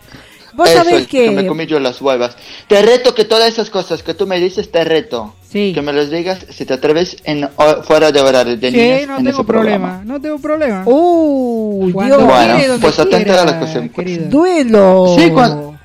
Vos 0.55 0.69
Eso 0.69 0.79
sabés 0.85 1.03
es, 1.03 1.07
que... 1.09 1.31
me 1.31 1.43
que... 1.43 1.49
comí 1.49 1.67
yo 1.67 1.81
las 1.81 2.01
huevas. 2.01 2.37
Te 2.69 2.81
reto 2.83 3.15
que 3.15 3.25
todas 3.25 3.49
esas 3.49 3.71
cosas 3.71 4.03
que 4.03 4.15
tú 4.15 4.27
me 4.27 4.39
dices, 4.39 4.71
te 4.71 4.85
reto. 4.85 5.35
Sí. 5.51 5.73
Que 5.75 5.83
me 5.83 5.93
las 5.93 6.11
digas 6.11 6.47
si 6.51 6.65
te 6.65 6.75
atreves 6.75 7.17
en 7.25 7.45
o- 7.45 7.83
fuera 7.83 8.13
de 8.13 8.21
horario 8.21 8.57
de 8.57 8.71
Sí, 8.71 8.77
niños 8.77 9.09
no 9.09 9.17
en 9.19 9.25
tengo 9.25 9.39
ese 9.39 9.45
programa. 9.47 9.89
problema, 9.99 10.05
no 10.05 10.21
tengo 10.21 10.39
problema. 10.39 10.83
Uh, 10.87 11.91
Cuando 11.93 12.17
Dios. 12.19 12.27
Bueno, 12.29 12.57
quiere, 12.57 12.79
pues 12.79 12.99
atenta 12.99 13.25
quiera, 13.25 13.43
a 13.43 13.45
las 13.47 13.55
cosas. 13.55 13.91
querido. 13.91 14.27
Duelo. 14.29 15.17
Sí, 15.19 15.31
cuando- 15.31 15.79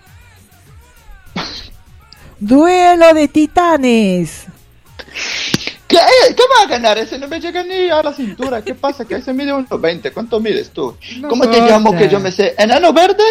Duelo 2.39 3.13
de 3.13 3.27
titanes. 3.27 4.45
¿Qué, 5.87 5.97
¿Qué 5.97 6.43
va 6.57 6.63
a 6.65 6.67
ganar? 6.69 6.97
Ese 6.99 7.17
no 7.17 7.27
me 7.27 7.39
llega 7.39 7.63
ni 7.63 7.89
a 7.89 8.03
la 8.03 8.13
cintura. 8.13 8.61
¿Qué 8.63 8.75
pasa? 8.75 9.05
Que 9.05 9.15
ese 9.15 9.33
mide 9.33 9.51
1.20. 9.53 10.13
¿Cuánto 10.13 10.39
mides 10.39 10.69
tú? 10.69 10.95
No 11.19 11.27
¿Cómo 11.29 11.43
te 11.49 11.57
importa. 11.57 11.73
llamo 11.73 11.97
que 11.97 12.07
yo 12.07 12.19
me 12.19 12.31
sé? 12.31 12.53
¿Enano 12.57 12.93
verde? 12.93 13.23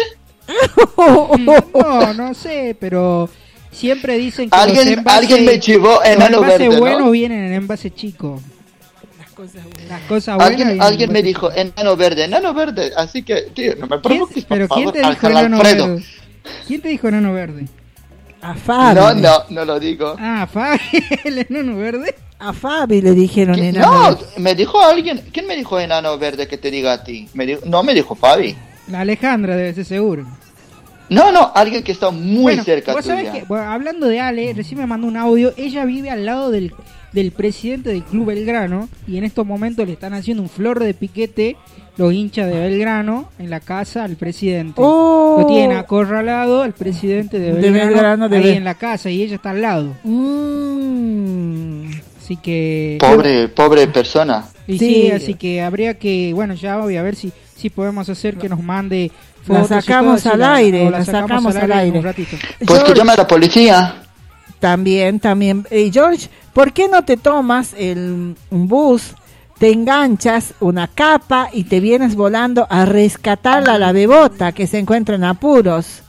No, 1.39 2.13
no 2.13 2.33
sé, 2.33 2.75
pero 2.79 3.29
siempre 3.71 4.17
dicen 4.17 4.49
que 4.49 4.57
los 4.57 4.65
Alguien, 4.65 4.87
envases, 4.99 5.19
alguien 5.21 5.45
me 5.45 5.59
chivó 5.59 5.95
los 5.95 6.05
enano 6.05 6.37
envases 6.37 6.59
verde, 6.59 6.79
buenos 6.79 6.99
¿no? 7.01 7.11
vienen 7.11 7.45
en 7.45 7.53
envase 7.53 7.91
chico. 7.91 8.41
Las 9.17 9.29
cosas 9.31 9.63
buenas. 9.63 9.89
Las 9.89 10.01
cosas 10.01 10.35
buenas 10.35 10.49
Alguien, 10.51 10.69
en 10.71 10.81
alguien 10.81 11.11
me 11.11 11.23
dijo 11.23 11.51
enano 11.51 11.95
verde, 11.95 12.23
enano 12.25 12.53
verde. 12.53 12.91
Así 12.97 13.23
que, 13.23 13.43
tío, 13.53 13.75
no 13.77 13.87
me 13.87 13.99
provoques, 13.99 14.43
por 14.45 14.57
Pero 14.57 14.67
¿quién 14.69 14.85
favor. 14.89 14.93
te 15.01 15.09
dijo 15.09 15.27
enano 15.27 15.57
Alfredo. 15.57 15.87
verde? 15.87 16.05
¿Quién 16.67 16.81
te 16.81 16.89
dijo 16.89 17.07
enano 17.07 17.33
verde? 17.33 17.65
A 18.41 18.55
Fabio. 18.55 19.01
No, 19.01 19.13
no, 19.15 19.43
no 19.49 19.65
lo 19.65 19.79
digo. 19.79 20.15
Ah, 20.17 20.47
Fabi, 20.51 20.79
el 21.25 21.39
enano 21.49 21.77
verde. 21.77 22.15
A 22.39 22.53
Fabi 22.53 23.01
le 23.01 23.11
dijeron 23.11 23.55
¿Quién- 23.55 23.75
enano. 23.75 24.11
No, 24.11 24.17
me 24.37 24.55
dijo 24.55 24.81
alguien. 24.81 25.21
¿Quién 25.33 25.45
me 25.45 25.55
dijo 25.57 25.77
enano 25.79 26.17
verde 26.17 26.47
que 26.47 26.57
te 26.57 26.71
diga 26.71 26.93
a 26.93 27.03
ti? 27.03 27.27
Me 27.33 27.45
dijo- 27.45 27.61
no 27.65 27.83
me 27.83 27.93
dijo 27.93 28.15
Fabi. 28.15 28.55
La 28.89 29.01
Alejandra 29.01 29.55
debe 29.55 29.73
ser 29.73 29.85
seguro. 29.85 30.25
No, 31.09 31.31
no, 31.31 31.51
alguien 31.55 31.81
que 31.83 31.91
está 31.91 32.11
muy 32.11 32.43
Bueno, 32.43 32.63
cerca 32.63 32.93
vos 32.93 33.03
sabés 33.03 33.29
tuya. 33.29 33.39
que, 33.41 33.45
bueno, 33.47 33.71
hablando 33.71 34.07
de 34.07 34.19
Ale, 34.19 34.53
recién 34.53 34.79
me 34.79 34.85
mandó 34.85 35.07
un 35.07 35.17
audio. 35.17 35.53
Ella 35.57 35.83
vive 35.85 36.11
al 36.11 36.23
lado 36.25 36.51
del, 36.51 36.71
del 37.13 37.31
presidente 37.31 37.89
del 37.89 38.03
Club 38.03 38.27
Belgrano 38.27 38.87
y 39.07 39.17
en 39.17 39.23
estos 39.23 39.43
momentos 39.45 39.87
le 39.87 39.93
están 39.93 40.13
haciendo 40.13 40.43
un 40.43 40.49
flor 40.49 40.79
de 40.83 40.93
piquete 40.93 41.55
los 41.97 42.13
hinchas 42.13 42.47
de 42.47 42.59
Belgrano 42.59 43.29
en 43.39 43.49
la 43.49 43.59
casa 43.59 44.03
al 44.03 44.17
presidente. 44.17 44.73
Oh. 44.77 45.37
Lo 45.41 45.47
tienen 45.47 45.75
acorralado 45.77 46.61
al 46.61 46.73
presidente 46.73 47.39
de 47.39 47.53
De 47.53 47.71
Belgrano, 47.71 47.89
Belgrano, 47.91 48.29
de 48.29 48.37
ahí 48.37 48.43
Bel- 48.43 48.57
en 48.57 48.63
la 48.63 48.75
casa 48.75 49.09
y 49.09 49.23
ella 49.23 49.35
está 49.35 49.49
al 49.49 49.61
lado. 49.63 49.95
Mm. 50.03 51.89
Así 52.21 52.37
que... 52.37 52.97
Pobre, 52.99 53.47
pobre 53.49 53.87
persona. 53.87 54.45
Y 54.67 54.77
Sí. 54.77 54.85
sí, 55.05 55.11
así 55.11 55.33
que 55.33 55.61
habría 55.61 55.95
que, 55.97 56.31
bueno, 56.33 56.53
ya 56.53 56.77
voy 56.77 56.95
a 56.97 57.01
ver 57.01 57.15
si, 57.15 57.31
si 57.59 57.69
podemos 57.69 58.07
hacer 58.09 58.37
que 58.37 58.49
nos 58.49 58.61
mande 58.63 59.11
La 59.47 59.61
y 59.61 59.65
sacamos 59.67 60.23
todo, 60.23 60.33
al 60.33 60.39
la- 60.39 60.55
aire, 60.55 60.89
la 60.89 61.05
sacamos 61.05 61.55
al 61.55 61.71
aire. 61.71 61.97
un 61.99 62.03
ratito. 62.05 62.37
Pues 62.59 62.67
que 62.67 62.75
George, 62.85 62.93
llame 62.95 63.11
a 63.13 63.17
la 63.17 63.27
policía. 63.27 63.95
También, 64.59 65.19
también. 65.19 65.65
Eh, 65.71 65.89
George, 65.93 66.29
¿por 66.53 66.73
qué 66.73 66.87
no 66.89 67.03
te 67.03 67.15
tomas 67.17 67.73
el, 67.77 68.35
un 68.49 68.67
bus, 68.67 69.13
te 69.57 69.71
enganchas 69.71 70.53
una 70.59 70.87
capa 70.87 71.49
y 71.53 71.63
te 71.65 71.79
vienes 71.79 72.15
volando 72.15 72.67
a 72.69 72.85
rescatar 72.85 73.69
a 73.69 73.77
la 73.77 73.91
bebota 73.91 74.51
que 74.51 74.67
se 74.67 74.79
encuentra 74.79 75.15
en 75.15 75.23
apuros? 75.23 76.01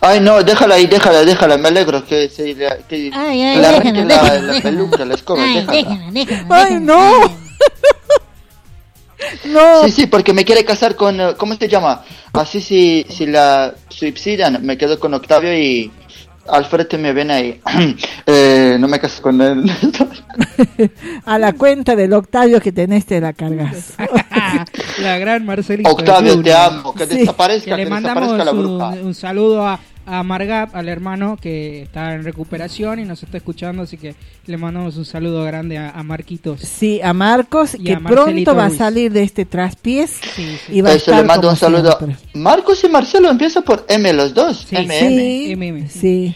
Ay, 0.00 0.20
no, 0.20 0.42
déjala 0.44 0.76
ahí, 0.76 0.86
déjala, 0.86 1.24
déjala. 1.24 1.58
Me 1.58 1.68
alegro 1.68 2.04
que 2.04 2.28
se 2.28 2.54
que 2.54 2.66
Ay, 2.66 2.82
que 2.88 3.10
ay, 3.12 3.38
déjala, 3.58 3.72
la, 3.72 3.78
déjala, 3.80 4.04
la 4.04 4.32
déjala. 4.34 4.60
peluca, 4.62 5.04
la 5.04 5.14
escoba, 5.14 5.42
déjala. 5.42 6.12
¡Ay, 6.50 6.74
no! 6.80 7.47
No. 9.46 9.84
Sí, 9.84 9.90
sí, 9.90 10.06
porque 10.06 10.32
me 10.32 10.44
quiere 10.44 10.64
casar 10.64 10.94
con, 10.96 11.20
eh, 11.20 11.34
¿cómo 11.36 11.54
se 11.54 11.68
llama? 11.68 12.02
Así 12.32 12.60
si, 12.60 13.04
si 13.08 13.26
la 13.26 13.74
suicidan, 13.88 14.64
me 14.64 14.76
quedo 14.78 14.98
con 15.00 15.14
Octavio 15.14 15.56
y 15.56 15.90
Alfred 16.46 16.90
me 16.98 17.12
ven 17.12 17.30
ahí. 17.30 17.60
eh, 18.26 18.76
no 18.78 18.88
me 18.88 18.98
caso 18.98 19.20
con 19.22 19.40
él. 19.40 19.64
A 21.26 21.38
la 21.38 21.52
cuenta 21.52 21.94
del 21.96 22.12
Octavio 22.12 22.60
que 22.60 22.72
tenés 22.72 23.04
te 23.06 23.20
la 23.20 23.32
cargas. 23.32 23.94
La 25.02 25.18
gran 25.18 25.44
Marcelita. 25.44 25.90
Octavio, 25.90 26.40
te 26.42 26.52
amo, 26.52 26.94
que 26.94 27.06
Sí. 27.06 27.18
desaparezca, 27.18 27.70
Que 27.70 27.76
que, 27.76 27.84
le 27.84 27.90
mandamos 27.90 28.32
desaparezca 28.32 28.44
la 28.44 28.52
un, 28.52 28.78
bruja. 28.78 29.06
un 29.06 29.14
saludo 29.14 29.66
a, 29.66 29.78
a 30.08 30.22
Margap, 30.22 30.74
al 30.74 30.88
hermano 30.88 31.36
que 31.40 31.82
está 31.82 32.14
en 32.14 32.24
recuperación 32.24 32.98
y 33.00 33.04
nos 33.04 33.22
está 33.22 33.36
escuchando, 33.36 33.82
así 33.82 33.96
que 33.96 34.14
le 34.46 34.56
mandamos 34.56 34.96
un 34.96 35.04
saludo 35.04 35.44
grande 35.44 35.78
a, 35.78 35.90
a 35.90 36.02
Marquitos. 36.02 36.60
Sí, 36.60 37.00
a 37.02 37.12
Marcos, 37.12 37.74
Y 37.74 37.84
que 37.84 37.92
a 37.94 38.00
pronto 38.00 38.54
va 38.54 38.66
a 38.66 38.70
salir 38.70 39.12
de 39.12 39.22
este 39.22 39.44
traspiés 39.44 40.18
y 40.68 40.80
va 40.80 40.90
a 40.90 40.92
Eso 40.94 41.10
estar 41.10 41.20
le 41.22 41.26
mando 41.26 41.50
un 41.50 41.56
saludo. 41.56 41.96
siempre. 41.98 42.16
Marcos 42.34 42.82
y 42.84 42.88
Marcelo 42.88 43.28
empiezan 43.30 43.62
por 43.62 43.84
M 43.88 44.12
los 44.12 44.32
dos. 44.34 44.66
MM. 44.72 45.88
Sí, 45.88 45.88
sí, 45.88 46.34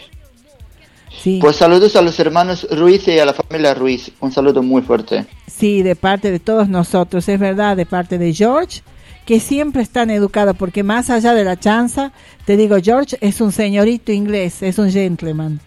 sí. 1.22 1.38
Pues 1.40 1.56
saludos 1.56 1.96
a 1.96 2.02
los 2.02 2.18
hermanos 2.20 2.66
Ruiz 2.70 3.06
y 3.08 3.18
a 3.18 3.24
la 3.24 3.32
familia 3.32 3.74
Ruiz. 3.74 4.10
Un 4.20 4.32
saludo 4.32 4.62
muy 4.62 4.82
fuerte. 4.82 5.24
Sí, 5.46 5.82
de 5.82 5.96
parte 5.96 6.30
de 6.30 6.40
todos 6.40 6.68
nosotros, 6.68 7.28
es 7.28 7.38
verdad, 7.38 7.76
de 7.76 7.86
parte 7.86 8.18
de 8.18 8.32
George, 8.34 8.82
que 9.24 9.40
siempre 9.40 9.82
están 9.82 10.10
educados, 10.10 10.56
porque 10.56 10.82
más 10.82 11.10
allá 11.10 11.34
de 11.34 11.44
la 11.44 11.58
chanza, 11.58 12.12
te 12.44 12.56
digo, 12.56 12.76
George 12.82 13.16
es 13.20 13.40
un 13.40 13.52
señorito 13.52 14.12
inglés, 14.12 14.62
es 14.62 14.78
un 14.78 14.90
gentleman. 14.90 15.60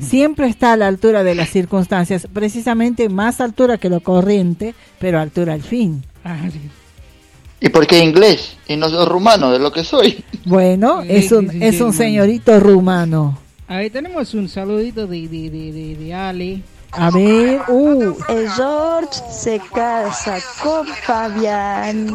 Siempre 0.00 0.46
está 0.46 0.72
a 0.72 0.76
la 0.76 0.86
altura 0.86 1.24
de 1.24 1.34
las 1.34 1.50
circunstancias, 1.50 2.28
precisamente 2.32 3.08
más 3.08 3.40
altura 3.40 3.78
que 3.78 3.88
lo 3.88 4.00
corriente, 4.00 4.74
pero 4.98 5.18
altura 5.18 5.54
al 5.54 5.62
fin. 5.62 6.04
Ah. 6.24 6.38
¿Y 7.60 7.68
por 7.70 7.86
qué 7.86 7.98
inglés? 8.00 8.56
Y 8.68 8.76
no 8.76 8.88
soy 8.90 9.06
rumano, 9.06 9.50
de 9.50 9.58
lo 9.58 9.72
que 9.72 9.84
soy. 9.84 10.22
Bueno, 10.44 11.02
es 11.02 11.32
un, 11.32 11.62
es 11.62 11.80
un 11.80 11.92
señorito 11.92 12.60
rumano. 12.60 13.38
Ahí 13.66 13.88
tenemos 13.88 14.34
un 14.34 14.48
saludito 14.48 15.06
de, 15.06 15.26
de, 15.26 15.50
de, 15.50 15.72
de, 15.72 15.96
de 15.96 16.14
Ale. 16.14 16.62
A 16.96 17.10
ver, 17.10 17.60
uh, 17.68 18.14
El 18.28 18.48
George 18.50 19.20
se 19.30 19.60
casa 19.72 20.38
con 20.62 20.86
Fabián. 20.86 22.06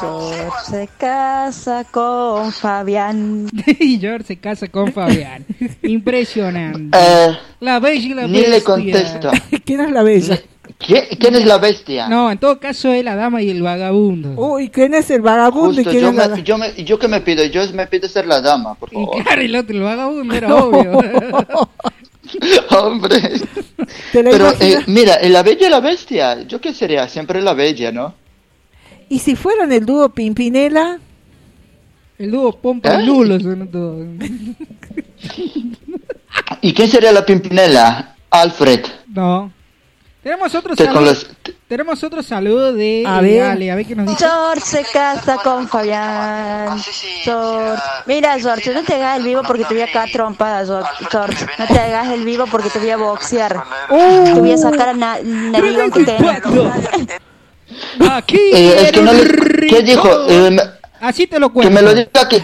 George 0.00 0.50
se 0.70 0.88
casa 0.98 1.84
con 1.90 2.50
Fabián. 2.52 3.48
y 3.78 3.98
George 3.98 4.24
se 4.28 4.36
casa 4.38 4.68
con 4.68 4.92
Fabián. 4.92 5.44
Impresionante. 5.82 6.96
Eh, 6.98 7.36
La 7.60 7.78
bella 7.78 8.06
y 8.06 8.14
la 8.14 8.26
ni 8.26 8.40
le 8.40 8.48
bestia. 8.50 8.64
contesto. 8.64 9.30
¿quién 9.64 9.80
es 9.80 9.90
la 9.90 10.02
bella? 10.02 10.38
¿Quién, 10.78 11.04
quién 11.20 11.34
es 11.36 11.44
la 11.44 11.58
bestia? 11.58 12.08
No, 12.08 12.30
en 12.30 12.38
todo 12.38 12.58
caso 12.58 12.90
es 12.92 13.04
la 13.04 13.14
dama 13.14 13.42
y 13.42 13.50
el 13.50 13.62
vagabundo. 13.62 14.30
Uy, 14.36 14.70
¿quién 14.70 14.94
es 14.94 15.10
el 15.10 15.20
vagabundo 15.20 15.72
y 15.80 15.84
Justo, 15.84 15.90
quién 15.90 16.02
yo, 16.04 16.08
es 16.10 16.14
la- 16.16 16.28
me, 16.36 16.42
yo, 16.42 16.58
me, 16.58 16.84
¿yo 16.84 16.98
qué 16.98 17.06
me 17.08 17.20
pido? 17.20 17.44
Yo 17.44 17.62
me 17.74 17.86
pido 17.86 18.08
ser 18.08 18.26
la 18.26 18.40
dama, 18.40 18.74
por 18.76 18.88
Y 18.90 18.94
favor. 18.94 19.22
claro, 19.22 19.42
el 19.42 19.56
otro, 19.56 19.76
el 19.76 19.82
vagabundo, 19.82 20.34
era 20.34 20.54
obvio. 20.54 21.00
Hombre. 22.70 23.40
¿Te 24.12 24.22
la 24.22 24.30
Pero 24.30 24.52
eh, 24.60 24.78
mira, 24.86 25.18
la 25.28 25.42
bella 25.42 25.66
y 25.66 25.70
la 25.70 25.80
bestia, 25.80 26.42
¿yo 26.42 26.60
qué 26.60 26.72
sería? 26.72 27.08
Siempre 27.08 27.40
la 27.42 27.54
bella, 27.54 27.92
¿no? 27.92 28.14
¿Y 29.08 29.18
si 29.18 29.36
fueron 29.36 29.72
el 29.72 29.84
dúo 29.84 30.08
Pimpinela? 30.08 30.98
El 32.18 32.30
dúo 32.30 32.52
Pompa 32.56 32.94
¿Eh? 32.94 33.02
y 33.02 33.06
Lulo 33.06 33.38
son 33.40 33.68
todos. 33.70 34.06
¿Y 36.60 36.72
quién 36.72 36.88
sería 36.88 37.12
la 37.12 37.24
pimpinela? 37.26 38.16
Alfred. 38.30 38.84
No. 39.08 39.52
Tenemos 40.22 40.54
otro 40.54 40.74
Que 40.76 40.84
con 40.86 40.94
saludo. 40.94 41.10
los- 41.12 41.30
Tenemos 41.72 42.04
otro 42.04 42.22
saludo 42.22 42.74
de 42.74 43.02
A 43.06 43.22
ver. 43.22 43.44
Ale, 43.44 43.70
a 43.70 43.74
ver 43.74 43.86
qué 43.86 43.96
nos 43.96 44.06
dice. 44.06 44.26
George 44.26 44.60
se 44.60 44.84
casa 44.92 45.38
con 45.42 45.66
Fabián. 45.66 46.78
George. 47.22 47.82
Mira, 48.04 48.38
George, 48.38 48.74
no 48.74 48.82
te 48.82 48.96
hagas 48.96 49.16
el 49.16 49.24
vivo 49.24 49.40
porque 49.42 49.64
te 49.64 49.72
voy 49.72 49.82
a 49.82 49.90
caer 49.90 50.12
trompada, 50.12 50.66
George. 51.10 51.46
No 51.58 51.66
te 51.66 51.78
hagas 51.78 52.08
el 52.08 52.26
vivo 52.26 52.44
porque 52.50 52.68
te 52.68 52.78
voy 52.78 52.90
a 52.90 52.98
boxear. 52.98 53.64
Te 53.88 54.34
voy 54.34 54.52
a 54.52 54.58
sacar 54.58 54.90
a 54.90 54.92
na 54.92 55.16
que. 55.16 57.18
Aquí 58.10 58.36
Eh, 58.52 58.74
es 58.76 58.84
en 58.88 58.92
que 58.92 59.00
no 59.00 59.12
le... 59.14 59.66
¿Qué 59.68 59.82
dijo? 59.82 60.10
Eh, 60.28 60.54
Así 61.00 61.26
te 61.26 61.40
lo 61.40 61.48
que 61.48 61.54
cuento. 61.54 61.72
me 61.72 61.80
lo 61.80 61.94
diga 61.94 62.28
que... 62.28 62.42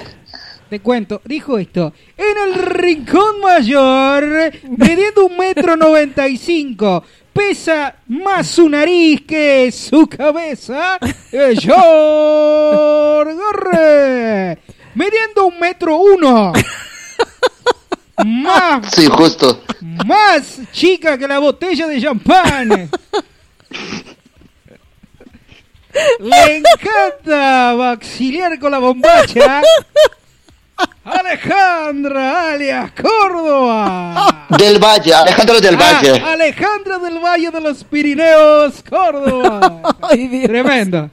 Te 0.70 0.80
cuento, 0.80 1.20
dijo 1.26 1.58
esto. 1.58 1.92
En 2.16 2.50
el 2.54 2.64
rincón 2.64 3.40
mayor, 3.40 4.24
midiendo 4.64 5.26
un 5.26 5.36
metro 5.36 5.76
noventa 5.76 6.26
y 6.28 6.38
cinco, 6.38 7.04
pesa 7.38 7.94
más 8.08 8.48
su 8.48 8.68
nariz 8.68 9.22
que 9.26 9.70
su 9.70 10.06
cabeza. 10.08 10.98
George 11.30 11.70
Gorre, 13.34 14.58
midiendo 14.94 15.46
un 15.46 15.58
metro 15.60 15.96
uno. 15.98 16.52
Más, 18.26 18.92
Sí, 18.92 19.06
justo. 19.06 19.62
más 20.04 20.58
chica 20.72 21.16
que 21.16 21.28
la 21.28 21.38
botella 21.38 21.86
de 21.86 22.02
champán. 22.02 22.90
Le 26.20 26.56
encanta 26.56 27.74
vaxiliar 27.74 28.58
con 28.58 28.72
la 28.72 28.78
bombacha. 28.78 29.62
Alejandra 31.04 32.52
alias 32.52 32.90
Córdoba. 32.92 34.46
Del 34.58 34.78
Valle, 34.78 35.14
Alejandro 35.14 35.60
del 35.60 35.74
Ah, 35.76 35.78
Valle. 36.02 36.20
Alejandra 36.20 36.98
del 36.98 37.18
Valle 37.18 37.50
de 37.50 37.60
los 37.60 37.84
Pirineos, 37.84 38.82
Córdoba. 38.88 39.82
Tremendo. 40.44 41.10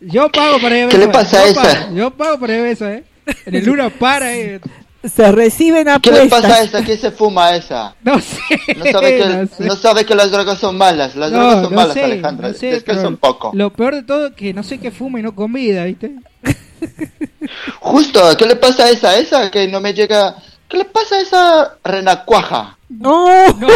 Yo 0.00 0.28
pago 0.30 0.60
para 0.60 0.84
a 0.84 0.88
¿Qué 0.88 0.96
le 0.98 1.04
eso, 1.04 1.12
pasa 1.12 1.40
a 1.40 1.44
yo 1.44 1.50
esa? 1.50 1.62
pago, 1.62 1.94
yo 1.96 2.10
pago 2.10 2.38
para 2.38 2.52
a 2.54 2.68
eso, 2.68 2.86
eh. 2.88 3.04
En 3.46 3.54
el 3.54 3.64
Luna 3.64 3.90
para, 3.90 4.34
eh. 4.34 4.60
Se 5.04 5.30
reciben 5.30 5.86
¿Qué 6.02 6.10
le 6.10 6.22
apuestas. 6.22 6.42
pasa 6.42 6.54
a 6.54 6.62
esa? 6.62 6.84
¿Qué 6.84 6.96
se 6.96 7.10
fuma 7.10 7.46
a 7.48 7.56
esa? 7.56 7.94
No 8.02 8.20
sé. 8.20 8.38
No 8.76 8.84
sabe 8.90 9.16
que, 9.16 9.24
no 9.26 9.46
sé. 9.46 9.64
no 9.64 9.76
sabe 9.76 10.04
que 10.06 10.14
las 10.14 10.30
drogas 10.30 10.58
son 10.58 10.76
malas. 10.76 11.14
Las 11.14 11.30
No, 11.30 11.38
drogas 11.38 11.62
son 11.62 11.70
no 11.70 11.76
malas, 11.76 11.94
sé, 11.94 12.04
Alejandra. 12.04 12.48
no 12.48 12.54
sé, 12.54 12.70
es 12.70 12.82
que 12.82 12.90
pero 12.92 13.02
son 13.02 13.16
poco. 13.16 13.50
Lo 13.54 13.72
peor 13.72 13.94
de 13.94 14.02
todo 14.02 14.26
es 14.28 14.32
que 14.34 14.52
no 14.54 14.62
sé 14.62 14.78
qué 14.78 14.90
fuma 14.90 15.20
y 15.20 15.22
no 15.22 15.34
comida, 15.34 15.84
¿viste? 15.84 16.14
Justo, 17.80 18.20
¿qué 18.36 18.46
le 18.46 18.56
pasa 18.56 18.84
a 18.84 18.90
esa? 18.90 19.16
Esa 19.16 19.50
que 19.50 19.68
no 19.68 19.80
me 19.80 19.94
llega... 19.94 20.36
¿Qué 20.68 20.76
le 20.76 20.84
pasa 20.84 21.16
a 21.16 21.20
esa 21.20 21.74
renacuaja? 21.82 22.76
No, 22.90 23.26
No, 23.54 23.68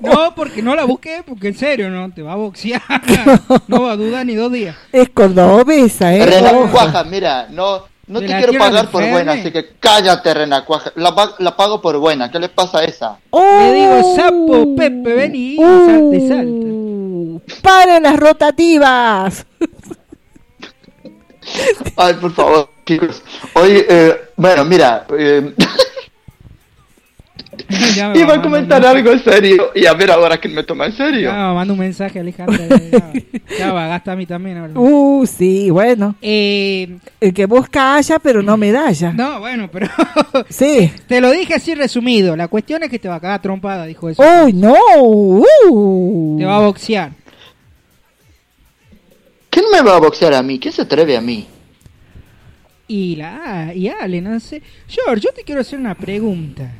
no, 0.00 0.34
porque 0.36 0.62
no 0.62 0.74
la 0.74 0.84
busqué, 0.84 1.22
porque 1.26 1.48
en 1.48 1.56
serio, 1.56 1.90
no, 1.90 2.12
te 2.12 2.22
va 2.22 2.32
a 2.32 2.36
boxear. 2.36 2.82
No 3.68 3.82
va 3.82 3.92
a 3.92 3.96
dudar 3.96 4.26
ni 4.26 4.34
dos 4.34 4.52
días. 4.52 4.76
Es 4.92 5.08
cordobesa, 5.10 6.14
¿eh? 6.14 6.24
Renacuaja, 6.24 7.04
mira, 7.04 7.46
no, 7.50 7.84
no 8.06 8.20
te 8.20 8.26
quiero 8.26 8.52
pagar 8.54 8.90
por 8.90 9.08
buena, 9.08 9.32
así 9.32 9.50
que 9.52 9.74
cállate, 9.78 10.34
Renacuaja. 10.34 10.92
La, 10.96 11.14
la 11.38 11.56
pago 11.56 11.80
por 11.80 11.96
buena. 11.98 12.30
¿Qué 12.30 12.38
le 12.38 12.48
pasa 12.48 12.78
a 12.78 12.84
esa? 12.84 13.18
Le 13.32 13.72
digo, 13.72 14.16
sapo, 14.16 14.74
Pepe, 14.76 15.14
vení, 15.14 15.54
y 15.54 15.56
salta 15.56 16.16
y 16.16 16.28
salta. 16.28 16.66
Uh, 16.66 17.40
¡Paren 17.62 18.02
las 18.02 18.18
rotativas! 18.18 19.46
Ay, 21.96 22.14
por 22.14 22.32
favor, 22.32 22.70
chicos. 22.86 23.22
Hoy, 23.54 23.84
eh, 23.88 24.16
bueno, 24.36 24.64
mira, 24.64 25.06
eh, 25.18 25.54
Ya 27.94 28.08
me 28.08 28.18
Iba 28.18 28.28
va 28.28 28.34
a 28.34 28.42
comentar 28.42 28.84
algo 28.84 29.16
serio 29.18 29.70
y 29.74 29.86
a 29.86 29.92
ver 29.92 30.10
ahora 30.10 30.38
quién 30.38 30.54
me 30.54 30.62
toma 30.62 30.86
en 30.86 30.92
serio. 30.92 31.30
Ya, 31.30 31.52
manda 31.52 31.72
un 31.72 31.78
mensaje, 31.78 32.18
Alejandra. 32.20 32.58
Ya, 32.68 33.12
ya 33.58 33.72
va, 33.72 33.86
gasta 33.86 34.12
a 34.12 34.16
mí 34.16 34.26
también 34.26 34.56
ahora. 34.58 34.72
Uh, 34.76 35.26
sí, 35.26 35.70
bueno. 35.70 36.14
Eh, 36.22 36.96
El 37.20 37.34
que 37.34 37.46
busca 37.46 37.96
haya, 37.96 38.18
pero 38.18 38.42
no 38.42 38.56
medalla. 38.56 39.12
no, 39.12 39.40
bueno, 39.40 39.68
pero 39.70 39.88
Sí. 40.48 40.92
te 41.06 41.20
lo 41.20 41.30
dije 41.30 41.54
así 41.54 41.74
resumido. 41.74 42.36
La 42.36 42.48
cuestión 42.48 42.82
es 42.82 42.90
que 42.90 42.98
te 42.98 43.08
va 43.08 43.16
a 43.16 43.20
cagar 43.20 43.42
trompada, 43.42 43.84
dijo 43.86 44.08
eso. 44.08 44.22
¡Uy, 44.44 44.52
no! 44.52 44.74
Uh. 44.98 46.38
Te 46.38 46.44
va 46.44 46.56
a 46.56 46.60
boxear. 46.60 47.12
¿Quién 49.50 49.66
me 49.72 49.82
va 49.82 49.96
a 49.96 50.00
boxear 50.00 50.34
a 50.34 50.42
mí? 50.42 50.58
¿Quién 50.58 50.72
se 50.72 50.82
atreve 50.82 51.16
a 51.16 51.20
mí? 51.20 51.46
Y 52.88 53.16
la 53.16 53.72
y 53.74 53.88
Ale, 53.88 54.20
no 54.20 54.38
sé. 54.40 54.62
George, 54.88 55.20
yo 55.20 55.32
te 55.32 55.42
quiero 55.42 55.60
hacer 55.60 55.78
una 55.78 55.94
pregunta. 55.94 56.72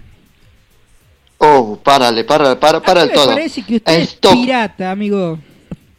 Oh, 1.39 1.79
párale, 1.83 2.25
párale, 2.25 2.57
para, 2.57 2.81
para 2.81 3.01
¿A 3.01 3.05
el 3.05 3.13
todo. 3.13 3.29
parece 3.29 3.63
que 3.63 3.77
usted 3.77 4.01
es 4.01 4.15
pirata, 4.17 4.91
amigo? 4.91 5.39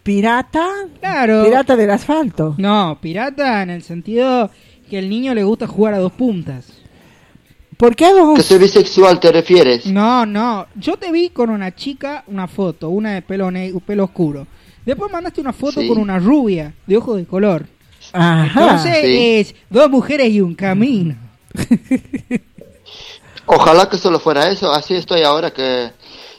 ¿Pirata? 0.03 0.67
Claro. 0.99 1.43
Pirata 1.43 1.75
del 1.75 1.91
asfalto. 1.91 2.55
No, 2.57 2.97
pirata 3.01 3.61
en 3.61 3.69
el 3.69 3.83
sentido 3.83 4.49
que 4.89 4.99
el 4.99 5.09
niño 5.09 5.33
le 5.33 5.43
gusta 5.43 5.67
jugar 5.67 5.93
a 5.93 5.99
dos 5.99 6.11
puntas. 6.11 6.67
¿Por 7.77 7.95
qué 7.95 8.13
vos? 8.13 8.37
¿Que 8.37 8.43
soy 8.43 8.59
bisexual 8.59 9.19
te 9.19 9.31
refieres? 9.31 9.87
No, 9.87 10.25
no. 10.25 10.67
Yo 10.75 10.97
te 10.97 11.11
vi 11.11 11.29
con 11.29 11.49
una 11.49 11.73
chica, 11.73 12.23
una 12.27 12.47
foto, 12.47 12.89
una 12.89 13.13
de 13.13 13.21
pelo, 13.21 13.49
pelo 13.85 14.03
oscuro. 14.03 14.45
Después 14.85 15.11
mandaste 15.11 15.41
una 15.41 15.53
foto 15.53 15.81
Sí. 15.81 15.87
con 15.87 15.97
una 15.97 16.17
rubia, 16.19 16.73
de 16.87 16.97
ojos 16.97 17.17
de 17.17 17.25
color. 17.25 17.65
Ajá. 18.13 18.45
Entonces 18.61 18.97
Sí. 19.03 19.35
es 19.35 19.55
dos 19.69 19.89
mujeres 19.89 20.29
y 20.31 20.41
un 20.41 20.55
camino. 20.55 21.15
Ojalá 23.45 23.89
que 23.89 23.97
solo 23.97 24.19
fuera 24.19 24.49
eso, 24.49 24.71
así 24.71 24.95
estoy 24.95 25.21
ahora 25.23 25.51
que... 25.51 25.89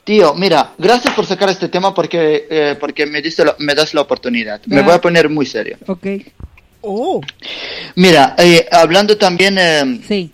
Tío, 0.05 0.35
mira, 0.35 0.73
gracias 0.79 1.15
por 1.15 1.27
sacar 1.27 1.49
este 1.51 1.69
tema 1.69 1.95
porque 1.95 2.47
eh, 2.51 2.77
porque 2.81 3.07
me, 3.07 3.23
diste 3.23 3.45
la- 3.45 3.55
me 3.61 3.73
das 3.73 3.95
la 3.95 4.01
oportunidad. 4.01 4.61
Me 4.67 4.81
Ah. 4.81 4.83
voy 4.83 4.95
a 4.95 5.01
poner 5.01 5.29
muy 5.29 5.47
serio. 5.47 5.77
Ok. 5.87 6.07
Oh. 6.81 7.21
Mira, 7.95 8.35
eh, 8.37 8.67
hablando 8.73 9.17
también 9.17 9.57
eh, 9.59 10.01
Sí, 10.09 10.33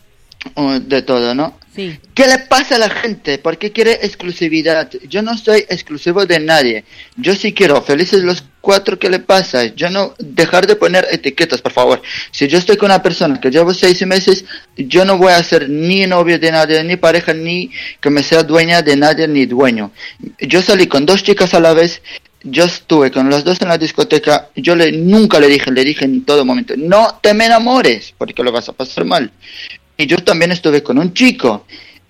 uh, 0.57 0.79
de 0.79 1.03
todo, 1.03 1.35
¿no? 1.35 1.59
sí. 1.75 1.99
¿Qué 2.15 2.27
le 2.27 2.39
pasa 2.39 2.75
a 2.77 2.79
la 2.79 2.91
gente? 2.91 3.39
¿Por 3.39 3.59
qué 3.59 3.71
quiere 3.71 3.93
exclusividad? 4.03 4.91
Yo 5.09 5.23
no 5.23 5.37
soy 5.39 5.65
exclusivo 5.69 6.27
de 6.27 6.41
nadie. 6.41 6.85
Yo 7.17 7.35
sí 7.37 7.53
quiero, 7.53 7.81
felices 7.83 8.25
los 8.25 8.43
cuatro, 8.61 8.99
¿qué 8.99 9.09
le 9.09 9.21
pasa? 9.21 9.67
Yo 9.67 9.89
no, 9.89 10.15
dejar 10.19 10.67
de 10.67 10.75
poner 10.75 11.07
etiquetas, 11.11 11.63
por 11.63 11.73
favor. 11.73 12.03
Si 12.33 12.49
yo 12.49 12.59
estoy 12.59 12.77
con 12.77 12.87
una 12.87 13.03
persona 13.03 13.41
que 13.41 13.51
llevo 13.51 13.73
seis 13.73 14.05
meses, 14.05 14.45
yo 14.77 15.05
no 15.05 15.17
voy 15.17 15.33
a 15.33 15.43
ser 15.43 15.71
ni 15.71 16.07
novio 16.07 16.39
de 16.39 16.51
nadie, 16.51 16.83
ni 16.83 16.97
pareja, 16.97 17.33
ni 17.33 17.71
que 18.01 18.11
me 18.11 18.23
sea 18.23 18.43
dueña 18.43 18.83
de 18.83 18.97
nadie, 18.97 19.29
ni 19.29 19.47
dueño. 19.47 19.93
Yo 20.41 20.61
salí 20.61 20.89
con 20.89 21.07
dos 21.07 21.23
chicas 21.23 21.55
a 21.55 21.61
la 21.61 21.73
vez, 21.73 22.03
yo 22.43 22.65
estuve 22.65 23.11
con 23.11 23.31
las 23.31 23.45
dos 23.45 23.61
en 23.63 23.69
la 23.69 23.79
discoteca, 23.79 24.51
yo 24.55 24.77
le, 24.77 24.93
nunca 24.93 25.41
le 25.41 25.49
dije, 25.49 25.71
le 25.71 25.85
dije 25.85 26.05
en 26.05 26.25
todo 26.25 26.45
momento, 26.45 26.75
no 26.77 27.19
te 27.23 27.35
me 27.35 27.47
enamores, 27.47 28.15
porque 28.17 28.43
lo 28.43 28.53
vas 28.53 28.69
a 28.69 28.73
pasar 28.73 29.05
mal. 29.05 29.31
Y 30.01 30.07
yo 30.07 30.17
también 30.19 30.53
estuve 30.53 30.83
con 30.83 30.97
un 30.97 31.13
chico. 31.13 31.65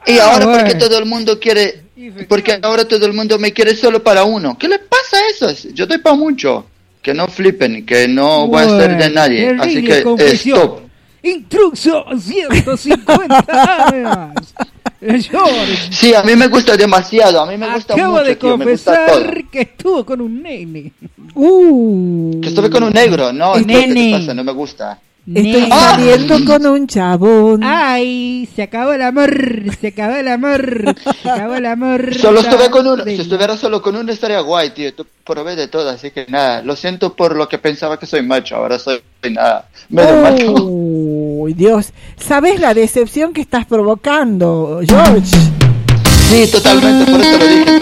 Y 0.06 0.18
Ah, 0.18 0.32
ahora 0.32 0.44
porque 0.44 0.62
bueno. 0.74 0.78
todo 0.78 0.98
el 0.98 1.06
mundo 1.06 1.40
quiere, 1.40 1.82
porque 2.28 2.58
ahora 2.62 2.86
todo 2.86 3.04
el 3.06 3.14
mundo 3.14 3.38
me 3.38 3.52
quiere 3.52 3.74
solo 3.74 4.02
para 4.02 4.24
uno. 4.24 4.56
¿Qué 4.58 4.68
le 4.68 4.78
pasa 4.78 5.16
a 5.16 5.28
esos? 5.30 5.72
Yo 5.74 5.86
doy 5.86 5.98
para 5.98 6.14
mucho. 6.14 6.66
Que 7.02 7.14
no 7.14 7.26
flipen, 7.28 7.86
que 7.86 8.06
no 8.06 8.46
voy 8.48 8.62
a 8.62 8.68
ser 8.68 8.98
de 8.98 9.10
nadie. 9.10 9.56
Así 9.58 9.82
que 9.82 10.02
confesión. 10.02 10.58
stop. 10.58 10.80
Intruso 11.22 12.04
150 12.16 13.88
años. 13.88 14.54
George, 15.00 15.88
Sí, 15.92 16.12
a 16.14 16.22
mí 16.22 16.34
me 16.36 16.48
gusta 16.48 16.76
demasiado, 16.76 17.40
a 17.40 17.46
mí 17.46 17.56
me 17.56 17.72
gusta 17.72 17.94
acabo 17.94 18.12
mucho, 18.14 18.24
de 18.24 18.36
tío, 18.36 18.50
confesar 18.50 19.44
que 19.50 19.60
estuvo 19.62 20.04
con 20.04 20.20
un 20.20 20.42
nene. 20.42 20.92
Uh. 21.34 22.40
Que 22.40 22.48
estuve 22.48 22.68
con 22.68 22.82
un 22.82 22.92
negro, 22.92 23.32
no, 23.32 23.52
Un 23.54 23.64
¿qué 23.64 23.74
te 23.74 23.86
nene. 23.88 24.18
pasa? 24.18 24.34
No 24.34 24.42
me 24.44 24.52
gusta. 24.52 25.00
Estoy 25.34 25.52
Nene. 25.52 25.68
saliendo 25.68 26.42
con 26.46 26.66
un 26.66 26.86
chabón. 26.86 27.60
Ay, 27.62 28.48
se 28.56 28.62
acabó 28.62 28.94
el 28.94 29.02
amor, 29.02 29.30
se 29.78 29.88
acabó 29.88 30.14
el 30.16 30.28
amor, 30.28 30.94
se 31.22 31.28
acabó 31.30 31.54
el 31.56 31.66
amor. 31.66 32.14
Solo 32.14 32.40
estuve 32.40 32.70
con 32.70 32.86
uno, 32.86 33.04
si 33.04 33.20
estuviera 33.20 33.54
solo 33.58 33.82
con 33.82 33.94
uno 33.94 34.10
estaría 34.10 34.40
guay, 34.40 34.70
tío. 34.70 34.94
Tú 34.94 35.04
probé 35.26 35.54
de 35.54 35.68
todo, 35.68 35.90
así 35.90 36.12
que 36.12 36.24
nada. 36.30 36.62
Lo 36.62 36.76
siento 36.76 37.14
por 37.14 37.36
lo 37.36 37.46
que 37.46 37.58
pensaba 37.58 37.98
que 37.98 38.06
soy 38.06 38.22
macho, 38.22 38.56
ahora 38.56 38.78
soy 38.78 39.02
nada. 39.30 39.68
Medio 39.90 40.22
macho. 40.22 40.54
Uy, 40.64 41.52
Dios. 41.52 41.92
¿Sabes 42.16 42.58
la 42.58 42.72
decepción 42.72 43.34
que 43.34 43.42
estás 43.42 43.66
provocando, 43.66 44.80
George? 44.88 45.36
Sí, 46.30 46.50
totalmente, 46.50 47.10
por 47.10 47.20
eso 47.20 47.38
lo 47.38 47.46
dije. 47.46 47.78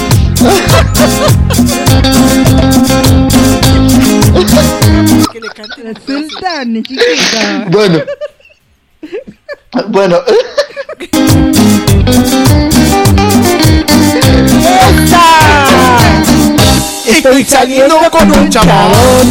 Tati. 0.00 0.16
Que 0.40 0.46
le 5.40 5.48
cante 5.48 5.82
El 5.84 5.96
sultán, 6.06 6.82
chiquita. 6.82 7.64
Bueno. 7.68 8.00
Bueno. 9.88 10.22
Estoy 17.06 17.44
saliendo 17.44 17.98
con 18.10 18.32
un 18.32 18.48
chabón. 18.48 19.28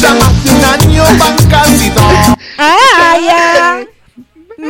Llamaste 0.00 0.50
un 0.50 0.64
año 0.64 1.02
van 1.18 1.36
casi 1.50 1.90
dos. 1.90 2.38
¡Ah, 2.58 3.16
ya! 3.20 3.84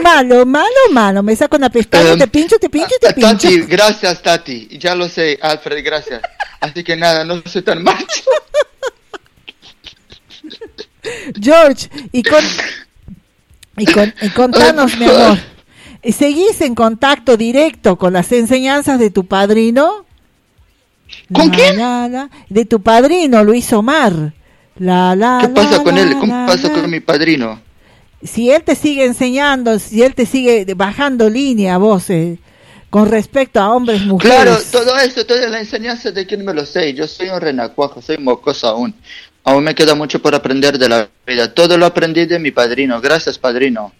Malo, 0.09 0.47
malo, 0.47 0.83
malo. 0.93 1.23
Me 1.23 1.37
saco 1.37 1.57
una 1.57 1.69
pestaña, 1.71 2.13
Em, 2.13 2.19
te 2.19 2.29
pincho, 2.29 2.59
te 2.59 2.69
pincho, 2.71 2.95
te 3.01 3.13
pincho. 3.13 3.29
Tati, 3.49 3.61
gracias, 3.63 4.23
Tati. 4.23 4.69
Ya 4.79 4.95
lo 4.95 5.09
sé, 5.09 5.39
Alfred, 5.43 5.85
gracias. 5.85 6.23
Así 6.61 6.83
que 6.83 6.97
nada, 6.97 7.25
no 7.25 7.43
soy 7.45 7.63
tan 7.63 7.83
macho. 7.83 8.23
George, 11.41 11.89
y 12.13 12.23
con. 12.23 12.43
Y, 13.77 13.87
con, 13.87 14.13
y 14.23 14.29
contanos, 14.31 14.97
mi 14.99 15.05
amor. 15.05 15.39
¿Seguís 16.03 16.61
en 16.63 16.75
contacto 16.75 17.37
directo 17.37 17.97
con 17.97 18.13
las 18.13 18.31
enseñanzas 18.33 18.99
de 18.99 19.11
tu 19.11 19.27
padrino? 19.27 20.07
¿Con 21.33 21.49
La, 21.49 21.55
quién? 21.57 21.77
la, 21.79 22.09
la, 22.09 22.31
de 22.49 22.65
tu 22.65 22.83
padrino, 22.83 23.45
Luis 23.45 23.73
Omar. 23.73 24.33
La, 24.79 25.15
la, 25.17 25.39
¿Qué 25.43 25.49
pasa 25.49 25.83
con 25.83 25.99
él? 25.99 26.17
¿Cómo 26.19 26.47
pasa 26.47 26.73
con 26.73 26.91
mi 26.91 27.01
padrino? 27.01 27.61
Si 28.23 28.51
él 28.51 28.63
te 28.65 28.75
sigue 28.75 29.05
enseñando, 29.05 29.79
si 29.79 30.03
él 30.03 30.15
te 30.15 30.27
sigue 30.27 30.67
bajando 30.75 31.31
línea 31.31 31.79
vos 31.79 32.11
eh, 32.11 32.39
con 32.91 33.09
respecto 33.09 33.61
a 33.61 33.71
hombres, 33.71 34.03
mujeres. 34.03 34.37
Claro, 34.37 34.59
todo 34.73 34.97
esto, 34.99 35.25
toda 35.27 35.49
la 35.49 35.61
enseñanza 35.61 36.11
de 36.11 36.27
quién 36.27 36.45
me 36.45 36.55
lo 36.55 36.67
sé. 36.67 36.95
Yo 36.95 37.07
soy 37.07 37.29
un 37.29 37.41
renacuajo, 37.41 38.03
soy 38.03 38.19
mocoso 38.19 38.69
aún. 38.69 38.95
Aún 39.45 39.65
me 39.65 39.75
queda 39.75 39.95
mucho 39.95 40.21
por 40.21 40.35
aprender 40.35 40.79
de 40.79 40.89
la 40.89 41.09
vida. 41.27 41.55
Todo 41.55 41.79
lo 41.79 41.87
aprendí 41.87 42.27
de 42.27 42.39
mi 42.39 42.51
padrino. 42.51 43.01
Gracias, 43.01 43.39
padrino. 43.39 43.93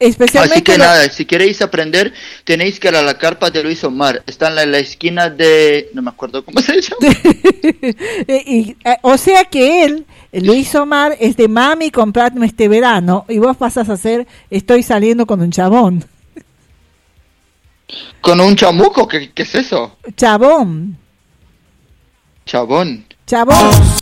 Especialmente 0.00 0.54
Así 0.54 0.62
que 0.62 0.78
nada, 0.78 1.08
si 1.10 1.26
queréis 1.26 1.60
aprender, 1.60 2.14
tenéis 2.44 2.80
que 2.80 2.88
ir 2.88 2.96
a 2.96 3.02
la 3.02 3.18
carpa 3.18 3.50
de 3.50 3.62
Luis 3.62 3.84
Omar. 3.84 4.22
Está 4.26 4.48
en 4.48 4.54
la, 4.54 4.64
la 4.64 4.78
esquina 4.78 5.28
de... 5.28 5.90
No 5.92 6.00
me 6.00 6.08
acuerdo 6.08 6.42
cómo 6.42 6.60
se 6.62 6.80
llama. 6.80 6.96
Eh, 8.26 8.42
y, 8.46 8.76
o 9.02 9.18
sea 9.18 9.44
que 9.44 9.84
él, 9.84 10.06
Luis 10.32 10.74
Omar, 10.74 11.16
es 11.20 11.36
de 11.36 11.48
mami, 11.48 11.90
compradme 11.90 12.46
este 12.46 12.68
verano. 12.68 13.26
Y 13.28 13.38
vos 13.38 13.56
pasas 13.56 13.90
a 13.90 13.96
ser, 13.96 14.26
estoy 14.48 14.82
saliendo 14.82 15.26
con 15.26 15.42
un 15.42 15.50
chabón. 15.50 16.04
Con 18.22 18.40
un 18.40 18.56
chamuco, 18.56 19.06
¿qué, 19.06 19.32
qué 19.32 19.42
es 19.42 19.54
eso? 19.54 19.98
Chabón, 20.16 20.96
Chabón. 22.46 23.04
chabón. 23.26 24.00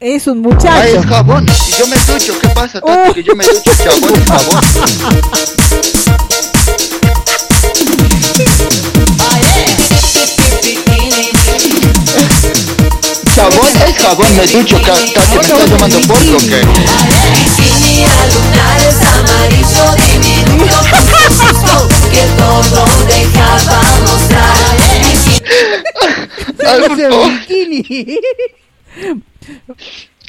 Es 0.00 0.28
un 0.28 0.38
Ah, 0.46 0.48
es 0.86 0.94
muchacho. 0.94 1.08
jabón. 1.08 1.46
Y 1.68 1.78
yo 1.78 1.86
me 1.88 1.96
ducho. 1.96 2.38
¿Qué 2.40 2.48
pasa, 2.50 2.80
Tati? 2.80 3.14
Que 3.14 3.22
yo 3.24 3.34
me 3.34 3.44
ducho. 3.44 3.70
Chabón 3.82 4.14
es 4.14 4.24
jabón. 4.28 5.68
Chabón 13.34 13.68
es 13.88 13.96
jabón, 13.98 14.36
me 14.36 14.46
ducho. 14.46 14.80
Tati, 14.80 15.12
¿me 15.34 15.40
estás 15.40 15.70
llamando 15.70 16.00
porco 16.06 16.36
o 16.36 16.38
qué? 16.38 16.62
que 22.10 22.24
todo 22.36 22.86
dejaba 23.06 23.80
Ese 26.58 27.08
bikini. 27.08 28.20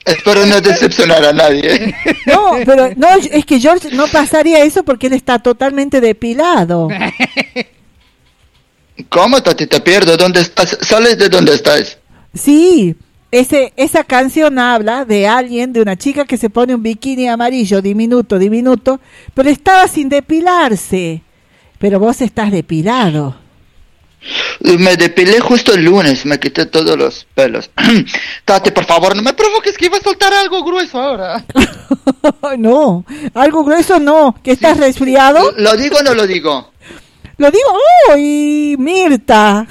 Espero 0.06 0.46
no 0.46 0.60
decepcionar 0.62 1.24
a 1.24 1.34
nadie. 1.34 1.94
No, 2.26 2.54
pero 2.66 2.90
no, 2.96 3.08
es 3.32 3.46
que 3.46 3.60
George 3.60 3.92
no 3.92 4.08
pasaría 4.08 4.64
eso 4.64 4.84
porque 4.84 5.08
él 5.08 5.14
está 5.14 5.40
totalmente 5.40 6.02
depilado. 6.02 6.88
¿Cómo, 9.10 9.42
Tati? 9.42 9.68
Te 9.68 9.80
pierdo. 9.82 10.18
¿Dónde 10.18 10.42
estás? 10.42 10.78
¿Sales 10.82 11.18
de 11.18 11.30
dónde 11.30 11.54
estás? 11.54 11.98
Sí, 12.34 12.96
ese, 13.32 13.74
esa 13.76 14.04
canción 14.04 14.60
habla 14.60 15.06
de 15.06 15.28
alguien, 15.28 15.72
de 15.74 15.82
una 15.82 15.96
chica 15.96 16.26
que 16.26 16.38
se 16.38 16.50
pone 16.50 16.76
un 16.76 16.84
bikini 16.84 17.28
amarillo 17.28 17.82
diminuto, 17.82 18.40
diminuto, 18.40 19.00
pero 19.34 19.50
estaba 19.50 19.88
sin 19.88 20.10
depilarse. 20.10 21.22
Pero 21.78 22.00
vos 22.00 22.22
estás 22.22 22.52
depilado. 22.52 23.38
Me 24.62 24.98
depilé 24.98 25.40
justo 25.40 25.74
el 25.74 25.86
lunes, 25.86 26.26
me 26.26 26.40
quité 26.40 26.66
todos 26.66 26.98
los 26.98 27.26
pelos. 27.34 27.72
Tati, 28.46 28.72
por 28.72 28.86
favor, 28.86 29.16
no 29.16 29.22
me 29.22 29.34
provoques 29.34 29.78
que 29.78 29.86
iba 29.86 29.98
a 29.98 30.02
soltar 30.02 30.34
algo 30.34 30.64
grueso 30.64 31.00
ahora. 31.00 31.46
no, 32.58 33.06
algo 33.34 33.64
grueso 33.64 34.00
no, 34.00 34.36
que 34.44 34.52
estás 34.52 34.78
resfriado. 34.78 35.54
¿Lo 35.58 35.76
digo 35.78 35.98
o 36.00 36.04
no 36.04 36.14
lo 36.14 36.28
digo? 36.28 36.72
Lo 37.38 37.50
digo, 37.52 37.70
¡uy! 38.14 38.76
Mirta. 38.78 39.66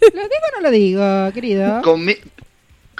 ¿Lo 0.00 0.22
digo 0.22 0.44
o 0.48 0.56
no 0.56 0.60
lo 0.62 0.70
digo, 0.70 1.32
querido? 1.34 1.82
Conmi- 1.82 2.18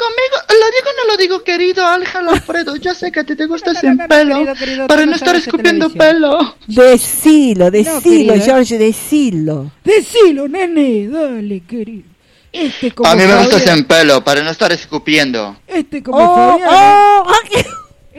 Conmigo, 0.00 0.36
lo 0.48 0.66
digo 0.70 0.88
o 0.88 0.96
no 1.06 1.12
lo 1.12 1.16
digo, 1.18 1.44
querido 1.44 1.86
Ángel 1.86 2.28
Alfredo. 2.28 2.76
Yo 2.76 2.94
sé 2.94 3.12
que 3.12 3.20
a 3.20 3.24
ti 3.24 3.36
te 3.36 3.46
gusta 3.46 3.74
sin 3.74 3.98
pelo, 3.98 4.34
querido, 4.36 4.54
querido, 4.54 4.82
tú 4.84 4.88
para 4.88 5.04
no 5.06 5.14
estar 5.14 5.36
escupiendo 5.36 5.90
pelo. 5.90 6.56
Decilo, 6.66 7.70
decilo, 7.70 8.00
querido. 8.02 8.34
George, 8.44 8.78
decilo. 8.78 9.70
Decilo, 9.84 10.48
nene, 10.48 11.06
dale, 11.08 11.60
querido. 11.68 12.08
Este 12.52 12.90
como 12.92 13.08
A 13.08 13.14
mí 13.14 13.24
me 13.24 13.36
gusta 13.36 13.58
sin 13.60 13.84
pelo, 13.84 14.24
para 14.24 14.42
no 14.42 14.50
estar 14.50 14.72
escupiendo. 14.72 15.56
Este 15.66 16.02
como 16.02 16.18
Oh, 16.18 16.58
Fabián. 16.58 16.68
oh, 16.72 17.32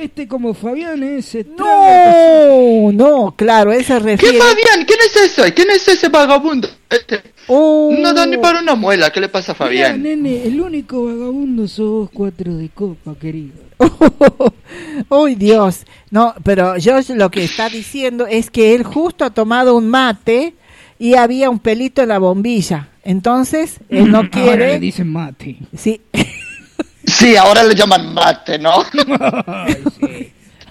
Este 0.01 0.27
como 0.27 0.55
Fabián 0.55 1.03
es 1.03 1.25
se 1.25 1.45
No, 1.57 2.91
no, 2.91 3.35
claro, 3.37 3.71
él 3.71 3.85
se 3.85 3.93
¿Qué 3.93 3.99
refiere. 3.99 4.39
Fabián? 4.39 4.85
¿Quién 4.87 4.99
es 5.05 5.15
ese? 5.15 5.53
¿Quién 5.53 5.69
es 5.69 5.87
ese 5.87 6.09
vagabundo? 6.09 6.67
Este. 6.89 7.21
No 7.47 8.13
da 8.13 8.25
ni 8.25 8.37
para 8.37 8.61
una 8.61 8.73
muela. 8.73 9.11
¿Qué 9.11 9.19
le 9.21 9.29
pasa 9.29 9.51
a 9.51 9.55
Mira, 9.55 9.65
Fabián? 9.89 10.01
nene, 10.01 10.43
el 10.45 10.59
único 10.59 11.05
vagabundo 11.05 11.67
sos 11.67 12.09
cuatro 12.11 12.55
de 12.55 12.69
copa, 12.69 13.13
querido. 13.19 13.53
Uy, 15.09 15.35
Dios. 15.35 15.85
No, 16.09 16.33
pero 16.43 16.73
George 16.79 17.13
lo 17.15 17.29
que 17.29 17.43
está 17.43 17.69
diciendo 17.69 18.25
es 18.25 18.49
que 18.49 18.73
él 18.73 18.83
justo 18.83 19.23
ha 19.25 19.29
tomado 19.29 19.75
un 19.75 19.87
mate 19.87 20.55
y 20.97 21.13
había 21.15 21.49
un 21.51 21.59
pelito 21.59 22.01
en 22.01 22.09
la 22.09 22.17
bombilla. 22.19 22.89
Entonces, 23.03 23.79
él 23.89 24.09
no 24.11 24.17
Ahora 24.17 24.29
quiere. 24.31 24.67
le 24.73 24.79
dicen 24.79 25.11
mate. 25.11 25.57
Sí. 25.77 26.01
Sí, 27.21 27.35
ahora 27.37 27.63
le 27.63 27.75
llaman 27.75 28.13
mate, 28.15 28.57
¿no? 28.57 28.71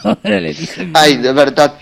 Ahora 0.03 0.41
le 0.41 0.49
dicen 0.53 0.91
Ay, 0.95 1.19
de 1.19 1.33
verdad. 1.33 1.75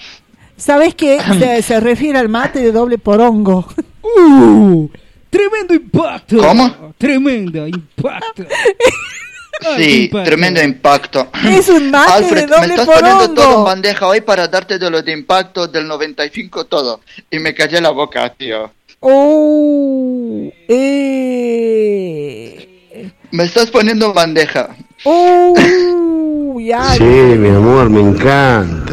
¿Sabes 0.59 0.95
qué? 0.95 1.19
Se, 1.39 1.63
se 1.63 1.81
refiere 1.81 2.19
al 2.19 2.29
mate 2.29 2.59
de 2.59 2.71
doble 2.71 2.99
porongo. 2.99 3.67
¡Uh! 4.03 4.89
¡Tremendo 5.31 5.73
impacto! 5.75 6.37
¿Cómo? 6.39 6.95
¡Tremendo 6.99 7.67
impacto! 7.67 8.45
Sí, 9.77 10.05
impacto. 10.05 10.25
tremendo 10.25 10.63
impacto. 10.63 11.29
Es 11.45 11.69
un 11.69 11.91
mate 11.91 12.13
Alfred, 12.13 12.43
de 12.43 12.47
me 12.47 12.57
doble 12.57 12.75
estás 12.75 12.87
poniendo 12.87 13.19
porongo. 13.19 13.35
todo 13.43 13.59
en 13.59 13.65
bandeja 13.65 14.07
hoy 14.07 14.21
para 14.21 14.47
darte 14.47 14.79
de 14.79 14.89
lo 14.89 15.03
de 15.03 15.11
impacto 15.11 15.67
del 15.67 15.89
95 15.89 16.65
todo. 16.67 17.01
Y 17.29 17.41
me 17.41 17.53
callé 17.55 17.81
la 17.81 17.91
boca, 17.91 18.33
tío. 18.35 18.71
Oh, 19.01 20.49
eh. 20.69 22.68
Me 23.31 23.45
estás 23.45 23.71
poniendo 23.71 24.07
en 24.07 24.15
bandeja. 24.15 24.69
Oh, 25.05 25.55
ya. 26.61 26.95
Sí, 26.95 27.03
mi 27.05 27.49
amor, 27.49 27.91
me 27.91 28.01
encanta. 28.01 28.93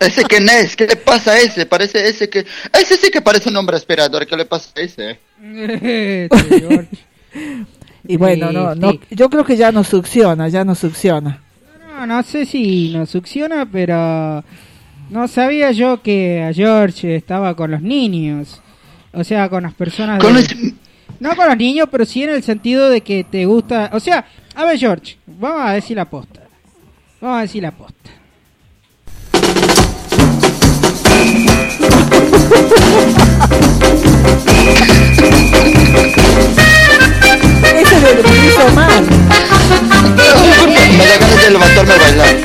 ¿Ese 0.00 0.22
quién 0.24 0.48
es? 0.48 0.76
¿Qué 0.76 0.86
le 0.86 0.94
pasa 0.96 1.32
a 1.32 1.38
ese? 1.38 1.66
Parece 1.66 2.06
ese 2.08 2.28
que... 2.30 2.46
Ese 2.72 2.96
sí 2.96 3.10
que 3.10 3.20
parece 3.20 3.48
un 3.48 3.56
hombre 3.56 3.76
aspirador. 3.76 4.24
¿Qué 4.26 4.36
le 4.36 4.44
pasa 4.44 4.70
a 4.76 4.80
ese? 4.80 5.18
Y 8.10 8.16
bueno, 8.16 8.50
no, 8.52 8.72
Sí, 8.72 8.78
no, 8.80 8.92
yo 9.10 9.28
creo 9.28 9.44
que 9.44 9.56
ya 9.56 9.70
no 9.70 9.84
succiona, 9.84 10.48
ya 10.48 10.64
no 10.64 10.74
succiona. 10.74 11.42
No, 11.86 12.06
no 12.06 12.22
sé 12.22 12.46
si 12.46 12.90
nos 12.94 13.10
succiona, 13.10 13.66
pero 13.70 14.42
no 15.10 15.28
sabía 15.28 15.72
yo 15.72 16.00
que 16.00 16.42
a 16.42 16.52
George 16.54 17.16
estaba 17.16 17.54
con 17.54 17.70
los 17.72 17.82
niños. 17.82 18.62
O 19.12 19.24
sea, 19.24 19.50
con 19.50 19.64
las 19.64 19.74
personas... 19.74 20.20
Con 20.22 20.32
de- 20.34 20.40
los- 20.40 20.54
No 21.20 21.34
con 21.34 21.48
los 21.48 21.56
niños, 21.56 21.88
pero 21.90 22.04
sí 22.04 22.22
en 22.22 22.30
el 22.30 22.42
sentido 22.44 22.88
de 22.90 23.00
que 23.00 23.24
te 23.24 23.44
gusta... 23.44 23.90
O 23.92 24.00
sea, 24.00 24.24
a 24.54 24.64
ver 24.64 24.78
George, 24.78 25.18
vamos 25.26 25.62
a 25.62 25.72
decir 25.72 25.96
la 25.96 26.04
posta. 26.04 26.42
Vamos 27.20 27.38
a 27.38 27.40
decir 27.42 27.62
la 27.62 27.72
posta. 27.72 28.10
Ese 37.74 37.96
es 37.96 38.04
el 38.04 38.22
que 38.22 38.46
hizo 38.46 38.68
mal. 38.74 39.04
Me 40.16 41.06
ganas 41.06 41.44
de 41.44 41.50
levantarme 41.50 41.92
a 41.92 41.98
bailar. 41.98 42.36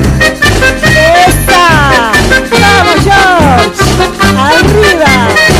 ¡Esa! 1.28 2.12
¡Vamos, 2.60 2.98
George! 3.04 3.82
¡Arriba! 4.36 5.53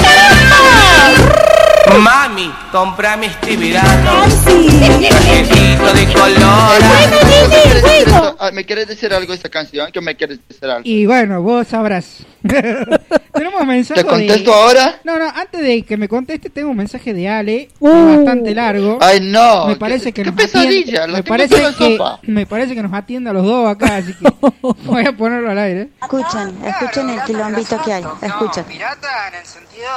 Mami, 1.92 2.50
comprame 2.72 3.26
este 3.26 3.56
verano 3.56 4.24
Trajecito 4.44 5.92
de 5.92 6.12
color 6.12 6.80
¿Me 6.80 7.48
quieres 7.48 7.82
decir 7.82 7.92
esto? 8.06 8.36
Ah, 8.40 8.50
¿Me 8.52 8.64
quieres 8.64 8.88
decir 8.88 9.12
algo 9.12 9.32
esta 9.32 9.48
canción? 9.48 9.92
¿Qué 9.92 10.00
me 10.00 10.16
quieres 10.16 10.40
decir 10.48 10.64
algo? 10.68 10.80
Y 10.84 11.06
bueno, 11.06 11.42
vos 11.42 11.68
sabrás. 11.68 12.24
Tenemos 13.32 13.66
mensaje 13.66 14.02
¿Te 14.02 14.08
contesto 14.08 14.50
de... 14.50 14.56
ahora? 14.56 15.00
No, 15.04 15.18
no, 15.18 15.26
antes 15.28 15.60
de 15.60 15.82
que 15.82 15.96
me 15.96 16.08
conteste 16.08 16.50
tengo 16.50 16.70
un 16.70 16.76
mensaje 16.76 17.12
de 17.14 17.28
Ale, 17.28 17.68
Uh. 17.78 18.16
bastante 18.16 18.54
largo. 18.54 18.98
Ay, 19.00 19.20
no. 19.20 19.66
Me 19.66 19.76
parece 19.76 20.12
que 20.12 20.22
qué 20.22 20.30
nos 20.30 20.36
pesadilla, 20.36 21.06
me 21.06 21.22
parece 21.22 21.56
que 21.78 21.98
me 22.22 22.46
parece 22.46 22.74
que 22.74 22.82
nos 22.82 22.92
atiende 22.92 23.30
a 23.30 23.32
los 23.32 23.44
dos 23.44 23.68
acá, 23.68 23.96
así 23.96 24.14
que 24.14 24.26
voy 24.84 25.06
a 25.06 25.12
ponerlo 25.12 25.50
al 25.50 25.58
aire. 25.58 25.90
Escuchen, 26.02 26.56
escuchen 26.64 27.10
el 27.10 27.22
quilombito 27.22 27.80
que 27.82 27.92
hay. 27.92 28.04
Escuchen. 28.22 28.64
pirata 28.64 29.28
en 29.28 29.34
el 29.34 29.46
sentido 29.46 29.88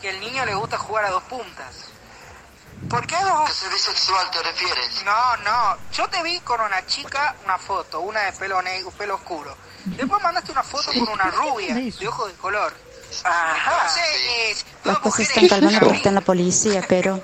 que 0.00 0.10
el 0.10 0.20
niño 0.20 0.44
le 0.44 0.54
gusta 0.54 0.78
jugar 0.78 1.04
a 1.06 1.10
dos 1.10 1.22
puntas. 1.24 1.74
¿Por 2.88 3.06
qué 3.06 3.16
dos? 3.22 3.50
¿Qué 3.62 3.68
bisexual 3.68 4.30
te 4.30 4.42
refieres? 4.42 5.04
No, 5.04 5.36
no. 5.38 5.76
Yo 5.92 6.08
te 6.08 6.22
vi 6.22 6.40
con 6.40 6.60
una 6.60 6.84
chica, 6.86 7.36
una 7.44 7.58
foto, 7.58 8.00
una 8.00 8.20
de 8.22 8.32
pelo 8.32 8.60
negro, 8.62 8.90
pelo 8.92 9.14
oscuro. 9.16 9.56
Después 9.84 10.22
mandaste 10.22 10.50
una 10.52 10.62
foto 10.62 10.90
con 10.92 11.08
una 11.08 11.24
rubia, 11.30 11.74
de 11.74 12.08
ojos 12.08 12.28
de 12.32 12.38
color. 12.38 12.72
Ajá. 13.24 13.72
Entonces, 13.76 14.64
Las 14.84 14.98
cosas 15.00 15.20
están 15.20 15.48
calmando 15.48 15.80
porque 15.80 15.96
está 15.96 16.08
en 16.08 16.14
la 16.16 16.20
policía, 16.20 16.84
pero 16.88 17.20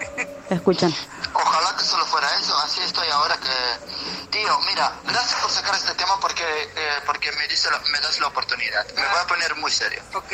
escuchen. 0.51 0.95
Ojalá 1.33 1.77
que 1.77 1.85
solo 1.85 2.05
fuera 2.07 2.29
eso, 2.41 2.57
así 2.59 2.81
estoy 2.83 3.09
ahora 3.09 3.37
que... 3.39 4.27
Tío, 4.31 4.59
mira, 4.69 4.93
gracias 5.05 5.41
por 5.41 5.51
sacar 5.51 5.75
este 5.75 5.95
tema 5.95 6.19
porque, 6.21 6.43
eh, 6.77 7.01
porque 7.07 7.31
me, 7.33 7.47
dice 7.49 7.71
la- 7.71 7.79
me 7.91 8.01
das 8.01 8.19
la 8.21 8.27
oportunidad. 8.29 8.87
Me 8.95 9.07
voy 9.07 9.19
a 9.23 9.27
poner 9.27 9.55
muy 9.57 9.71
serio. 9.71 10.03
Ok. 10.15 10.33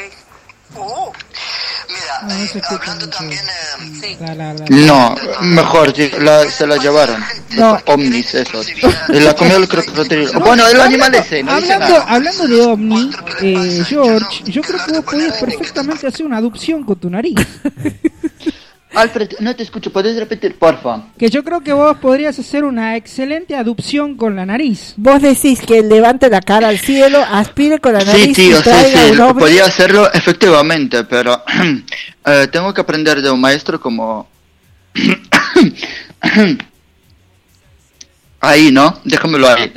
Oh. 0.77 1.13
Mira, 1.89 2.35
No, 2.35 2.45
eh, 2.45 2.63
hablando 2.71 3.09
también... 3.11 3.41
eh, 4.03 4.17
La, 4.21 4.35
la, 4.35 4.55
la. 4.55 4.65
No, 4.69 5.15
mejor, 5.43 5.95
sí, 5.95 6.11
la- 6.21 6.49
se 6.51 6.67
la 6.67 6.77
llevaron. 6.77 7.23
No. 7.51 7.79
Omnis, 7.87 8.35
esos. 8.35 8.67
Y 9.09 9.21
la 9.21 9.35
comió 9.35 9.57
el 9.57 9.69
crocodilo. 9.69 10.33
Bueno, 10.41 10.67
el 10.69 10.81
animal 10.81 11.15
ese, 11.15 11.43
no 11.43 11.55
dice 11.61 11.73
Hablando, 11.75 11.99
nada. 11.99 12.15
hablando 12.15 12.47
de 12.49 12.61
ovni, 12.63 13.11
eh, 13.43 13.85
George, 13.87 14.45
yo 14.45 14.63
creo 14.63 14.85
que 14.87 14.93
vos 14.93 15.05
podías 15.05 15.37
perfectamente 15.39 16.07
hacer 16.07 16.25
una 16.25 16.39
adopción 16.39 16.85
con 16.85 16.99
tu 16.99 17.11
nariz. 17.11 17.37
Alfred, 18.95 19.33
no 19.41 19.57
te 19.57 19.63
escucho, 19.63 19.93
¿puedes 19.93 20.17
repetir, 20.17 20.59
porfa? 20.59 21.05
Que 21.19 21.31
yo 21.31 21.43
creo 21.45 21.61
que 21.61 21.73
vos 21.73 21.97
podrías 21.99 22.39
hacer 22.39 22.65
una 22.65 22.97
excelente 22.97 23.55
adopción 23.55 24.17
con 24.17 24.37
la 24.37 24.45
nariz. 24.45 24.95
Vos 24.97 25.23
decís 25.23 25.61
que 25.61 25.83
levante 25.83 26.29
la 26.29 26.41
cara 26.41 26.69
al 26.69 26.79
cielo, 26.79 27.25
aspire 27.31 27.79
con 27.79 27.95
la 27.95 28.05
nariz 28.05 28.27
Sí, 28.27 28.35
tío, 28.35 28.51
y 28.51 28.57
sí, 28.57 28.63
traiga 28.63 29.09
sí, 29.09 29.21
un 29.21 29.39
podía 29.39 29.65
hacerlo 29.65 30.13
efectivamente, 30.13 31.05
pero 31.05 31.43
eh, 32.27 32.49
tengo 32.53 32.75
que 32.75 32.81
aprender 32.81 33.23
de 33.23 33.31
un 33.31 33.41
maestro 33.41 33.81
como... 33.81 34.29
ahí, 38.41 38.71
¿no? 38.71 39.01
Déjamelo 39.05 39.49
ahí. 39.49 39.73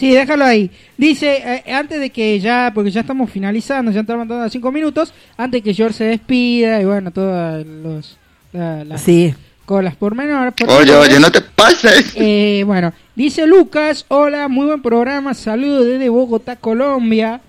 Sí, 0.00 0.12
déjalo 0.14 0.46
ahí. 0.46 0.70
Dice, 0.96 1.42
eh, 1.66 1.72
antes 1.74 2.00
de 2.00 2.08
que 2.08 2.40
ya, 2.40 2.72
porque 2.74 2.90
ya 2.90 3.02
estamos 3.02 3.30
finalizando, 3.30 3.90
ya 3.92 4.00
estamos 4.00 4.26
dando 4.26 4.48
cinco 4.48 4.72
minutos, 4.72 5.12
antes 5.36 5.62
que 5.62 5.74
George 5.74 5.98
se 5.98 6.04
despida 6.04 6.80
y 6.80 6.86
bueno, 6.86 7.10
todas 7.10 7.66
los, 7.66 8.16
la- 8.52 8.82
las 8.84 9.02
Sí. 9.02 9.34
colas 9.66 9.94
por 9.96 10.14
menor. 10.14 10.52
por 10.54 10.70
Oye, 10.70 10.86
menor. 10.86 11.06
oye, 11.06 11.20
no 11.20 11.30
te 11.30 11.42
pases. 11.42 12.12
Eh, 12.16 12.62
bueno, 12.66 12.94
dice 13.14 13.46
Lucas, 13.46 14.06
hola, 14.08 14.48
muy 14.48 14.66
buen 14.66 14.80
programa, 14.80 15.34
saludos 15.34 15.84
desde 15.86 16.08
Bogotá, 16.08 16.56
Colombia. 16.56 17.42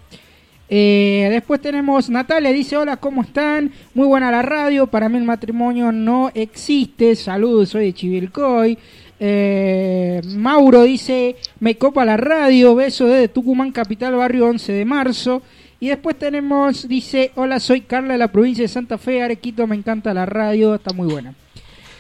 Eh, 0.74 1.28
después 1.32 1.62
tenemos 1.62 2.10
Natalia, 2.10 2.52
dice, 2.52 2.78
hola, 2.78 2.98
¿cómo 2.98 3.22
están? 3.24 3.72
Muy 3.94 4.08
buena 4.08 4.30
la 4.32 4.42
radio, 4.42 4.88
para 4.88 5.10
mí 5.10 5.18
el 5.18 5.24
matrimonio 5.26 5.92
no 5.92 6.32
existe, 6.34 7.16
saludos, 7.16 7.70
soy 7.70 7.86
de 7.88 7.94
Chivilcoy. 7.94 8.78
Eh, 9.24 10.20
Mauro 10.36 10.82
dice, 10.82 11.36
me 11.60 11.78
copa 11.78 12.04
la 12.04 12.18
radio, 12.18 12.74
beso 12.74 13.06
desde 13.06 13.28
Tucumán, 13.28 13.72
capital, 13.72 14.16
barrio 14.16 14.48
11 14.48 14.74
de 14.74 14.84
marzo. 14.84 15.44
Y 15.80 15.90
después 15.90 16.18
tenemos, 16.18 16.88
dice, 16.88 17.32
hola, 17.36 17.60
soy 17.60 17.82
Carla 17.82 18.14
de 18.14 18.18
la 18.18 18.32
provincia 18.32 18.64
de 18.64 18.68
Santa 18.68 18.98
Fe, 18.98 19.22
Arequito, 19.22 19.68
me 19.68 19.76
encanta 19.76 20.12
la 20.16 20.26
radio, 20.26 20.74
está 20.74 20.92
muy 20.92 21.08
buena. 21.08 21.36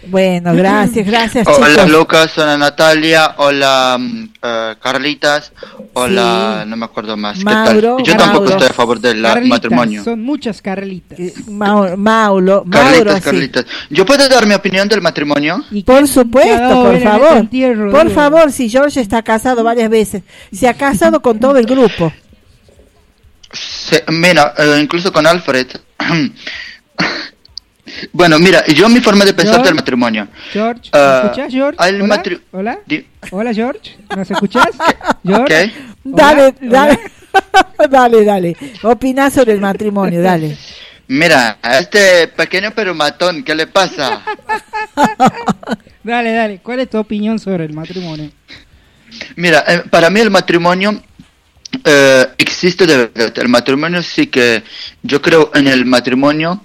Bueno, 0.07 0.55
gracias, 0.55 1.05
gracias 1.05 1.47
Hola 1.47 1.67
chicos. 1.69 1.89
Lucas, 1.91 2.35
hola 2.38 2.57
Natalia, 2.57 3.35
hola 3.38 3.99
eh, 4.41 4.75
Carlitas, 4.81 5.51
hola, 5.93 6.63
no 6.67 6.75
me 6.75 6.85
acuerdo 6.85 7.15
más. 7.15 7.38
¿Qué 7.38 7.43
Mauro, 7.43 7.97
tal? 7.97 8.05
Yo 8.05 8.17
tampoco 8.17 8.45
Mauro. 8.45 8.49
estoy 8.51 8.67
a 8.67 8.73
favor 8.73 8.99
del 8.99 9.21
Carlitas, 9.21 9.49
matrimonio. 9.49 10.03
Son 10.03 10.19
muchas 10.23 10.59
Carlitas. 10.61 11.19
Mau- 11.47 11.95
Maulo, 11.97 12.63
Mauro, 12.65 12.88
Carlitas, 12.89 13.15
sí. 13.15 13.21
Carlitas. 13.21 13.65
¿Yo 13.91 14.03
puedo 14.05 14.27
dar 14.27 14.47
mi 14.47 14.55
opinión 14.55 14.88
del 14.88 15.01
matrimonio? 15.01 15.63
Por 15.85 16.07
supuesto, 16.07 16.83
por 16.83 16.99
favor. 16.99 17.38
entierro, 17.38 17.91
Por 17.91 18.03
digo? 18.07 18.15
favor, 18.15 18.51
si 18.51 18.69
George 18.69 18.99
está 19.01 19.21
casado 19.21 19.63
varias 19.63 19.89
veces, 19.91 20.23
se 20.51 20.67
ha 20.67 20.73
casado 20.73 21.21
con 21.21 21.39
todo 21.39 21.57
el 21.57 21.67
grupo. 21.67 22.11
Se- 23.51 24.03
mira, 24.07 24.55
eh, 24.57 24.80
incluso 24.81 25.13
con 25.13 25.27
Alfred. 25.27 25.67
bueno, 28.13 28.39
mira, 28.39 28.65
yo 28.67 28.87
mi 28.89 28.99
forma 29.01 29.25
de 29.25 29.33
pensar 29.33 29.55
George, 29.55 29.69
del 29.69 29.75
matrimonio. 29.75 30.27
George, 30.51 30.89
¿me 30.93 30.99
Ah, 30.99 31.21
escuchas, 31.25 31.51
George? 31.53 31.77
¿Hola? 31.79 32.03
matri- 32.05 32.41
¿Hola? 32.51 32.79
Di- 32.85 33.05
¿Hola, 33.31 33.53
George? 33.53 33.97
¿Nos 34.15 34.29
escuchas? 34.31 34.65
George. 35.23 35.45
¿Qué? 35.47 35.71
Dale, 36.03 36.55
Hola, 36.61 36.69
dale, 36.69 36.99
dale, 37.89 38.23
dale. 38.25 38.57
Opina 38.83 39.29
sobre 39.29 39.53
el 39.53 39.61
matrimonio, 39.61 40.21
dale. 40.21 40.57
Mira, 41.07 41.57
a 41.61 41.79
este 41.79 42.29
pequeño 42.29 42.71
pero 42.75 42.95
matón, 42.95 43.43
¿qué 43.43 43.53
le 43.53 43.67
pasa? 43.67 44.21
Dale, 46.03 46.31
dale. 46.33 46.59
¿Cuál 46.63 46.79
es 46.79 46.89
tu 46.89 46.97
opinión 46.97 47.37
sobre 47.37 47.65
el 47.65 47.73
matrimonio? 47.73 48.31
Mira, 49.35 49.63
eh, 49.67 49.83
para 49.89 50.09
mí 50.09 50.19
el 50.19 50.31
matrimonio 50.31 51.01
eh, 51.83 52.27
existe 52.37 52.87
de 52.87 52.97
verdad. 52.97 53.33
El 53.37 53.49
matrimonio 53.49 54.01
sí 54.01 54.27
que 54.27 54.63
yo 55.03 55.21
creo 55.21 55.51
en 55.53 55.67
el 55.67 55.85
matrimonio, 55.85 56.63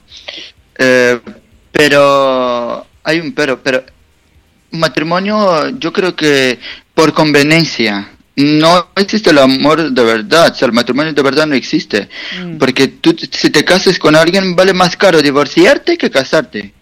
eh, 0.78 1.20
pero 1.72 2.86
hay 3.02 3.20
un 3.20 3.32
pero, 3.32 3.62
pero 3.62 3.84
matrimonio 4.70 5.70
yo 5.78 5.92
creo 5.92 6.14
que 6.14 6.58
por 6.94 7.12
conveniencia. 7.12 8.10
No 8.36 8.88
existe 8.96 9.30
el 9.30 9.38
amor 9.38 9.90
de 9.92 10.04
verdad, 10.04 10.50
o 10.52 10.54
sea, 10.54 10.66
el 10.66 10.72
matrimonio 10.72 11.14
de 11.14 11.22
verdad 11.22 11.46
no 11.46 11.54
existe. 11.54 12.08
Mm. 12.38 12.58
Porque 12.58 12.88
tú, 12.88 13.16
si 13.18 13.48
te 13.48 13.64
casas 13.64 13.98
con 13.98 14.14
alguien, 14.14 14.54
vale 14.54 14.74
más 14.74 14.94
caro 14.94 15.22
divorciarte 15.22 15.96
que 15.96 16.10
casarte. 16.10 16.74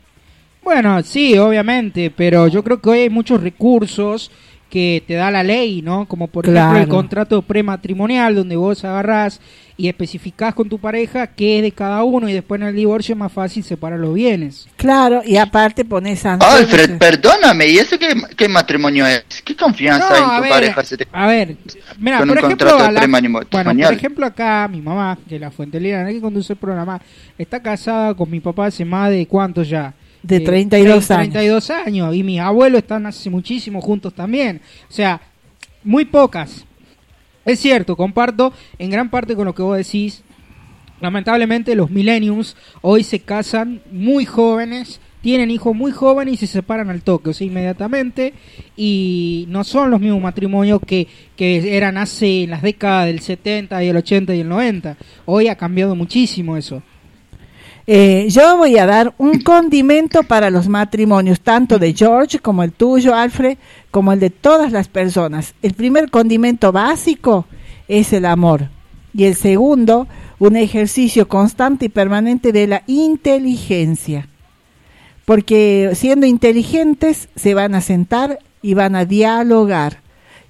Bueno, 0.64 1.00
sí, 1.02 1.38
obviamente, 1.38 2.10
pero 2.10 2.48
yo 2.48 2.64
creo 2.64 2.80
que 2.80 2.90
hoy 2.90 2.98
hay 3.00 3.10
muchos 3.10 3.40
recursos 3.40 4.32
que 4.68 5.04
te 5.06 5.14
da 5.14 5.30
la 5.30 5.44
ley, 5.44 5.82
¿no? 5.82 6.06
Como 6.06 6.26
por 6.26 6.48
ejemplo 6.48 6.78
el 6.78 6.88
contrato 6.88 7.42
prematrimonial, 7.42 8.34
donde 8.34 8.56
vos 8.56 8.84
agarrás 8.84 9.40
y 9.76 9.88
especificás 9.88 10.54
con 10.54 10.68
tu 10.68 10.78
pareja 10.78 11.26
qué 11.26 11.56
es 11.56 11.62
de 11.64 11.72
cada 11.72 12.04
uno 12.04 12.28
y 12.28 12.32
después 12.32 12.60
en 12.60 12.68
el 12.68 12.76
divorcio 12.76 13.14
es 13.14 13.18
más 13.18 13.32
fácil 13.32 13.64
separar 13.64 13.98
los 13.98 14.14
bienes. 14.14 14.68
Claro, 14.76 15.22
y 15.24 15.36
aparte 15.36 15.84
pones 15.84 16.20
sanciones. 16.20 16.58
Alfred, 16.60 16.96
perdóname, 16.98 17.66
¿y 17.66 17.78
eso 17.78 17.98
qué, 17.98 18.14
qué 18.36 18.48
matrimonio 18.48 19.04
es? 19.06 19.24
¿Qué 19.44 19.56
confianza 19.56 20.10
No, 20.10 20.16
en 20.16 20.36
tu 20.36 20.42
ver, 20.42 20.50
pareja 20.50 20.84
se 20.84 20.96
te- 20.96 21.08
A 21.10 21.26
ver, 21.26 21.56
mira, 21.98 22.18
con 22.18 22.28
por 22.28 22.38
un 22.38 22.44
ejemplo, 22.44 22.78
la- 22.78 23.06
bueno, 23.50 23.74
por 23.82 23.92
ejemplo 23.94 24.26
acá 24.26 24.68
mi 24.70 24.80
mamá, 24.80 25.18
que 25.28 25.34
es 25.34 25.40
la 25.40 25.50
fuente 25.50 25.80
Lira, 25.80 26.06
que 26.06 26.20
conduce 26.20 26.52
el 26.52 26.58
programa, 26.58 27.00
está 27.36 27.60
casada 27.60 28.14
con 28.14 28.30
mi 28.30 28.38
papá 28.40 28.66
hace 28.66 28.84
más 28.84 29.10
de 29.10 29.26
cuánto 29.26 29.62
ya. 29.64 29.92
De 30.22 30.36
Eh, 30.36 30.40
32 30.40 31.10
años. 31.10 31.32
32 31.32 31.70
años. 31.70 32.14
Y 32.14 32.22
mis 32.22 32.40
abuelos 32.40 32.78
están 32.78 33.04
hace 33.06 33.28
muchísimo 33.28 33.80
juntos 33.82 34.14
también. 34.14 34.60
O 34.88 34.92
sea, 34.92 35.20
muy 35.82 36.06
pocas. 36.06 36.64
Es 37.44 37.60
cierto, 37.60 37.96
comparto 37.96 38.52
en 38.78 38.90
gran 38.90 39.10
parte 39.10 39.34
con 39.34 39.44
lo 39.44 39.54
que 39.54 39.62
vos 39.62 39.76
decís. 39.76 40.22
Lamentablemente 41.00 41.74
los 41.74 41.90
millenniums 41.90 42.56
hoy 42.80 43.02
se 43.02 43.20
casan 43.20 43.82
muy 43.90 44.24
jóvenes, 44.24 45.00
tienen 45.20 45.50
hijos 45.50 45.74
muy 45.74 45.92
jóvenes 45.92 46.34
y 46.34 46.46
se 46.46 46.46
separan 46.46 46.88
al 46.88 47.02
toque, 47.02 47.30
o 47.30 47.32
sea, 47.34 47.46
inmediatamente. 47.46 48.32
Y 48.76 49.46
no 49.48 49.64
son 49.64 49.90
los 49.90 50.00
mismos 50.00 50.22
matrimonios 50.22 50.80
que, 50.86 51.06
que 51.36 51.76
eran 51.76 51.98
hace 51.98 52.44
en 52.44 52.50
las 52.50 52.62
décadas 52.62 53.06
del 53.06 53.20
70 53.20 53.82
y 53.84 53.88
el 53.88 53.96
80 53.96 54.34
y 54.34 54.40
el 54.40 54.48
90. 54.48 54.96
Hoy 55.26 55.48
ha 55.48 55.56
cambiado 55.56 55.94
muchísimo 55.94 56.56
eso. 56.56 56.82
Eh, 57.86 58.28
yo 58.30 58.56
voy 58.56 58.78
a 58.78 58.86
dar 58.86 59.14
un 59.18 59.40
condimento 59.40 60.22
para 60.22 60.48
los 60.48 60.68
matrimonios, 60.68 61.40
tanto 61.40 61.78
de 61.78 61.92
George 61.92 62.38
como 62.38 62.62
el 62.62 62.72
tuyo, 62.72 63.14
Alfred, 63.14 63.58
como 63.90 64.12
el 64.12 64.20
de 64.20 64.30
todas 64.30 64.72
las 64.72 64.88
personas. 64.88 65.54
El 65.60 65.74
primer 65.74 66.10
condimento 66.10 66.72
básico 66.72 67.46
es 67.86 68.12
el 68.14 68.24
amor. 68.24 68.70
Y 69.12 69.24
el 69.24 69.34
segundo, 69.34 70.08
un 70.38 70.56
ejercicio 70.56 71.28
constante 71.28 71.86
y 71.86 71.88
permanente 71.90 72.52
de 72.52 72.66
la 72.66 72.82
inteligencia. 72.86 74.28
Porque 75.26 75.90
siendo 75.94 76.26
inteligentes 76.26 77.28
se 77.36 77.54
van 77.54 77.74
a 77.74 77.82
sentar 77.82 78.38
y 78.62 78.74
van 78.74 78.96
a 78.96 79.04
dialogar. 79.04 80.03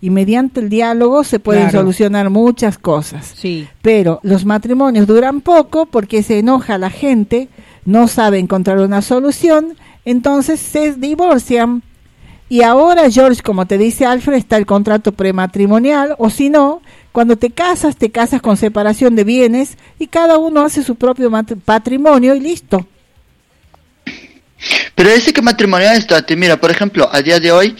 Y 0.04 0.10
mediante 0.10 0.60
el 0.60 0.68
diálogo 0.68 1.24
se 1.24 1.38
pueden 1.40 1.62
Claro. 1.70 1.78
solucionar 1.78 2.28
muchas 2.28 2.76
cosas. 2.76 3.32
Sí. 3.34 3.66
Pero 3.80 4.20
los 4.22 4.44
matrimonios 4.44 5.06
duran 5.06 5.40
poco 5.40 5.86
porque 5.86 6.22
se 6.22 6.40
enoja 6.40 6.76
la 6.76 6.90
gente, 6.90 7.48
no 7.86 8.06
sabe 8.06 8.38
encontrar 8.38 8.80
una 8.80 9.00
solución, 9.00 9.78
entonces 10.04 10.60
se 10.60 10.92
divorcian. 10.92 11.82
Y 12.50 12.60
ahora, 12.60 13.10
George, 13.10 13.40
como 13.40 13.64
te 13.64 13.78
dice 13.78 14.04
Alfred, 14.04 14.36
está 14.36 14.58
el 14.58 14.66
contrato 14.66 15.12
prematrimonial, 15.12 16.16
o 16.18 16.28
si 16.28 16.50
no, 16.50 16.82
cuando 17.10 17.36
te 17.38 17.48
casas, 17.48 17.96
te 17.96 18.10
casas 18.10 18.42
con 18.42 18.58
separación 18.58 19.16
de 19.16 19.24
bienes 19.24 19.78
y 19.98 20.08
cada 20.08 20.36
uno 20.36 20.60
hace 20.66 20.82
su 20.82 20.96
propio 20.96 21.30
patrimonio 21.64 22.34
y 22.34 22.40
listo. 22.40 22.86
Pero 24.94 25.10
ese 25.10 25.32
que 25.32 25.42
matrimonio 25.42 25.90
es, 25.90 26.06
Tati, 26.06 26.36
mira, 26.36 26.56
por 26.56 26.70
ejemplo, 26.70 27.08
a 27.12 27.20
día 27.20 27.38
de 27.40 27.52
hoy, 27.52 27.76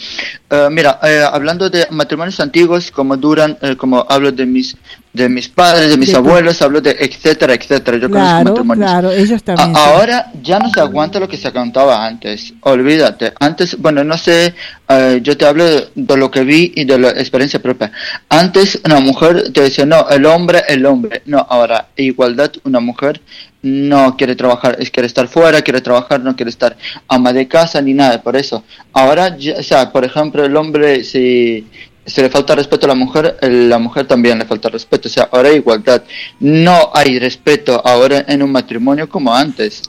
eh, 0.55 0.69
mira, 0.71 0.99
eh, 1.03 1.23
hablando 1.31 1.69
de 1.69 1.87
matrimonios 1.91 2.39
antiguos, 2.41 2.91
como 2.91 3.17
duran, 3.17 3.57
eh, 3.63 3.77
como 3.77 4.05
hablo 4.09 4.31
de 4.33 4.47
mis, 4.47 4.77
de 5.13 5.29
mis 5.29 5.49
padres, 5.49 5.91
de 5.91 5.97
mis 5.97 6.11
De 6.11 6.17
abuelos, 6.17 6.61
hablo 6.63 6.81
de 6.81 6.91
etcétera, 6.99 7.55
etcétera. 7.55 7.97
Yo 7.99 8.09
conozco 8.11 8.45
matrimonios. 8.45 8.91
claro, 8.91 9.11
ellos 9.13 9.43
también. 9.43 9.73
ahora 9.77 10.31
ya 10.43 10.59
no 10.59 10.71
se 10.71 10.81
aguanta 10.81 11.19
lo 11.21 11.29
que 11.29 11.37
se 11.37 11.49
aguantaba 11.49 12.05
antes. 12.07 12.53
Olvídate. 12.61 13.33
Antes, 13.41 13.77
bueno, 13.79 14.03
no 14.05 14.17
sé, 14.19 14.55
eh, 14.89 15.21
yo 15.23 15.37
te 15.37 15.47
hablo 15.47 15.65
de, 15.65 15.89
de 15.95 16.17
lo 16.17 16.31
que 16.31 16.43
vi 16.45 16.73
y 16.77 16.85
de 16.85 16.99
la 16.99 17.11
experiencia 17.11 17.61
propia. 17.61 17.91
Antes 18.29 18.81
una 18.85 19.01
mujer 19.01 19.53
te 19.53 19.63
decía, 19.63 19.87
no, 19.87 20.09
el 20.09 20.25
hombre, 20.27 20.63
el 20.69 20.85
hombre. 20.87 21.23
No, 21.27 21.47
ahora, 21.49 21.89
igualdad, 21.97 22.51
una 22.65 22.81
mujer 22.81 23.21
no 23.67 24.15
quiere 24.19 24.37
trabajar, 24.37 24.77
es 24.79 24.91
quiere 24.91 25.07
estar 25.07 25.27
fuera, 25.27 25.63
quiere 25.63 25.81
trabajar, 25.81 26.21
no 26.21 26.37
quiere 26.37 26.51
estar 26.51 26.77
ama 27.09 27.33
de 27.33 27.49
casa 27.49 27.81
ni 27.81 27.95
nada. 27.95 28.21
Por 28.21 28.37
eso, 28.37 28.63
ahora, 28.93 29.35
ya- 29.39 29.55
o 29.59 29.63
sea, 29.63 29.91
por 29.91 30.05
ejemplo, 30.05 30.44
el 30.45 30.57
hombre, 30.57 31.05
si 31.05 31.67
se 32.07 32.23
le 32.23 32.29
falta 32.31 32.55
respeto 32.55 32.87
a 32.87 32.89
la 32.91 32.95
mujer, 32.95 33.39
la 33.43 33.79
mujer 33.79 34.07
también 34.07 34.39
le 34.39 34.45
falta 34.45 34.69
respeto. 34.69 35.09
O 35.09 35.11
sea, 35.11 35.29
ahora 35.33 35.49
hay 35.49 35.57
igualdad. 35.57 36.03
No 36.41 36.91
hay 36.95 37.19
respeto 37.19 37.81
ahora 37.85 38.25
en 38.29 38.43
un 38.43 38.53
matrimonio 38.53 39.09
como 39.09 39.35
antes. 39.35 39.83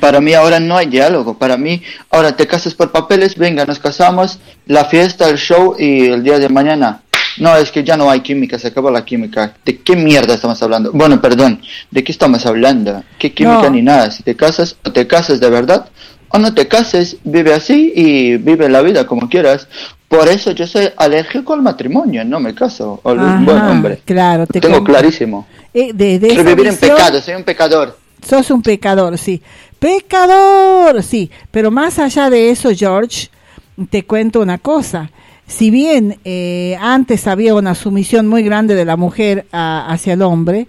Para 0.00 0.20
mí 0.20 0.32
ahora 0.34 0.60
no 0.60 0.76
hay 0.76 0.86
diálogo. 0.86 1.38
Para 1.38 1.56
mí 1.56 1.82
ahora 2.10 2.36
te 2.36 2.46
casas 2.46 2.74
por 2.74 2.92
papeles, 2.92 3.36
venga, 3.36 3.64
nos 3.66 3.78
casamos, 3.78 4.38
la 4.66 4.84
fiesta, 4.84 5.28
el 5.28 5.38
show 5.38 5.76
y 5.78 6.06
el 6.06 6.22
día 6.22 6.38
de 6.38 6.48
mañana. 6.48 7.02
No, 7.38 7.56
es 7.56 7.70
que 7.70 7.82
ya 7.82 7.96
no 7.96 8.10
hay 8.10 8.20
química, 8.20 8.58
se 8.58 8.68
acabó 8.68 8.90
la 8.90 9.04
química. 9.04 9.54
¿De 9.64 9.78
qué 9.78 9.96
mierda 9.96 10.34
estamos 10.34 10.62
hablando? 10.62 10.92
Bueno, 10.92 11.20
perdón, 11.20 11.62
¿de 11.90 12.04
qué 12.04 12.12
estamos 12.12 12.44
hablando? 12.46 13.02
¿Qué 13.18 13.32
química 13.32 13.62
No. 13.62 13.70
ni 13.70 13.82
nada? 13.82 14.10
Si 14.10 14.22
te 14.22 14.36
casas, 14.36 14.76
o 14.84 14.92
te 14.92 15.06
casas 15.06 15.40
de 15.40 15.48
verdad, 15.48 15.86
o 16.32 16.38
no 16.38 16.54
te 16.54 16.66
cases, 16.68 17.16
vive 17.24 17.52
así 17.54 17.92
y 17.94 18.36
vive 18.36 18.68
la 18.68 18.82
vida 18.82 19.06
como 19.06 19.28
quieras. 19.28 19.68
Por 20.08 20.28
eso 20.28 20.50
yo 20.52 20.66
soy 20.66 20.88
alérgico 20.96 21.54
al 21.54 21.62
matrimonio, 21.62 22.24
no 22.24 22.38
me 22.40 22.54
caso. 22.54 23.00
Ol- 23.02 23.18
Ajá, 23.20 23.40
Buen 23.44 23.58
hombre. 23.62 24.00
Claro, 24.04 24.46
te 24.46 24.60
tengo 24.60 24.82
clarísimo. 24.84 25.46
Eh, 25.72 25.92
de- 25.94 26.16
esa 26.16 26.42
vivir 26.42 26.66
en 26.66 26.74
visión- 26.74 26.96
pecado, 26.96 27.20
soy 27.20 27.34
un 27.34 27.44
pecador. 27.44 27.98
Sos 28.26 28.50
un 28.50 28.62
pecador, 28.62 29.16
sí. 29.18 29.40
Pecador, 29.78 31.02
sí. 31.02 31.30
Pero 31.50 31.70
más 31.70 31.98
allá 31.98 32.28
de 32.28 32.50
eso, 32.50 32.70
George, 32.74 33.28
te 33.90 34.04
cuento 34.04 34.40
una 34.40 34.58
cosa. 34.58 35.10
Si 35.46 35.70
bien 35.70 36.18
eh, 36.24 36.76
antes 36.80 37.26
había 37.26 37.54
una 37.54 37.74
sumisión 37.74 38.26
muy 38.28 38.42
grande 38.42 38.74
de 38.74 38.84
la 38.84 38.96
mujer 38.96 39.46
a- 39.52 39.86
hacia 39.92 40.14
el 40.14 40.22
hombre, 40.22 40.66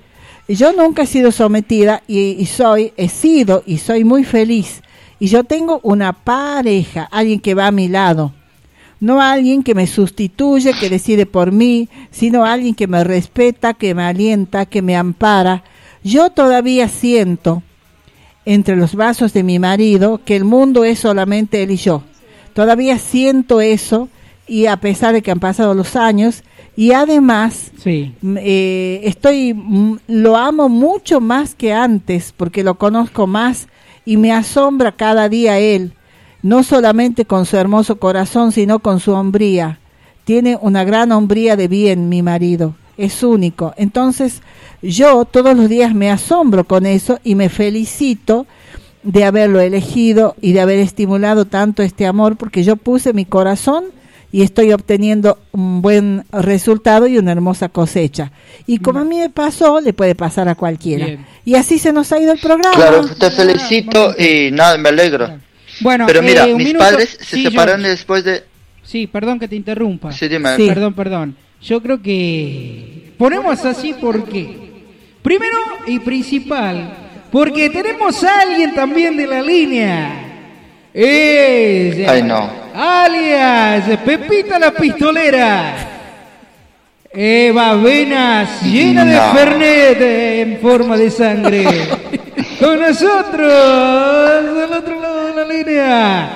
yo 0.48 0.72
nunca 0.74 1.02
he 1.04 1.08
sido 1.08 1.32
sometida 1.32 2.04
y, 2.08 2.36
y 2.40 2.46
soy, 2.46 2.94
he 2.98 3.10
sido 3.10 3.64
y 3.66 3.78
soy 3.80 4.04
muy 4.04 4.24
feliz. 4.24 4.82
Y 5.20 5.28
yo 5.28 5.44
tengo 5.44 5.80
una 5.84 6.14
pareja, 6.14 7.08
alguien 7.12 7.40
que 7.40 7.54
va 7.54 7.68
a 7.68 7.72
mi 7.72 7.88
lado. 7.88 8.34
No 9.00 9.22
alguien 9.22 9.64
que 9.64 9.76
me 9.76 9.86
sustituye, 9.88 10.74
que 10.80 10.90
decide 10.90 11.26
por 11.26 11.52
mí, 11.52 11.90
sino 12.12 12.46
alguien 12.46 12.74
que 12.74 12.88
me 12.88 13.04
respeta, 13.04 13.74
que 13.74 13.94
me 13.94 14.04
alienta, 14.04 14.66
que 14.66 14.82
me 14.82 14.96
ampara. 14.96 15.64
Yo 16.04 16.30
todavía 16.30 16.88
siento 16.88 17.64
entre 18.46 18.76
los 18.76 18.96
brazos 18.96 19.34
de 19.34 19.44
mi 19.44 19.60
marido 19.60 20.22
que 20.24 20.36
el 20.36 20.44
mundo 20.46 20.84
es 20.86 21.00
solamente 21.00 21.64
él 21.64 21.72
y 21.72 21.78
yo. 21.78 22.04
Todavía 22.54 22.98
siento 22.98 23.62
eso 23.62 24.10
y 24.48 24.66
a 24.68 24.78
pesar 24.78 25.14
de 25.14 25.22
que 25.22 25.32
han 25.32 25.40
pasado 25.40 25.74
los 25.74 25.96
años 25.96 26.44
y 26.76 26.92
además 26.92 27.72
Sí. 27.78 28.14
eh, 28.38 29.02
estoy 29.04 29.56
lo 30.08 30.36
amo 30.38 30.70
mucho 30.70 31.22
más 31.22 31.56
que 31.56 31.72
antes 31.74 32.34
porque 32.36 32.64
lo 32.64 32.76
conozco 32.76 33.28
más 33.28 33.68
y 34.06 34.18
me 34.18 34.32
asombra 34.32 34.92
cada 34.92 35.30
día 35.30 35.60
él 35.60 35.94
no 36.44 36.62
solamente 36.62 37.26
con 37.26 37.46
su 37.46 37.58
hermoso 37.58 37.98
corazón, 37.98 38.52
sino 38.52 38.80
con 38.80 39.00
su 39.00 39.14
hombría. 39.14 39.80
Tiene 40.26 40.58
una 40.62 40.84
gran 40.84 41.12
hombría 41.12 41.56
de 41.56 41.68
bien, 41.68 42.10
mi 42.10 42.22
marido. 42.22 42.76
Es 42.98 43.24
único. 43.24 43.74
Entonces, 43.78 44.42
yo 44.82 45.26
todos 45.26 45.58
los 45.58 45.70
días 45.70 45.96
me 45.96 46.12
asombro 46.12 46.66
con 46.66 46.86
eso 46.86 47.20
y 47.24 47.36
me 47.36 47.50
felicito 47.50 48.46
de 49.04 49.24
haberlo 49.24 49.60
elegido 49.62 50.36
y 50.42 50.52
de 50.52 50.62
haber 50.62 50.80
estimulado 50.80 51.46
tanto 51.46 51.82
este 51.82 52.06
amor, 52.06 52.36
porque 52.36 52.64
yo 52.64 52.76
puse 52.76 53.14
mi 53.14 53.26
corazón 53.26 53.86
y 54.34 54.42
estoy 54.42 54.74
obteniendo 54.74 55.38
un 55.52 55.84
buen 55.84 56.26
resultado 56.32 57.06
y 57.06 57.20
una 57.20 57.32
hermosa 57.32 57.70
cosecha. 57.70 58.32
Y 58.66 58.80
como 58.80 59.00
a 59.00 59.04
mí 59.04 59.20
me 59.20 59.30
pasó, 59.30 59.80
le 59.80 59.94
puede 59.94 60.16
pasar 60.16 60.50
a 60.50 60.56
cualquiera. 60.56 61.06
Bien. 61.06 61.26
Y 61.46 61.54
así 61.54 61.78
se 61.78 61.94
nos 61.94 62.12
ha 62.12 62.20
ido 62.20 62.34
el 62.34 62.40
programa. 62.40 62.74
Claro, 62.76 63.06
te 63.08 63.30
felicito 63.30 64.16
y 64.18 64.50
nada, 64.52 64.76
me 64.80 64.90
alegro. 64.90 65.38
Bueno, 65.82 66.06
Pero 66.08 66.24
mira, 66.24 66.48
eh, 66.48 66.56
mis 66.56 66.68
minuto. 66.70 66.84
padres 66.84 67.16
se 67.22 67.36
Sí, 67.38 67.44
separaron 67.44 67.84
después 67.84 68.24
de... 68.24 68.44
Sí, 68.82 69.06
perdón 69.06 69.40
que 69.40 69.48
te 69.48 69.56
interrumpa. 69.56 70.12
Sí, 70.12 70.28
dime. 70.28 70.56
Sí. 70.56 70.68
Perdón, 70.68 70.94
perdón. 70.96 71.36
Yo 71.62 71.82
creo 71.84 72.02
que 72.02 73.14
ponemos 73.20 73.64
así 73.66 73.94
porque 74.02 74.58
primero 75.22 75.58
y 75.86 76.00
principal, 76.00 76.92
porque 77.32 77.70
tenemos 77.70 78.24
a 78.24 78.42
alguien 78.42 78.74
también 78.74 79.16
de 79.16 79.28
la 79.28 79.44
línea. 79.44 80.33
Es 80.94 82.08
Ay, 82.08 82.22
no. 82.24 82.50
alias 82.76 83.98
Pepita 84.06 84.60
la 84.60 84.72
pistolera. 84.72 85.90
Eva 87.12 87.76
Venas 87.76 88.62
llena 88.64 89.06
de 89.06 89.16
No. 89.16 89.34
Fernet 89.34 90.02
en 90.02 90.60
forma 90.60 90.98
de 90.98 91.10
sangre. 91.12 91.64
Con 92.60 92.80
nosotros, 92.80 94.56
del 94.56 94.74
otro 94.74 95.00
lado 95.02 95.28
de 95.28 95.34
la 95.36 95.46
línea. 95.54 96.30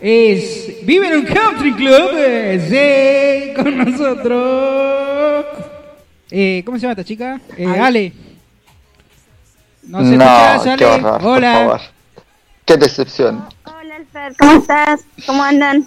Es 0.00 0.74
vive 0.82 1.08
en 1.08 1.14
un 1.20 1.24
country 1.24 1.72
club, 1.74 2.10
eh, 2.18 2.60
sí, 2.68 3.54
con 3.62 3.78
nosotros. 3.78 5.46
Eh, 6.30 6.62
¿Cómo 6.66 6.76
se 6.76 6.82
llama 6.82 6.92
esta 6.92 7.04
chica? 7.04 7.40
Eh, 7.56 7.66
Ale. 7.66 8.12
No 9.84 10.00
se 10.04 10.12
escuchás, 10.12 10.76
qué 10.76 10.84
horror, 10.84 11.20
por 11.20 11.30
Hola. 11.38 11.52
favor. 11.54 11.80
Qué 12.66 12.76
decepción. 12.76 13.44
¿Cómo 14.38 14.52
estás? 14.60 15.00
¿Cómo 15.26 15.42
andan? 15.42 15.86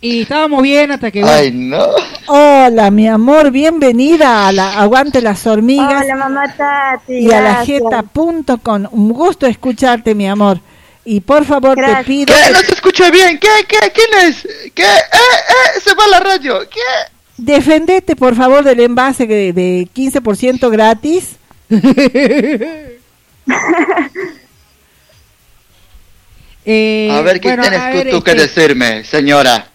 Y 0.00 0.22
estábamos 0.22 0.62
bien 0.62 0.92
hasta 0.92 1.10
que... 1.10 1.24
Ay, 1.24 1.50
no. 1.52 1.84
Hola, 2.28 2.90
mi 2.90 3.08
amor, 3.08 3.50
bienvenida 3.50 4.46
a 4.46 4.52
la 4.52 4.80
Aguante 4.80 5.20
las 5.20 5.44
Hormigas 5.46 6.04
Hola, 6.04 6.16
mamá 6.16 6.54
Tati. 6.56 7.14
y 7.14 7.32
a 7.32 7.40
la 7.40 7.52
gracias. 7.64 7.82
jeta.com. 7.82 8.86
Un 8.92 9.12
gusto 9.12 9.46
escucharte, 9.46 10.14
mi 10.14 10.28
amor. 10.28 10.60
Y 11.04 11.20
por 11.20 11.44
favor, 11.44 11.76
Gracias. 11.76 11.98
te 12.00 12.04
pido... 12.04 12.26
¿Qué? 12.26 12.34
que- 12.46 12.52
No 12.52 12.58
se 12.60 12.72
escucha 12.74 13.10
bien. 13.10 13.38
¿Qué? 13.40 13.48
¿Qué? 13.66 13.78
¿Quién 13.92 14.28
es? 14.28 14.42
¿Qué? 14.74 14.84
¡Eh, 14.84 14.86
eh! 14.86 15.80
Se 15.82 15.94
va 15.94 16.06
la 16.06 16.20
radio. 16.20 16.60
¿Qué? 16.68 16.80
Defendete, 17.38 18.14
por 18.14 18.34
favor, 18.36 18.62
del 18.62 18.80
envase 18.80 19.26
de, 19.26 19.52
de 19.52 19.88
15% 19.94 20.70
gratis. 20.70 21.36
Eh, 26.70 27.08
A 27.10 27.22
ver, 27.22 27.40
¿qué 27.40 27.48
bueno, 27.48 27.62
tienes 27.62 27.80
tú, 27.90 27.96
ver, 27.96 28.10
tú 28.10 28.22
que 28.22 28.32
este, 28.32 28.42
decirme, 28.42 29.02
señora? 29.02 29.68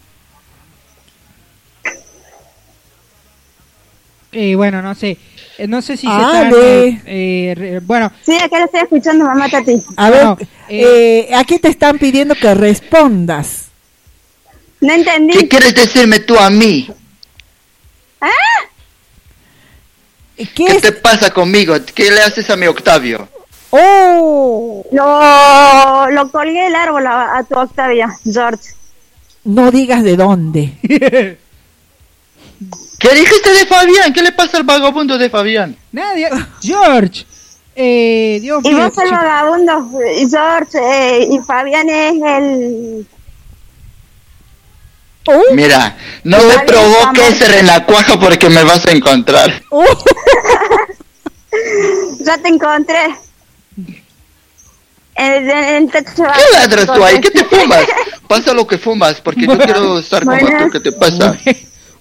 eh, 4.32 4.54
bueno, 4.56 4.82
no 4.82 4.94
sé. 4.94 5.18
Eh, 5.58 5.68
no 5.68 5.82
sé 5.82 5.98
si 5.98 6.06
se 6.08 6.14
Ale. 6.14 6.88
están... 6.88 7.04
eh, 7.08 7.54
eh, 7.58 7.80
bueno, 7.84 8.12
Sí, 8.24 8.36
acá 8.38 8.60
lo 8.60 8.66
estoy 8.66 8.82
escuchando, 8.82 9.26
mamá 9.26 9.50
Tati. 9.50 9.82
A 9.96 10.10
ver, 10.12 10.24
No, 10.24 10.38
eh, 10.70 11.30
aquí 11.36 11.58
te 11.60 11.68
están 11.70 11.98
pidiendo 11.98 12.36
que 12.36 12.54
respondas. 12.54 13.66
No 14.82 14.94
entendí. 14.94 15.34
¿Qué 15.38 15.48
quieres 15.48 15.74
decirme 15.74 16.20
tú 16.20 16.38
a 16.38 16.50
mí? 16.52 16.88
¿Ah? 18.22 18.30
¿Qué, 20.36 20.46
¿Qué 20.48 20.66
es? 20.68 20.82
te 20.82 20.92
pasa 20.92 21.32
conmigo? 21.32 21.76
¿Qué 21.96 22.12
le 22.12 22.22
haces 22.22 22.50
a 22.50 22.56
mi 22.56 22.68
Octavio? 22.68 23.30
¡Oh! 23.76 24.85
Lo, 24.92 26.10
lo 26.11 26.32
colgué 26.32 26.61
del 26.66 26.76
árbol 26.76 27.08
a, 27.08 27.38
a 27.40 27.43
tu 27.43 27.56
Octavio, 27.58 28.08
George. 28.24 28.69
No 29.45 29.72
digas 29.72 30.03
de 30.03 30.16
dónde. 30.16 30.74
¿Qué 33.00 33.16
dijiste 33.16 33.50
de 33.52 33.66
Fabián? 33.66 34.14
¿Qué 34.14 34.22
le 34.22 34.32
pasa 34.32 34.58
al 34.58 34.64
vagabundo 34.64 35.18
de 35.18 35.30
Fabián? 35.30 35.76
nadie... 35.92 36.30
George. 36.61 37.26
Eh, 37.76 38.38
Dios 38.42 38.64
Y 38.64 38.69
mío. 38.74 38.84
vos 38.90 38.98
el 39.00 39.10
vagabundo, 39.11 39.90
George, 40.30 40.77
eh, 40.80 41.27
y 41.32 41.40
Fabián 41.40 41.90
es 41.90 42.14
el... 42.22 43.08
Mira, 45.53 45.98
no 46.26 46.38
me 46.43 46.60
provoques 46.60 47.40
Zamora. 47.40 47.58
renacuajo 47.58 48.19
porque 48.19 48.50
me 48.50 48.64
vas 48.64 48.85
a 48.85 48.92
encontrar. 48.92 49.64
Ya 52.22 52.38
te 52.40 52.48
encontré. 52.48 52.98
En, 53.77 53.85
en, 53.85 53.88
en 53.88 53.93
techo 53.93 55.02
¿Qué 55.16 56.22
ladras 56.53 56.85
tú 56.85 57.03
ahí? 57.03 57.19
¿Qué 57.22 57.32
te 57.32 57.43
fumas? 57.45 57.85
Pasa 58.27 58.53
lo 58.53 58.66
que 58.66 58.77
fumas, 58.77 59.22
porque 59.22 59.45
yo 59.45 59.58
quiero 59.58 60.00
estar 60.00 60.24
como 60.25 60.38
Bueno. 60.40 60.66
tú. 60.66 60.72
¿Qué 60.72 60.80
te 60.80 60.92
pasa? 60.92 61.38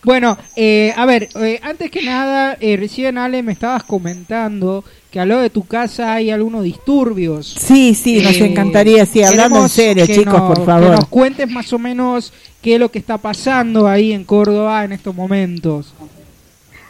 Bueno, 0.05 0.37
eh, 0.57 0.93
a 0.97 1.07
ver, 1.07 1.29
eh, 1.37 1.61
antes 1.63 1.89
que 1.89 2.03
nada, 2.03 2.57
eh, 2.61 2.77
recién 2.77 3.19
Ale 3.19 3.41
me 3.45 3.53
estabas 3.53 3.85
comentando 3.85 4.83
que 5.13 5.21
al 5.21 5.29
lado 5.29 5.43
de 5.43 5.51
tu 5.51 5.65
casa 5.65 6.15
hay 6.15 6.33
algunos 6.33 6.65
disturbios. 6.65 7.47
Sí, 7.57 7.95
sí, 7.95 8.21
nos 8.21 8.33
Eh, 8.35 8.47
encantaría, 8.47 9.07
sí, 9.07 9.23
hablando 9.23 9.61
en 9.63 9.69
serio, 9.69 10.05
que 10.05 10.13
chicos, 10.17 10.33
nos- 10.41 10.49
por 10.49 10.59
Que 10.59 10.65
favor. 10.65 10.91
nos 10.91 11.07
cuentes 11.07 11.49
más 11.49 11.73
o 11.73 11.79
menos 11.79 12.33
qué 12.61 12.75
es 12.75 12.81
lo 12.81 12.91
que 12.91 12.99
está 12.99 13.17
pasando 13.17 13.87
ahí 13.87 14.13
en 14.13 14.25
Córdoba 14.25 14.83
en 14.85 14.91
estos 14.91 15.15
momentos. 15.15 15.95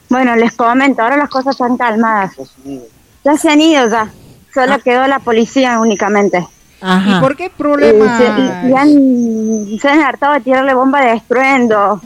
Bueno, 0.09 0.34
les 0.34 0.52
comento, 0.52 1.02
ahora 1.02 1.18
las 1.18 1.28
cosas 1.28 1.51
están 1.55 1.76
calmadas. 1.76 2.33
Ya 3.25 3.36
se 3.36 3.51
han 3.51 3.60
ido 3.60 3.91
ya. 3.91 4.10
Solo 4.55 4.79
quedó 4.81 5.07
la 5.07 5.19
policía 5.19 5.79
únicamente. 5.79 6.47
Ajá. 6.81 7.17
¿Y 7.19 7.21
por 7.21 7.37
qué 7.37 7.47
Eh, 7.47 7.53
problema? 7.57 8.19
se, 8.19 8.25
y- 8.25 8.71
y 8.71 8.75
han, 8.75 9.79
se 9.81 9.89
han 9.89 10.01
hartado 10.01 10.35
de 10.35 10.41
tirarle 10.41 10.75
bomba 10.75 11.01
de 11.01 11.15
estruendo. 11.15 12.01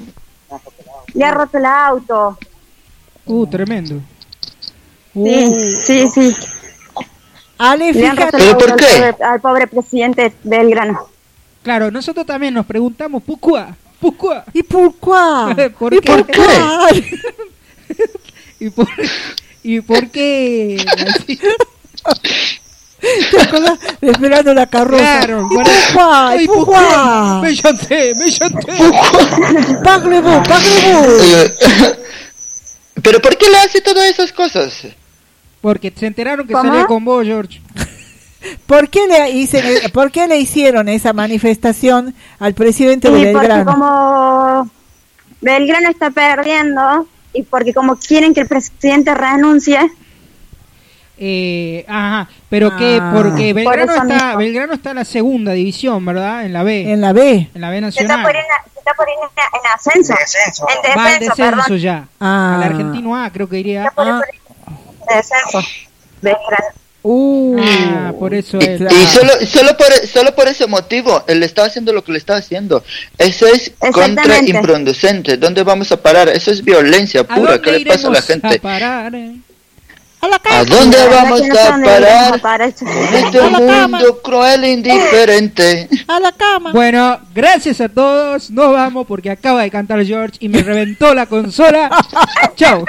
Le 1.14 1.24
ha 1.24 1.30
roto 1.32 1.58
el 1.58 1.64
auto. 1.64 2.38
Uh, 3.24 3.46
tremendo. 3.46 4.00
Sí, 5.14 5.80
sí, 5.80 6.08
sí. 6.08 6.36
Ale, 7.58 7.94
fíjate. 7.94 8.22
el 8.24 8.30
¿Pero 8.32 8.44
auto 8.52 8.58
por 8.58 8.70
al 8.72 8.76
qué? 8.76 8.86
pobre, 8.86 9.24
al 9.24 9.40
pobre 9.40 9.66
presidente 9.66 10.32
Belgrano. 10.44 11.08
Claro, 11.62 11.90
nosotros 11.90 12.26
también 12.26 12.52
nos 12.54 12.66
preguntamos, 12.66 13.22
¿Pucua? 13.22 13.74
¿Pucua? 13.98 14.44
¿Y 14.52 14.62
por 14.62 14.92
qué? 15.56 15.70
¿Por 15.78 15.94
¿Y 15.94 16.00
qué? 16.00 16.12
por 16.12 16.26
qué? 16.26 17.18
¿Y 18.60 18.70
por, 18.70 18.86
¿Y 19.62 19.80
por 19.80 20.10
qué? 20.10 20.76
¿Te 23.30 23.40
acuerdas? 23.40 23.78
Esperando 24.00 24.54
la 24.54 24.66
carroza. 24.66 25.02
Claro, 25.20 25.48
¿Y 25.50 25.56
qué? 25.64 25.70
Ay, 26.00 26.44
¿Y 26.44 26.46
por 26.46 26.56
Pucua, 26.58 27.40
qué? 27.42 27.48
Me 27.48 27.54
chanté, 27.54 28.14
me 28.14 28.32
chanté. 28.32 28.72
Parlez-vous, 29.84 30.42
parlez-vous. 30.48 31.20
Eh, 31.22 31.54
¿Pero 33.02 33.20
por 33.20 33.36
qué 33.36 33.48
le 33.50 33.58
hace 33.58 33.80
todas 33.80 34.06
esas 34.08 34.32
cosas? 34.32 34.72
Porque 35.60 35.92
se 35.94 36.06
enteraron 36.06 36.46
que 36.46 36.52
¿Cómo? 36.54 36.68
salía 36.70 36.86
con 36.86 37.04
vos, 37.04 37.24
George. 37.24 37.60
¿Por 38.66 38.88
qué, 38.88 39.06
le 39.06 39.30
hice- 39.30 39.88
¿Por 39.92 40.10
qué 40.10 40.26
le 40.26 40.38
hicieron 40.38 40.88
esa 40.88 41.12
manifestación 41.12 42.14
al 42.38 42.54
presidente 42.54 43.10
de 43.10 43.18
Y 43.20 43.24
porque 43.32 43.38
Belgrano? 43.38 43.72
como 43.72 44.70
Belgrano 45.40 45.90
está 45.90 46.10
perdiendo 46.10 47.06
y 47.32 47.42
porque 47.42 47.74
como 47.74 47.96
quieren 47.96 48.32
que 48.34 48.40
el 48.40 48.46
presidente 48.48 49.14
renuncie, 49.14 49.78
Eh, 51.18 51.84
ajá, 51.88 52.28
pero 52.50 52.76
que 52.76 52.98
Ah. 53.00 53.10
porque 53.14 53.52
Belgrano 53.54 53.92
está, 53.94 54.04
mismo. 54.04 54.36
Belgrano 54.38 54.74
está 54.74 54.90
en 54.90 54.96
la 54.96 55.04
segunda 55.04 55.52
división, 55.52 56.04
¿verdad? 56.04 56.44
En 56.44 56.52
la 56.52 56.62
B, 56.62 56.90
En 56.92 57.00
la 57.00 57.12
B. 57.12 57.48
en 57.54 57.60
la 57.60 57.70
B 57.70 57.80
se 57.80 57.88
está 57.88 58.02
nacional. 58.02 58.22
por 58.26 58.34
ir, 58.34 58.40
en- 58.40 58.72
se 58.72 58.78
está 58.78 58.92
por 58.94 59.08
ir 59.08 59.14
en, 59.22 59.60
en 59.60 59.72
ascenso. 59.74 60.12
En 60.12 60.18
descenso, 60.18 60.66
descenso 61.20 61.62
perdón. 61.62 61.78
ya. 61.78 62.08
Ah. 62.20 62.56
Al 62.56 62.62
argentino 62.64 63.16
A 63.16 63.30
creo 63.32 63.48
que 63.48 63.58
iría. 63.58 63.90
Por 63.94 64.06
Ah, 64.06 64.20
en 65.10 65.16
descenso. 65.16 65.60
Belgrano. 66.20 66.66
Uh, 67.08 67.56
ah, 67.60 68.12
por 68.18 68.34
eso 68.34 68.58
es. 68.58 68.78
Claro. 68.78 68.94
Y 68.96 69.06
solo, 69.06 69.32
solo, 69.46 69.76
por, 69.76 69.86
solo 70.08 70.34
por 70.34 70.48
ese 70.48 70.66
motivo, 70.66 71.22
él 71.28 71.40
está 71.44 71.64
haciendo 71.64 71.92
lo 71.92 72.02
que 72.02 72.10
le 72.10 72.18
está 72.18 72.34
haciendo. 72.36 72.82
Eso 73.16 73.46
es 73.46 73.72
contraimproducente. 73.92 75.36
¿Dónde 75.36 75.62
vamos 75.62 75.92
a 75.92 76.02
parar? 76.02 76.28
Eso 76.28 76.50
es 76.50 76.64
violencia 76.64 77.20
¿A 77.20 77.24
pura. 77.24 77.62
¿Qué 77.62 77.70
le 77.72 77.86
pasa 77.86 78.08
a 78.08 78.10
la 78.10 78.22
gente? 78.22 78.58
parar, 78.60 79.14
eh? 79.14 79.36
A 80.26 80.28
la 80.28 80.36
¿A 80.36 80.40
casa. 80.40 80.64
dónde 80.64 80.98
vamos 81.08 81.40
a 81.40 82.38
parar 82.38 82.72
en 82.80 83.24
este 83.24 83.40
mundo 83.50 84.20
cruel 84.22 84.64
e 84.64 84.72
indiferente? 84.72 85.88
A 86.08 86.18
la 86.18 86.32
cama. 86.32 86.72
Bueno, 86.72 87.20
gracias 87.32 87.80
a 87.80 87.88
todos. 87.88 88.50
Nos 88.50 88.72
vamos 88.72 89.06
porque 89.06 89.30
acaba 89.30 89.62
de 89.62 89.70
cantar 89.70 90.04
George 90.04 90.36
y 90.40 90.48
me 90.48 90.62
reventó 90.62 91.14
la 91.14 91.26
consola. 91.26 91.90
Chao. 92.56 92.84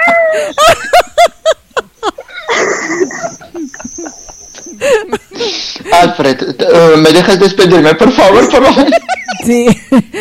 Al 5.92 6.10
Alfred, 6.10 6.42
eh, 6.58 6.96
¿me 6.98 7.10
dejas 7.10 7.38
despedirme, 7.40 7.94
por 7.94 8.12
favor? 8.12 8.48
Por 8.50 8.64
favor? 8.64 8.86
Sí. 9.44 9.66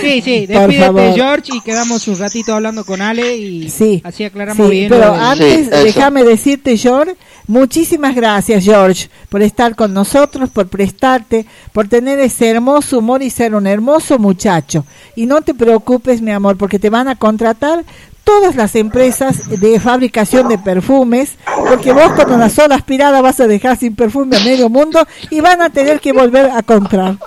Sí, 0.02 0.22
sí, 0.22 0.46
despídete. 0.46 1.14
George 1.16 1.52
y 1.56 1.62
quedamos 1.62 2.08
un 2.08 2.20
ratito 2.20 2.54
hablando 2.54 2.86
con 2.86 3.02
Ale 3.02 3.36
y 3.36 3.68
así 4.04 4.24
aclaramos 4.24 4.68
Sí, 4.68 4.72
bien. 4.72 4.90
pero 4.90 5.14
antes 5.14 5.70
déjame 5.70 6.24
decirte, 6.24 6.78
George, 6.78 7.16
muchísimas 7.48 8.16
gracias, 8.16 8.64
George, 8.64 9.10
por 9.30 9.42
estar 9.42 9.76
con 9.76 9.94
nosotros, 9.94 10.50
por 10.50 10.68
prestarte, 10.68 11.46
por 11.74 11.88
tener 11.88 12.20
ese 12.20 12.50
hermoso 12.50 13.00
humor 13.00 13.24
y 13.24 13.30
ser 13.30 13.56
un 13.56 13.68
hermoso 13.68 14.20
muchacho. 14.20 14.86
Y 15.16 15.26
no 15.26 15.42
te 15.42 15.54
preocupes, 15.54 16.22
mi 16.22 16.32
amor, 16.32 16.58
porque 16.58 16.80
te 16.80 16.90
van 16.90 17.08
a 17.08 17.16
contratar 17.16 17.86
todas 18.24 18.58
las 18.58 18.76
empresas 18.76 19.50
de 19.50 19.80
fabricación 19.80 20.50
de 20.50 20.58
perfumes, 20.58 21.36
porque 21.70 21.94
vos 21.94 22.12
con 22.12 22.34
una 22.34 22.50
sola 22.50 22.76
aspirada 22.76 23.22
vas 23.22 23.40
a 23.40 23.48
dejar 23.48 23.78
sin 23.78 23.96
perfume 23.96 24.36
a 24.36 24.42
medio 24.42 24.70
mundo 24.70 25.08
y 25.30 25.40
van 25.40 25.62
a 25.62 25.70
tener 25.70 26.02
que 26.02 26.12
volver 26.12 26.52
a 26.52 26.62
comprar. 26.62 27.18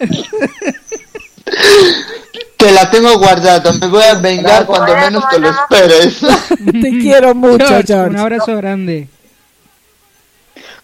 Te 2.66 2.72
la 2.72 2.90
tengo 2.90 3.16
guardada, 3.16 3.72
me 3.74 3.86
voy 3.86 4.02
a 4.02 4.14
vengar 4.14 4.66
cuando 4.66 4.92
menos 4.96 5.22
te 5.28 5.38
lo 5.38 5.50
esperes. 5.50 6.18
Te 6.82 6.90
quiero 6.98 7.32
mucho, 7.32 7.64
George, 7.64 7.84
George. 7.86 8.10
Un 8.10 8.16
abrazo 8.16 8.56
grande. 8.56 9.06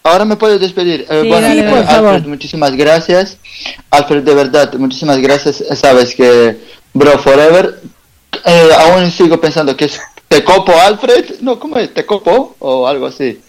Ahora 0.01 0.23
me 0.23 0.37
puedo 0.37 0.57
despedir. 0.57 1.05
Eh, 1.09 1.25
bueno, 1.27 1.41
dale, 1.41 1.59
eh, 1.59 1.67
Alfred, 1.67 1.85
favor. 1.85 2.27
muchísimas 2.27 2.73
gracias. 2.77 3.37
Alfred, 3.89 4.23
de 4.23 4.33
verdad, 4.33 4.73
muchísimas 4.75 5.17
gracias. 5.17 5.61
Sabes 5.77 6.15
que, 6.15 6.57
bro, 6.93 7.19
forever. 7.19 7.81
Eh, 8.45 8.69
aún 8.79 9.11
sigo 9.11 9.41
pensando 9.41 9.75
que 9.75 9.83
es 9.83 9.99
te 10.29 10.41
copo, 10.41 10.71
Alfred. 10.79 11.41
No, 11.41 11.59
¿cómo 11.59 11.77
es? 11.79 11.93
¿Te 11.93 12.05
copo? 12.05 12.55
O 12.59 12.87
algo 12.87 13.07
así. 13.07 13.41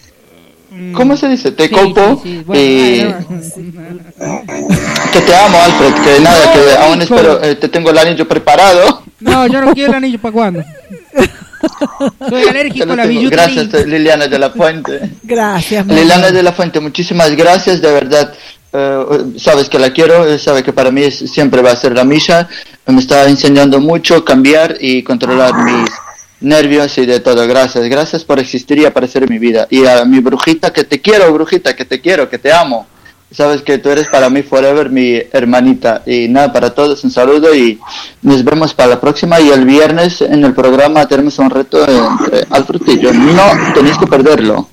¿Cómo 0.93 1.15
se 1.17 1.27
dice? 1.29 1.51
Te 1.51 1.67
Sí, 1.67 1.73
copo. 1.73 2.19
sí, 2.23 2.37
sí. 2.37 2.43
Bueno, 2.45 2.61
y 2.61 2.65
ay, 4.19 4.67
que 5.13 5.21
te 5.21 5.35
amo, 5.35 5.57
Alfred. 5.61 5.93
Que 6.03 6.19
nada, 6.21 6.51
que 6.53 6.77
aún 6.77 7.01
hijo. 7.01 7.15
espero. 7.15 7.43
eh, 7.43 7.55
te 7.55 7.69
tengo 7.69 7.89
el 7.91 7.97
anillo 7.97 8.27
preparado. 8.27 9.03
No, 9.19 9.47
yo 9.47 9.61
no 9.61 9.73
quiero 9.73 9.91
el 9.91 9.97
anillo 9.97 10.19
para 10.19 10.31
cuándo. 10.33 10.63
Soy 12.29 12.43
alérgico 12.49 12.91
a 12.91 12.95
la 12.95 13.05
billutería. 13.05 13.45
Gracias, 13.47 13.73
eh, 13.73 13.87
Liliana 13.87 14.27
de 14.27 14.39
la 14.39 14.49
Fuente. 14.51 15.11
Gracias, 15.23 15.85
mi 15.85 15.95
Liliana 15.95 16.31
de 16.31 16.43
la 16.43 16.51
Fuente, 16.53 16.79
muchísimas 16.79 17.35
gracias, 17.35 17.81
de 17.81 17.91
verdad. 17.91 18.33
Eh, 18.73 19.05
sabes 19.37 19.69
que 19.69 19.79
la 19.79 19.91
quiero, 19.91 20.27
eh, 20.27 20.37
sabe 20.37 20.61
que 20.63 20.73
para 20.73 20.91
mí 20.91 21.03
es- 21.03 21.31
siempre 21.31 21.61
va 21.61 21.71
a 21.71 21.75
ser 21.75 21.93
la 21.95 22.03
misa. 22.03 22.47
Me 22.87 22.99
está 22.99 23.27
enseñando 23.27 23.79
mucho 23.79 24.23
cambiar 24.25 24.75
y 24.79 25.01
controlar 25.01 25.53
mis 25.63 25.89
nervios 26.41 26.97
y 26.97 27.05
de 27.05 27.19
todo. 27.19 27.47
Gracias, 27.47 27.85
gracias 27.85 28.23
por 28.23 28.39
existir 28.39 28.77
y 28.79 28.85
aparecer 28.85 29.23
en 29.23 29.29
mi 29.29 29.39
vida. 29.39 29.67
Y 29.69 29.85
a 29.85 30.05
mi 30.05 30.19
brujita, 30.19 30.71
que 30.71 30.83
te 30.83 31.01
quiero, 31.01 31.31
brujita, 31.33 31.75
que 31.75 31.85
te 31.85 32.01
quiero, 32.01 32.29
que 32.29 32.37
te 32.37 32.51
amo. 32.51 32.87
Sabes 33.31 33.63
que 33.63 33.79
tú 33.79 33.89
eres 33.89 34.07
para 34.07 34.29
mí 34.29 34.43
forever 34.43 34.89
mi 34.89 35.19
hermanita. 35.31 36.03
Y 36.05 36.27
nada, 36.27 36.53
para 36.53 36.73
todos 36.73 37.03
un 37.03 37.11
saludo 37.11 37.53
y 37.53 37.79
nos 38.21 38.43
vemos 38.43 38.73
para 38.73 38.89
la 38.89 39.01
próxima. 39.01 39.39
Y 39.41 39.49
el 39.49 39.65
viernes 39.65 40.21
en 40.21 40.43
el 40.43 40.53
programa 40.53 41.07
tenemos 41.07 41.37
un 41.39 41.49
reto 41.49 41.79
entre 41.81 42.45
Alfred 42.49 42.81
y 42.87 42.99
yo. 42.99 43.13
No 43.13 43.73
tenéis 43.73 43.97
que 43.97 44.07
perderlo. 44.07 44.69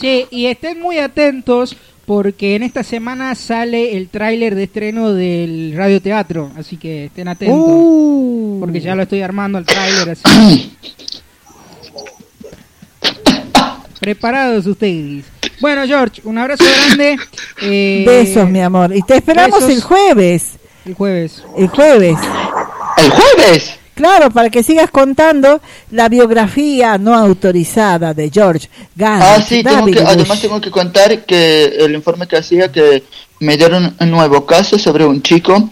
Sí, 0.00 0.26
y 0.30 0.46
estén 0.46 0.80
muy 0.80 0.98
atentos 0.98 1.76
porque 2.10 2.56
en 2.56 2.64
esta 2.64 2.82
semana 2.82 3.36
sale 3.36 3.96
el 3.96 4.08
tráiler 4.08 4.56
de 4.56 4.64
estreno 4.64 5.12
del 5.12 5.74
radioteatro, 5.76 6.50
así 6.56 6.76
que 6.76 7.04
estén 7.04 7.28
atentos. 7.28 7.56
Uh. 7.56 8.56
Porque 8.58 8.80
ya 8.80 8.96
lo 8.96 9.02
estoy 9.02 9.22
armando 9.22 9.58
el 9.58 9.64
tráiler 9.64 10.10
así. 10.10 10.76
Preparados 14.00 14.66
ustedes. 14.66 15.24
Bueno, 15.60 15.86
George, 15.86 16.20
un 16.24 16.36
abrazo 16.36 16.64
grande. 16.64 17.16
Eh, 17.62 18.02
Besos, 18.04 18.50
mi 18.50 18.60
amor. 18.60 18.92
Y 18.92 19.02
te 19.02 19.14
esperamos 19.14 19.60
besos. 19.60 19.72
el 19.72 19.80
jueves. 19.80 20.58
El 20.84 20.94
jueves. 20.94 21.44
El 21.56 21.68
jueves. 21.68 22.18
¿El 22.96 23.10
jueves? 23.10 23.79
Claro, 24.00 24.30
para 24.30 24.48
que 24.48 24.62
sigas 24.62 24.90
contando 24.90 25.60
la 25.90 26.08
biografía 26.08 26.96
no 26.96 27.14
autorizada 27.14 28.14
de 28.14 28.30
George 28.32 28.66
Garrett. 28.96 29.22
Ah, 29.22 29.44
sí, 29.46 29.62
tengo 29.62 29.84
que, 29.84 30.00
además 30.00 30.40
tengo 30.40 30.58
que 30.58 30.70
contar 30.70 31.26
que 31.26 31.64
el 31.64 31.94
informe 31.94 32.26
que 32.26 32.38
hacía 32.38 32.72
que 32.72 33.04
me 33.40 33.58
dieron 33.58 33.94
un 34.00 34.10
nuevo 34.10 34.46
caso 34.46 34.78
sobre 34.78 35.04
un 35.04 35.20
chico 35.20 35.68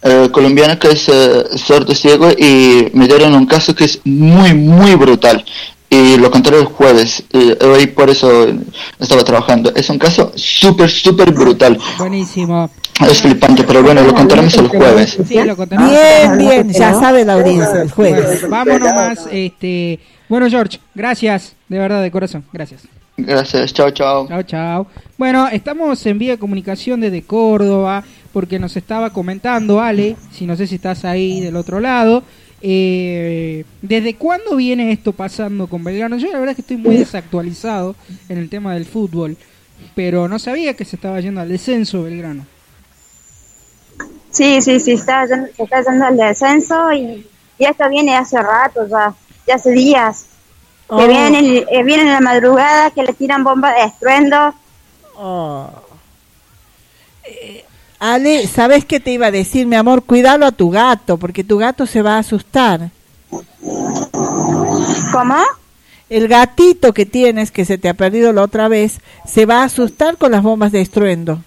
eh, 0.00 0.30
colombiano 0.32 0.78
que 0.78 0.88
es 0.88 1.06
eh, 1.10 1.44
sordo 1.58 1.94
ciego 1.94 2.30
y 2.30 2.88
me 2.94 3.06
dieron 3.06 3.34
un 3.34 3.44
caso 3.44 3.74
que 3.74 3.84
es 3.84 4.00
muy, 4.04 4.54
muy 4.54 4.94
brutal. 4.94 5.44
Y 5.96 6.18
lo 6.18 6.30
contaré 6.30 6.58
el 6.58 6.66
jueves, 6.66 7.24
y 7.32 7.56
hoy 7.64 7.86
por 7.86 8.10
eso 8.10 8.46
estaba 9.00 9.24
trabajando. 9.24 9.72
Es 9.74 9.88
un 9.88 9.98
caso 9.98 10.30
súper, 10.34 10.90
súper 10.90 11.32
brutal. 11.32 11.78
Buenísimo. 11.96 12.68
Es 13.00 13.22
flipante, 13.22 13.64
pero 13.64 13.82
bueno, 13.82 14.02
lo 14.02 14.12
contaremos 14.12 14.52
el 14.58 14.68
jueves. 14.68 15.16
Sí, 15.26 15.42
lo 15.42 15.56
contaremos. 15.56 15.90
Bien, 15.90 16.36
bien, 16.36 16.70
ya 16.70 16.92
sabe 16.92 17.24
la 17.24 17.32
audiencia 17.34 17.80
el 17.80 17.90
jueves. 17.90 18.42
Bueno, 18.42 18.48
vámonos 18.50 18.92
más. 18.92 19.28
Este, 19.32 19.98
bueno, 20.28 20.50
George, 20.50 20.80
gracias, 20.94 21.54
de 21.66 21.78
verdad, 21.78 22.02
de 22.02 22.10
corazón, 22.10 22.44
gracias. 22.52 22.82
Gracias, 23.16 23.72
chao, 23.72 23.90
chao. 23.90 24.28
Chao, 24.28 24.42
chao. 24.42 24.86
Bueno, 25.16 25.48
estamos 25.48 26.04
en 26.04 26.18
vía 26.18 26.32
de 26.32 26.38
comunicación 26.38 27.00
desde 27.00 27.22
Córdoba, 27.22 28.04
porque 28.34 28.58
nos 28.58 28.76
estaba 28.76 29.14
comentando 29.14 29.80
Ale, 29.80 30.16
si 30.30 30.44
no 30.44 30.56
sé 30.56 30.66
si 30.66 30.74
estás 30.74 31.06
ahí 31.06 31.40
del 31.40 31.56
otro 31.56 31.80
lado, 31.80 32.22
eh, 32.60 33.64
¿desde 33.82 34.16
cuándo 34.16 34.56
viene 34.56 34.92
esto 34.92 35.12
pasando 35.12 35.66
con 35.66 35.84
Belgrano? 35.84 36.16
Yo 36.16 36.30
la 36.30 36.38
verdad 36.38 36.50
es 36.50 36.56
que 36.56 36.62
estoy 36.62 36.76
muy 36.76 36.96
desactualizado 36.96 37.94
en 38.28 38.38
el 38.38 38.48
tema 38.48 38.74
del 38.74 38.86
fútbol, 38.86 39.36
pero 39.94 40.28
no 40.28 40.38
sabía 40.38 40.74
que 40.74 40.84
se 40.84 40.96
estaba 40.96 41.20
yendo 41.20 41.40
al 41.40 41.48
descenso 41.48 42.02
Belgrano. 42.02 42.46
Sí, 44.30 44.60
sí, 44.60 44.80
sí, 44.80 44.92
está, 44.92 45.26
se 45.26 45.62
está 45.62 45.82
yendo 45.82 46.04
al 46.04 46.16
descenso 46.16 46.92
y, 46.92 47.26
y 47.58 47.64
esto 47.64 47.88
viene 47.88 48.16
hace 48.16 48.40
rato 48.40 48.86
ya, 48.88 49.14
ya 49.46 49.54
hace 49.54 49.70
días. 49.70 50.26
Oh. 50.88 50.98
Que 50.98 51.08
vienen, 51.08 51.64
eh, 51.70 51.82
vienen 51.82 52.06
en 52.06 52.12
la 52.12 52.20
madrugada, 52.20 52.90
que 52.90 53.02
le 53.02 53.12
tiran 53.12 53.42
bombas 53.44 53.74
de 53.74 53.84
estruendo. 53.84 54.54
Oh. 55.16 55.68
Eh, 57.24 57.64
Ale, 57.98 58.46
¿sabes 58.46 58.84
qué 58.84 59.00
te 59.00 59.12
iba 59.12 59.26
a 59.26 59.30
decir, 59.30 59.66
mi 59.66 59.76
amor? 59.76 60.04
Cuidalo 60.04 60.46
a 60.46 60.52
tu 60.52 60.70
gato, 60.70 61.16
porque 61.16 61.44
tu 61.44 61.58
gato 61.58 61.86
se 61.86 62.02
va 62.02 62.16
a 62.16 62.18
asustar. 62.18 62.90
¿Cómo? 65.12 65.36
El 66.08 66.28
gatito 66.28 66.92
que 66.92 67.06
tienes, 67.06 67.50
que 67.50 67.64
se 67.64 67.78
te 67.78 67.88
ha 67.88 67.94
perdido 67.94 68.32
la 68.32 68.42
otra 68.42 68.68
vez, 68.68 69.00
se 69.24 69.46
va 69.46 69.62
a 69.62 69.64
asustar 69.64 70.18
con 70.18 70.32
las 70.32 70.42
bombas 70.42 70.72
de 70.72 70.80
estruendo. 70.80 71.40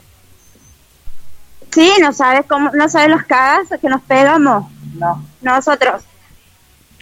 Sí, 1.71 1.91
no 2.01 2.11
sabes 2.11 2.45
cómo, 2.47 2.71
no 2.73 2.89
sabes 2.89 3.09
los 3.09 3.23
cagas 3.23 3.67
que 3.79 3.89
nos 3.89 4.01
pegamos. 4.01 4.65
No. 4.95 5.23
Nosotros. 5.41 6.01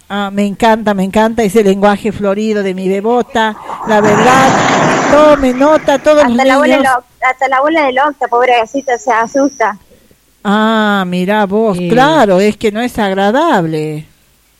Ah, 0.08 0.30
me 0.32 0.46
encanta, 0.46 0.94
me 0.94 1.04
encanta 1.04 1.42
ese 1.42 1.64
lenguaje 1.64 2.12
florido 2.12 2.62
de 2.62 2.74
mi 2.74 2.88
bebota. 2.88 3.56
La 3.86 4.00
verdad, 4.00 4.97
tome 5.10 5.54
nota, 5.54 5.98
todos 5.98 6.16
los 6.24 6.32
Hasta 6.32 6.44
la, 6.44 6.54
abuela 6.54 6.76
niños. 6.76 6.92
hasta 7.20 7.48
la 7.48 7.56
abuela 7.58 7.86
del 7.86 7.98
Octa, 7.98 8.28
pobrecita, 8.28 8.98
se 8.98 9.12
asusta. 9.12 9.78
Ah, 10.44 11.04
mira 11.06 11.44
vos, 11.46 11.76
Eh. 11.80 11.88
claro, 11.88 12.40
es 12.40 12.56
que 12.56 12.70
no 12.72 12.80
es 12.80 12.98
agradable. 12.98 14.06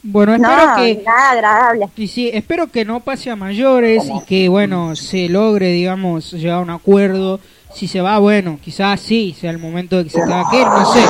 Bueno, 0.03 0.35
espero 0.35 0.67
No, 0.69 0.77
que 0.77 1.03
nada 1.05 1.31
agradable. 1.33 1.89
Sí, 1.97 2.07
sí, 2.09 2.31
espero 2.33 2.69
que 2.69 2.85
no 2.85 3.01
pase 3.01 3.31
a 3.31 3.37
mayores 3.37 4.05
y 4.07 4.25
que, 4.27 4.49
bueno, 4.49 4.95
se 4.97 5.29
logre, 5.29 5.69
digamos, 5.69 6.33
llegar 6.33 6.59
a 6.59 6.61
un 6.61 6.71
acuerdo. 6.71 7.41
Si 7.75 7.87
se 7.87 8.01
va, 8.01 8.19
bueno, 8.19 8.59
quizás 8.65 8.99
sí, 9.01 9.37
sea 9.39 9.51
el 9.51 9.59
momento 9.59 9.99
de 9.99 10.05
que 10.05 10.11
se 10.11 10.21
tenga 10.21 10.45
que 10.51 10.61
ir, 10.61 10.67
no 10.67 10.93
sé. 10.93 11.01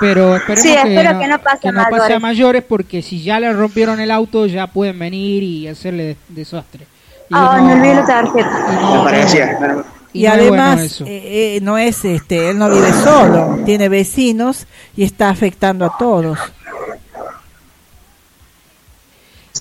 Pero 0.00 0.36
esperemos 0.36 0.62
Sí, 0.62 0.72
que, 0.74 0.78
espero 0.94 1.12
no, 1.12 1.20
que 1.20 1.26
no 1.28 1.38
pase 1.38 1.68
a 1.68 1.88
pase 1.90 2.14
a 2.14 2.18
mayores. 2.18 2.64
porque 2.64 3.02
si 3.02 3.22
ya 3.22 3.38
le 3.40 3.52
rompieron 3.52 4.00
el 4.00 4.10
auto 4.10 4.46
ya 4.46 4.66
pueden 4.66 4.98
venir 4.98 5.42
y 5.42 5.68
hacerle 5.68 6.04
des- 6.04 6.16
desastre. 6.28 6.86
Y 7.30 7.34
Ah, 7.34 7.58
no- 7.58 7.64
me 7.66 7.72
olvidé 7.74 7.94
la 7.96 8.06
tarjeta. 8.06 8.66
y 10.14 10.22
bueno 10.26 10.32
además, 10.42 11.00
eh, 11.02 11.56
eh, 11.56 11.58
no 11.62 11.76
es 11.78 12.04
este, 12.04 12.50
él 12.50 12.58
no 12.58 12.70
vive 12.70 12.90
solo, 12.92 13.58
tiene 13.66 13.88
vecinos 13.88 14.66
y 14.96 15.04
está 15.04 15.28
afectando 15.28 15.84
a 15.84 15.96
todos. 15.98 16.38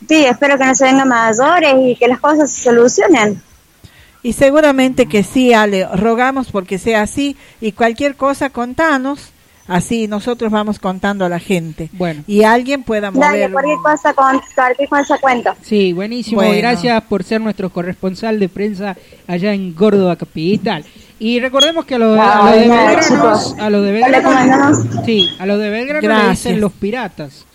Sí, 0.08 0.26
espero 0.26 0.58
que 0.58 0.66
no 0.66 0.76
se 0.76 0.86
vengan 0.86 1.08
mayores 1.08 1.74
y 1.80 1.96
que 1.96 2.08
las 2.08 2.20
cosas 2.20 2.52
se 2.52 2.64
solucionen. 2.64 3.42
Y 4.24 4.34
seguramente 4.34 5.08
que 5.08 5.24
sí, 5.24 5.54
Ale, 5.54 5.88
rogamos 5.94 6.52
porque 6.52 6.78
sea 6.78 7.02
así 7.02 7.36
y 7.62 7.72
cualquier 7.72 8.16
cosa 8.16 8.50
contanos, 8.50 9.32
así 9.68 10.08
nosotros 10.08 10.52
vamos 10.52 10.80
contando 10.80 11.26
a 11.26 11.30
la 11.30 11.40
gente. 11.40 11.90
Bueno. 11.94 12.24
Y 12.28 12.44
alguien 12.44 12.84
pueda 12.84 13.12
Dale, 13.12 13.50
mover. 13.50 13.52
cualquier 13.52 13.78
cosa 13.78 14.14
con 14.14 14.42
cualquier 14.56 14.90
cosa 14.90 15.18
cuento. 15.20 15.54
Sí, 15.62 15.94
buenísimo. 15.94 16.42
Bueno. 16.42 16.58
Gracias 16.58 17.04
por 17.04 17.24
ser 17.24 17.42
nuestro 17.42 17.70
corresponsal 17.70 18.40
de 18.40 18.50
prensa 18.50 18.96
allá 19.28 19.54
en 19.54 19.74
Córdoba 19.74 20.16
capital. 20.16 20.84
Y 21.20 21.40
recordemos 21.40 21.86
que 21.86 21.96
a 21.96 22.00
los 22.00 22.14
de, 22.14 22.22
a 22.22 22.44
los 22.44 22.52
de 22.52 22.62
Ay, 22.62 22.68
nada, 22.68 22.92
Belgrano, 23.92 25.04
sí, 25.04 25.28
a 25.40 25.46
los 25.46 25.60
de 25.60 25.70
Belgrano 25.70 26.24
le 26.24 26.30
dicen 26.30 26.62
los 26.62 26.72
piratas. 26.74 27.46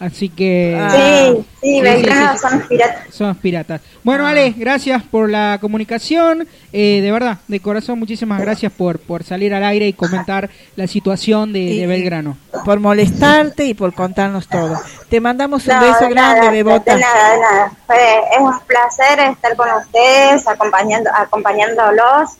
Así 0.00 0.28
que... 0.28 0.78
Sí, 0.92 1.44
sí, 1.60 1.80
Belgrano 1.80 2.38
son 2.38 2.60
piratas. 2.68 3.12
Somos 3.12 3.36
piratas. 3.38 3.80
Bueno, 4.04 4.26
Ale, 4.28 4.54
gracias 4.56 5.02
por 5.02 5.28
la 5.28 5.58
comunicación. 5.60 6.46
Eh, 6.72 7.00
de 7.02 7.10
verdad, 7.10 7.38
de 7.48 7.58
corazón, 7.58 7.98
muchísimas 7.98 8.40
gracias 8.40 8.70
por, 8.70 9.00
por 9.00 9.24
salir 9.24 9.52
al 9.54 9.64
aire 9.64 9.88
y 9.88 9.92
comentar 9.92 10.50
la 10.76 10.86
situación 10.86 11.52
de, 11.52 11.74
de 11.80 11.86
Belgrano. 11.88 12.36
Por 12.64 12.78
molestarte 12.78 13.64
y 13.64 13.74
por 13.74 13.92
contarnos 13.92 14.46
todo. 14.46 14.80
Te 15.10 15.20
mandamos 15.20 15.66
un 15.66 15.74
No, 15.74 15.80
beso 15.80 16.04
de 16.04 16.10
grande, 16.10 16.40
nada, 16.42 16.50
Bebota. 16.52 16.94
De 16.94 17.00
nada, 17.00 17.32
de 17.32 17.40
nada. 17.40 17.72
Fue- 17.86 18.18
es 18.34 18.40
un 18.40 18.60
placer 18.68 19.18
estar 19.18 19.56
con 19.56 19.68
ustedes, 19.84 20.46
acompañando, 20.46 21.10
acompañándolos, 21.12 22.30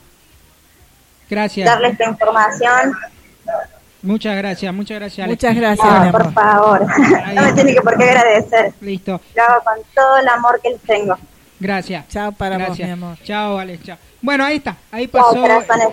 Gracias. 1.29 1.67
darles 1.67 1.93
esta 1.93 2.05
información. 2.05 2.93
Muchas 4.03 4.37
gracias, 4.37 4.73
muchas 4.75 4.99
gracias. 5.01 5.25
Ale. 5.25 5.33
Muchas 5.33 5.55
gracias, 5.57 6.05
No, 6.07 6.13
por 6.13 6.33
favor, 6.33 6.81
no 7.35 7.43
me 7.43 7.53
tiene 7.53 7.75
que 7.75 7.81
por 7.81 7.97
qué 7.99 8.05
agradecer. 8.11 8.73
Listo. 8.81 9.21
Lo 9.35 9.43
hago 9.43 9.65
con 9.65 9.75
todo 9.95 10.17
el 10.19 10.29
amor 10.29 10.61
que 10.63 10.71
les 10.71 10.81
tengo. 10.83 11.17
Gracias. 11.61 12.07
Chao 12.09 12.31
para 12.33 12.57
Gracias. 12.57 12.79
vos, 12.79 12.87
mi 12.87 12.93
amor. 12.93 13.19
Chao, 13.25 13.59
Ale. 13.59 13.81
Chao. 13.83 13.97
Bueno, 14.23 14.45
ahí 14.45 14.57
está. 14.59 14.77
Ahí 14.93 15.09
Chao, 15.09 15.23
pasó. 15.23 15.41
corazones. 15.41 15.89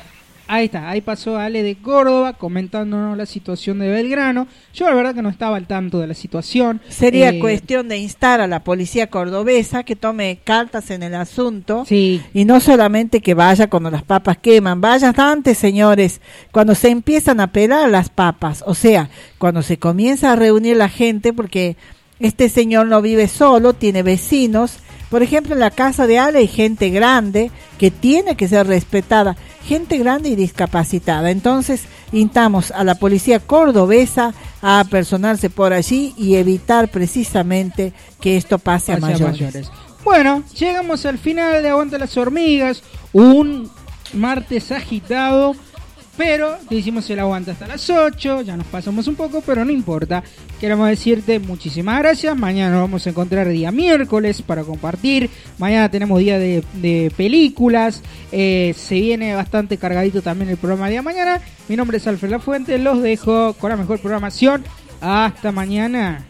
Ahí 0.47 0.65
está. 0.65 0.89
Ahí 0.89 1.01
pasó 1.01 1.37
Ale 1.37 1.63
de 1.63 1.75
Córdoba 1.75 2.33
comentándonos 2.33 3.17
la 3.17 3.25
situación 3.25 3.79
de 3.79 3.87
Belgrano. 3.89 4.47
Yo 4.73 4.85
la 4.87 4.93
verdad 4.93 5.15
que 5.15 5.23
no 5.23 5.29
estaba 5.29 5.57
al 5.57 5.65
tanto 5.65 5.99
de 5.99 6.05
la 6.07 6.13
situación. 6.13 6.81
Sería 6.87 7.29
Eh, 7.29 7.39
cuestión 7.39 7.87
de 7.89 7.97
instar 7.97 8.41
a 8.41 8.47
la 8.47 8.63
policía 8.63 9.07
cordobesa 9.09 9.83
que 9.83 9.95
tome 9.95 10.39
cartas 10.43 10.91
en 10.91 11.01
el 11.01 11.15
asunto 11.15 11.83
Sí. 11.87 12.21
y 12.33 12.45
no 12.45 12.59
solamente 12.59 13.21
que 13.21 13.33
vaya 13.33 13.67
cuando 13.69 13.89
las 13.89 14.03
papas 14.03 14.37
queman, 14.37 14.81
vaya 14.81 15.13
antes, 15.17 15.57
señores, 15.57 16.21
cuando 16.51 16.75
se 16.75 16.89
empiezan 16.89 17.39
a 17.39 17.47
pelar 17.51 17.89
las 17.89 18.09
papas, 18.09 18.63
o 18.67 18.75
sea, 18.75 19.09
cuando 19.39 19.63
se 19.63 19.79
comienza 19.79 20.31
a 20.31 20.35
reunir 20.35 20.77
la 20.77 20.89
gente, 20.89 21.33
porque 21.33 21.75
este 22.19 22.49
señor 22.49 22.85
no 22.87 23.01
vive 23.01 23.27
solo, 23.27 23.73
tiene 23.73 24.03
vecinos. 24.03 24.77
Por 25.09 25.23
ejemplo, 25.23 25.53
en 25.53 25.59
la 25.59 25.71
casa 25.71 26.07
de 26.07 26.19
Ale 26.19 26.39
hay 26.39 26.47
gente 26.47 26.89
grande 26.89 27.51
que 27.77 27.91
tiene 27.91 28.35
que 28.35 28.47
ser 28.47 28.67
respetada, 28.67 29.35
gente 29.65 29.97
grande 29.97 30.29
y 30.29 30.35
discapacitada. 30.35 31.31
Entonces, 31.31 31.83
instamos 32.11 32.71
a 32.71 32.83
la 32.83 32.95
policía 32.95 33.39
cordobesa 33.39 34.33
a 34.61 34.85
personarse 34.89 35.49
por 35.49 35.73
allí 35.73 36.13
y 36.17 36.35
evitar 36.35 36.89
precisamente 36.89 37.93
que 38.21 38.37
esto 38.37 38.59
pase, 38.59 38.93
a 38.93 38.97
Pase 38.97 39.05
a 39.05 39.09
mayores. 39.13 39.41
mayores. 39.41 39.71
Bueno, 40.03 40.43
llegamos 40.57 41.05
al 41.05 41.17
final 41.17 41.63
de 41.63 41.69
Aguanta 41.69 41.97
las 41.97 42.15
Hormigas. 42.15 42.83
Un 43.11 43.69
martes 44.13 44.71
agitado. 44.71 45.55
Pero 46.17 46.57
te 46.69 46.75
hicimos 46.75 47.09
el 47.09 47.19
aguante 47.19 47.51
hasta 47.51 47.67
las 47.67 47.89
8. 47.89 48.41
Ya 48.43 48.55
nos 48.55 48.67
pasamos 48.67 49.07
un 49.07 49.15
poco, 49.15 49.41
pero 49.41 49.65
no 49.65 49.71
importa. 49.71 50.23
Queremos 50.59 50.87
decirte 50.87 51.39
muchísimas 51.39 51.99
gracias. 51.99 52.37
Mañana 52.37 52.71
nos 52.71 52.81
vamos 52.81 53.05
a 53.05 53.09
encontrar 53.09 53.49
día 53.49 53.71
miércoles 53.71 54.41
para 54.41 54.63
compartir. 54.63 55.29
Mañana 55.57 55.91
tenemos 55.91 56.19
día 56.19 56.39
de, 56.39 57.11
películas. 57.17 58.01
Eh, 58.31 58.73
se 58.77 58.95
viene 58.95 59.35
bastante 59.35 59.77
cargadito 59.77 60.21
también 60.21 60.49
el 60.49 60.57
programa 60.57 60.89
de 60.89 61.01
mañana. 61.01 61.41
Mi 61.67 61.75
nombre 61.75 61.97
es 61.97 62.07
Alfred 62.07 62.31
Lafuente. 62.31 62.77
Los 62.77 63.01
dejo 63.01 63.53
con 63.53 63.69
la 63.69 63.75
mejor 63.75 63.99
programación. 63.99 64.63
Hasta 65.01 65.51
mañana. 65.51 66.25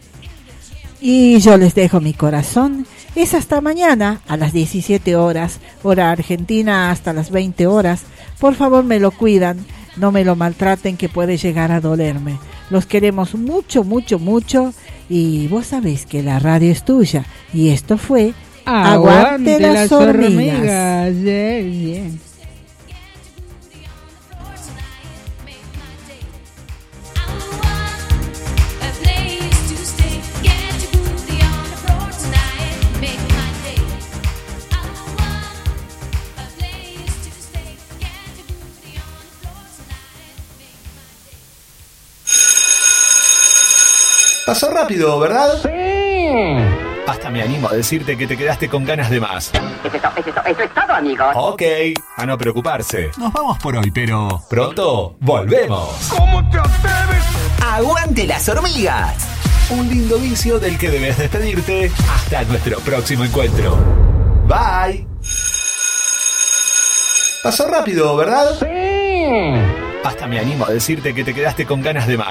Y 1.00 1.38
yo 1.38 1.56
les 1.56 1.74
dejo 1.74 2.00
mi 2.00 2.12
corazón. 2.12 2.86
Es 3.16 3.32
hasta 3.32 3.62
mañana 3.62 4.20
a 4.28 4.36
las 4.36 4.52
17 4.52 5.16
horas, 5.16 5.58
hora 5.82 6.10
argentina 6.10 6.90
hasta 6.90 7.14
las 7.14 7.30
20 7.30 7.66
horas. 7.66 8.02
Por 8.38 8.54
favor 8.54 8.84
me 8.84 9.00
lo 9.00 9.10
cuidan, 9.10 9.64
no 9.96 10.12
me 10.12 10.22
lo 10.22 10.36
maltraten 10.36 10.98
que 10.98 11.08
puede 11.08 11.38
llegar 11.38 11.72
a 11.72 11.80
dolerme. 11.80 12.38
Los 12.68 12.84
queremos 12.84 13.34
mucho, 13.34 13.84
mucho, 13.84 14.18
mucho. 14.18 14.74
Y 15.08 15.48
vos 15.48 15.68
sabés 15.68 16.04
que 16.04 16.22
la 16.22 16.38
radio 16.40 16.70
es 16.70 16.84
tuya. 16.84 17.24
Y 17.54 17.70
esto 17.70 17.96
fue 17.96 18.34
Aguante, 18.66 19.60
las, 19.60 19.90
hormigas. 19.92 21.14
Yeah, 21.14 21.60
yeah. 21.60 22.10
Pasó 44.46 44.70
rápido, 44.70 45.18
¿verdad? 45.18 45.48
Sí. 45.62 46.64
Hasta 47.06 47.30
me 47.30 47.42
animo 47.42 47.68
a 47.68 47.72
decirte 47.72 48.16
que 48.16 48.26
te 48.26 48.36
quedaste 48.36 48.68
con 48.68 48.84
ganas 48.84 49.10
de 49.10 49.20
más. 49.20 49.50
Eso 49.84 49.96
es, 49.96 50.02
to- 50.02 50.08
eso 50.16 50.30
es 50.30 50.46
eso 50.52 50.62
es 50.62 50.74
todo, 50.74 50.92
amigos. 50.94 51.26
Ok, 51.34 51.62
a 52.16 52.26
no 52.26 52.38
preocuparse. 52.38 53.10
Nos 53.16 53.32
vamos 53.32 53.58
por 53.58 53.76
hoy, 53.76 53.90
pero 53.90 54.42
pronto 54.48 55.16
volvemos. 55.20 55.88
¿Cómo 56.16 56.48
te 56.50 56.58
atreves? 56.58 57.24
¡Aguante 57.64 58.26
las 58.26 58.48
hormigas! 58.48 59.14
Un 59.70 59.88
lindo 59.88 60.16
vicio 60.18 60.58
del 60.60 60.78
que 60.78 60.90
debes 60.90 61.18
despedirte 61.18 61.90
hasta 62.12 62.42
nuestro 62.44 62.78
próximo 62.80 63.24
encuentro. 63.24 63.76
Bye. 64.46 65.06
Pasó 67.42 67.66
rápido, 67.68 68.16
¿verdad? 68.16 68.46
Sí. 68.60 70.02
Hasta 70.04 70.26
me 70.28 70.38
animo 70.38 70.66
a 70.66 70.70
decirte 70.70 71.14
que 71.14 71.24
te 71.24 71.34
quedaste 71.34 71.66
con 71.66 71.82
ganas 71.82 72.06
de 72.06 72.16
más. 72.16 72.24